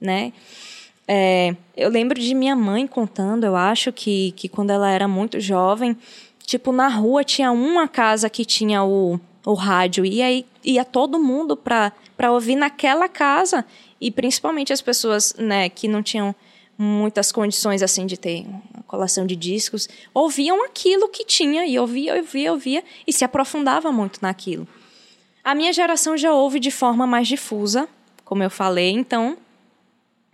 né? 0.02 0.34
É, 1.08 1.56
eu 1.76 1.90
lembro 1.90 2.20
de 2.20 2.34
minha 2.34 2.56
mãe 2.56 2.86
contando, 2.88 3.44
eu 3.44 3.56
acho 3.56 3.92
que, 3.92 4.32
que 4.34 4.48
quando 4.48 4.72
ela 4.72 4.90
era 4.90 5.08
muito 5.08 5.40
jovem, 5.40 5.96
tipo, 6.46 6.72
na 6.72 6.88
rua 6.88 7.24
tinha 7.24 7.52
uma 7.52 7.88
casa 7.88 8.30
que 8.30 8.44
tinha 8.44 8.84
o, 8.84 9.20
o 9.46 9.54
rádio, 9.54 10.06
e 10.06 10.22
aí 10.22 10.46
ia 10.64 10.86
todo 10.86 11.20
mundo 11.20 11.56
pra, 11.56 11.92
pra 12.18 12.32
ouvir 12.32 12.56
naquela 12.56 13.08
casa, 13.08 13.66
e 14.02 14.12
principalmente 14.12 14.74
as 14.74 14.82
pessoas, 14.82 15.36
né, 15.38 15.70
que 15.70 15.88
não 15.88 16.02
tinham 16.02 16.36
muitas 16.82 17.30
condições, 17.30 17.84
assim, 17.84 18.06
de 18.06 18.16
ter 18.16 18.46
uma 18.74 18.84
coleção 18.88 19.28
de 19.28 19.36
discos, 19.36 19.90
ouviam 20.14 20.64
aquilo 20.64 21.10
que 21.10 21.26
tinha, 21.26 21.66
e 21.66 21.78
ouvia, 21.78 22.16
ouvia, 22.16 22.54
ouvia, 22.54 22.84
e 23.06 23.12
se 23.12 23.26
aprofundava 23.26 23.92
muito 23.92 24.20
naquilo. 24.22 24.66
A 25.44 25.54
minha 25.54 25.74
geração 25.74 26.16
já 26.16 26.34
ouve 26.34 26.58
de 26.58 26.72
forma 26.72 27.06
mais 27.06 27.28
difusa, 27.28 27.90
como 28.24 28.44
eu 28.44 28.50
falei, 28.50 28.92
então 28.92 29.38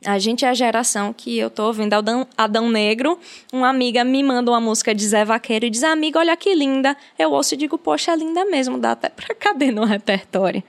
a 0.05 0.19
gente 0.19 0.45
é 0.45 0.49
a 0.49 0.53
geração 0.53 1.11
que 1.11 1.35
eu 1.35 1.49
tô 1.49 1.65
ouvindo 1.65 1.93
Adão, 1.93 2.27
Adão 2.37 2.69
Negro, 2.69 3.17
uma 3.51 3.69
amiga 3.69 4.03
me 4.03 4.21
manda 4.21 4.51
uma 4.51 4.61
música 4.61 4.93
de 4.93 5.03
Zé 5.03 5.25
Vaqueiro 5.25 5.65
e 5.65 5.69
diz, 5.71 5.83
amiga, 5.83 6.19
olha 6.19 6.37
que 6.37 6.53
linda. 6.53 6.95
Eu 7.17 7.31
ouço 7.31 7.55
e 7.55 7.57
digo, 7.57 7.75
poxa, 7.75 8.11
é 8.11 8.15
linda 8.15 8.45
mesmo, 8.45 8.77
dá 8.77 8.91
até 8.91 9.09
pra 9.09 9.33
caber 9.33 9.73
no 9.73 9.83
repertório. 9.83 10.61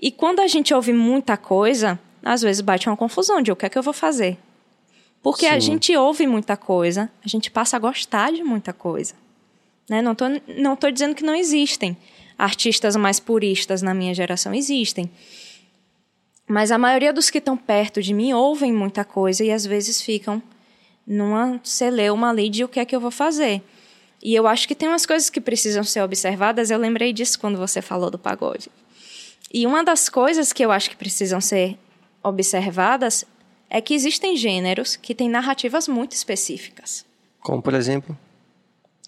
E 0.00 0.10
quando 0.10 0.40
a 0.40 0.46
gente 0.46 0.74
ouve 0.74 0.92
muita 0.92 1.36
coisa, 1.38 1.98
às 2.22 2.42
vezes 2.42 2.60
bate 2.60 2.90
uma 2.90 2.96
confusão 2.96 3.40
de 3.40 3.50
o 3.50 3.56
que 3.56 3.64
é 3.64 3.68
que 3.70 3.78
eu 3.78 3.82
vou 3.82 3.94
fazer. 3.94 4.36
Porque 5.22 5.46
a 5.46 5.54
Sim. 5.54 5.60
gente 5.60 5.96
ouve 5.96 6.26
muita 6.26 6.56
coisa, 6.56 7.10
a 7.24 7.28
gente 7.28 7.50
passa 7.50 7.76
a 7.76 7.80
gostar 7.80 8.32
de 8.32 8.42
muita 8.42 8.72
coisa. 8.72 9.14
Né? 9.88 10.00
Não, 10.00 10.14
tô, 10.14 10.24
não 10.56 10.76
tô 10.76 10.90
dizendo 10.90 11.14
que 11.14 11.24
não 11.24 11.34
existem 11.34 11.96
artistas 12.36 12.94
mais 12.94 13.18
puristas 13.18 13.82
na 13.82 13.92
minha 13.92 14.14
geração, 14.14 14.54
existem. 14.54 15.10
Mas 16.46 16.70
a 16.70 16.78
maioria 16.78 17.12
dos 17.12 17.30
que 17.30 17.38
estão 17.38 17.56
perto 17.56 18.00
de 18.00 18.14
mim 18.14 18.32
ouvem 18.32 18.72
muita 18.72 19.04
coisa 19.04 19.44
e 19.44 19.50
às 19.50 19.66
vezes 19.66 20.00
ficam 20.00 20.42
numa 21.06 21.60
celeuma 21.64 22.30
ali 22.30 22.48
de 22.48 22.64
o 22.64 22.68
que 22.68 22.80
é 22.80 22.84
que 22.84 22.94
eu 22.94 23.00
vou 23.00 23.10
fazer. 23.10 23.62
E 24.22 24.34
eu 24.34 24.46
acho 24.46 24.66
que 24.66 24.74
tem 24.74 24.88
umas 24.88 25.06
coisas 25.06 25.30
que 25.30 25.40
precisam 25.40 25.84
ser 25.84 26.02
observadas, 26.02 26.70
eu 26.70 26.78
lembrei 26.78 27.12
disso 27.12 27.38
quando 27.38 27.56
você 27.56 27.80
falou 27.82 28.10
do 28.10 28.18
pagode. 28.18 28.70
E 29.52 29.66
uma 29.66 29.82
das 29.82 30.08
coisas 30.08 30.52
que 30.52 30.64
eu 30.64 30.70
acho 30.70 30.90
que 30.90 30.96
precisam 30.96 31.40
ser 31.40 31.78
observadas 32.22 33.24
é 33.70 33.80
que 33.80 33.94
existem 33.94 34.36
gêneros 34.36 34.96
que 34.96 35.14
têm 35.14 35.28
narrativas 35.28 35.88
muito 35.88 36.12
específicas. 36.12 37.04
Como, 37.40 37.62
por 37.62 37.74
exemplo? 37.74 38.16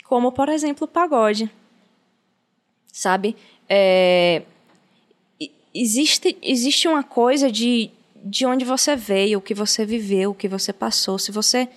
Como, 0.05 0.33
por 0.33 0.49
exemplo, 0.49 0.85
o 0.85 0.89
pagode. 0.89 1.51
Sabe? 2.93 3.37
É, 3.69 4.43
Existe, 5.73 6.37
existe 6.43 6.89
uma 6.89 7.03
coisa 7.03 7.51
de, 7.51 7.91
de 8.17 8.45
onde 8.45 8.65
você 8.65 8.97
veio, 8.97 9.39
o 9.39 9.43
que 9.43 9.55
você 9.55 9.85
viveu, 9.87 10.33
o 10.33 10.35
que 10.35 10.49
você 10.49 10.73
passou. 10.73 11.17
Se 11.17 11.31
você, 11.31 11.69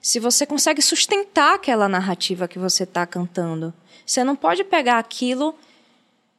se 0.00 0.18
você 0.18 0.46
consegue 0.46 0.80
sustentar 0.80 1.54
aquela 1.54 1.86
narrativa 1.86 2.48
que 2.48 2.58
você 2.58 2.84
está 2.84 3.06
cantando. 3.06 3.72
Você 4.06 4.24
não 4.24 4.34
pode 4.34 4.64
pegar 4.64 4.98
aquilo 4.98 5.54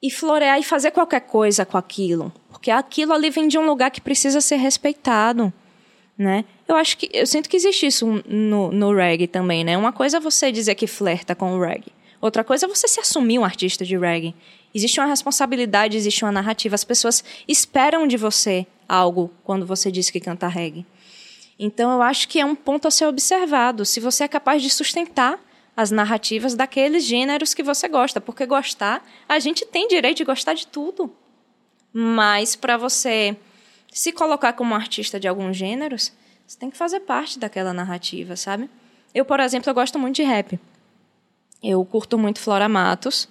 e 0.01 0.09
florear 0.09 0.59
e 0.59 0.63
fazer 0.63 0.89
qualquer 0.89 1.21
coisa 1.21 1.65
com 1.65 1.77
aquilo. 1.77 2.33
Porque 2.49 2.71
aquilo 2.71 3.13
ali 3.13 3.29
vem 3.29 3.47
de 3.47 3.59
um 3.59 3.65
lugar 3.65 3.91
que 3.91 4.01
precisa 4.01 4.41
ser 4.41 4.55
respeitado 4.55 5.53
né? 6.17 6.45
Eu 6.67 6.75
acho 6.75 6.97
que 6.97 7.09
eu 7.13 7.25
sinto 7.25 7.49
que 7.49 7.57
existe 7.57 7.87
isso 7.87 8.23
no, 8.27 8.71
no 8.71 8.93
reggae 8.93 9.27
também, 9.27 9.63
né? 9.63 9.77
Uma 9.77 9.91
coisa 9.91 10.17
é 10.17 10.19
você 10.19 10.51
dizer 10.51 10.75
que 10.75 10.87
flerta 10.87 11.35
com 11.35 11.55
o 11.55 11.59
reggae. 11.59 11.91
Outra 12.21 12.43
coisa 12.43 12.65
é 12.65 12.69
você 12.69 12.87
se 12.87 12.99
assumir 12.99 13.39
um 13.39 13.43
artista 13.43 13.83
de 13.83 13.97
reggae. 13.97 14.33
Existe 14.73 14.99
uma 14.99 15.07
responsabilidade, 15.07 15.97
existe 15.97 16.23
uma 16.23 16.31
narrativa. 16.31 16.75
As 16.75 16.83
pessoas 16.83 17.23
esperam 17.47 18.07
de 18.07 18.15
você 18.15 18.65
algo 18.87 19.31
quando 19.43 19.65
você 19.65 19.91
diz 19.91 20.09
que 20.09 20.19
canta 20.19 20.47
reggae. 20.47 20.85
Então 21.59 21.91
eu 21.91 22.01
acho 22.01 22.27
que 22.27 22.39
é 22.39 22.45
um 22.45 22.55
ponto 22.55 22.87
a 22.87 22.91
ser 22.91 23.05
observado. 23.05 23.85
Se 23.85 23.99
você 23.99 24.23
é 24.23 24.27
capaz 24.27 24.61
de 24.61 24.69
sustentar 24.69 25.39
as 25.75 25.91
narrativas 25.91 26.55
daqueles 26.55 27.03
gêneros 27.03 27.53
que 27.53 27.63
você 27.63 27.87
gosta, 27.87 28.21
porque 28.21 28.45
gostar, 28.45 29.05
a 29.27 29.39
gente 29.39 29.65
tem 29.65 29.87
direito 29.87 30.17
de 30.17 30.23
gostar 30.23 30.53
de 30.53 30.67
tudo. 30.67 31.11
Mas 31.91 32.55
para 32.55 32.77
você 32.77 33.35
se 33.93 34.11
colocar 34.11 34.53
como 34.53 34.73
artista 34.73 35.19
de 35.19 35.27
alguns 35.27 35.55
gêneros, 35.55 36.11
você 36.47 36.57
tem 36.57 36.69
que 36.69 36.77
fazer 36.77 37.01
parte 37.01 37.37
daquela 37.37 37.73
narrativa, 37.73 38.35
sabe? 38.35 38.69
Eu, 39.13 39.23
por 39.23 39.39
exemplo, 39.39 39.69
eu 39.69 39.73
gosto 39.73 39.99
muito 39.99 40.15
de 40.15 40.23
rap. 40.23 40.59
Eu 41.61 41.85
curto 41.85 42.17
muito 42.17 42.39
Flora 42.39 42.67
Matos, 42.67 43.29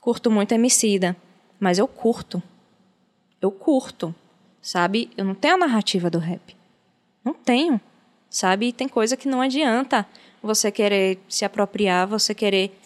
curto 0.00 0.30
muito 0.30 0.52
Emicida, 0.52 1.16
mas 1.60 1.78
eu 1.78 1.86
curto. 1.86 2.42
Eu 3.40 3.50
curto, 3.50 4.14
sabe? 4.60 5.10
Eu 5.16 5.24
não 5.24 5.34
tenho 5.34 5.54
a 5.54 5.58
narrativa 5.58 6.10
do 6.10 6.18
rap. 6.18 6.56
Não 7.24 7.32
tenho, 7.32 7.80
sabe? 8.28 8.68
E 8.68 8.72
tem 8.72 8.88
coisa 8.88 9.16
que 9.16 9.28
não 9.28 9.40
adianta 9.40 10.06
você 10.42 10.70
querer 10.70 11.18
se 11.28 11.44
apropriar, 11.44 12.06
você 12.06 12.34
querer 12.34 12.76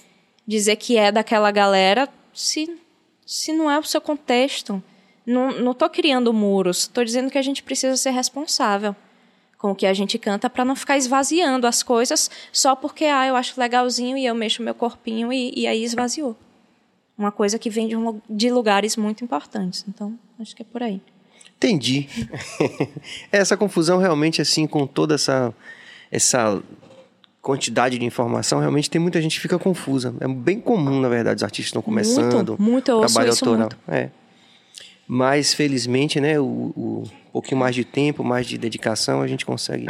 dizer 0.47 0.77
que 0.77 0.97
é 0.97 1.11
daquela 1.11 1.51
galera, 1.51 2.09
se, 2.33 2.79
se 3.27 3.53
não 3.53 3.71
é 3.71 3.79
o 3.79 3.83
seu 3.83 4.01
contexto. 4.01 4.83
Não, 5.29 5.51
não 5.61 5.75
tô 5.75 5.91
criando 5.91 6.33
muros, 6.33 6.87
tô 6.87 7.05
dizendo 7.05 7.31
que 7.31 7.37
a 7.37 7.43
gente 7.43 7.63
precisa 7.63 7.95
ser 7.99 8.11
responsável 8.13 8.97
com 9.59 9.73
o 9.73 9.75
que 9.75 9.85
a 9.85 9.93
gente 9.93 10.19
canta 10.19 10.49
para 10.49 10.65
não 10.65 10.75
ficar 10.75 10.97
esvaziando 10.97 11.67
as 11.67 11.83
coisas 11.83 12.31
só 12.51 12.75
porque, 12.75 13.05
ah, 13.05 13.27
eu 13.27 13.37
acho 13.37 13.61
legalzinho 13.61 14.17
e 14.17 14.25
eu 14.25 14.35
mexo 14.35 14.63
meu 14.63 14.75
corpinho 14.75 15.31
e, 15.31 15.53
e 15.55 15.67
aí 15.67 15.85
esvaziou. 15.85 16.35
Uma 17.19 17.31
coisa 17.31 17.59
que 17.59 17.69
vem 17.69 17.89
de, 17.89 17.95
um 17.95 18.23
de 18.31 18.51
lugares 18.51 18.97
muito 18.97 19.23
importantes. 19.23 19.85
Então, 19.87 20.19
acho 20.41 20.57
que 20.57 20.63
é 20.63 20.65
por 20.65 20.83
aí. 20.83 21.03
Entendi. 21.57 22.09
essa 23.31 23.55
confusão 23.55 23.99
realmente, 23.99 24.41
assim, 24.41 24.67
com 24.67 24.87
toda 24.87 25.17
essa, 25.17 25.53
essa 26.11 26.63
quantidade 27.43 27.99
de 27.99 28.05
informação, 28.07 28.61
realmente 28.61 28.89
tem 28.89 28.99
muita 28.99 29.21
gente 29.21 29.35
que 29.35 29.43
fica 29.43 29.59
confusa. 29.59 30.15
É 30.21 30.29
bem 30.29 30.59
comum, 30.59 31.01
na 31.01 31.09
verdade, 31.11 31.39
os 31.39 31.43
artistas 31.43 31.67
estão 31.67 31.83
começando. 31.83 32.51
Muito, 32.51 32.63
muito, 32.63 32.91
eu 32.91 32.97
ouço 32.99 33.13
trabalho 33.13 33.33
isso 33.35 33.45
autoral. 33.45 33.69
muito. 33.69 33.79
É. 33.89 34.11
Mas, 35.11 35.55
felizmente, 35.55 36.21
né, 36.21 36.39
o, 36.39 36.45
o 36.77 37.03
um 37.29 37.33
pouquinho 37.33 37.59
mais 37.59 37.75
de 37.75 37.83
tempo, 37.83 38.23
mais 38.23 38.47
de 38.47 38.59
dedicação, 38.59 39.23
a 39.23 39.27
gente 39.27 39.47
consegue. 39.47 39.87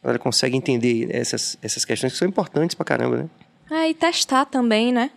Ela 0.00 0.18
consegue 0.20 0.56
entender 0.56 1.08
essas, 1.10 1.58
essas 1.60 1.84
questões 1.84 2.12
que 2.12 2.18
são 2.20 2.28
importantes 2.28 2.76
pra 2.76 2.84
caramba, 2.84 3.16
né? 3.16 3.28
É, 3.70 3.90
e 3.90 3.94
testar 3.94 4.44
também, 4.44 4.92
né? 4.92 5.10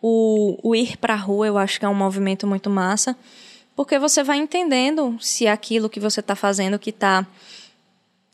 O, 0.00 0.56
o 0.62 0.74
ir 0.74 0.96
pra 0.96 1.14
rua, 1.14 1.46
eu 1.46 1.58
acho 1.58 1.78
que 1.78 1.84
é 1.84 1.88
um 1.88 1.94
movimento 1.94 2.46
muito 2.46 2.70
massa, 2.70 3.14
porque 3.76 3.98
você 3.98 4.22
vai 4.22 4.38
entendendo 4.38 5.18
se 5.20 5.46
é 5.46 5.50
aquilo 5.50 5.90
que 5.90 6.00
você 6.00 6.20
está 6.20 6.34
fazendo 6.34 6.78
que 6.78 6.90
está 6.90 7.26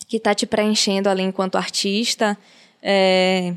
que 0.06 0.20
tá 0.20 0.34
te 0.34 0.46
preenchendo 0.46 1.08
ali 1.08 1.22
enquanto 1.22 1.56
artista, 1.56 2.38
é, 2.82 3.54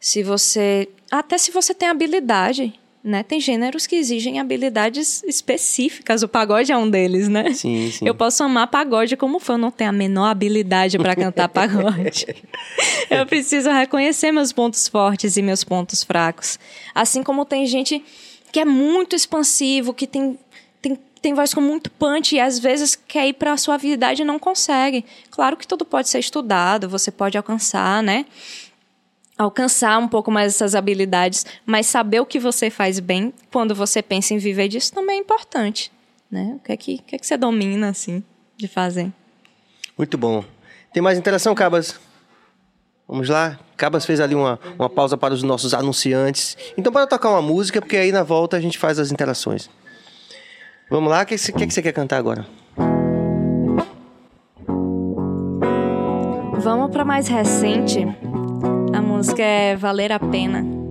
se 0.00 0.22
você 0.22 0.88
até 1.10 1.36
se 1.36 1.50
você 1.50 1.74
tem 1.74 1.88
habilidade, 1.88 2.72
né? 3.02 3.22
Tem 3.22 3.40
gêneros 3.40 3.86
que 3.86 3.96
exigem 3.96 4.38
habilidades 4.38 5.22
específicas. 5.24 6.22
O 6.22 6.28
pagode 6.28 6.70
é 6.70 6.76
um 6.76 6.88
deles, 6.88 7.28
né? 7.28 7.52
Sim, 7.52 7.90
sim. 7.90 8.06
Eu 8.06 8.14
posso 8.14 8.44
amar 8.44 8.68
pagode 8.68 9.16
como 9.16 9.40
fã, 9.40 9.54
eu 9.54 9.58
não 9.58 9.70
tenho 9.70 9.90
a 9.90 9.92
menor 9.92 10.26
habilidade 10.26 10.98
para 10.98 11.16
cantar 11.16 11.48
pagode. 11.50 12.26
eu 13.10 13.26
preciso 13.26 13.70
reconhecer 13.70 14.30
meus 14.30 14.52
pontos 14.52 14.86
fortes 14.86 15.36
e 15.36 15.42
meus 15.42 15.64
pontos 15.64 16.04
fracos. 16.04 16.58
Assim 16.94 17.22
como 17.22 17.44
tem 17.44 17.66
gente 17.66 18.04
que 18.52 18.60
é 18.60 18.64
muito 18.64 19.16
expansivo, 19.16 19.92
que 19.92 20.06
tem, 20.06 20.38
tem, 20.80 20.96
tem 21.20 21.34
voz 21.34 21.52
com 21.52 21.60
muito 21.60 21.90
punch 21.90 22.36
e 22.36 22.40
às 22.40 22.58
vezes 22.58 22.94
quer 22.94 23.26
ir 23.26 23.32
para 23.32 23.54
a 23.54 23.56
suavidade 23.56 24.22
e 24.22 24.24
não 24.24 24.38
consegue. 24.38 25.04
Claro 25.30 25.56
que 25.56 25.66
tudo 25.66 25.84
pode 25.84 26.08
ser 26.08 26.20
estudado, 26.20 26.88
você 26.88 27.10
pode 27.10 27.36
alcançar, 27.36 28.02
né? 28.02 28.26
Alcançar 29.38 29.98
um 29.98 30.08
pouco 30.08 30.30
mais 30.30 30.54
essas 30.54 30.74
habilidades, 30.74 31.44
mas 31.66 31.86
saber 31.86 32.20
o 32.20 32.26
que 32.26 32.38
você 32.38 32.70
faz 32.70 33.00
bem 33.00 33.32
quando 33.50 33.74
você 33.74 34.02
pensa 34.02 34.34
em 34.34 34.38
viver 34.38 34.68
disso 34.68 34.92
também 34.92 35.16
é 35.18 35.20
importante, 35.20 35.90
né? 36.30 36.54
O 36.56 36.58
que 36.60 36.72
é 36.72 36.76
que, 36.76 36.94
o 36.96 37.02
que, 37.02 37.16
é 37.16 37.18
que 37.18 37.26
você 37.26 37.36
domina, 37.36 37.88
assim, 37.88 38.22
de 38.56 38.68
fazer? 38.68 39.10
Muito 39.96 40.16
bom. 40.16 40.44
Tem 40.92 41.02
mais 41.02 41.18
interação, 41.18 41.54
Cabas? 41.54 41.98
Vamos 43.08 43.28
lá? 43.28 43.58
Cabas 43.76 44.06
fez 44.06 44.20
ali 44.20 44.34
uma, 44.34 44.58
uma 44.78 44.88
pausa 44.88 45.16
para 45.16 45.34
os 45.34 45.42
nossos 45.42 45.74
anunciantes. 45.74 46.56
Então, 46.76 46.92
para 46.92 47.06
tocar 47.06 47.30
uma 47.30 47.42
música, 47.42 47.80
porque 47.80 47.96
aí 47.96 48.12
na 48.12 48.22
volta 48.22 48.56
a 48.56 48.60
gente 48.60 48.78
faz 48.78 48.98
as 48.98 49.10
interações. 49.10 49.68
Vamos 50.90 51.10
lá, 51.10 51.22
o 51.22 51.26
que, 51.26 51.36
você- 51.36 51.52
que, 51.52 51.66
que 51.66 51.72
você 51.74 51.82
quer 51.82 51.92
cantar 51.92 52.18
agora? 52.18 52.46
Vamos 56.58 56.90
pra 56.92 57.04
mais 57.04 57.26
recente. 57.28 58.06
Música 59.22 59.40
é 59.40 59.76
Valer 59.76 60.10
a 60.10 60.18
Pena. 60.18 60.81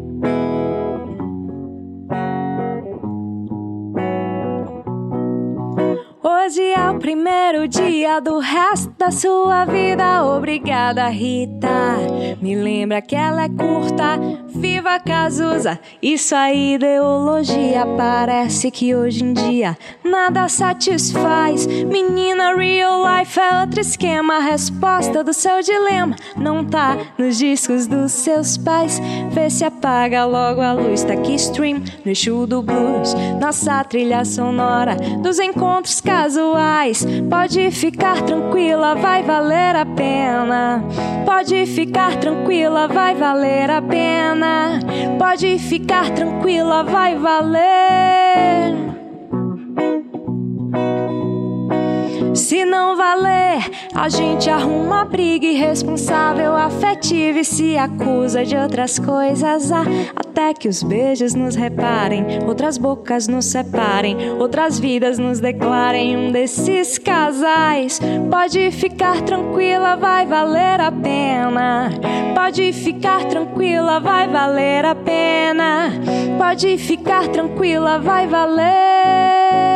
Hoje 6.23 6.61
é 6.61 6.91
o 6.91 6.99
primeiro 6.99 7.67
dia 7.67 8.19
do 8.19 8.37
resto 8.37 8.93
da 8.95 9.09
sua 9.09 9.65
vida. 9.65 10.23
Obrigada, 10.23 11.07
Rita. 11.07 11.97
Me 12.39 12.55
lembra 12.55 13.01
que 13.01 13.15
ela 13.15 13.45
é 13.45 13.49
curta. 13.49 14.19
Viva 14.53 14.99
Cazuza. 14.99 15.79
Isso 15.99 16.35
aí, 16.35 16.75
ideologia. 16.75 17.87
Parece 17.97 18.69
que 18.69 18.93
hoje 18.93 19.23
em 19.23 19.33
dia 19.33 19.75
nada 20.03 20.47
satisfaz. 20.47 21.65
Menina, 21.65 22.55
real 22.55 23.01
life 23.03 23.39
é 23.39 23.61
outro 23.61 23.79
esquema. 23.79 24.35
A 24.35 24.39
resposta 24.41 25.23
do 25.23 25.33
seu 25.33 25.63
dilema 25.63 26.15
não 26.37 26.63
tá 26.63 26.97
nos 27.17 27.37
discos 27.39 27.87
dos 27.87 28.11
seus 28.11 28.57
pais. 28.57 29.01
Vê 29.31 29.49
se 29.49 29.63
apaga 29.63 30.25
logo 30.25 30.61
a 30.61 30.73
luz. 30.73 31.03
Tá 31.03 31.13
aqui 31.13 31.33
stream 31.33 31.81
no 32.05 32.13
show 32.13 32.45
do 32.45 32.61
blues. 32.61 33.15
Nossa 33.39 33.83
trilha 33.85 34.23
sonora 34.23 34.95
dos 35.23 35.39
encontros 35.39 35.99
casuais. 36.11 37.05
Pode 37.29 37.71
ficar 37.71 38.21
tranquila, 38.21 38.95
vai 38.95 39.23
valer 39.23 39.75
a 39.77 39.85
pena. 39.85 40.83
Pode 41.25 41.65
ficar 41.65 42.17
tranquila, 42.17 42.87
vai 42.87 43.15
valer 43.15 43.69
a 43.69 43.81
pena. 43.81 44.79
Pode 45.17 45.57
ficar 45.57 46.09
tranquila, 46.11 46.83
vai 46.83 47.15
valer. 47.15 49.00
Se 52.33 52.63
não 52.63 52.95
valer, 52.95 53.69
a 53.93 54.07
gente 54.07 54.49
arruma 54.49 55.03
briga 55.03 55.45
irresponsável, 55.45 56.55
afetiva 56.55 57.39
e 57.39 57.45
se 57.45 57.77
acusa 57.77 58.45
de 58.45 58.55
outras 58.55 58.97
coisas. 58.97 59.71
Ah, 59.71 59.83
até 60.15 60.53
que 60.53 60.69
os 60.69 60.81
beijos 60.81 61.35
nos 61.35 61.55
reparem, 61.55 62.25
outras 62.47 62.77
bocas 62.77 63.27
nos 63.27 63.45
separem, 63.45 64.31
outras 64.39 64.79
vidas 64.79 65.17
nos 65.17 65.39
declarem 65.39 66.15
um 66.15 66.31
desses 66.31 66.97
casais. 66.97 67.99
Pode 68.29 68.71
ficar 68.71 69.21
tranquila, 69.21 69.97
vai 69.97 70.25
valer 70.25 70.79
a 70.79 70.91
pena. 70.91 71.89
Pode 72.33 72.71
ficar 72.71 73.25
tranquila, 73.25 73.99
vai 73.99 74.27
valer 74.27 74.85
a 74.85 74.95
pena. 74.95 75.91
Pode 76.37 76.77
ficar 76.77 77.27
tranquila, 77.27 77.99
vai 77.99 78.27
valer. 78.27 79.70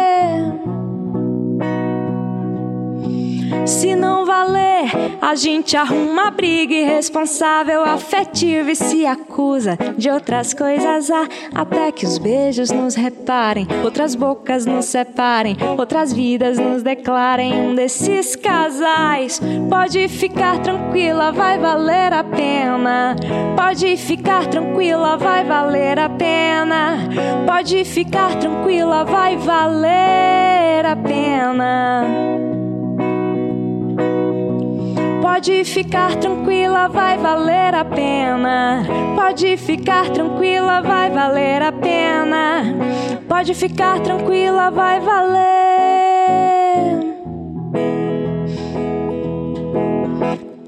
Se 3.65 3.95
não 3.95 4.27
valer, 4.27 4.91
a 5.19 5.33
gente 5.33 5.75
arruma 5.75 6.29
briga 6.29 6.73
irresponsável, 6.75 7.83
afetiva 7.83 8.71
e 8.71 8.75
se 8.75 9.07
acusa 9.07 9.75
de 9.97 10.07
outras 10.07 10.53
coisas. 10.53 11.09
Ah, 11.09 11.27
até 11.53 11.91
que 11.91 12.05
os 12.05 12.19
beijos 12.19 12.69
nos 12.69 12.93
reparem, 12.93 13.67
outras 13.83 14.13
bocas 14.13 14.67
nos 14.67 14.85
separem, 14.85 15.57
outras 15.77 16.13
vidas 16.13 16.59
nos 16.59 16.83
declarem 16.83 17.53
um 17.53 17.73
desses 17.73 18.35
casais. 18.35 19.41
Pode 19.67 20.07
ficar 20.09 20.59
tranquila, 20.59 21.31
vai 21.31 21.57
valer 21.57 22.13
a 22.13 22.23
pena. 22.23 23.15
Pode 23.55 23.97
ficar 23.97 24.45
tranquila, 24.45 25.17
vai 25.17 25.43
valer 25.43 25.97
a 25.97 26.09
pena. 26.09 26.99
Pode 27.47 27.83
ficar 27.83 28.35
tranquila, 28.35 29.03
vai 29.03 29.37
valer 29.37 30.85
a 30.85 30.95
pena. 30.95 32.44
Pode 35.35 35.65
ficar 35.65 36.15
tranquila, 36.15 36.87
vai 36.87 37.17
valer 37.17 37.75
a 37.75 37.83
pena. 37.83 38.85
Pode 39.17 39.57
ficar 39.57 40.09
tranquila, 40.09 40.81
vai 40.81 41.09
valer 41.09 41.61
a 41.61 41.73
pena. 41.73 42.63
Pode 43.27 43.53
ficar 43.53 43.99
tranquila, 43.99 44.71
vai 44.71 45.01
valer. 45.01 46.64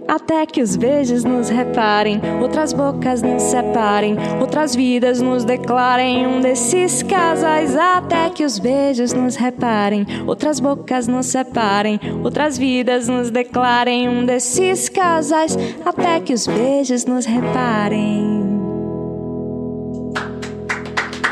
Até 0.07 0.45
que 0.45 0.61
os 0.61 0.77
beijos 0.77 1.25
nos 1.25 1.49
reparem, 1.49 2.21
outras 2.41 2.71
bocas 2.71 3.21
nos 3.21 3.43
separem, 3.43 4.15
outras 4.39 4.73
vidas 4.73 5.21
nos 5.21 5.43
declarem 5.43 6.25
um 6.25 6.39
desses 6.39 7.03
casais. 7.03 7.75
Até 7.75 8.29
que 8.29 8.45
os 8.45 8.57
beijos 8.57 9.11
nos 9.11 9.35
reparem, 9.35 10.05
outras 10.25 10.61
bocas 10.61 11.07
nos 11.07 11.25
separem, 11.25 11.99
outras 12.23 12.57
vidas 12.57 13.09
nos 13.09 13.29
declarem 13.29 14.07
um 14.07 14.25
desses 14.25 14.88
casais. 14.88 15.57
Até 15.85 16.21
que 16.21 16.34
os 16.34 16.47
beijos 16.47 17.05
nos 17.05 17.25
reparem. 17.25 18.38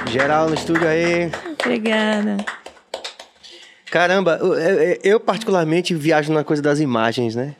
Geral 0.07 0.49
no 0.49 0.55
estúdio 0.55 0.87
aí. 0.87 1.31
Obrigada. 1.63 2.37
Caramba, 3.89 4.39
eu, 5.01 5.19
particularmente 5.19 5.95
viajo 5.95 6.33
na 6.33 6.43
coisa 6.43 6.61
das 6.61 6.81
imagens, 6.81 7.35
né? 7.35 7.55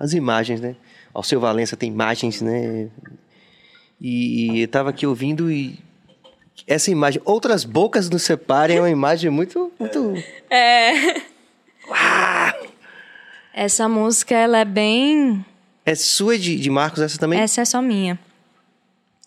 As 0.00 0.14
imagens, 0.14 0.60
né? 0.60 0.74
Ao 1.14 1.22
seu 1.22 1.38
Valença 1.38 1.76
tem 1.76 1.90
imagens, 1.90 2.40
né? 2.40 2.88
E 4.00 4.62
eu 4.62 4.68
tava 4.68 4.90
aqui 4.90 5.06
ouvindo 5.06 5.52
e 5.52 5.78
essa 6.66 6.90
imagem, 6.90 7.20
outras 7.24 7.64
bocas 7.64 8.08
nos 8.08 8.22
separem, 8.22 8.78
é 8.78 8.80
uma 8.80 8.90
imagem 8.90 9.30
muito, 9.30 9.70
muito. 9.78 10.14
É. 10.48 11.20
Essa 13.52 13.88
música, 13.88 14.34
ela 14.34 14.58
é 14.58 14.64
bem 14.64 15.44
É 15.84 15.94
sua 15.94 16.38
de, 16.38 16.56
de 16.56 16.70
Marcos 16.70 17.02
essa 17.02 17.18
também? 17.18 17.38
Essa 17.38 17.60
é 17.60 17.64
só 17.64 17.82
minha. 17.82 18.18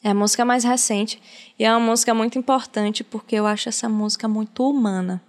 É 0.04 0.10
a 0.10 0.14
música 0.14 0.44
mais 0.44 0.64
recente. 0.64 1.22
E 1.58 1.64
é 1.64 1.72
uma 1.72 1.80
música 1.80 2.14
muito 2.14 2.38
importante 2.38 3.04
porque 3.04 3.36
eu 3.36 3.46
acho 3.46 3.70
essa 3.70 3.88
música 3.88 4.28
muito 4.28 4.68
humana. 4.68 5.22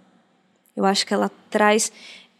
Eu 0.75 0.85
acho 0.85 1.05
que 1.05 1.13
ela 1.13 1.31
traz. 1.49 1.91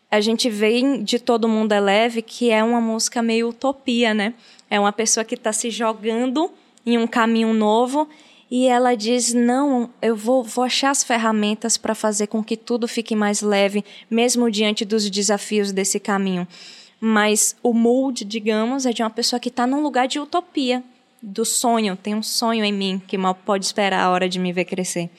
A 0.09 0.21
gente 0.21 0.49
vê 0.49 0.79
em 0.79 1.03
de 1.03 1.19
Todo 1.19 1.47
Mundo 1.47 1.73
é 1.73 1.79
Leve 1.79 2.21
que 2.21 2.51
é 2.51 2.63
uma 2.63 2.79
música 2.79 3.21
meio 3.21 3.49
utopia, 3.49 4.13
né? 4.13 4.33
É 4.69 4.79
uma 4.79 4.93
pessoa 4.93 5.23
que 5.23 5.35
está 5.35 5.51
se 5.51 5.69
jogando 5.69 6.51
em 6.85 6.97
um 6.97 7.07
caminho 7.07 7.53
novo 7.53 8.07
e 8.49 8.67
ela 8.67 8.95
diz: 8.95 9.33
Não, 9.33 9.89
eu 10.01 10.15
vou, 10.15 10.43
vou 10.43 10.63
achar 10.63 10.91
as 10.91 11.03
ferramentas 11.03 11.77
para 11.77 11.95
fazer 11.95 12.27
com 12.27 12.43
que 12.43 12.55
tudo 12.55 12.87
fique 12.87 13.15
mais 13.15 13.41
leve, 13.41 13.83
mesmo 14.09 14.49
diante 14.51 14.85
dos 14.85 15.09
desafios 15.09 15.71
desse 15.71 15.99
caminho. 15.99 16.47
Mas 16.99 17.55
o 17.61 17.73
mood, 17.73 18.23
digamos, 18.23 18.85
é 18.85 18.93
de 18.93 19.01
uma 19.03 19.09
pessoa 19.09 19.39
que 19.39 19.49
está 19.49 19.67
num 19.67 19.81
lugar 19.81 20.07
de 20.07 20.19
utopia, 20.19 20.83
do 21.21 21.43
sonho. 21.43 21.95
Tem 21.95 22.15
um 22.15 22.23
sonho 22.23 22.63
em 22.63 22.71
mim 22.71 23.01
que 23.05 23.17
mal 23.17 23.35
pode 23.35 23.65
esperar 23.65 24.01
a 24.01 24.09
hora 24.09 24.29
de 24.29 24.39
me 24.39 24.53
ver 24.53 24.65
crescer. 24.65 25.09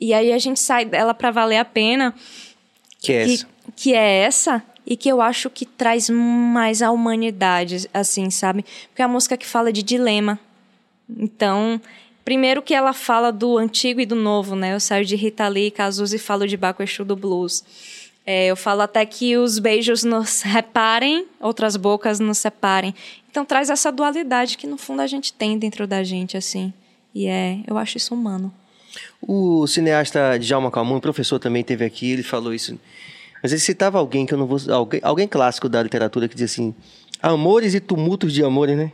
E 0.00 0.14
aí 0.14 0.32
a 0.32 0.38
gente 0.38 0.60
sai 0.60 0.84
dela 0.84 1.12
para 1.12 1.30
valer 1.30 1.58
a 1.58 1.64
pena, 1.64 2.14
Que 3.00 3.12
é 3.12 3.32
essa. 3.34 3.48
Que 3.78 3.94
é 3.94 4.22
essa 4.22 4.60
e 4.84 4.96
que 4.96 5.08
eu 5.08 5.20
acho 5.20 5.48
que 5.48 5.64
traz 5.64 6.10
mais 6.10 6.82
a 6.82 6.90
humanidade, 6.90 7.88
assim, 7.94 8.28
sabe? 8.28 8.64
Porque 8.88 9.00
é 9.00 9.04
a 9.04 9.08
música 9.08 9.36
que 9.36 9.46
fala 9.46 9.72
de 9.72 9.84
dilema. 9.84 10.36
Então, 11.08 11.80
primeiro 12.24 12.60
que 12.60 12.74
ela 12.74 12.92
fala 12.92 13.30
do 13.30 13.56
antigo 13.56 14.00
e 14.00 14.06
do 14.06 14.16
novo, 14.16 14.56
né? 14.56 14.74
Eu 14.74 14.80
saio 14.80 15.04
de 15.04 15.14
Rita 15.14 15.46
Lee, 15.46 15.70
Cazuza 15.70 16.16
e 16.16 16.18
falo 16.18 16.44
de 16.48 16.56
Baco 16.56 16.82
Exu 16.82 17.04
do 17.04 17.14
Blues. 17.14 17.62
É, 18.26 18.46
eu 18.46 18.56
falo 18.56 18.80
até 18.80 19.06
que 19.06 19.36
os 19.36 19.60
beijos 19.60 20.02
nos 20.02 20.42
reparem, 20.42 21.26
outras 21.40 21.76
bocas 21.76 22.18
nos 22.18 22.38
separem. 22.38 22.92
Então 23.30 23.44
traz 23.44 23.70
essa 23.70 23.92
dualidade 23.92 24.58
que 24.58 24.66
no 24.66 24.76
fundo 24.76 25.02
a 25.02 25.06
gente 25.06 25.32
tem 25.32 25.56
dentro 25.56 25.86
da 25.86 26.02
gente, 26.02 26.36
assim. 26.36 26.72
E 27.14 27.28
é, 27.28 27.60
eu 27.64 27.78
acho 27.78 27.96
isso 27.96 28.12
humano. 28.12 28.52
O 29.22 29.68
cineasta 29.68 30.36
Djalma 30.36 30.68
Calmon, 30.68 30.98
professor 30.98 31.38
também 31.38 31.62
teve 31.62 31.84
aqui, 31.84 32.10
ele 32.10 32.24
falou 32.24 32.52
isso. 32.52 32.76
Mas 33.42 33.52
ele 33.52 33.60
citava 33.60 33.98
alguém 33.98 34.26
que 34.26 34.34
eu 34.34 34.38
não 34.38 34.46
vou. 34.46 34.58
Alguém, 34.72 35.00
alguém 35.02 35.28
clássico 35.28 35.68
da 35.68 35.82
literatura 35.82 36.26
que 36.28 36.34
diz 36.34 36.50
assim: 36.50 36.74
amores 37.22 37.74
e 37.74 37.80
tumultos 37.80 38.32
de 38.32 38.42
amores, 38.44 38.76
né? 38.76 38.92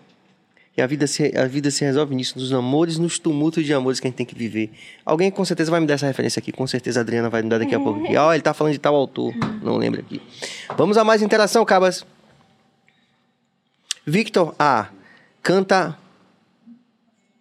E 0.77 0.83
a 0.83 0.87
vida, 0.89 1.07
se, 1.07 1.33
a 1.39 1.47
vida 1.47 1.71
se 1.71 1.85
resolve 1.85 2.17
nisso, 2.17 2.37
nos 2.37 2.53
amores, 2.53 2.99
nos 2.99 3.17
tumultos 3.19 3.65
de 3.65 3.73
amores 3.73 4.01
que 4.01 4.09
a 4.09 4.11
gente 4.11 4.17
tem 4.17 4.27
que 4.27 4.35
viver. 4.35 4.73
Alguém 5.07 5.31
com 5.31 5.45
certeza 5.45 5.71
vai 5.71 5.79
me 5.79 5.87
dar 5.87 5.95
essa 5.95 6.07
referência 6.07 6.41
aqui, 6.41 6.51
com 6.51 6.67
certeza 6.67 6.99
a 6.99 7.03
Adriana 7.03 7.31
vai 7.31 7.43
me 7.43 7.49
dar 7.49 7.59
daqui 7.59 7.77
a 7.77 7.79
pouco. 7.79 8.03
Aqui. 8.05 8.17
Ó, 8.17 8.33
ele 8.35 8.43
tá 8.43 8.53
falando 8.53 8.73
de 8.73 8.81
tal 8.81 8.95
autor, 8.97 9.33
não 9.63 9.77
lembro 9.77 10.01
aqui. 10.01 10.21
Vamos 10.77 10.97
a 10.99 11.05
mais 11.05 11.23
interação, 11.23 11.65
Cabas. 11.65 12.05
Victor 14.07 14.55
A. 14.59 14.89
Canta. 15.43 15.97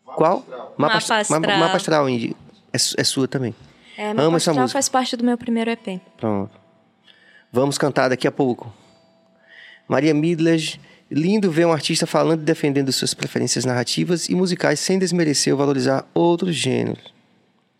Qual? 0.05 0.45
Mapa 0.77 0.97
ast- 0.97 1.11
Astral. 1.11 1.41
Mapa, 1.41 1.75
astral, 1.75 2.09
Indy. 2.09 2.35
É, 2.71 2.75
é 2.75 3.03
sua 3.03 3.27
também. 3.27 3.55
É, 3.97 4.11
Amo 4.11 4.15
Mapa 4.15 4.27
essa 4.37 4.51
Astral 4.51 4.55
música. 4.63 4.73
faz 4.77 4.89
parte 4.89 5.17
do 5.17 5.23
meu 5.23 5.37
primeiro 5.37 5.71
EP. 5.71 5.99
Pronto. 6.17 6.51
Vamos 7.53 7.77
cantar 7.77 8.09
daqui 8.09 8.27
a 8.27 8.31
pouco. 8.31 8.73
Maria 9.87 10.11
Midlas, 10.11 10.79
lindo 11.11 11.51
ver 11.51 11.67
um 11.67 11.71
artista 11.71 12.07
falando 12.07 12.41
e 12.41 12.45
defendendo 12.45 12.91
suas 12.91 13.13
preferências 13.13 13.63
narrativas 13.63 14.27
e 14.27 14.33
musicais 14.33 14.79
sem 14.79 14.97
desmerecer 14.97 15.53
ou 15.53 15.59
valorizar 15.59 16.03
outros 16.15 16.55
gêneros. 16.55 17.13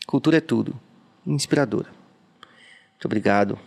Cultura 0.05 0.37
é 0.37 0.41
tudo. 0.41 0.79
Inspiradora. 1.25 1.87
Muito 1.89 3.05
obrigado. 3.05 3.57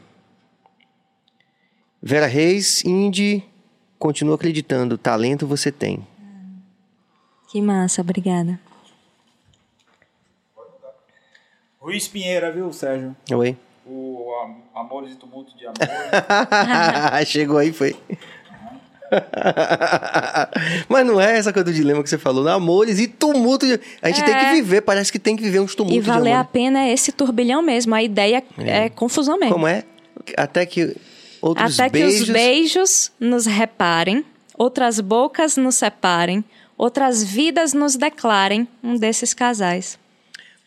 Vera 2.00 2.26
Reis, 2.26 2.84
Indy, 2.84 3.44
continua 3.98 4.36
acreditando. 4.36 4.96
Talento 4.96 5.44
você 5.44 5.72
tem. 5.72 6.06
Que 7.50 7.60
massa, 7.60 8.00
obrigada. 8.00 8.60
Ruiz 11.80 12.06
Pinheira, 12.06 12.52
viu, 12.52 12.72
Sérgio? 12.72 13.16
Oi. 13.32 13.56
O 13.88 14.32
Am- 14.42 14.56
Amores 14.74 15.12
e 15.12 15.16
Tumulto 15.16 15.56
de 15.56 15.64
Amor. 15.66 15.76
Chegou 17.26 17.58
aí, 17.58 17.72
foi. 17.72 17.94
Mas 20.88 21.06
não 21.06 21.20
é 21.20 21.38
essa 21.38 21.52
coisa 21.52 21.64
do 21.64 21.72
dilema 21.72 22.02
que 22.02 22.08
você 22.10 22.18
falou. 22.18 22.44
né? 22.44 22.52
Amores 22.52 22.98
e 22.98 23.06
tumulto. 23.06 23.66
de- 23.66 23.80
A 24.02 24.08
gente 24.08 24.24
tem 24.24 24.34
que 24.34 24.44
É. 24.46 24.52
viver, 24.54 24.80
parece 24.82 25.12
que 25.12 25.18
tem 25.18 25.36
que 25.36 25.42
viver 25.42 25.60
uns 25.60 25.74
tumultos 25.74 25.98
E 25.98 26.00
valer 26.00 26.32
de 26.32 26.36
a 26.40 26.44
pena 26.44 26.88
esse 26.88 27.12
turbilhão 27.12 27.62
mesmo. 27.62 27.94
A 27.94 28.02
ideia 28.02 28.42
é, 28.58 28.88
confusão 28.88 29.38
mesmo. 29.38 29.54
Como 29.54 29.66
é? 29.66 29.84
Até 30.36 30.66
que 30.66 30.96
outros 31.40 31.78
Até 31.78 31.88
que 31.90 31.92
beijos... 32.02 32.20
os 32.22 32.28
beijos 32.30 33.12
nos 33.20 33.46
reparem, 33.46 34.24
outras 34.58 34.98
bocas 35.00 35.56
nos 35.56 35.76
separem, 35.76 36.44
outras 36.76 37.22
vidas 37.22 37.72
nos 37.72 37.94
declarem 37.96 38.66
um 38.82 38.96
desses 38.96 39.32
casais. 39.32 39.96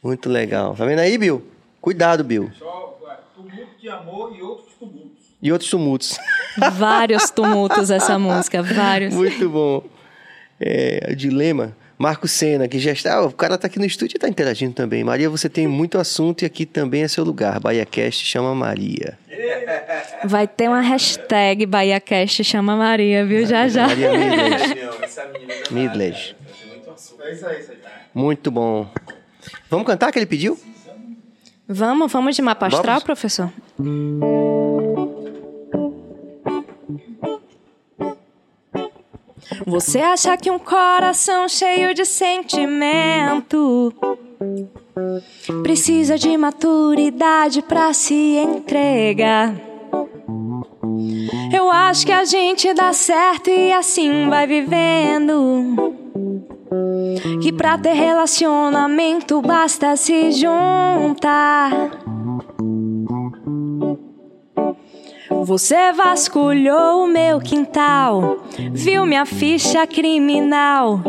Muito 0.02 0.30
legal. 0.30 0.74
Tá 0.76 0.86
vendo 0.86 1.00
aí, 1.00 1.18
Bill? 1.18 1.46
Cuidado, 1.82 2.24
Bill. 2.24 2.50
Só 2.58 2.89
de 3.82 3.90
Amor 3.90 4.36
e 4.36 4.42
Outros 4.42 4.74
Tumultos. 4.78 5.30
E 5.42 5.52
outros 5.54 5.70
tumultos. 5.70 6.18
Vários 6.74 7.30
tumultos 7.30 7.90
essa 7.90 8.20
música, 8.20 8.62
vários. 8.62 9.14
Muito 9.14 9.50
bom. 9.50 9.84
É, 10.60 11.16
dilema. 11.16 11.74
Marco 11.98 12.28
Senna, 12.28 12.68
que 12.68 12.78
já 12.78 12.92
está. 12.92 13.22
O 13.24 13.32
cara 13.32 13.58
tá 13.58 13.68
aqui 13.68 13.80
no 13.80 13.86
estúdio 13.86 14.16
e 14.16 14.18
está 14.18 14.28
interagindo 14.28 14.74
também. 14.74 15.02
Maria, 15.04 15.30
você 15.30 15.48
tem 15.48 15.66
muito 15.68 15.98
assunto 15.98 16.42
e 16.42 16.46
aqui 16.46 16.66
também 16.66 17.04
é 17.04 17.08
seu 17.08 17.24
lugar. 17.24 17.60
BahiaCast 17.60 18.26
chama 18.26 18.54
Maria. 18.54 19.18
Vai 20.26 20.46
ter 20.48 20.68
uma 20.68 20.82
hashtag 20.82 21.66
BahiaCast 21.66 22.44
chama 22.44 22.76
Maria, 22.76 23.26
viu? 23.26 23.46
Já 23.46 23.68
já. 23.70 23.88
Maria 23.88 24.12
Midledge. 24.12 24.80
É 25.70 25.74
Midledge. 25.74 26.36
É 27.22 27.32
isso 27.34 27.46
aí, 27.46 27.60
isso 27.60 27.72
aí. 27.72 27.78
Muito 28.14 28.50
bom. 28.50 28.90
Vamos 29.70 29.86
cantar 29.86 30.12
que 30.12 30.20
ele 30.20 30.26
pediu? 30.26 30.60
Vamos, 31.68 32.12
vamos 32.12 32.36
de 32.36 32.42
mapa 32.42 32.68
astral, 32.68 32.84
Vamos. 32.86 33.04
professor? 33.04 33.52
Você 39.66 40.00
acha 40.00 40.36
que 40.36 40.52
um 40.52 40.60
coração 40.60 41.48
cheio 41.48 41.94
de 41.94 42.04
sentimento 42.04 43.94
precisa 45.64 46.18
de 46.18 46.36
maturidade 46.36 47.62
pra 47.62 47.94
se 47.94 48.14
entregar? 48.14 49.56
Eu 51.54 51.72
acho 51.72 52.06
que 52.06 52.12
a 52.12 52.26
gente 52.26 52.74
dá 52.74 52.92
certo 52.92 53.50
e 53.50 53.72
assim 53.72 54.28
vai 54.28 54.46
vivendo. 54.46 55.96
Que 57.42 57.54
pra 57.54 57.78
ter 57.78 57.94
relacionamento 57.94 59.42
basta 59.42 59.96
se 59.96 60.34
juntar. 60.34 62.19
Você 65.30 65.92
vasculhou 65.92 67.04
o 67.04 67.08
meu 67.08 67.40
quintal, 67.40 68.38
viu 68.72 69.06
minha 69.06 69.26
ficha 69.26 69.86
criminal, 69.86 71.02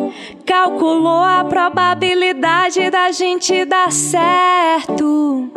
calculou 0.44 1.22
a 1.22 1.44
probabilidade 1.44 2.90
da 2.90 3.10
gente 3.10 3.64
dar 3.64 3.90
certo. 3.90 5.50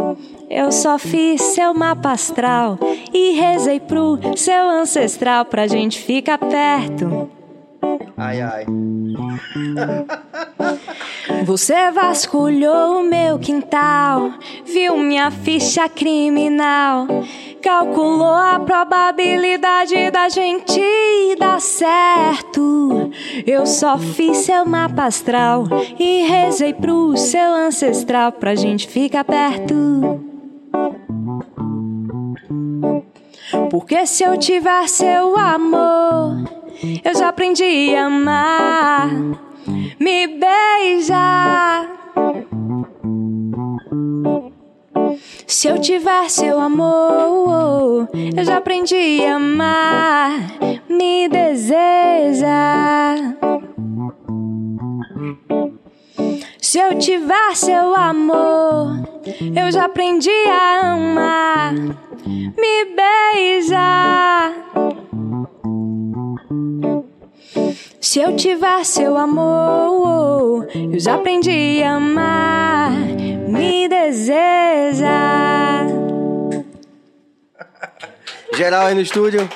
Eu 0.49 0.71
só 0.71 0.97
fiz 0.97 1.41
seu 1.41 1.73
mapa 1.73 2.11
astral 2.11 2.77
e 3.13 3.33
rezei 3.33 3.79
pro 3.79 4.19
seu 4.35 4.69
ancestral 4.69 5.45
pra 5.45 5.67
gente 5.67 5.99
ficar 5.99 6.37
perto. 6.37 7.29
Ai, 8.15 8.41
ai. 8.41 8.65
Você 11.45 11.91
vasculhou 11.91 13.01
o 13.01 13.03
meu 13.03 13.37
quintal, 13.37 14.31
viu 14.65 14.97
minha 14.97 15.29
ficha 15.29 15.89
criminal, 15.89 17.07
calculou 17.61 18.33
a 18.33 18.59
probabilidade 18.59 20.09
da 20.11 20.29
gente 20.29 20.81
dar 21.37 21.59
certo. 21.59 23.11
Eu 23.45 23.65
só 23.65 23.97
fiz 23.97 24.37
seu 24.37 24.65
mapa 24.65 25.03
astral 25.05 25.65
e 25.99 26.23
rezei 26.23 26.73
pro 26.73 27.15
seu 27.17 27.53
ancestral 27.53 28.31
pra 28.31 28.55
gente 28.55 28.87
ficar 28.87 29.23
perto. 29.23 30.32
Porque 33.69 34.05
se 34.05 34.23
eu 34.23 34.37
tiver 34.37 34.87
seu 34.87 35.37
amor, 35.37 36.37
eu 37.03 37.15
já 37.15 37.29
aprendi 37.29 37.95
a 37.95 38.05
amar. 38.05 39.09
Me 39.99 40.27
beija. 40.27 41.89
Se 45.47 45.67
eu 45.67 45.79
tiver 45.79 46.29
seu 46.29 46.59
amor, 46.59 48.09
eu 48.35 48.43
já 48.43 48.57
aprendi 48.57 49.23
a 49.25 49.35
amar. 49.35 50.31
Me 50.89 51.29
deseja. 51.29 53.15
Se 56.59 56.79
eu 56.79 56.97
tiver 56.97 57.55
seu 57.55 57.95
amor, 57.95 58.99
eu 59.55 59.71
já 59.71 59.85
aprendi 59.85 60.31
a 60.49 60.93
amar. 60.93 61.73
Me 62.25 62.85
beija. 62.95 64.53
Se 67.99 68.19
eu 68.19 68.35
tiver 68.35 68.83
seu 68.85 69.17
amor, 69.17 70.67
eu 70.73 70.99
já 70.99 71.15
aprendi 71.15 71.81
a 71.83 71.95
amar. 71.95 72.91
Me 73.47 73.87
deseja. 73.89 75.07
Geral 78.55 78.85
aí 78.87 78.95
no 78.95 79.01
estúdio. 79.01 79.49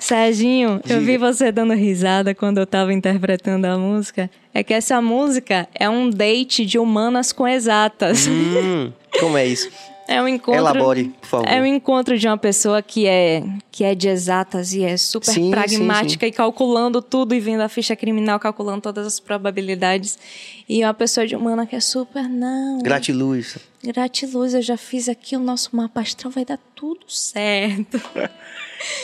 Serginho, 0.00 0.80
eu 0.88 1.00
Diga. 1.00 1.00
vi 1.00 1.18
você 1.18 1.52
dando 1.52 1.74
risada 1.74 2.34
quando 2.34 2.58
eu 2.58 2.66
tava 2.66 2.92
interpretando 2.94 3.66
a 3.66 3.76
música. 3.76 4.30
É 4.54 4.62
que 4.62 4.72
essa 4.72 5.00
música 5.00 5.68
é 5.74 5.88
um 5.88 6.08
date 6.10 6.64
de 6.64 6.78
humanas 6.78 7.30
com 7.30 7.46
exatas. 7.46 8.26
Hum, 8.26 8.90
como 9.20 9.36
é 9.36 9.46
isso? 9.46 9.70
É 10.10 10.22
um 10.22 10.26
encontro. 10.26 10.58
Elabore, 10.58 11.04
por 11.20 11.26
favor. 11.28 11.46
É 11.46 11.60
um 11.60 11.66
encontro 11.66 12.18
de 12.18 12.26
uma 12.26 12.38
pessoa 12.38 12.80
que 12.80 13.06
é 13.06 13.42
que 13.70 13.84
é 13.84 13.94
de 13.94 14.08
exatas 14.08 14.72
e 14.72 14.82
é 14.82 14.96
super 14.96 15.32
Sim, 15.34 15.50
pragmática 15.50 16.26
e 16.26 16.32
calculando 16.32 17.02
tudo 17.02 17.34
e 17.34 17.40
vendo 17.40 17.60
a 17.60 17.68
ficha 17.68 17.94
criminal, 17.94 18.40
calculando 18.40 18.80
todas 18.80 19.06
as 19.06 19.20
probabilidades. 19.20 20.18
E 20.66 20.82
uma 20.82 20.94
pessoa 20.94 21.26
de 21.26 21.36
humana 21.36 21.66
que 21.66 21.76
é 21.76 21.80
super 21.80 22.26
não. 22.26 22.78
Gratiluz. 22.78 23.58
Gratiluz, 23.84 24.54
eu 24.54 24.62
já 24.62 24.78
fiz 24.78 25.10
aqui 25.10 25.36
o 25.36 25.40
nosso 25.40 25.76
mapa 25.76 26.00
astral, 26.00 26.32
vai 26.32 26.44
dar 26.44 26.58
tudo 26.74 27.04
certo. 27.06 28.00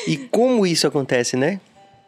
E 0.06 0.16
como 0.16 0.64
isso 0.64 0.86
acontece, 0.86 1.36
né? 1.36 1.60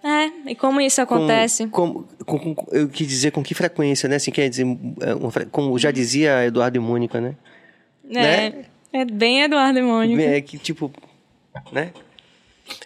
É, 0.03 0.51
e 0.53 0.55
como 0.55 0.81
isso 0.81 1.05
Com- 1.05 1.15
acontece? 1.17 1.67
Com, 1.67 2.05
com- 2.25 2.55
com- 2.55 2.67
eu 2.71 2.89
quis 2.89 3.09
dizer 3.09 3.33
com 3.33 3.43
que 3.43 3.55
frequência, 3.55 4.09
né? 4.09 4.17
Assim, 4.17 4.31
quer 4.31 4.49
dizer, 4.49 4.65
é, 5.01 5.15
uma 5.17 5.33
como 5.51 5.77
já 5.77 5.91
dizia 5.91 6.45
Eduardo 6.47 6.77
e 6.77 6.81
Mônica, 6.81 7.21
né? 7.21 7.35
É, 8.09 8.51
né? 8.51 8.65
É 9.01 9.05
bem 9.05 9.43
Eduardo 9.43 9.79
e 9.79 9.83
Mônica. 9.83 10.23
É 10.23 10.41
que, 10.41 10.59
tipo, 10.59 10.93
né? 11.73 11.93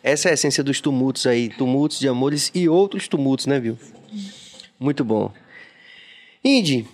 Essa 0.02 0.28
é 0.28 0.30
a 0.32 0.34
essência 0.34 0.62
dos 0.62 0.80
tumultos 0.80 1.26
aí. 1.26 1.48
Tumultos 1.48 1.98
de 1.98 2.08
amores 2.08 2.50
e 2.54 2.68
outros 2.68 3.08
tumultos, 3.08 3.46
né, 3.46 3.58
viu? 3.58 3.78
Muito 4.78 5.04
bom. 5.04 5.32
Indy, 6.44 6.86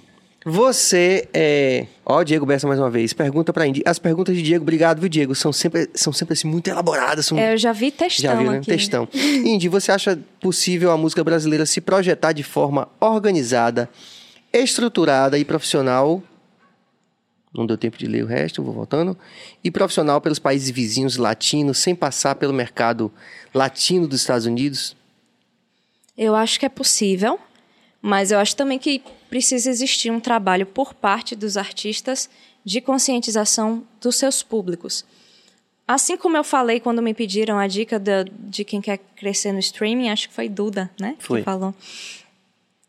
você 0.45 1.29
é... 1.35 1.87
Ó, 2.05 2.23
Diego 2.23 2.47
Bessa 2.47 2.69
mais 2.69 2.79
uma 2.79 2.91
vez. 2.91 3.13
Pergunta 3.13 3.53
pra 3.53 3.67
Indy. 3.67 3.83
As 3.85 3.99
perguntas 3.99 4.37
de 4.37 4.43
Diego, 4.43 4.63
obrigado, 4.63 5.01
viu, 5.01 5.09
Diego? 5.09 5.35
São 5.35 5.53
sempre, 5.53 5.91
são 5.95 6.13
sempre 6.13 6.35
assim, 6.35 6.47
muito 6.49 6.69
elaboradas. 6.69 7.27
São... 7.27 7.39
É, 7.39 7.53
eu 7.53 7.59
já 7.59 7.73
vi 7.73 7.91
textão 7.91 8.31
Já 8.31 8.37
viu, 8.37 8.51
né? 8.51 8.59
aqui. 8.59 8.67
Textão. 8.67 9.09
Indy, 9.13 9.69
você 9.69 9.91
acha 9.91 10.19
possível 10.41 10.93
a 10.93 10.97
música 10.97 11.25
brasileira 11.25 11.67
se 11.67 11.81
projetar 11.81 12.33
de 12.33 12.43
forma 12.43 12.89
organizada, 13.01 13.89
estruturada 14.53 15.37
e 15.39 15.45
profissional? 15.45 16.23
Não 17.57 17.67
deu 17.67 17.79
tempo 17.79 17.97
de 17.97 18.07
ler 18.07 18.23
o 18.23 18.27
resto, 18.27 18.63
vou 18.63 18.75
voltando. 18.75 19.17
E 19.65 19.71
profissional 19.71 20.21
pelos 20.21 20.39
países 20.39 20.71
vizinhos 20.71 21.17
latinos, 21.17 21.79
sem 21.79 21.95
passar 21.95 22.35
pelo 22.35 22.53
mercado 22.53 23.11
latino 23.55 24.07
dos 24.07 24.21
Estados 24.21 24.47
Unidos? 24.47 24.95
Eu 26.17 26.35
acho 26.35 26.59
que 26.61 26.67
é 26.67 26.69
possível, 26.69 27.39
mas 28.03 28.31
eu 28.31 28.39
acho 28.39 28.55
também 28.57 28.79
que 28.79 29.03
precisa 29.31 29.69
existir 29.71 30.11
um 30.11 30.21
trabalho 30.21 30.67
por 30.67 30.95
parte 30.95 31.35
dos 31.35 31.57
artistas 31.57 32.29
de 32.65 32.81
conscientização 32.81 33.85
dos 34.01 34.17
seus 34.17 34.43
públicos. 34.43 35.05
Assim 35.89 36.17
como 36.17 36.37
eu 36.37 36.43
falei 36.43 36.81
quando 36.81 37.01
me 37.01 37.15
pediram 37.15 37.59
a 37.59 37.67
dica 37.69 37.99
da- 37.99 38.25
de 38.29 38.65
quem 38.65 38.81
quer 38.81 38.99
crescer 39.15 39.53
no 39.53 39.61
streaming, 39.61 40.09
acho 40.09 40.29
que 40.29 40.35
foi 40.35 40.49
Duda, 40.49 40.91
né? 41.01 41.15
Foi. 41.19 41.41
Que 41.41 41.45
falou. 41.45 41.73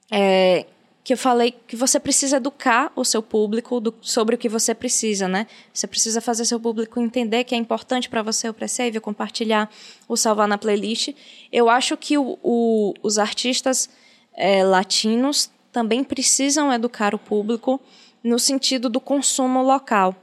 É, 0.09 0.65
que 1.07 1.13
eu 1.13 1.17
falei 1.17 1.55
que 1.65 1.73
você 1.77 2.01
precisa 2.01 2.35
educar 2.35 2.91
o 2.93 3.05
seu 3.05 3.23
público 3.23 3.79
do- 3.79 3.95
sobre 4.01 4.35
o 4.35 4.37
que 4.37 4.49
você 4.49 4.75
precisa, 4.75 5.25
né? 5.25 5.47
Você 5.73 5.87
precisa 5.87 6.19
fazer 6.19 6.43
seu 6.43 6.59
público 6.59 6.99
entender 6.99 7.45
que 7.45 7.55
é 7.55 7.57
importante 7.57 8.09
para 8.09 8.21
você 8.21 8.49
o 8.49 8.53
pre-save, 8.53 8.99
compartilhar, 8.99 9.71
o 10.05 10.17
salvar 10.17 10.49
na 10.49 10.57
playlist. 10.57 11.13
Eu 11.49 11.69
acho 11.69 11.95
que 11.95 12.17
o- 12.17 12.37
o- 12.43 12.93
os 13.01 13.17
artistas 13.17 13.89
eh, 14.35 14.65
latinos 14.65 15.49
também 15.71 16.03
precisam 16.03 16.73
educar 16.73 17.15
o 17.15 17.17
público 17.19 17.79
no 18.21 18.37
sentido 18.37 18.89
do 18.89 18.99
consumo 18.99 19.63
local. 19.63 20.13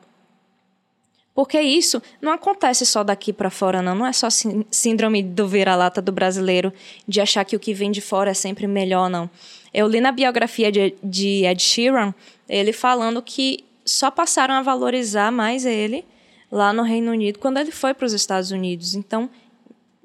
Porque 1.34 1.58
isso 1.60 2.00
não 2.20 2.30
acontece 2.32 2.84
só 2.86 3.02
daqui 3.02 3.32
para 3.32 3.50
fora, 3.50 3.80
não. 3.82 3.94
Não 3.94 4.06
é 4.06 4.12
só 4.12 4.28
sí- 4.30 4.66
síndrome 4.70 5.22
do 5.22 5.48
vira-lata 5.48 6.00
do 6.02 6.12
brasileiro 6.12 6.72
de 7.08 7.20
achar 7.22 7.42
que 7.44 7.56
o 7.56 7.58
que 7.58 7.72
vem 7.74 7.90
de 7.90 8.00
fora 8.02 8.30
é 8.30 8.34
sempre 8.34 8.66
melhor, 8.66 9.08
não. 9.08 9.28
Eu 9.74 9.88
li 9.88 10.00
na 10.00 10.12
biografia 10.12 10.70
de, 10.70 10.94
de 11.02 11.44
Ed 11.44 11.60
Sheeran 11.60 12.14
ele 12.48 12.72
falando 12.72 13.20
que 13.20 13.64
só 13.84 14.10
passaram 14.10 14.54
a 14.54 14.62
valorizar 14.62 15.32
mais 15.32 15.66
ele 15.66 16.04
lá 16.50 16.72
no 16.72 16.82
Reino 16.82 17.10
Unido 17.10 17.38
quando 17.40 17.58
ele 17.58 17.72
foi 17.72 17.92
para 17.92 18.06
os 18.06 18.12
Estados 18.12 18.52
Unidos. 18.52 18.94
Então, 18.94 19.28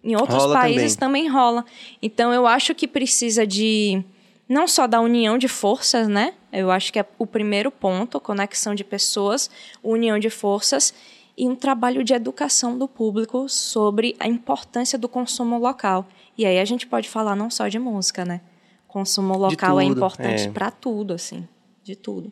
em 0.03 0.15
outros 0.15 0.41
Rola 0.41 0.55
países 0.55 0.95
também. 0.95 1.27
rola. 1.27 1.63
Então, 2.01 2.33
eu 2.33 2.47
acho 2.47 2.73
que 2.73 2.87
precisa 2.87 3.45
de 3.45 4.03
não 4.47 4.67
só 4.67 4.87
da 4.87 4.99
união 4.99 5.37
de 5.37 5.47
forças, 5.47 6.07
né? 6.07 6.33
Eu 6.51 6.71
acho 6.71 6.91
que 6.91 6.99
é 6.99 7.05
o 7.19 7.27
primeiro 7.27 7.69
ponto, 7.69 8.19
conexão 8.19 8.73
de 8.73 8.83
pessoas, 8.83 9.49
união 9.83 10.17
de 10.17 10.29
forças 10.29 10.93
e 11.37 11.47
um 11.47 11.55
trabalho 11.55 12.03
de 12.03 12.13
educação 12.13 12.77
do 12.77 12.87
público 12.87 13.47
sobre 13.47 14.15
a 14.19 14.27
importância 14.27 14.97
do 14.97 15.07
consumo 15.07 15.59
local. 15.59 16.07
E 16.37 16.45
aí 16.45 16.59
a 16.59 16.65
gente 16.65 16.87
pode 16.87 17.07
falar 17.07 17.35
não 17.35 17.49
só 17.49 17.67
de 17.67 17.77
música, 17.77 18.25
né? 18.25 18.41
Consumo 18.89 19.37
local 19.37 19.79
é 19.79 19.85
importante 19.85 20.47
é. 20.47 20.51
para 20.51 20.69
tudo, 20.69 21.13
assim, 21.13 21.47
de 21.83 21.95
tudo. 21.95 22.29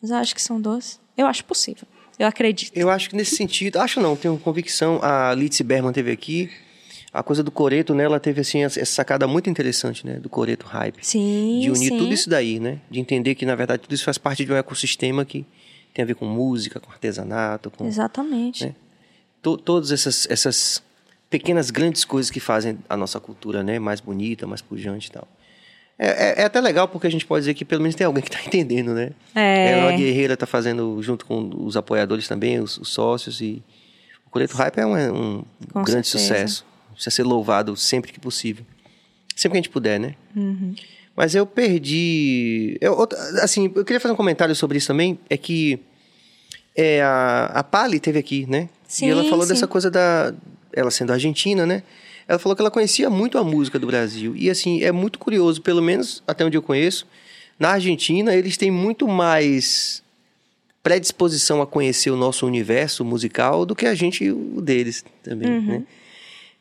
Mas 0.00 0.10
eu 0.10 0.16
acho 0.16 0.34
que 0.34 0.42
são 0.42 0.60
dois. 0.60 0.98
Eu 1.16 1.26
acho 1.26 1.44
possível. 1.44 1.86
Eu 2.18 2.26
acredito. 2.26 2.76
Eu 2.76 2.90
acho 2.90 3.08
que 3.08 3.14
nesse 3.14 3.36
sentido, 3.36 3.78
acho 3.78 4.00
não, 4.00 4.16
tenho 4.16 4.36
convicção. 4.38 4.98
A 5.02 5.32
Litzy 5.34 5.62
Berman 5.62 5.92
teve 5.92 6.10
aqui. 6.10 6.50
A 7.12 7.22
coisa 7.22 7.42
do 7.42 7.50
Coreto, 7.50 7.94
né? 7.94 8.04
Ela 8.04 8.18
teve 8.18 8.40
assim 8.40 8.64
essa 8.64 8.82
sacada 8.86 9.28
muito 9.28 9.50
interessante, 9.50 10.04
né? 10.06 10.14
Do 10.14 10.30
Coreto 10.30 10.66
Hype. 10.66 11.04
Sim, 11.06 11.60
de 11.60 11.70
unir 11.70 11.90
sim. 11.90 11.98
tudo 11.98 12.12
isso 12.14 12.30
daí, 12.30 12.58
né? 12.58 12.80
De 12.90 12.98
entender 12.98 13.34
que, 13.34 13.44
na 13.44 13.54
verdade, 13.54 13.82
tudo 13.82 13.94
isso 13.94 14.04
faz 14.04 14.16
parte 14.16 14.46
de 14.46 14.52
um 14.52 14.56
ecossistema 14.56 15.22
que 15.26 15.44
tem 15.92 16.02
a 16.02 16.06
ver 16.06 16.14
com 16.14 16.24
música, 16.24 16.80
com 16.80 16.90
artesanato, 16.90 17.70
com 17.70 17.86
Exatamente. 17.86 18.64
né? 18.64 18.74
to- 19.42 19.58
todas 19.58 19.92
essas, 19.92 20.26
essas 20.30 20.82
pequenas, 21.28 21.70
grandes 21.70 22.02
coisas 22.02 22.30
que 22.30 22.40
fazem 22.40 22.78
a 22.88 22.96
nossa 22.96 23.20
cultura, 23.20 23.62
né? 23.62 23.78
Mais 23.78 24.00
bonita, 24.00 24.46
mais 24.46 24.62
pujante 24.62 25.08
e 25.08 25.12
tal. 25.12 25.28
É, 25.98 26.08
é- 26.08 26.42
é 26.42 26.44
até 26.44 26.60
legal 26.60 26.88
porque 26.88 27.06
a 27.06 27.10
gente 27.10 27.24
pode 27.24 27.42
dizer 27.42 27.54
que 27.54 27.64
pelo 27.64 27.82
menos 27.82 27.94
tem 27.94 28.06
alguém 28.06 28.22
que 28.22 28.28
está 28.28 28.42
entendendo, 28.46 28.92
né? 28.94 29.10
É. 29.34 29.72
Ela 29.72 29.92
Guerreira 29.92 30.34
está 30.34 30.46
fazendo 30.46 31.02
junto 31.02 31.24
com 31.26 31.50
os 31.64 31.76
apoiadores 31.76 32.26
também, 32.26 32.58
os, 32.60 32.78
os 32.78 32.88
sócios 32.88 33.40
e 33.40 33.62
o 34.26 34.30
Coleto 34.30 34.56
Hype 34.56 34.78
é 34.78 34.86
um, 34.86 34.96
é 34.96 35.12
um 35.12 35.44
grande 35.84 36.08
certeza. 36.08 36.18
sucesso. 36.18 36.66
Precisa 36.92 37.10
ser 37.10 37.22
louvado 37.22 37.76
sempre 37.76 38.12
que 38.12 38.20
possível. 38.20 38.64
Sempre 39.34 39.52
que 39.52 39.58
a 39.58 39.62
gente 39.62 39.70
puder, 39.70 39.98
né? 39.98 40.14
Uhum. 40.36 40.74
Mas 41.16 41.34
eu 41.34 41.46
perdi. 41.46 42.76
Eu, 42.80 43.06
assim, 43.42 43.70
eu 43.74 43.84
queria 43.84 44.00
fazer 44.00 44.12
um 44.12 44.16
comentário 44.16 44.54
sobre 44.54 44.78
isso 44.78 44.86
também. 44.86 45.18
É 45.28 45.36
que 45.36 45.78
é, 46.74 47.02
a, 47.02 47.46
a 47.46 47.62
Pali 47.64 48.00
teve 48.00 48.18
aqui, 48.18 48.46
né? 48.48 48.68
Sim, 48.86 49.06
e 49.06 49.10
ela 49.10 49.24
falou 49.24 49.42
sim. 49.42 49.52
dessa 49.52 49.66
coisa 49.66 49.90
da. 49.90 50.34
Ela 50.72 50.90
sendo 50.90 51.12
argentina, 51.12 51.66
né? 51.66 51.82
Ela 52.32 52.38
falou 52.38 52.56
que 52.56 52.62
ela 52.62 52.70
conhecia 52.70 53.10
muito 53.10 53.36
a 53.36 53.44
música 53.44 53.78
do 53.78 53.86
Brasil. 53.86 54.34
E 54.34 54.48
assim, 54.48 54.82
é 54.82 54.90
muito 54.90 55.18
curioso, 55.18 55.60
pelo 55.60 55.82
menos 55.82 56.22
até 56.26 56.42
onde 56.42 56.56
eu 56.56 56.62
conheço, 56.62 57.06
na 57.58 57.72
Argentina 57.72 58.34
eles 58.34 58.56
têm 58.56 58.70
muito 58.70 59.06
mais 59.06 60.02
predisposição 60.82 61.60
a 61.60 61.66
conhecer 61.66 62.10
o 62.10 62.16
nosso 62.16 62.46
universo 62.46 63.04
musical 63.04 63.66
do 63.66 63.76
que 63.76 63.84
a 63.84 63.94
gente 63.94 64.30
o 64.30 64.62
deles 64.62 65.04
também, 65.22 65.46
Uhum. 65.50 65.66
né? 65.66 65.82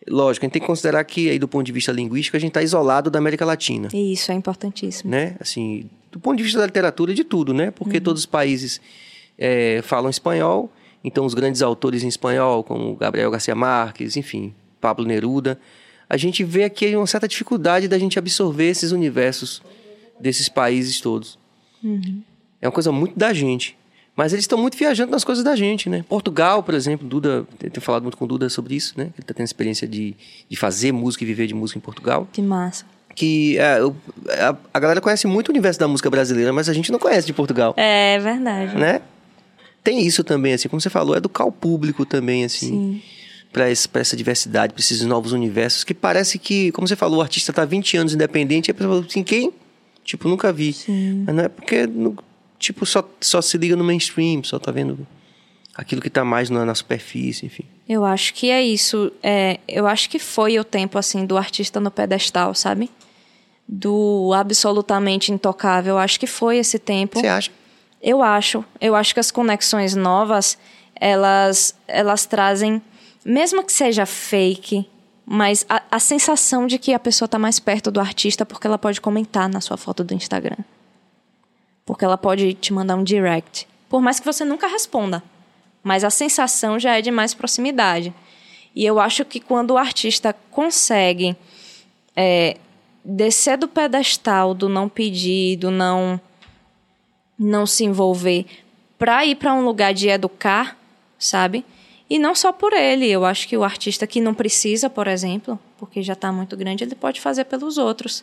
Lógico, 0.10 0.44
a 0.44 0.48
gente 0.48 0.54
tem 0.54 0.62
que 0.62 0.68
considerar 0.68 1.04
que 1.06 1.30
aí 1.30 1.40
do 1.40 1.48
ponto 1.48 1.66
de 1.66 1.72
vista 1.72 1.92
linguístico 1.94 2.36
a 2.36 2.40
gente 2.40 2.50
está 2.50 2.62
isolado 2.62 3.10
da 3.10 3.20
América 3.20 3.46
Latina 3.46 3.88
E 3.94 4.12
isso 4.12 4.30
é 4.32 4.36
importantíssimo. 4.36 5.10
né? 5.10 5.38
Assim, 5.40 5.90
do 6.12 6.20
ponto 6.20 6.36
de 6.38 6.44
vista 6.44 6.60
da 6.60 6.66
literatura, 6.66 7.14
de 7.14 7.24
tudo, 7.24 7.54
né? 7.54 7.72
Porque 7.72 8.02
todos 8.02 8.24
os 8.24 8.26
países 8.26 8.82
é, 9.38 9.82
falam 9.84 10.10
espanhol, 10.10 10.70
então 11.02 11.26
os 11.26 11.34
grandes 11.34 11.62
autores 11.62 12.04
em 12.04 12.10
espanhol, 12.10 12.62
como 12.62 12.94
Gabriel 12.96 13.32
Garcia 13.32 13.56
Marques, 13.56 14.18
enfim, 14.18 14.54
Pablo 14.82 15.06
Neruda, 15.06 15.58
a 16.10 16.18
gente 16.18 16.44
vê 16.44 16.64
aqui 16.66 16.94
uma 16.96 17.08
certa 17.08 17.28
dificuldade 17.28 17.88
da 17.88 17.98
gente 17.98 18.20
absorver 18.20 18.68
esses 18.70 18.92
universos 18.92 19.62
desses 20.20 20.50
países 20.50 21.00
todos. 21.00 21.40
É 22.62 22.68
uma 22.68 22.72
coisa 22.72 22.92
muito 22.92 23.18
da 23.18 23.32
gente. 23.34 23.78
Mas 24.16 24.34
eles 24.34 24.44
estão 24.44 24.58
muito 24.58 24.78
viajando 24.78 25.10
nas 25.12 25.24
coisas 25.24 25.42
da 25.44 25.56
gente, 25.56 25.90
né? 25.90 26.04
Portugal, 26.08 26.62
por 26.62 26.74
exemplo, 26.74 27.08
Duda, 27.08 27.48
tenho 27.58 27.82
falado 27.82 28.04
muito 28.04 28.18
com 28.18 28.26
o 28.26 28.28
Duda 28.28 28.50
sobre 28.50 28.76
isso, 28.76 28.94
né? 28.98 29.06
Ele 29.06 29.14
está 29.20 29.34
tendo 29.34 29.46
experiência 29.46 29.88
de, 29.88 30.14
de 30.50 30.58
fazer 30.58 30.92
música 30.92 31.24
e 31.24 31.28
viver 31.28 31.48
de 31.48 31.54
música 31.54 31.80
em 31.80 31.82
Portugal 31.82 32.28
Que 32.32 32.42
massa. 32.42 32.86
que 33.16 33.58
é, 33.58 33.80
a, 34.44 34.56
a 34.74 34.80
galera 34.80 35.00
conhece 35.00 35.26
muito 35.28 35.48
o 35.48 35.52
universo 35.52 35.80
da 35.80 35.88
música 35.88 36.10
brasileira, 36.10 36.52
mas 36.52 36.68
a 36.68 36.74
gente 36.74 36.92
não 36.92 37.00
conhece 37.00 37.26
de 37.26 37.32
Portugal, 37.34 37.74
É 37.78 38.20
verdade. 38.20 38.76
né? 38.76 39.02
Tem 39.84 40.06
isso 40.06 40.24
também, 40.26 40.54
assim, 40.54 40.68
como 40.68 40.80
você 40.82 40.90
falou, 40.90 41.16
educar 41.16 41.46
o 41.46 41.52
público 41.52 42.06
também, 42.06 42.44
assim, 42.44 42.68
Sim. 42.68 43.02
Para 43.52 43.70
essa 43.70 44.16
diversidade, 44.16 44.74
para 44.74 44.80
esses 44.82 45.02
novos 45.02 45.32
universos, 45.34 45.84
que 45.84 45.94
parece 45.94 46.40
que, 46.40 46.72
como 46.72 46.88
você 46.88 46.96
falou, 46.96 47.20
o 47.20 47.22
artista 47.22 47.52
tá 47.52 47.66
20 47.66 47.98
anos 47.98 48.14
independente, 48.14 48.70
e 48.70 48.72
a 48.72 48.74
pessoa 48.74 48.96
fala 48.96 49.06
assim, 49.08 49.24
quem? 49.24 49.52
Tipo, 50.04 50.28
nunca 50.30 50.52
vi. 50.54 50.76
Mas 51.26 51.36
não 51.36 51.44
é 51.44 51.50
porque, 51.50 51.86
no- 51.86 52.16
tipo, 52.58 52.86
só, 52.86 53.08
só 53.20 53.42
se 53.42 53.58
liga 53.58 53.76
no 53.76 53.84
mainstream, 53.84 54.44
só 54.44 54.58
tá 54.58 54.72
vendo 54.72 55.06
aquilo 55.76 56.02
que 56.02 56.10
tá 56.10 56.24
mais 56.24 56.50
na, 56.50 56.66
na 56.66 56.74
superfície, 56.76 57.46
enfim. 57.46 57.64
Eu 57.88 58.06
acho 58.06 58.34
que 58.34 58.50
é 58.50 58.64
isso. 58.64 59.12
É, 59.22 59.60
eu 59.68 59.86
acho 59.86 60.10
que 60.10 60.18
foi 60.20 60.58
o 60.60 60.64
tempo 60.64 60.98
assim 60.98 61.26
do 61.26 61.38
artista 61.38 61.80
no 61.80 61.92
pedestal, 61.92 62.54
sabe? 62.56 62.90
Do 63.68 64.34
absolutamente 64.36 65.32
intocável. 65.32 65.94
Eu 65.96 65.98
acho 66.00 66.20
que 66.20 66.28
foi 66.28 66.58
esse 66.58 66.78
tempo. 66.80 67.20
Você 67.20 67.28
acha? 67.28 67.52
Eu 68.02 68.22
acho. 68.22 68.66
Eu 68.80 68.96
acho 68.96 69.14
que 69.14 69.20
as 69.20 69.32
conexões 69.32 69.96
novas, 69.96 70.58
elas, 70.96 71.76
elas 71.88 72.26
trazem, 72.26 72.82
mesmo 73.26 73.64
que 73.64 73.72
seja 73.72 74.06
fake, 74.06 74.88
mas 75.26 75.66
a, 75.70 75.82
a 75.92 76.00
sensação 76.00 76.68
de 76.68 76.78
que 76.78 76.94
a 76.94 77.00
pessoa 77.00 77.26
está 77.26 77.38
mais 77.40 77.60
perto 77.60 77.92
do 77.92 78.00
artista 78.00 78.46
porque 78.46 78.68
ela 78.68 78.78
pode 78.78 79.00
comentar 79.00 79.48
na 79.48 79.62
sua 79.62 79.78
foto 79.78 80.04
do 80.04 80.14
Instagram. 80.14 80.58
Porque 81.86 82.06
ela 82.06 82.18
pode 82.18 82.54
te 82.54 82.74
mandar 82.74 82.96
um 82.96 83.04
direct. 83.04 83.68
Por 83.90 84.02
mais 84.02 84.20
que 84.20 84.26
você 84.26 84.44
nunca 84.44 84.68
responda. 84.68 85.24
Mas 85.84 86.04
a 86.04 86.10
sensação 86.10 86.80
já 86.80 86.98
é 86.98 87.02
de 87.02 87.12
mais 87.12 87.34
proximidade. 87.34 88.14
E 88.76 88.86
eu 88.86 89.00
acho 89.00 89.26
que 89.26 89.40
quando 89.40 89.72
o 89.72 89.78
artista 89.78 90.36
consegue 90.50 91.36
é, 92.16 92.58
descer 93.04 93.58
do 93.58 93.68
pedestal 93.68 94.54
do 94.54 94.70
não 94.70 94.88
pedir, 94.88 95.58
do 95.58 95.72
não 95.72 96.20
não 97.38 97.66
se 97.66 97.84
envolver 97.84 98.46
para 99.00 99.26
ir 99.26 99.36
para 99.36 99.52
um 99.52 99.66
lugar 99.66 99.96
de 99.96 100.08
educar, 100.08 100.78
sabe? 101.18 101.66
E 102.12 102.20
não 102.20 102.36
só 102.36 102.52
por 102.52 102.74
ele, 102.74 103.10
eu 103.10 103.24
acho 103.24 103.48
que 103.48 103.56
o 103.56 103.64
artista 103.64 104.06
que 104.06 104.20
não 104.20 104.34
precisa, 104.34 104.90
por 104.90 105.08
exemplo, 105.08 105.58
porque 105.78 106.04
já 106.04 106.12
está 106.12 106.30
muito 106.30 106.58
grande, 106.58 106.84
ele 106.84 106.94
pode 106.94 107.22
fazer 107.22 107.46
pelos 107.46 107.78
outros. 107.78 108.22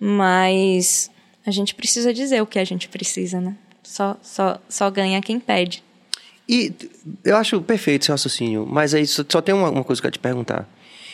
Mas 0.00 1.10
a 1.44 1.50
gente 1.50 1.74
precisa 1.74 2.10
dizer 2.10 2.40
o 2.40 2.46
que 2.46 2.58
a 2.58 2.64
gente 2.64 2.88
precisa, 2.88 3.38
né? 3.38 3.54
Só, 3.82 4.16
só, 4.22 4.58
só 4.66 4.90
ganha 4.90 5.20
quem 5.20 5.38
pede. 5.38 5.84
E 6.48 6.72
eu 7.22 7.36
acho 7.36 7.60
perfeito 7.60 8.04
esse 8.04 8.10
raciocínio, 8.10 8.66
mas 8.66 8.94
aí 8.94 9.06
só, 9.06 9.22
só 9.28 9.42
tem 9.42 9.54
uma, 9.54 9.68
uma 9.68 9.84
coisa 9.84 10.00
que 10.00 10.06
eu 10.06 10.10
quero 10.10 10.18
te 10.18 10.22
perguntar. 10.22 10.66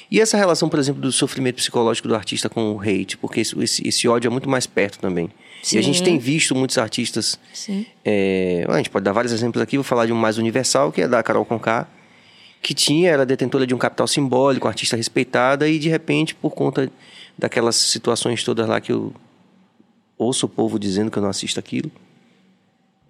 E 0.08 0.20
essa 0.20 0.36
relação, 0.36 0.68
por 0.68 0.78
exemplo, 0.78 1.02
do 1.02 1.10
sofrimento 1.10 1.56
psicológico 1.56 2.06
do 2.06 2.14
artista 2.14 2.48
com 2.48 2.76
o 2.76 2.80
hate? 2.80 3.16
Porque 3.16 3.40
esse, 3.40 3.56
esse 3.88 4.06
ódio 4.06 4.28
é 4.28 4.30
muito 4.30 4.48
mais 4.48 4.68
perto 4.68 5.00
também. 5.00 5.28
E 5.72 5.78
a 5.78 5.82
gente 5.82 5.98
Sim. 5.98 6.04
tem 6.04 6.18
visto 6.18 6.54
muitos 6.54 6.78
artistas. 6.78 7.38
Sim. 7.52 7.84
é, 8.04 8.64
a 8.68 8.76
gente 8.76 8.90
pode 8.90 9.04
dar 9.04 9.12
vários 9.12 9.32
exemplos 9.32 9.62
aqui, 9.62 9.76
vou 9.76 9.84
falar 9.84 10.06
de 10.06 10.12
um 10.12 10.16
mais 10.16 10.38
universal, 10.38 10.92
que 10.92 11.02
é 11.02 11.08
da 11.08 11.22
Carol 11.22 11.44
Conká, 11.44 11.86
que 12.62 12.74
tinha, 12.74 13.10
era 13.10 13.26
detentora 13.26 13.66
de 13.66 13.74
um 13.74 13.78
capital 13.78 14.06
simbólico, 14.06 14.68
artista 14.68 14.96
respeitada, 14.96 15.68
e 15.68 15.78
de 15.78 15.88
repente, 15.88 16.34
por 16.34 16.50
conta 16.50 16.90
daquelas 17.36 17.76
situações 17.76 18.42
todas 18.42 18.66
lá 18.66 18.80
que 18.80 18.92
eu 18.92 19.12
ouço 20.16 20.46
o 20.46 20.48
povo 20.48 20.78
dizendo 20.78 21.10
que 21.10 21.18
eu 21.18 21.22
não 21.22 21.30
assisto 21.30 21.60
aquilo, 21.60 21.90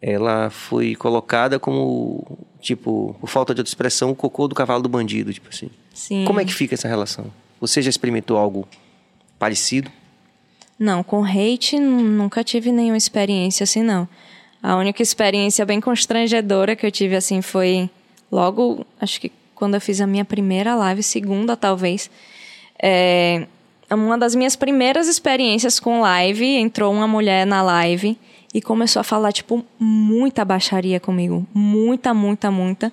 ela 0.00 0.50
foi 0.50 0.94
colocada 0.94 1.58
como, 1.58 2.38
tipo, 2.60 3.16
por 3.20 3.28
falta 3.28 3.54
de 3.54 3.60
outra 3.60 3.70
expressão, 3.70 4.10
o 4.10 4.14
cocô 4.14 4.46
do 4.46 4.54
cavalo 4.54 4.82
do 4.82 4.88
bandido, 4.88 5.32
tipo 5.32 5.48
assim. 5.48 5.70
Sim. 5.92 6.24
Como 6.24 6.38
é 6.38 6.44
que 6.44 6.54
fica 6.54 6.74
essa 6.74 6.86
relação? 6.86 7.32
Você 7.60 7.82
já 7.82 7.90
experimentou 7.90 8.36
algo 8.36 8.68
parecido? 9.38 9.90
Não, 10.78 11.02
com 11.02 11.24
hate 11.24 11.78
nunca 11.78 12.44
tive 12.44 12.70
nenhuma 12.70 12.96
experiência 12.96 13.64
assim, 13.64 13.82
não. 13.82 14.08
A 14.62 14.76
única 14.76 15.02
experiência 15.02 15.64
bem 15.64 15.80
constrangedora 15.80 16.76
que 16.76 16.86
eu 16.86 16.90
tive 16.90 17.16
assim 17.16 17.42
foi 17.42 17.90
logo, 18.30 18.86
acho 19.00 19.20
que 19.20 19.32
quando 19.54 19.74
eu 19.74 19.80
fiz 19.80 20.00
a 20.00 20.06
minha 20.06 20.24
primeira 20.24 20.74
live, 20.76 21.02
segunda 21.02 21.56
talvez. 21.56 22.08
É, 22.80 23.46
uma 23.90 24.16
das 24.16 24.34
minhas 24.34 24.54
primeiras 24.54 25.08
experiências 25.08 25.80
com 25.80 26.00
live, 26.00 26.46
entrou 26.46 26.92
uma 26.92 27.08
mulher 27.08 27.44
na 27.44 27.62
live 27.62 28.16
e 28.54 28.62
começou 28.62 29.00
a 29.00 29.04
falar, 29.04 29.32
tipo, 29.32 29.64
muita 29.78 30.44
baixaria 30.44 31.00
comigo. 31.00 31.46
Muita, 31.52 32.14
muita, 32.14 32.50
muita. 32.50 32.92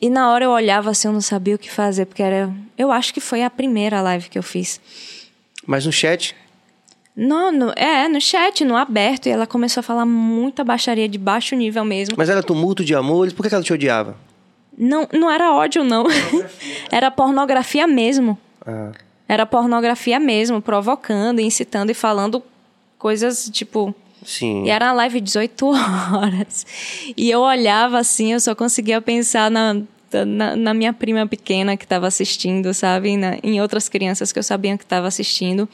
E 0.00 0.10
na 0.10 0.30
hora 0.30 0.44
eu 0.44 0.50
olhava 0.50 0.90
assim, 0.90 1.08
eu 1.08 1.12
não 1.12 1.20
sabia 1.20 1.54
o 1.54 1.58
que 1.58 1.70
fazer, 1.70 2.06
porque 2.06 2.22
era. 2.22 2.52
Eu 2.76 2.90
acho 2.90 3.14
que 3.14 3.20
foi 3.20 3.42
a 3.42 3.50
primeira 3.50 4.00
live 4.02 4.28
que 4.28 4.38
eu 4.38 4.42
fiz. 4.42 4.80
Mas 5.66 5.86
no 5.86 5.92
chat, 5.92 6.34
No, 7.16 7.50
no, 7.50 7.72
é, 7.76 8.08
no 8.08 8.20
chat, 8.20 8.62
no 8.64 8.76
aberto, 8.76 9.26
e 9.26 9.30
ela 9.30 9.46
começou 9.46 9.80
a 9.80 9.82
falar 9.82 10.04
muita 10.04 10.62
baixaria 10.62 11.08
de 11.08 11.16
baixo 11.16 11.56
nível 11.56 11.84
mesmo. 11.84 12.14
mas 12.18 12.28
era 12.28 12.42
tumulto 12.42 12.84
de 12.84 12.94
amores, 12.94 13.32
por 13.32 13.42
que 13.42 13.48
que 13.48 13.54
ela 13.54 13.64
te 13.64 13.72
odiava? 13.72 14.16
Não, 14.76 15.08
não 15.12 15.30
era 15.30 15.52
ódio, 15.54 15.82
não. 15.82 16.04
era 16.92 17.10
pornografia 17.10 17.86
mesmo. 17.86 18.38
Ah, 18.66 18.92
Era 19.26 19.46
pornografia 19.46 20.20
mesmo, 20.20 20.60
provocando, 20.60 21.40
incitando 21.40 21.90
e 21.90 21.94
falando 21.94 22.42
coisas 22.98 23.48
tipo. 23.50 23.94
sim. 24.22 24.64
E 24.64 24.68
era 24.70 24.86
uma 24.88 24.92
live 24.92 25.18
de 25.20 25.24
18 25.26 25.66
horas. 26.12 26.66
E 27.16 27.30
eu 27.30 27.40
olhava 27.40 27.98
assim, 27.98 28.34
eu 28.34 28.40
só 28.40 28.54
conseguia 28.54 29.00
pensar 29.00 29.50
na, 29.50 29.80
na, 30.26 30.54
na 30.56 30.74
minha 30.74 30.92
prima 30.92 31.26
pequena 31.26 31.76
que 31.78 31.84
estava 31.84 32.06
assistindo, 32.06 32.74
sabe? 32.74 33.16
Na- 33.16 33.38
em 33.42 33.60
outras 33.62 33.88
crianças 33.88 34.30
que 34.32 34.38
eu 34.38 34.42
sabia 34.42 34.76
que 34.76 34.84
estava 34.84 35.06
assistindo. 35.06 35.66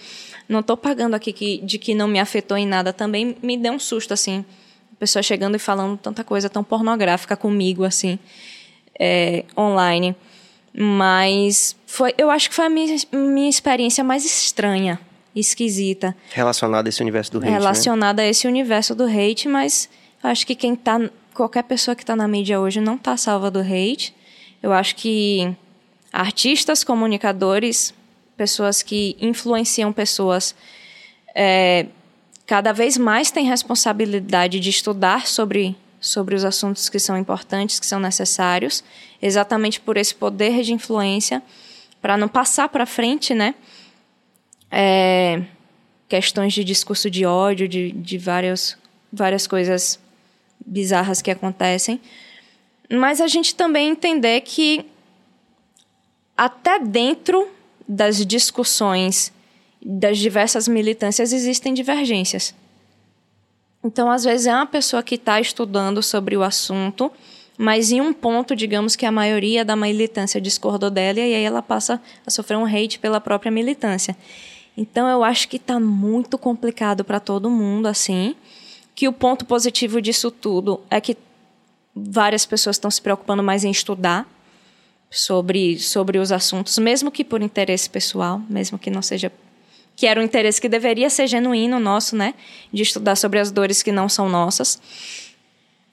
Não 0.48 0.62
tô 0.62 0.76
pagando 0.76 1.14
aqui 1.14 1.32
que, 1.32 1.58
de 1.58 1.78
que 1.78 1.94
não 1.94 2.08
me 2.08 2.18
afetou 2.18 2.56
em 2.56 2.66
nada. 2.66 2.92
Também 2.92 3.36
me 3.42 3.56
deu 3.56 3.72
um 3.72 3.78
susto, 3.78 4.12
assim. 4.12 4.44
A 4.92 4.96
pessoa 4.98 5.22
chegando 5.22 5.56
e 5.56 5.58
falando 5.58 5.96
tanta 5.96 6.22
coisa 6.22 6.48
tão 6.48 6.62
pornográfica 6.62 7.36
comigo, 7.36 7.84
assim, 7.84 8.18
é, 8.98 9.44
online. 9.56 10.14
Mas 10.74 11.76
foi, 11.86 12.14
eu 12.16 12.30
acho 12.30 12.48
que 12.48 12.54
foi 12.54 12.66
a 12.66 12.70
minha, 12.70 12.96
minha 13.12 13.50
experiência 13.50 14.02
mais 14.02 14.24
estranha, 14.24 14.98
esquisita 15.34 16.14
Relacionado 16.30 16.86
a 16.86 16.88
esse 16.88 17.02
universo 17.02 17.32
do 17.32 17.38
hate, 17.38 17.46
né? 17.46 17.52
relacionada 17.52 18.22
a 18.22 18.26
esse 18.26 18.46
universo 18.46 18.94
do 18.94 19.04
hate, 19.04 19.48
mas 19.48 19.88
eu 20.22 20.30
acho 20.30 20.46
que 20.46 20.54
quem 20.54 20.74
tá. 20.74 21.00
Qualquer 21.34 21.62
pessoa 21.64 21.94
que 21.94 22.04
tá 22.04 22.14
na 22.14 22.28
mídia 22.28 22.60
hoje 22.60 22.80
não 22.80 22.98
tá 22.98 23.16
salva 23.16 23.50
do 23.50 23.60
hate. 23.60 24.14
Eu 24.62 24.72
acho 24.72 24.94
que 24.96 25.54
artistas, 26.12 26.84
comunicadores, 26.84 27.94
pessoas 28.36 28.82
que 28.82 29.16
influenciam 29.20 29.92
pessoas, 29.92 30.54
é, 31.34 31.86
cada 32.46 32.72
vez 32.72 32.96
mais 32.96 33.30
têm 33.30 33.46
responsabilidade 33.46 34.60
de 34.60 34.70
estudar 34.70 35.26
sobre, 35.26 35.76
sobre 36.00 36.34
os 36.34 36.44
assuntos 36.44 36.88
que 36.88 36.98
são 36.98 37.16
importantes, 37.16 37.78
que 37.78 37.86
são 37.86 38.00
necessários, 38.00 38.82
exatamente 39.20 39.80
por 39.80 39.96
esse 39.96 40.14
poder 40.14 40.62
de 40.62 40.72
influência, 40.72 41.42
para 42.00 42.16
não 42.16 42.28
passar 42.28 42.68
para 42.68 42.84
frente, 42.84 43.32
né? 43.32 43.54
É, 44.70 45.42
questões 46.08 46.52
de 46.52 46.64
discurso 46.64 47.08
de 47.08 47.24
ódio, 47.24 47.68
de, 47.68 47.92
de 47.92 48.18
várias, 48.18 48.76
várias 49.12 49.46
coisas 49.46 49.98
bizarras 50.64 51.22
que 51.22 51.30
acontecem. 51.30 52.00
Mas 52.90 53.20
a 53.20 53.26
gente 53.26 53.54
também 53.54 53.90
entender 53.90 54.40
que 54.42 54.84
até 56.36 56.78
dentro 56.78 57.48
das 57.88 58.24
discussões 58.24 59.32
das 59.84 60.18
diversas 60.18 60.68
militâncias 60.68 61.32
existem 61.32 61.74
divergências. 61.74 62.54
Então, 63.84 64.10
às 64.10 64.22
vezes, 64.22 64.46
é 64.46 64.54
uma 64.54 64.66
pessoa 64.66 65.02
que 65.02 65.16
está 65.16 65.40
estudando 65.40 66.02
sobre 66.02 66.36
o 66.36 66.42
assunto, 66.42 67.10
mas 67.58 67.90
em 67.90 68.00
um 68.00 68.12
ponto, 68.12 68.54
digamos 68.54 68.94
que 68.94 69.04
a 69.04 69.10
maioria 69.10 69.64
da 69.64 69.74
militância 69.74 70.40
discordou 70.40 70.88
dela 70.88 71.18
e 71.18 71.34
aí 71.34 71.42
ela 71.42 71.60
passa 71.60 72.00
a 72.24 72.30
sofrer 72.30 72.56
um 72.56 72.64
hate 72.64 73.00
pela 73.00 73.20
própria 73.20 73.50
militância. 73.50 74.16
Então, 74.76 75.08
eu 75.08 75.24
acho 75.24 75.48
que 75.48 75.56
está 75.56 75.80
muito 75.80 76.38
complicado 76.38 77.04
para 77.04 77.18
todo 77.18 77.50
mundo, 77.50 77.86
assim. 77.86 78.36
Que 78.94 79.08
o 79.08 79.12
ponto 79.12 79.44
positivo 79.44 80.00
disso 80.00 80.30
tudo 80.30 80.80
é 80.88 81.00
que 81.00 81.16
várias 81.94 82.46
pessoas 82.46 82.76
estão 82.76 82.90
se 82.90 83.02
preocupando 83.02 83.42
mais 83.42 83.64
em 83.64 83.70
estudar 83.70 84.26
sobre, 85.12 85.78
sobre 85.78 86.18
os 86.18 86.32
assuntos, 86.32 86.78
mesmo 86.78 87.10
que 87.10 87.22
por 87.22 87.42
interesse 87.42 87.88
pessoal, 87.88 88.40
mesmo 88.48 88.78
que 88.78 88.90
não 88.90 89.02
seja 89.02 89.30
que 89.94 90.06
era 90.06 90.18
um 90.18 90.24
interesse 90.24 90.58
que 90.58 90.70
deveria 90.70 91.10
ser 91.10 91.26
genuíno 91.26 91.78
nosso, 91.78 92.16
né, 92.16 92.32
de 92.72 92.82
estudar 92.82 93.14
sobre 93.14 93.38
as 93.38 93.50
dores 93.50 93.82
que 93.82 93.92
não 93.92 94.08
são 94.08 94.26
nossas. 94.26 94.80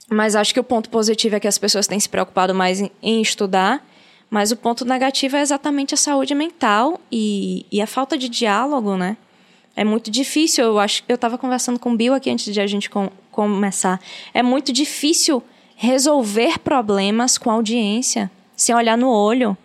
Mas 0.10 0.38
acho 0.38 0.54
que 0.54 0.60
o 0.60 0.64
ponto 0.64 0.90
positivo 0.90 1.36
é 1.36 1.40
que 1.40 1.48
as 1.48 1.58
pessoas 1.58 1.86
têm 1.86 2.00
se 2.00 2.08
preocupado 2.08 2.56
mais 2.56 2.80
em, 2.80 2.90
em 3.04 3.22
estudar, 3.22 3.86
mas 4.30 4.52
o 4.52 4.56
ponto 4.56 4.86
negativo 4.86 5.36
é 5.36 5.42
exatamente 5.42 5.94
a 5.94 5.98
saúde 5.98 6.34
mental 6.34 7.00
e, 7.12 7.66
e 7.70 7.82
a 7.82 7.88
falta 7.88 8.18
de 8.18 8.30
diálogo, 8.30 8.96
né? 8.96 9.18
É 9.76 9.84
muito 9.84 10.10
difícil, 10.10 10.64
eu 10.64 10.80
acho. 10.80 11.04
Eu 11.08 11.16
estava 11.16 11.38
conversando 11.38 11.80
com 11.80 11.94
o 11.94 11.98
Bill 11.98 12.14
aqui 12.14 12.30
antes 12.30 12.54
de 12.54 12.60
a 12.60 12.68
gente 12.68 12.90
com, 12.90 13.10
começar. 13.32 14.00
É 14.34 14.42
muito 14.42 14.72
difícil 14.72 15.44
resolver 15.76 16.60
problemas 16.60 17.38
com 17.38 17.50
audiência, 17.50 18.30
sem 18.60 18.76
olhar 18.76 18.98
no 18.98 19.10
olho. 19.10 19.58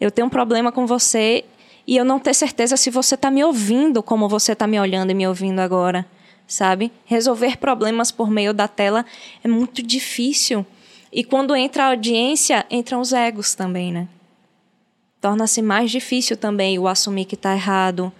Eu 0.00 0.10
tenho 0.10 0.26
um 0.26 0.30
problema 0.30 0.72
com 0.72 0.84
você 0.86 1.44
e 1.86 1.96
eu 1.96 2.04
não 2.04 2.18
ter 2.18 2.34
certeza 2.34 2.76
se 2.76 2.90
você 2.90 3.14
está 3.14 3.30
me 3.30 3.44
ouvindo 3.44 4.02
como 4.02 4.28
você 4.28 4.52
está 4.52 4.66
me 4.66 4.78
olhando 4.78 5.10
e 5.10 5.14
me 5.14 5.26
ouvindo 5.26 5.60
agora, 5.60 6.04
sabe? 6.48 6.90
Resolver 7.04 7.58
problemas 7.58 8.10
por 8.10 8.28
meio 8.28 8.52
da 8.52 8.66
tela 8.66 9.06
é 9.44 9.46
muito 9.46 9.82
difícil. 9.82 10.66
E 11.12 11.22
quando 11.22 11.54
entra 11.54 11.84
a 11.84 11.88
audiência, 11.90 12.66
entram 12.68 13.00
os 13.00 13.12
egos 13.12 13.54
também, 13.54 13.92
né? 13.92 14.08
Torna-se 15.20 15.62
mais 15.62 15.90
difícil 15.90 16.36
também 16.36 16.76
o 16.76 16.88
assumir 16.88 17.26
que 17.26 17.36
está 17.36 17.54
errado, 17.54 18.12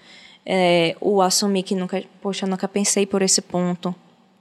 é, 0.47 0.97
o 1.01 1.21
assumir 1.21 1.65
que 1.65 1.75
nunca, 1.75 2.05
poxa, 2.23 2.47
nunca 2.47 2.69
pensei 2.69 3.05
por 3.05 3.21
esse 3.21 3.41
ponto, 3.43 3.93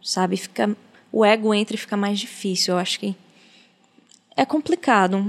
sabe? 0.03 0.37
Fica, 0.37 0.75
o 1.11 1.25
ego 1.25 1.51
entra 1.51 1.75
e 1.75 1.79
fica 1.79 1.97
mais 1.97 2.19
difícil. 2.19 2.75
Eu 2.75 2.79
acho 2.79 2.99
que 2.99 3.15
é 4.39 4.45
complicado. 4.45 5.21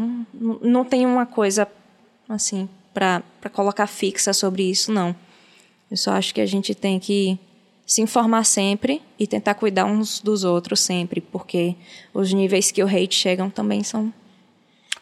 Não, 0.62 0.84
tem 0.84 1.04
uma 1.04 1.26
coisa 1.26 1.66
assim 2.28 2.68
para 2.94 3.22
colocar 3.52 3.88
fixa 3.88 4.32
sobre 4.32 4.62
isso, 4.62 4.92
não. 4.92 5.14
Eu 5.90 5.96
só 5.96 6.12
acho 6.12 6.32
que 6.32 6.40
a 6.40 6.46
gente 6.46 6.76
tem 6.76 7.00
que 7.00 7.36
se 7.84 8.00
informar 8.00 8.44
sempre 8.44 9.02
e 9.18 9.26
tentar 9.26 9.54
cuidar 9.54 9.84
uns 9.84 10.20
dos 10.20 10.44
outros 10.44 10.78
sempre, 10.78 11.20
porque 11.20 11.74
os 12.14 12.32
níveis 12.32 12.70
que 12.70 12.84
o 12.84 12.86
hate 12.86 13.16
chegam 13.16 13.50
também 13.50 13.82
são 13.82 14.12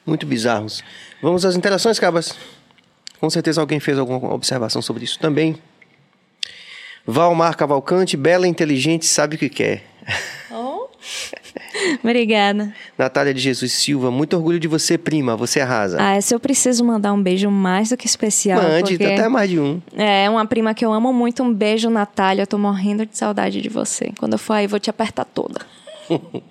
Muito 0.07 0.25
bizarros. 0.25 0.83
Vamos 1.21 1.45
às 1.45 1.55
interações, 1.55 1.99
Cabas. 1.99 2.35
Com 3.21 3.29
certeza 3.29 3.61
alguém 3.61 3.79
fez 3.79 3.99
alguma 3.99 4.33
observação 4.33 4.81
sobre 4.81 5.05
isso 5.05 5.19
também. 5.19 5.61
Valmar 7.07 7.59
Cavalcante, 7.59 8.17
bela, 8.17 8.49
inteligente, 8.49 9.05
sabe 9.05 9.37
o 9.37 9.39
que 9.39 9.51
quer. 9.51 9.85
Oh. 10.51 10.89
Obrigada. 12.03 12.75
Natália 12.99 13.33
de 13.33 13.41
Jesus 13.41 13.73
Silva, 13.75 14.11
muito 14.11 14.37
orgulho 14.37 14.59
de 14.59 14.67
você, 14.67 14.99
prima. 14.99 15.37
Você 15.37 15.61
arrasa. 15.61 15.99
Ah, 16.01 16.21
se 16.21 16.35
eu 16.35 16.41
preciso 16.41 16.85
mandar 16.85 17.13
um 17.13 17.23
beijo 17.23 17.49
mais 17.49 17.91
do 17.91 17.97
que 17.97 18.09
especial. 18.09 18.61
Mande, 18.61 18.99
porque 18.99 19.05
até 19.05 19.29
mais 19.29 19.49
de 19.49 19.61
um. 19.61 19.81
É 19.97 20.29
uma 20.29 20.45
prima 20.45 20.75
que 20.75 20.85
eu 20.85 20.93
amo 20.93 21.13
muito. 21.13 21.41
Um 21.45 21.55
beijo, 21.55 21.89
Natália. 21.89 22.43
Eu 22.43 22.47
tô 22.47 22.59
morrendo 22.59 23.07
de 23.07 23.17
saudade 23.17 23.63
de 23.63 23.69
você. 23.69 24.13
Quando 24.19 24.33
eu 24.33 24.39
for 24.39 24.55
aí, 24.55 24.67
vou 24.67 24.81
te 24.81 24.91
apertar 24.91 25.25
toda. 25.25 25.61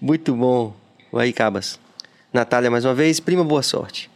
Muito 0.00 0.34
bom. 0.34 0.72
Aí, 1.14 1.32
Cabas. 1.32 1.80
Natália, 2.32 2.70
mais 2.70 2.84
uma 2.84 2.94
vez. 2.94 3.18
Prima, 3.18 3.42
boa 3.42 3.62
sorte. 3.62 4.08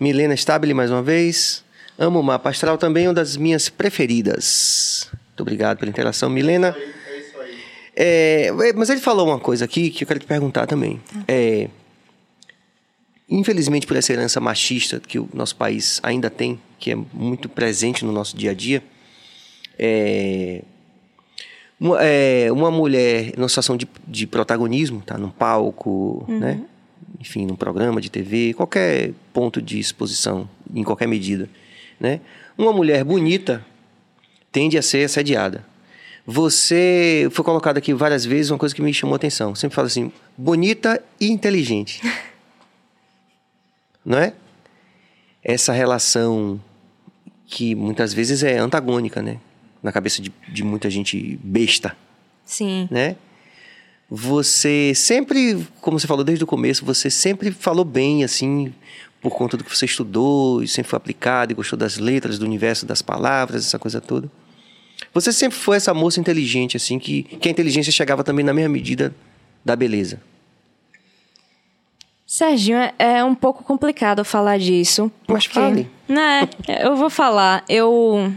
Milena 0.00 0.32
Stabile, 0.34 0.72
mais 0.72 0.90
uma 0.90 1.02
vez. 1.02 1.62
Amo 1.98 2.20
o 2.20 2.22
mapa 2.22 2.48
astral 2.48 2.78
também, 2.78 3.06
uma 3.06 3.14
das 3.14 3.36
minhas 3.36 3.68
preferidas. 3.68 5.10
Muito 5.28 5.40
obrigado 5.40 5.78
pela 5.78 5.90
interação, 5.90 6.30
Milena. 6.30 6.74
É. 7.94 8.46
É, 8.46 8.72
mas 8.72 8.90
ele 8.90 9.00
falou 9.00 9.28
uma 9.28 9.38
coisa 9.38 9.64
aqui 9.64 9.90
que 9.90 10.04
eu 10.04 10.08
quero 10.08 10.20
te 10.20 10.26
perguntar 10.26 10.66
também. 10.66 11.00
É, 11.28 11.68
infelizmente, 13.28 13.86
por 13.86 13.96
essa 13.96 14.12
herança 14.12 14.40
machista 14.40 15.00
que 15.00 15.18
o 15.18 15.28
nosso 15.32 15.56
país 15.56 16.00
ainda 16.02 16.30
tem, 16.30 16.60
que 16.78 16.90
é 16.90 16.94
muito 17.12 17.48
presente 17.48 18.04
no 18.04 18.12
nosso 18.12 18.36
dia 18.36 18.50
a 18.50 18.54
dia, 18.54 18.82
é, 19.78 20.62
uma, 21.78 21.98
é, 22.00 22.52
uma 22.52 22.70
mulher 22.70 23.32
numa 23.36 23.48
situação 23.48 23.76
de, 23.76 23.88
de 24.06 24.26
protagonismo, 24.26 25.02
tá 25.04 25.18
num 25.18 25.30
palco, 25.30 26.24
né? 26.28 26.62
enfim, 27.20 27.46
num 27.46 27.56
programa 27.56 28.00
de 28.00 28.10
TV, 28.10 28.52
qualquer 28.54 29.12
ponto 29.32 29.60
de 29.60 29.78
exposição, 29.78 30.48
em 30.74 30.82
qualquer 30.82 31.06
medida, 31.06 31.48
né? 31.98 32.20
Uma 32.56 32.72
mulher 32.72 33.04
bonita 33.04 33.64
tende 34.50 34.76
a 34.76 34.82
ser 34.82 35.04
assediada. 35.04 35.64
Você 36.26 37.28
foi 37.32 37.44
colocado 37.44 37.78
aqui 37.78 37.92
várias 37.92 38.24
vezes 38.24 38.50
uma 38.50 38.58
coisa 38.58 38.74
que 38.74 38.80
me 38.80 38.94
chamou 38.94 39.14
a 39.14 39.16
atenção. 39.16 39.54
Sempre 39.54 39.74
fala 39.74 39.88
assim, 39.88 40.12
bonita 40.36 41.02
e 41.20 41.30
inteligente. 41.30 42.00
Não 44.04 44.18
é? 44.18 44.32
Essa 45.42 45.72
relação 45.72 46.60
que 47.46 47.74
muitas 47.74 48.14
vezes 48.14 48.42
é 48.42 48.58
antagônica, 48.58 49.20
né? 49.20 49.38
Na 49.82 49.92
cabeça 49.92 50.22
de, 50.22 50.32
de 50.48 50.62
muita 50.62 50.88
gente 50.88 51.38
besta, 51.42 51.96
Sim. 52.44 52.88
né? 52.90 53.16
Você 54.08 54.92
sempre, 54.94 55.66
como 55.80 55.98
você 55.98 56.06
falou 56.06 56.24
desde 56.24 56.44
o 56.44 56.46
começo, 56.46 56.84
você 56.84 57.10
sempre 57.10 57.50
falou 57.50 57.84
bem, 57.84 58.22
assim, 58.22 58.72
por 59.20 59.30
conta 59.30 59.56
do 59.56 59.64
que 59.64 59.74
você 59.74 59.86
estudou 59.86 60.62
e 60.62 60.68
sempre 60.68 60.90
foi 60.90 60.96
aplicado 60.96 61.52
e 61.52 61.54
gostou 61.54 61.78
das 61.78 61.96
letras, 61.96 62.38
do 62.38 62.44
universo 62.44 62.84
das 62.84 63.02
palavras, 63.02 63.66
essa 63.66 63.78
coisa 63.78 64.00
toda. 64.00 64.30
Você 65.14 65.32
sempre 65.32 65.58
foi 65.58 65.76
essa 65.76 65.92
moça 65.92 66.18
inteligente, 66.20 66.76
assim, 66.76 66.98
que, 66.98 67.22
que 67.24 67.48
a 67.48 67.50
inteligência 67.50 67.92
chegava 67.92 68.24
também 68.24 68.44
na 68.44 68.52
mesma 68.54 68.70
medida 68.70 69.14
da 69.64 69.76
beleza. 69.76 70.20
Serginho, 72.26 72.78
é- 72.78 72.94
é 72.98 73.24
um 73.24 73.34
pouco 73.34 73.62
complicado 73.62 74.24
falar 74.24 74.58
disso. 74.58 75.10
Mas 75.28 75.46
porque- 75.46 75.60
fale. 75.60 75.90
Né, 76.08 76.48
eu 76.80 76.96
vou 76.96 77.10
falar. 77.10 77.62
Eu, 77.68 78.32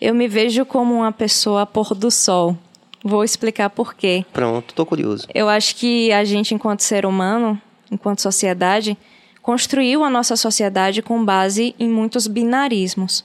eu 0.00 0.14
me 0.14 0.28
vejo 0.28 0.64
como 0.64 0.94
uma 0.94 1.10
pessoa 1.12 1.66
pôr 1.66 1.94
do 1.94 2.10
sol. 2.10 2.56
Vou 3.02 3.24
explicar 3.24 3.70
por 3.70 3.94
quê. 3.94 4.24
Pronto, 4.32 4.74
tô 4.74 4.84
curioso. 4.86 5.26
Eu 5.34 5.48
acho 5.48 5.74
que 5.76 6.12
a 6.12 6.24
gente, 6.24 6.54
enquanto 6.54 6.80
ser 6.82 7.06
humano, 7.06 7.60
enquanto 7.90 8.20
sociedade, 8.20 8.96
construiu 9.42 10.04
a 10.04 10.10
nossa 10.10 10.36
sociedade 10.36 11.00
com 11.02 11.24
base 11.24 11.74
em 11.78 11.88
muitos 11.88 12.26
binarismos, 12.26 13.24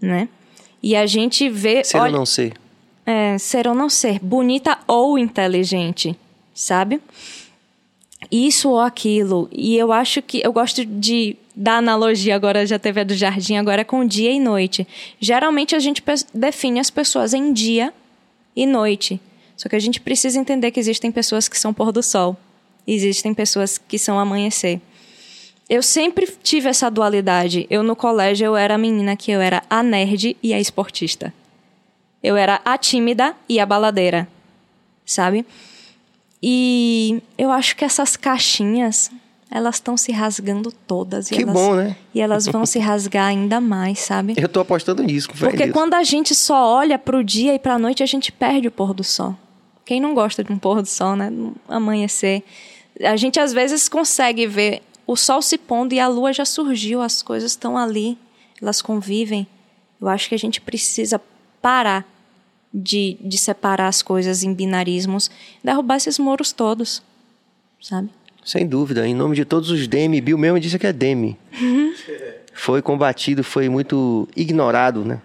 né? 0.00 0.28
E 0.82 0.96
a 0.96 1.06
gente 1.06 1.48
vê... 1.48 1.84
Ser 1.84 1.98
olha- 1.98 2.12
ou 2.12 2.18
não 2.18 2.26
ser? 2.26 2.54
é, 3.06 3.36
ser 3.38 3.66
ou 3.66 3.74
não 3.74 3.88
ser, 3.88 4.18
bonita 4.20 4.78
ou 4.86 5.18
inteligente, 5.18 6.16
sabe? 6.54 7.00
Isso 8.30 8.70
ou 8.70 8.80
aquilo. 8.80 9.48
E 9.50 9.76
eu 9.76 9.92
acho 9.92 10.22
que 10.22 10.40
eu 10.44 10.52
gosto 10.52 10.84
de 10.84 11.36
dar 11.54 11.78
analogia 11.78 12.34
agora, 12.34 12.64
já 12.64 12.78
teve 12.78 13.00
a 13.00 13.04
do 13.04 13.14
jardim, 13.14 13.56
agora 13.56 13.82
é 13.82 13.84
com 13.84 14.06
dia 14.06 14.30
e 14.30 14.38
noite. 14.38 14.86
Geralmente 15.20 15.74
a 15.74 15.78
gente 15.78 16.02
define 16.32 16.80
as 16.80 16.90
pessoas 16.90 17.34
em 17.34 17.52
dia 17.52 17.92
e 18.54 18.64
noite. 18.64 19.20
Só 19.56 19.68
que 19.68 19.76
a 19.76 19.80
gente 19.80 20.00
precisa 20.00 20.38
entender 20.38 20.70
que 20.70 20.80
existem 20.80 21.10
pessoas 21.12 21.48
que 21.48 21.58
são 21.58 21.74
pôr 21.74 21.92
do 21.92 22.02
sol. 22.02 22.36
Existem 22.86 23.34
pessoas 23.34 23.78
que 23.78 23.98
são 23.98 24.18
amanhecer. 24.18 24.80
Eu 25.72 25.82
sempre 25.82 26.26
tive 26.42 26.68
essa 26.68 26.90
dualidade. 26.90 27.66
Eu 27.70 27.82
no 27.82 27.96
colégio 27.96 28.44
eu 28.44 28.54
era 28.54 28.74
a 28.74 28.78
menina 28.78 29.16
que 29.16 29.30
eu 29.30 29.40
era 29.40 29.62
a 29.70 29.82
nerd 29.82 30.36
e 30.42 30.52
a 30.52 30.60
esportista. 30.60 31.32
Eu 32.22 32.36
era 32.36 32.60
a 32.62 32.76
tímida 32.76 33.34
e 33.48 33.58
a 33.58 33.64
baladeira, 33.64 34.28
sabe? 35.06 35.46
E 36.42 37.22
eu 37.38 37.50
acho 37.50 37.74
que 37.74 37.86
essas 37.86 38.18
caixinhas, 38.18 39.10
elas 39.50 39.76
estão 39.76 39.96
se 39.96 40.12
rasgando 40.12 40.70
todas. 40.86 41.30
e 41.30 41.36
Que 41.36 41.42
elas- 41.42 41.54
bom, 41.54 41.74
né? 41.74 41.96
E 42.14 42.20
elas 42.20 42.44
vão 42.46 42.66
se 42.66 42.78
rasgar 42.78 43.28
ainda 43.28 43.58
mais, 43.58 44.00
sabe? 44.00 44.34
Eu 44.36 44.50
tô 44.50 44.60
apostando 44.60 45.02
nisso, 45.02 45.30
em 45.34 45.38
Porque 45.38 45.68
quando 45.68 45.94
a 45.94 46.04
gente 46.04 46.34
só 46.34 46.76
olha 46.76 46.98
pro 46.98 47.24
dia 47.24 47.54
e 47.54 47.58
pra 47.58 47.78
noite, 47.78 48.02
a 48.02 48.06
gente 48.06 48.30
perde 48.30 48.68
o 48.68 48.70
pôr 48.70 48.92
do 48.92 49.02
sol. 49.02 49.34
Quem 49.86 50.02
não 50.02 50.12
gosta 50.12 50.44
de 50.44 50.52
um 50.52 50.58
pôr 50.58 50.82
do 50.82 50.88
sol, 50.88 51.16
né? 51.16 51.32
Amanhecer. 51.66 52.42
A 53.00 53.16
gente 53.16 53.40
às 53.40 53.54
vezes 53.54 53.88
consegue 53.88 54.46
ver 54.46 54.82
o 55.06 55.16
sol 55.16 55.42
se 55.42 55.58
pondo 55.58 55.92
e 55.92 56.00
a 56.00 56.08
lua 56.08 56.32
já 56.32 56.44
surgiu, 56.44 57.00
as 57.00 57.22
coisas 57.22 57.52
estão 57.52 57.76
ali, 57.76 58.18
elas 58.60 58.80
convivem. 58.80 59.46
Eu 60.00 60.08
acho 60.08 60.28
que 60.28 60.34
a 60.34 60.38
gente 60.38 60.60
precisa 60.60 61.20
parar 61.60 62.06
de, 62.72 63.16
de 63.20 63.36
separar 63.38 63.88
as 63.88 64.02
coisas 64.02 64.42
em 64.42 64.54
binarismos, 64.54 65.30
derrubar 65.62 65.96
esses 65.96 66.18
muros 66.18 66.52
todos, 66.52 67.02
sabe? 67.80 68.08
Sem 68.44 68.66
dúvida, 68.66 69.06
em 69.06 69.14
nome 69.14 69.36
de 69.36 69.44
todos 69.44 69.70
os 69.70 69.86
Demi, 69.86 70.20
Bill 70.20 70.36
mesmo 70.38 70.58
disse 70.58 70.78
que 70.78 70.86
é 70.86 70.92
Demi. 70.92 71.38
Foi 72.52 72.82
combatido, 72.82 73.44
foi 73.44 73.68
muito 73.68 74.28
ignorado, 74.36 75.04
né? 75.04 75.20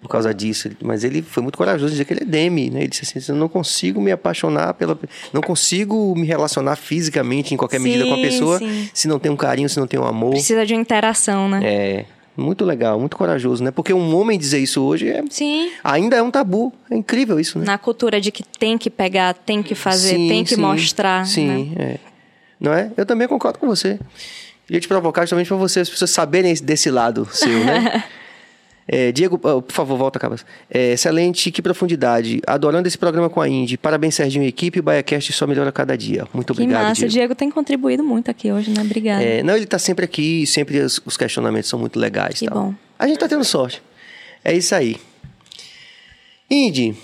Por 0.00 0.08
causa 0.08 0.32
disso. 0.32 0.70
Mas 0.80 1.02
ele 1.02 1.22
foi 1.22 1.42
muito 1.42 1.58
corajoso 1.58 1.86
de 1.86 1.90
dizer 1.92 2.04
que 2.04 2.12
ele 2.12 2.20
é 2.22 2.24
Demi, 2.24 2.70
né? 2.70 2.80
Ele 2.80 2.88
disse 2.88 3.18
assim: 3.18 3.32
eu 3.32 3.36
não 3.36 3.48
consigo 3.48 4.00
me 4.00 4.12
apaixonar 4.12 4.72
pela. 4.74 4.96
Não 5.32 5.40
consigo 5.42 6.14
me 6.16 6.24
relacionar 6.26 6.76
fisicamente 6.76 7.52
em 7.52 7.56
qualquer 7.56 7.80
medida 7.80 8.04
com 8.06 8.12
a 8.12 8.16
Sim, 8.16 8.22
pessoa 8.22 8.58
sim. 8.60 8.88
se 8.94 9.08
não 9.08 9.18
tem 9.18 9.30
um 9.32 9.36
carinho, 9.36 9.68
se 9.68 9.78
não 9.80 9.88
tem 9.88 9.98
um 9.98 10.04
amor. 10.04 10.30
Precisa 10.30 10.64
de 10.64 10.72
uma 10.74 10.80
interação, 10.80 11.48
né? 11.48 11.60
É. 11.64 12.04
Muito 12.36 12.64
legal, 12.64 13.00
muito 13.00 13.16
corajoso, 13.16 13.64
né? 13.64 13.72
Porque 13.72 13.92
um 13.92 14.14
homem 14.16 14.38
dizer 14.38 14.60
isso 14.60 14.80
hoje 14.80 15.08
é, 15.08 15.24
Sim. 15.28 15.72
ainda 15.82 16.14
é 16.14 16.22
um 16.22 16.30
tabu. 16.30 16.72
É 16.88 16.94
incrível 16.96 17.40
isso, 17.40 17.58
né? 17.58 17.64
Na 17.64 17.76
cultura 17.76 18.20
de 18.20 18.30
que 18.30 18.44
tem 18.44 18.78
que 18.78 18.88
pegar, 18.88 19.34
tem 19.34 19.60
que 19.60 19.74
fazer, 19.74 20.10
Sim, 20.14 20.28
tem 20.28 20.44
que 20.44 20.54
sim, 20.54 20.60
mostrar. 20.60 21.18
né? 21.22 21.24
Sim, 21.26 21.72
é. 21.76 21.98
Não 22.60 22.72
é? 22.72 22.92
Eu 22.96 23.04
também 23.04 23.26
concordo 23.26 23.58
com 23.58 23.66
você. 23.66 23.98
Queria 24.64 24.80
te 24.80 24.86
provocar 24.86 25.22
justamente 25.22 25.48
para 25.48 25.56
você, 25.56 25.80
as 25.80 25.90
pessoas 25.90 26.12
saberem 26.12 26.52
esse- 26.52 26.62
desse 26.62 26.88
lado 26.92 27.26
seu, 27.32 27.58
né? 27.64 28.04
É, 28.90 29.12
Diego, 29.12 29.38
por 29.38 29.70
favor, 29.70 29.98
volta, 29.98 30.18
Cabas. 30.18 30.46
É, 30.70 30.92
excelente, 30.92 31.50
que 31.50 31.60
profundidade. 31.60 32.40
Adorando 32.46 32.88
esse 32.88 32.96
programa 32.96 33.28
com 33.28 33.40
a 33.40 33.48
Indy. 33.48 33.76
Parabéns, 33.76 34.14
Serginho 34.14 34.44
e 34.44 34.48
equipe. 34.48 34.80
O 34.80 34.82
BaiaCast 34.82 35.30
só 35.34 35.46
melhora 35.46 35.70
cada 35.70 35.96
dia. 35.96 36.26
Muito 36.32 36.54
Que 36.54 36.62
obrigado, 36.62 36.84
massa. 36.84 36.94
Diego. 36.94 37.10
O 37.10 37.12
Diego 37.12 37.34
tem 37.34 37.50
contribuído 37.50 38.02
muito 38.02 38.30
aqui 38.30 38.50
hoje, 38.50 38.70
né? 38.70 38.80
Obrigada. 38.80 39.22
É, 39.22 39.42
não, 39.42 39.54
ele 39.54 39.66
tá 39.66 39.78
sempre 39.78 40.04
aqui 40.06 40.46
sempre 40.46 40.80
os, 40.80 41.00
os 41.04 41.16
questionamentos 41.16 41.68
são 41.68 41.78
muito 41.78 41.98
legais. 41.98 42.38
Que 42.38 42.46
tal. 42.46 42.58
bom. 42.58 42.74
A 42.98 43.06
gente 43.06 43.18
tá 43.18 43.28
tendo 43.28 43.44
sorte. 43.44 43.82
É 44.42 44.54
isso 44.56 44.74
aí. 44.74 44.96
Indy, 46.50 46.96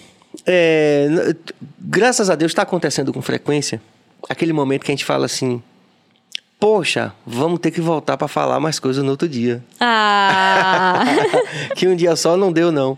é, 0.47 1.35
graças 1.78 2.31
a 2.31 2.35
Deus 2.35 2.51
está 2.51 2.62
acontecendo 2.62 3.12
com 3.12 3.20
frequência 3.20 3.81
aquele 4.28 4.52
momento 4.52 4.85
que 4.85 4.90
a 4.90 4.94
gente 4.94 5.05
fala 5.05 5.27
assim: 5.27 5.62
Poxa, 6.69 7.12
vamos 7.27 7.59
ter 7.61 7.70
que 7.70 7.78
voltar 7.82 8.16
para 8.16 8.27
falar 8.27 8.59
mais 8.59 8.78
coisas 8.78 9.05
no 9.05 9.11
outro 9.11 9.28
dia. 9.28 9.62
Ah! 9.78 11.05
que 11.77 11.86
um 11.86 11.95
dia 11.95 12.16
só 12.16 12.39
não 12.39 12.51
deu, 12.51 12.73
não. 12.73 12.97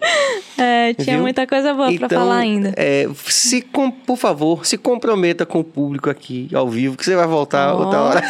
é, 0.57 0.95
tinha 0.95 1.17
Viu? 1.17 1.23
muita 1.23 1.45
coisa 1.49 1.75
boa 1.75 1.89
pra 1.89 2.07
Então, 2.07 2.21
falar 2.21 2.37
ainda. 2.37 2.73
é, 2.77 3.09
se, 3.25 3.61
com- 3.63 3.91
por 3.91 4.17
favor, 4.19 4.65
se 4.65 4.79
comprometa 4.79 5.45
com 5.45 5.59
o 5.59 5.65
público 5.65 6.09
aqui 6.09 6.49
ao 6.55 6.69
vivo, 6.69 6.97
que 6.97 7.05
você 7.05 7.17
vai 7.17 7.27
voltar 7.27 7.75
outra 7.75 8.01
hora. 8.03 8.23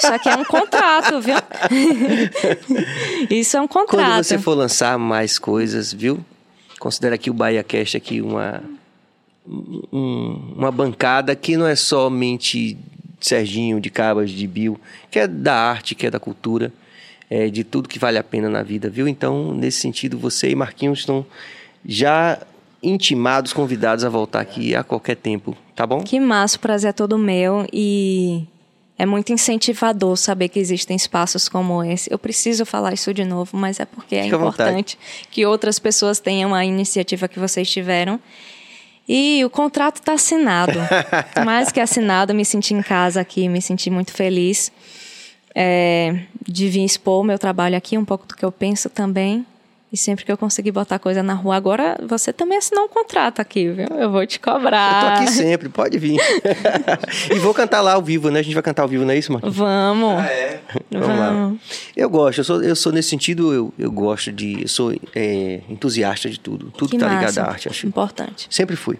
Isso 0.00 0.08
aqui, 0.12 0.28
é 0.30 0.34
um 0.34 0.44
contrato, 0.44 1.20
viu? 1.20 1.36
isso 3.30 3.56
é 3.56 3.60
um 3.60 3.68
Quando 3.68 3.86
contrato. 3.90 4.24
você 4.24 4.36
for 4.36 4.54
lançar 4.56 4.98
mais 4.98 5.38
coisas, 5.38 5.92
viu? 5.92 6.18
Considera 6.80 7.14
aqui 7.14 7.30
o 7.30 7.34
BahiaCast 7.34 7.96
aqui 7.96 8.20
uma, 8.20 8.60
um- 9.92 10.54
uma 10.56 10.72
bancada 10.72 11.36
que 11.36 11.56
não 11.56 11.68
é 11.68 11.76
somente 11.76 12.76
Serginho, 13.20 13.80
de 13.80 13.90
Cabas, 13.90 14.30
de 14.30 14.46
Bill, 14.46 14.78
que 15.10 15.18
é 15.18 15.26
da 15.26 15.54
arte, 15.54 15.94
que 15.94 16.06
é 16.06 16.10
da 16.10 16.20
cultura, 16.20 16.72
é 17.28 17.48
de 17.48 17.64
tudo 17.64 17.88
que 17.88 17.98
vale 17.98 18.18
a 18.18 18.24
pena 18.24 18.48
na 18.48 18.62
vida, 18.62 18.88
viu? 18.88 19.08
Então, 19.08 19.52
nesse 19.54 19.80
sentido, 19.80 20.18
você 20.18 20.50
e 20.50 20.54
Marquinhos 20.54 21.00
estão 21.00 21.26
já 21.84 22.38
intimados, 22.82 23.52
convidados 23.52 24.04
a 24.04 24.08
voltar 24.08 24.40
aqui 24.40 24.74
a 24.74 24.84
qualquer 24.84 25.16
tempo, 25.16 25.56
tá 25.74 25.86
bom? 25.86 26.00
Que 26.02 26.20
massa, 26.20 26.56
o 26.56 26.60
prazer 26.60 26.90
é 26.90 26.92
todo 26.92 27.18
meu 27.18 27.66
e 27.72 28.44
é 28.98 29.04
muito 29.04 29.32
incentivador 29.32 30.16
saber 30.16 30.48
que 30.48 30.58
existem 30.58 30.96
espaços 30.96 31.48
como 31.48 31.82
esse. 31.82 32.10
Eu 32.12 32.18
preciso 32.18 32.64
falar 32.64 32.94
isso 32.94 33.12
de 33.12 33.24
novo, 33.24 33.56
mas 33.56 33.80
é 33.80 33.84
porque 33.84 34.14
é 34.16 34.24
Fica 34.24 34.38
vontade. 34.38 34.70
importante 34.70 34.98
que 35.30 35.44
outras 35.44 35.78
pessoas 35.78 36.18
tenham 36.18 36.54
a 36.54 36.64
iniciativa 36.64 37.28
que 37.28 37.38
vocês 37.38 37.70
tiveram. 37.70 38.20
E 39.08 39.44
o 39.44 39.50
contrato 39.50 39.96
está 39.96 40.14
assinado. 40.14 40.78
Mais 41.44 41.70
que 41.70 41.80
assinado, 41.80 42.34
me 42.34 42.44
senti 42.44 42.74
em 42.74 42.82
casa 42.82 43.20
aqui, 43.20 43.48
me 43.48 43.62
senti 43.62 43.90
muito 43.90 44.12
feliz 44.12 44.72
é, 45.54 46.20
de 46.46 46.68
vir 46.68 46.84
expor 46.84 47.22
o 47.22 47.24
meu 47.24 47.38
trabalho 47.38 47.76
aqui, 47.76 47.96
um 47.96 48.04
pouco 48.04 48.26
do 48.26 48.36
que 48.36 48.44
eu 48.44 48.52
penso 48.52 48.90
também. 48.90 49.46
E 49.96 49.98
sempre 49.98 50.26
que 50.26 50.30
eu 50.30 50.36
conseguir 50.36 50.72
botar 50.72 50.98
coisa 50.98 51.22
na 51.22 51.32
rua. 51.32 51.56
Agora, 51.56 51.96
você 52.06 52.30
também 52.30 52.58
assinou 52.58 52.84
um 52.84 52.88
contrato 52.88 53.40
aqui, 53.40 53.70
viu? 53.70 53.86
Eu 53.98 54.10
vou 54.10 54.26
te 54.26 54.38
cobrar. 54.38 55.04
Eu 55.04 55.08
tô 55.08 55.22
aqui 55.22 55.32
sempre, 55.32 55.70
pode 55.70 55.98
vir. 55.98 56.20
e 57.34 57.38
vou 57.38 57.54
cantar 57.54 57.80
lá 57.80 57.94
ao 57.94 58.02
vivo, 58.02 58.30
né? 58.30 58.40
A 58.40 58.42
gente 58.42 58.52
vai 58.52 58.62
cantar 58.62 58.82
ao 58.82 58.88
vivo, 58.88 59.06
não 59.06 59.12
é 59.12 59.16
isso, 59.16 59.32
Marquinhos? 59.32 59.56
Vamos. 59.56 60.20
Ah, 60.20 60.26
é? 60.26 60.60
Vamos 60.90 61.08
lá. 61.08 61.30
Vamos. 61.30 61.60
Eu 61.96 62.10
gosto, 62.10 62.40
eu 62.40 62.44
sou, 62.44 62.62
eu 62.62 62.76
sou 62.76 62.92
nesse 62.92 63.08
sentido, 63.08 63.54
eu, 63.54 63.72
eu 63.78 63.90
gosto 63.90 64.30
de. 64.30 64.64
Eu 64.64 64.68
sou 64.68 64.94
é, 65.14 65.62
entusiasta 65.66 66.28
de 66.28 66.38
tudo. 66.38 66.70
Tudo 66.72 66.90
Que 66.90 66.98
que 66.98 67.02
tá 67.02 67.08
ligado 67.08 67.24
massa. 67.24 67.42
à 67.42 67.48
arte, 67.48 67.68
acho. 67.70 67.86
Importante. 67.86 68.48
Sempre 68.50 68.76
fui. 68.76 68.98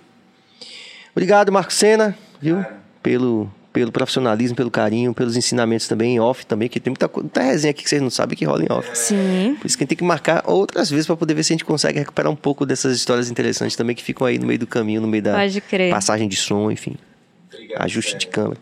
Obrigado, 1.12 1.52
Marco 1.52 1.74
Sena, 1.74 2.16
viu? 2.40 2.64
Pelo, 3.02 3.52
pelo 3.80 3.92
profissionalismo, 3.92 4.56
pelo 4.56 4.70
carinho, 4.70 5.12
pelos 5.12 5.36
ensinamentos 5.36 5.86
também 5.86 6.14
em 6.14 6.20
off 6.20 6.46
também, 6.46 6.66
que 6.66 6.80
tem 6.80 6.90
muita, 6.90 7.10
muita 7.14 7.42
resenha 7.42 7.70
aqui 7.72 7.82
que 7.82 7.90
vocês 7.90 8.00
não 8.00 8.08
sabem 8.08 8.34
que 8.36 8.44
rola 8.46 8.62
em 8.64 8.72
off. 8.72 8.88
Sim. 8.96 9.54
Por 9.60 9.66
isso 9.66 9.76
que 9.76 9.82
a 9.82 9.84
gente 9.84 9.90
tem 9.90 9.98
que 9.98 10.04
marcar 10.04 10.42
outras 10.46 10.88
vezes 10.88 11.06
para 11.06 11.14
poder 11.14 11.34
ver 11.34 11.42
se 11.44 11.52
a 11.52 11.54
gente 11.54 11.64
consegue 11.64 11.98
recuperar 11.98 12.32
um 12.32 12.36
pouco 12.36 12.64
dessas 12.64 12.96
histórias 12.96 13.30
interessantes 13.30 13.76
também 13.76 13.94
que 13.94 14.02
ficam 14.02 14.26
aí 14.26 14.38
no 14.38 14.46
meio 14.46 14.58
do 14.58 14.66
caminho, 14.66 15.02
no 15.02 15.06
meio 15.08 15.22
da 15.22 15.34
Pode 15.34 15.60
crer. 15.60 15.90
passagem 15.92 16.26
de 16.26 16.36
som, 16.36 16.70
enfim, 16.70 16.96
Obrigado, 17.52 17.82
ajuste 17.84 18.12
Sérgio. 18.12 18.28
de 18.30 18.34
câmera. 18.34 18.60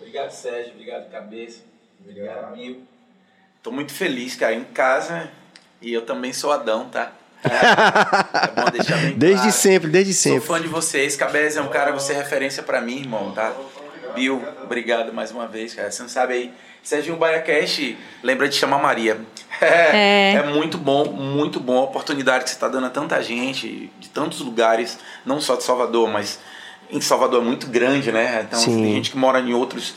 Obrigado, 0.00 0.30
Sérgio. 0.30 0.72
Obrigado, 0.74 1.10
Cabeça. 1.10 1.58
Obrigado, 2.08 2.56
Mil. 2.56 2.82
Tô 3.64 3.72
muito 3.72 3.92
feliz, 3.92 4.36
cara, 4.36 4.54
em 4.54 4.62
casa. 4.64 5.28
E 5.80 5.92
eu 5.92 6.02
também 6.02 6.32
sou 6.32 6.52
Adão, 6.52 6.84
tá? 6.88 7.12
É, 7.44 8.44
é 8.46 8.62
bom 8.62 8.70
deixar 8.70 8.96
bem 8.98 9.18
Desde 9.18 9.38
claro. 9.38 9.52
sempre, 9.52 9.90
desde 9.90 10.14
Sou 10.14 10.32
sempre. 10.34 10.46
fã 10.46 10.60
de 10.60 10.68
vocês. 10.68 11.16
Cabez 11.16 11.56
é 11.56 11.60
um 11.60 11.66
cara, 11.66 11.90
você 11.90 12.12
é 12.12 12.16
referência 12.18 12.62
pra 12.62 12.80
mim, 12.80 13.00
irmão, 13.00 13.32
tá? 13.32 13.52
Bill, 14.14 14.42
obrigado 14.62 15.12
mais 15.12 15.30
uma 15.30 15.46
vez, 15.46 15.74
cara. 15.74 15.90
Você 15.90 16.02
não 16.02 16.08
sabe 16.08 16.34
aí. 16.34 16.54
Serginho 16.82 17.16
Baiacast, 17.16 17.96
lembra 18.22 18.48
de 18.48 18.56
chamar 18.56 18.78
Maria. 18.78 19.20
É, 19.60 20.32
É. 20.32 20.34
é 20.34 20.42
muito 20.42 20.76
bom, 20.76 21.04
muito 21.12 21.60
bom 21.60 21.78
a 21.78 21.82
oportunidade 21.84 22.44
que 22.44 22.50
você 22.50 22.56
está 22.56 22.66
dando 22.68 22.86
a 22.86 22.90
tanta 22.90 23.22
gente, 23.22 23.90
de 24.00 24.08
tantos 24.08 24.40
lugares, 24.40 24.98
não 25.24 25.40
só 25.40 25.54
de 25.54 25.62
Salvador, 25.62 26.08
mas 26.10 26.40
em 26.90 27.00
Salvador 27.00 27.40
é 27.40 27.44
muito 27.44 27.68
grande, 27.68 28.10
né? 28.10 28.44
Então 28.46 28.58
Sim. 28.58 28.82
tem 28.82 28.94
gente 28.94 29.10
que 29.12 29.16
mora 29.16 29.40
em 29.40 29.54
outros, 29.54 29.94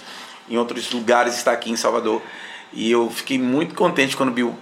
em 0.48 0.58
outros 0.58 0.92
lugares 0.92 1.36
está 1.36 1.52
aqui 1.52 1.72
em 1.72 1.76
Salvador. 1.76 2.22
E 2.72 2.92
eu 2.92 3.10
fiquei 3.10 3.40
muito 3.40 3.74
contente 3.74 4.16
quando 4.16 4.30
o 4.30 4.34
Bill, 4.34 4.56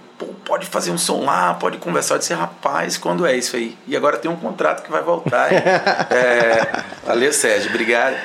pode 0.44 0.66
fazer 0.66 0.90
um 0.90 0.98
som 0.98 1.24
lá, 1.24 1.54
pode 1.54 1.78
conversar. 1.78 2.14
Eu 2.14 2.18
disse, 2.18 2.32
rapaz, 2.32 2.96
quando 2.96 3.26
é 3.26 3.36
isso 3.36 3.56
aí? 3.56 3.76
E 3.86 3.96
agora 3.96 4.16
tem 4.16 4.30
um 4.30 4.36
contrato 4.36 4.82
que 4.82 4.90
vai 4.90 5.02
voltar. 5.02 5.52
é, 5.52 6.84
valeu, 7.04 7.32
Sérgio, 7.32 7.70
obrigado. 7.70 8.16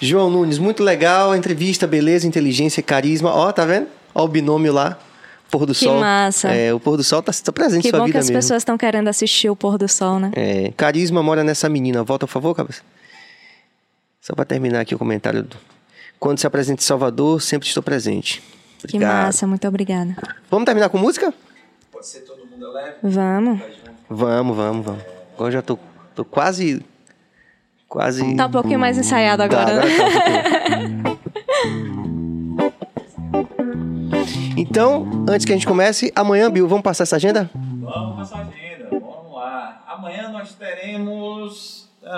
João 0.00 0.30
Nunes, 0.30 0.58
muito 0.58 0.82
legal, 0.82 1.34
entrevista, 1.34 1.86
beleza, 1.86 2.26
inteligência, 2.26 2.82
carisma. 2.82 3.30
Ó, 3.34 3.50
tá 3.52 3.64
vendo? 3.64 3.88
Ó 4.14 4.24
o 4.24 4.28
binômio 4.28 4.72
lá, 4.72 4.98
pôr 5.50 5.66
do 5.66 5.72
Que 5.74 5.84
sol. 5.84 5.98
massa. 6.00 6.48
É, 6.50 6.72
o 6.72 6.78
pôr 6.78 6.96
do 6.96 7.02
sol 7.04 7.22
tá, 7.22 7.32
tá 7.32 7.52
presente 7.52 7.82
Que 7.82 7.88
em 7.88 7.90
sua 7.90 7.98
bom 8.00 8.06
vida 8.06 8.14
que 8.14 8.18
as 8.18 8.26
mesmo. 8.30 8.38
pessoas 8.40 8.60
estão 8.62 8.78
querendo 8.78 9.08
assistir 9.08 9.50
o 9.50 9.56
pôr 9.56 9.76
do 9.76 9.88
sol, 9.88 10.18
né? 10.20 10.30
É, 10.34 10.72
carisma 10.76 11.22
mora 11.22 11.42
nessa 11.42 11.68
menina. 11.68 12.02
Volta, 12.04 12.26
por 12.26 12.32
favor, 12.32 12.54
cabeça. 12.54 12.82
Só 14.20 14.34
pra 14.34 14.44
terminar 14.44 14.80
aqui 14.80 14.94
o 14.94 14.98
comentário. 14.98 15.42
do- 15.42 15.56
Quando 16.20 16.38
se 16.38 16.46
apresenta 16.46 16.82
em 16.82 16.84
Salvador, 16.84 17.40
sempre 17.40 17.66
estou 17.68 17.82
presente. 17.82 18.42
Que 18.78 18.96
Obrigado. 18.96 19.24
massa, 19.26 19.46
muito 19.46 19.66
obrigada. 19.66 20.16
Vamos 20.50 20.64
terminar 20.66 20.88
com 20.88 20.98
música? 20.98 21.32
Pode 21.90 22.06
ser 22.06 22.20
todo 22.20 22.44
mundo 22.46 22.70
leve. 22.72 22.94
Vamos. 23.02 23.60
Vamos, 24.08 24.56
vamos, 24.56 24.86
vamos. 24.86 25.02
Agora 25.34 25.48
eu 25.48 25.52
já 25.52 25.62
tô, 25.62 25.78
tô 26.14 26.24
quase. 26.24 26.82
Quase. 27.88 28.34
Tá 28.36 28.46
um 28.46 28.50
pouquinho 28.50 28.78
mais 28.78 28.98
ensaiado 28.98 29.48
Tá, 29.48 29.60
agora, 29.60 29.76
né? 29.76 29.82
tá 29.82 31.08
pouquinho. 31.14 31.18
Então, 34.56 35.08
antes 35.28 35.46
que 35.46 35.52
a 35.52 35.54
gente 35.54 35.66
comece, 35.66 36.12
amanhã, 36.14 36.50
Bill, 36.50 36.66
vamos 36.68 36.82
passar 36.82 37.04
essa 37.04 37.16
agenda? 37.16 37.48
Vamos 37.54 38.16
com 38.16 38.22
essa 38.22 38.36
agenda, 38.36 38.88
vamos 38.90 39.32
lá. 39.34 39.82
Amanhã 39.88 40.28
nós 40.30 40.52
teremos. 40.54 41.88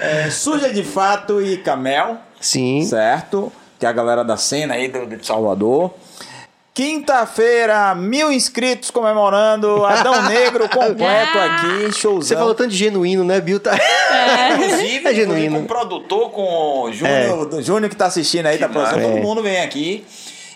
É, 0.00 0.28
Suja 0.30 0.72
de 0.72 0.82
Fato 0.82 1.40
e 1.40 1.56
Camel, 1.58 2.16
Sim. 2.40 2.82
certo? 2.84 3.52
Que 3.78 3.86
é 3.86 3.88
a 3.88 3.92
galera 3.92 4.24
da 4.24 4.36
cena 4.36 4.74
aí 4.74 4.88
do, 4.88 5.06
de 5.06 5.24
Salvador. 5.24 5.94
Quinta-feira, 6.74 7.94
mil 7.94 8.32
inscritos 8.32 8.90
comemorando 8.90 9.84
Adão 9.84 10.22
Negro 10.28 10.68
completo 10.68 11.38
aqui, 11.38 11.92
showzão. 11.92 12.22
Você 12.22 12.34
falou 12.34 12.54
tanto 12.54 12.70
de 12.70 12.76
genuíno, 12.76 13.24
né, 13.24 13.40
Bill? 13.40 13.60
Tá... 13.60 13.76
Inclusive, 14.54 15.06
É 15.08 15.14
genuíno. 15.14 15.58
com 15.58 15.64
o 15.64 15.66
produtor, 15.66 16.30
com 16.30 16.82
o 16.84 16.92
Júnior, 16.92 17.46
do 17.46 17.62
Júnior 17.62 17.90
que 17.90 17.96
tá 17.96 18.06
assistindo 18.06 18.46
aí, 18.46 18.56
tá 18.58 18.68
produzindo, 18.68 19.02
todo 19.02 19.18
É. 19.18 19.20
mundo 19.20 19.42
vem 19.42 19.60
aqui. 19.60 20.04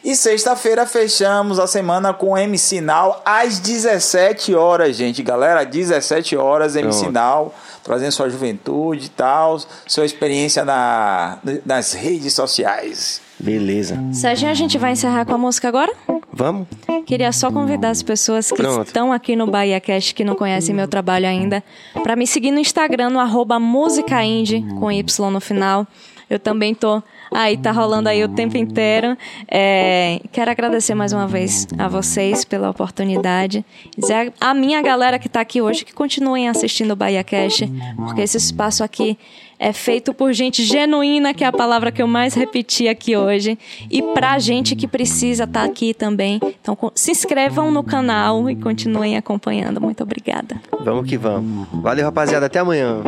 E 0.02 0.14
sexta-feira 0.14 0.86
fechamos 0.86 1.58
a 1.58 1.66
semana 1.66 2.14
com 2.14 2.38
MC 2.38 2.80
Now 2.80 3.20
às 3.24 3.58
17 3.58 4.54
horas, 4.54 4.96
gente. 4.96 5.22
Galera, 5.22 5.64
17 5.64 6.36
horas 6.36 6.76
MC 6.76 7.00
Pronto. 7.00 7.12
Now, 7.12 7.54
trazendo 7.82 8.12
sua 8.12 8.30
juventude 8.30 9.06
e 9.06 9.10
tal, 9.10 9.58
sua 9.86 10.06
experiência 10.06 10.64
na, 10.64 11.38
nas 11.64 11.92
redes 11.92 12.32
sociais. 12.34 13.20
Beleza. 13.38 13.98
Serginho, 14.12 14.50
a 14.50 14.54
gente 14.54 14.78
vai 14.78 14.92
encerrar 14.92 15.24
com 15.24 15.34
a 15.34 15.38
música 15.38 15.68
agora? 15.68 15.92
Vamos? 16.32 16.66
Queria 17.06 17.32
só 17.32 17.50
convidar 17.50 17.90
as 17.90 18.02
pessoas 18.02 18.50
que 18.50 18.56
Pronto. 18.56 18.86
estão 18.86 19.12
aqui 19.12 19.36
no 19.36 19.46
Bahia 19.46 19.80
Cast 19.80 20.14
que 20.14 20.24
não 20.24 20.34
conhecem 20.34 20.74
meu 20.74 20.88
trabalho 20.88 21.26
ainda 21.26 21.62
para 22.02 22.16
me 22.16 22.26
seguir 22.26 22.50
no 22.50 22.58
Instagram 22.58 23.10
no 23.10 23.20
arroba 23.20 23.58
Música 23.58 24.22
Indie, 24.24 24.64
com 24.78 24.90
Y 24.90 25.30
no 25.30 25.40
final. 25.40 25.86
Eu 26.28 26.40
também 26.40 26.74
tô 26.74 27.00
aí, 27.32 27.56
tá 27.56 27.70
rolando 27.70 28.08
aí 28.08 28.24
o 28.24 28.28
tempo 28.28 28.56
inteiro. 28.56 29.16
É, 29.48 30.20
quero 30.32 30.50
agradecer 30.50 30.94
mais 30.94 31.12
uma 31.12 31.28
vez 31.28 31.68
a 31.78 31.86
vocês 31.86 32.44
pela 32.44 32.68
oportunidade. 32.68 33.64
Dizer 33.96 34.32
a 34.40 34.52
minha 34.52 34.82
galera 34.82 35.18
que 35.20 35.28
tá 35.28 35.40
aqui 35.40 35.62
hoje 35.62 35.84
que 35.84 35.94
continuem 35.94 36.48
assistindo 36.48 36.90
o 36.90 36.96
Bahia 36.96 37.22
Cast, 37.22 37.70
porque 37.96 38.22
esse 38.22 38.36
espaço 38.36 38.82
aqui 38.82 39.16
é 39.58 39.72
feito 39.72 40.12
por 40.12 40.32
gente 40.32 40.62
genuína, 40.62 41.34
que 41.34 41.44
é 41.44 41.46
a 41.46 41.52
palavra 41.52 41.90
que 41.90 42.02
eu 42.02 42.06
mais 42.06 42.34
repeti 42.34 42.88
aqui 42.88 43.16
hoje, 43.16 43.58
e 43.90 44.02
pra 44.02 44.38
gente 44.38 44.76
que 44.76 44.86
precisa 44.86 45.44
estar 45.44 45.64
aqui 45.64 45.94
também. 45.94 46.40
Então 46.60 46.76
se 46.94 47.10
inscrevam 47.10 47.70
no 47.70 47.82
canal 47.82 48.48
e 48.50 48.56
continuem 48.56 49.16
acompanhando. 49.16 49.80
Muito 49.80 50.02
obrigada. 50.02 50.60
Vamos 50.80 51.08
que 51.08 51.16
vamos. 51.16 51.68
Valeu, 51.72 52.04
rapaziada. 52.04 52.46
Até 52.46 52.58
amanhã. 52.58 53.02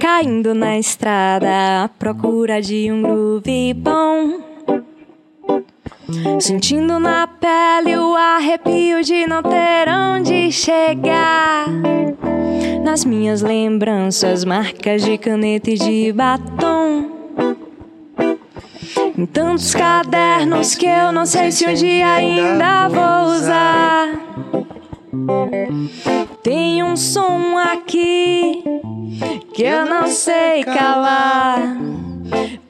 Caindo 0.00 0.54
na 0.54 0.78
estrada 0.78 1.84
à 1.84 1.88
procura 1.88 2.60
de 2.60 2.90
um 2.90 3.02
groove 3.02 3.74
bom. 3.74 4.40
Sentindo 6.40 6.98
na 6.98 7.26
pele 7.26 7.96
o 7.96 8.14
arrepio 8.14 9.02
de 9.02 9.26
não 9.26 9.42
ter 9.42 9.88
onde 9.88 10.50
chegar. 10.50 11.66
Nas 12.82 13.04
minhas 13.04 13.42
lembranças, 13.42 14.44
marcas 14.44 15.02
de 15.02 15.16
caneta 15.16 15.70
e 15.70 15.74
de 15.74 16.12
batom. 16.12 17.10
Em 19.16 19.26
tantos 19.26 19.74
cadernos 19.74 20.74
que 20.74 20.86
eu 20.86 21.12
não 21.12 21.24
sei 21.24 21.52
se 21.52 21.66
um 21.66 21.74
dia 21.74 22.12
ainda 22.14 22.88
vou 22.88 23.34
usar. 23.34 24.08
Tem 26.42 26.82
um 26.82 26.96
som 26.96 27.56
aqui 27.56 28.64
que 29.54 29.62
eu 29.62 29.86
não 29.86 30.08
sei 30.08 30.64
calar. 30.64 31.76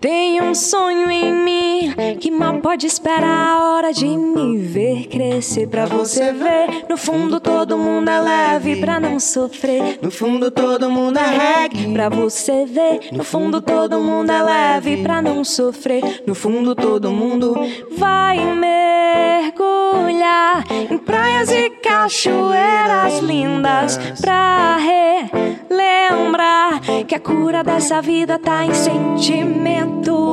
Tem 0.03 0.43
um 0.43 0.53
sonho 0.53 1.09
em 1.09 1.33
mim 1.33 1.95
que 2.19 2.29
mal 2.29 2.59
pode 2.59 2.89
esperar 2.89 3.25
a 3.25 3.65
hora 3.65 3.93
de 3.93 4.05
me 4.05 4.59
ver 4.59 5.07
crescer 5.07 5.69
pra 5.69 5.87
você 5.87 6.33
ver. 6.33 6.87
No 6.89 6.97
fundo 6.97 7.39
todo 7.39 7.79
mundo 7.79 8.11
é 8.11 8.21
leve 8.21 8.81
pra 8.81 8.99
não 8.99 9.21
sofrer. 9.21 10.01
No 10.03 10.11
fundo 10.11 10.51
todo 10.51 10.91
mundo 10.91 11.19
é 11.19 11.61
reggae 11.63 11.93
pra 11.93 12.09
você 12.09 12.67
ver. 12.67 13.11
No 13.13 13.23
fundo 13.23 13.63
todo 13.63 14.01
mundo 14.01 14.33
é 14.33 14.43
leve 14.43 15.05
pra 15.05 15.23
não 15.23 15.45
sofrer. 15.45 16.25
No 16.27 16.35
fundo 16.35 16.75
todo 16.75 17.13
mundo 17.13 17.55
vai 17.97 18.39
mergulhar 18.57 19.55
em 20.91 20.99
praias 20.99 21.49
e 21.49 21.71
cachoeiras 21.71 23.21
lindas 23.21 24.01
pra 24.21 24.79
relembrar 25.69 26.81
que 27.07 27.15
a 27.15 27.21
cura 27.21 27.63
dessa 27.63 28.03
vida 28.03 28.37
tá 28.37 28.65
em 28.65 28.75
sentimento 28.75 29.92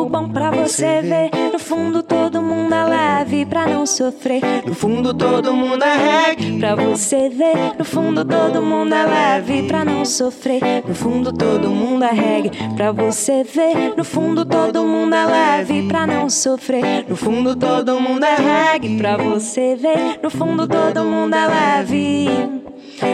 bom 0.10 0.30
pra 0.30 0.52
você 0.52 1.02
ver. 1.02 1.30
No 1.53 1.60
fundo 1.60 2.02
todo 2.02 2.41
mundo 2.41 2.73
é 2.73 2.84
leve 2.86 3.45
pra 3.45 3.68
não 3.68 3.86
sofrer. 3.86 4.41
No 4.65 4.73
fundo 4.73 5.14
todo 5.14 5.53
mundo 5.53 5.84
é 5.84 5.95
reggae 5.95 6.60
pra 6.60 6.76
você 6.76 7.30
ver. 7.30 7.77
No 7.77 7.86
fundo 7.86 8.26
todo 8.26 8.61
mundo 8.61 8.94
é 8.94 9.06
leve 9.06 9.64
pra 9.64 9.86
não 9.86 10.03
sofrer. 10.03 10.84
No 10.88 10.95
fundo 10.95 11.31
todo 11.31 11.69
mundo 11.69 12.03
é 12.03 12.11
reggae 12.11 12.52
pra 12.76 12.91
você 12.91 13.44
ver. 13.44 13.94
No 13.95 14.03
fundo 14.03 14.44
todo 14.45 14.84
mundo 14.84 15.14
é 15.14 15.26
leve 15.26 15.88
pra 15.88 16.07
não 16.07 16.30
sofrer. 16.30 17.06
No 17.07 17.15
fundo 17.15 17.56
todo 17.56 17.99
mundo 17.99 18.23
é 18.23 18.36
reggae 18.36 18.98
pra 18.98 19.18
você 19.18 19.76
ver. 19.76 20.19
No 20.22 20.30
fundo 20.30 20.68
todo 20.68 21.03
mundo 21.03 21.36
é 21.36 21.48
leve. 21.48 22.30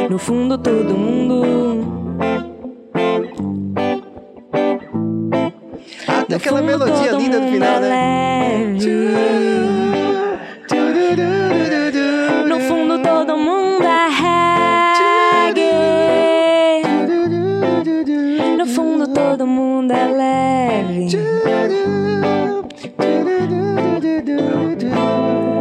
No 0.09 0.17
fundo 0.17 0.57
todo 0.57 0.97
mundo 0.97 2.05
Até 6.25 6.35
aquela 6.37 6.59
melodia 6.61 7.11
linda 7.11 7.37
do 7.39 7.43
mundo 7.43 7.53
final, 7.53 7.75
é 7.75 7.79
né? 7.79 7.89
leve. 8.67 8.89
No 12.47 12.59
fundo 12.61 12.97
todo 13.03 13.37
mundo 13.37 13.83
é 13.83 14.07
reggae. 15.53 15.71
No 18.57 18.65
fundo 18.65 19.07
todo 19.07 19.45
mundo 19.45 19.91
é 19.91 20.07
leve. 20.07 21.15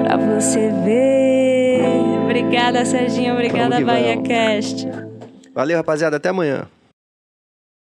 Pra 0.05 0.16
você 0.16 0.70
ver. 0.82 1.82
Obrigada, 2.24 2.85
Serginho. 2.86 3.35
Obrigada, 3.35 3.81
Bahia. 3.82 4.16
Cast. 4.23 4.89
Valeu, 5.55 5.77
rapaziada. 5.77 6.16
Até 6.16 6.31
amanhã. 6.31 6.66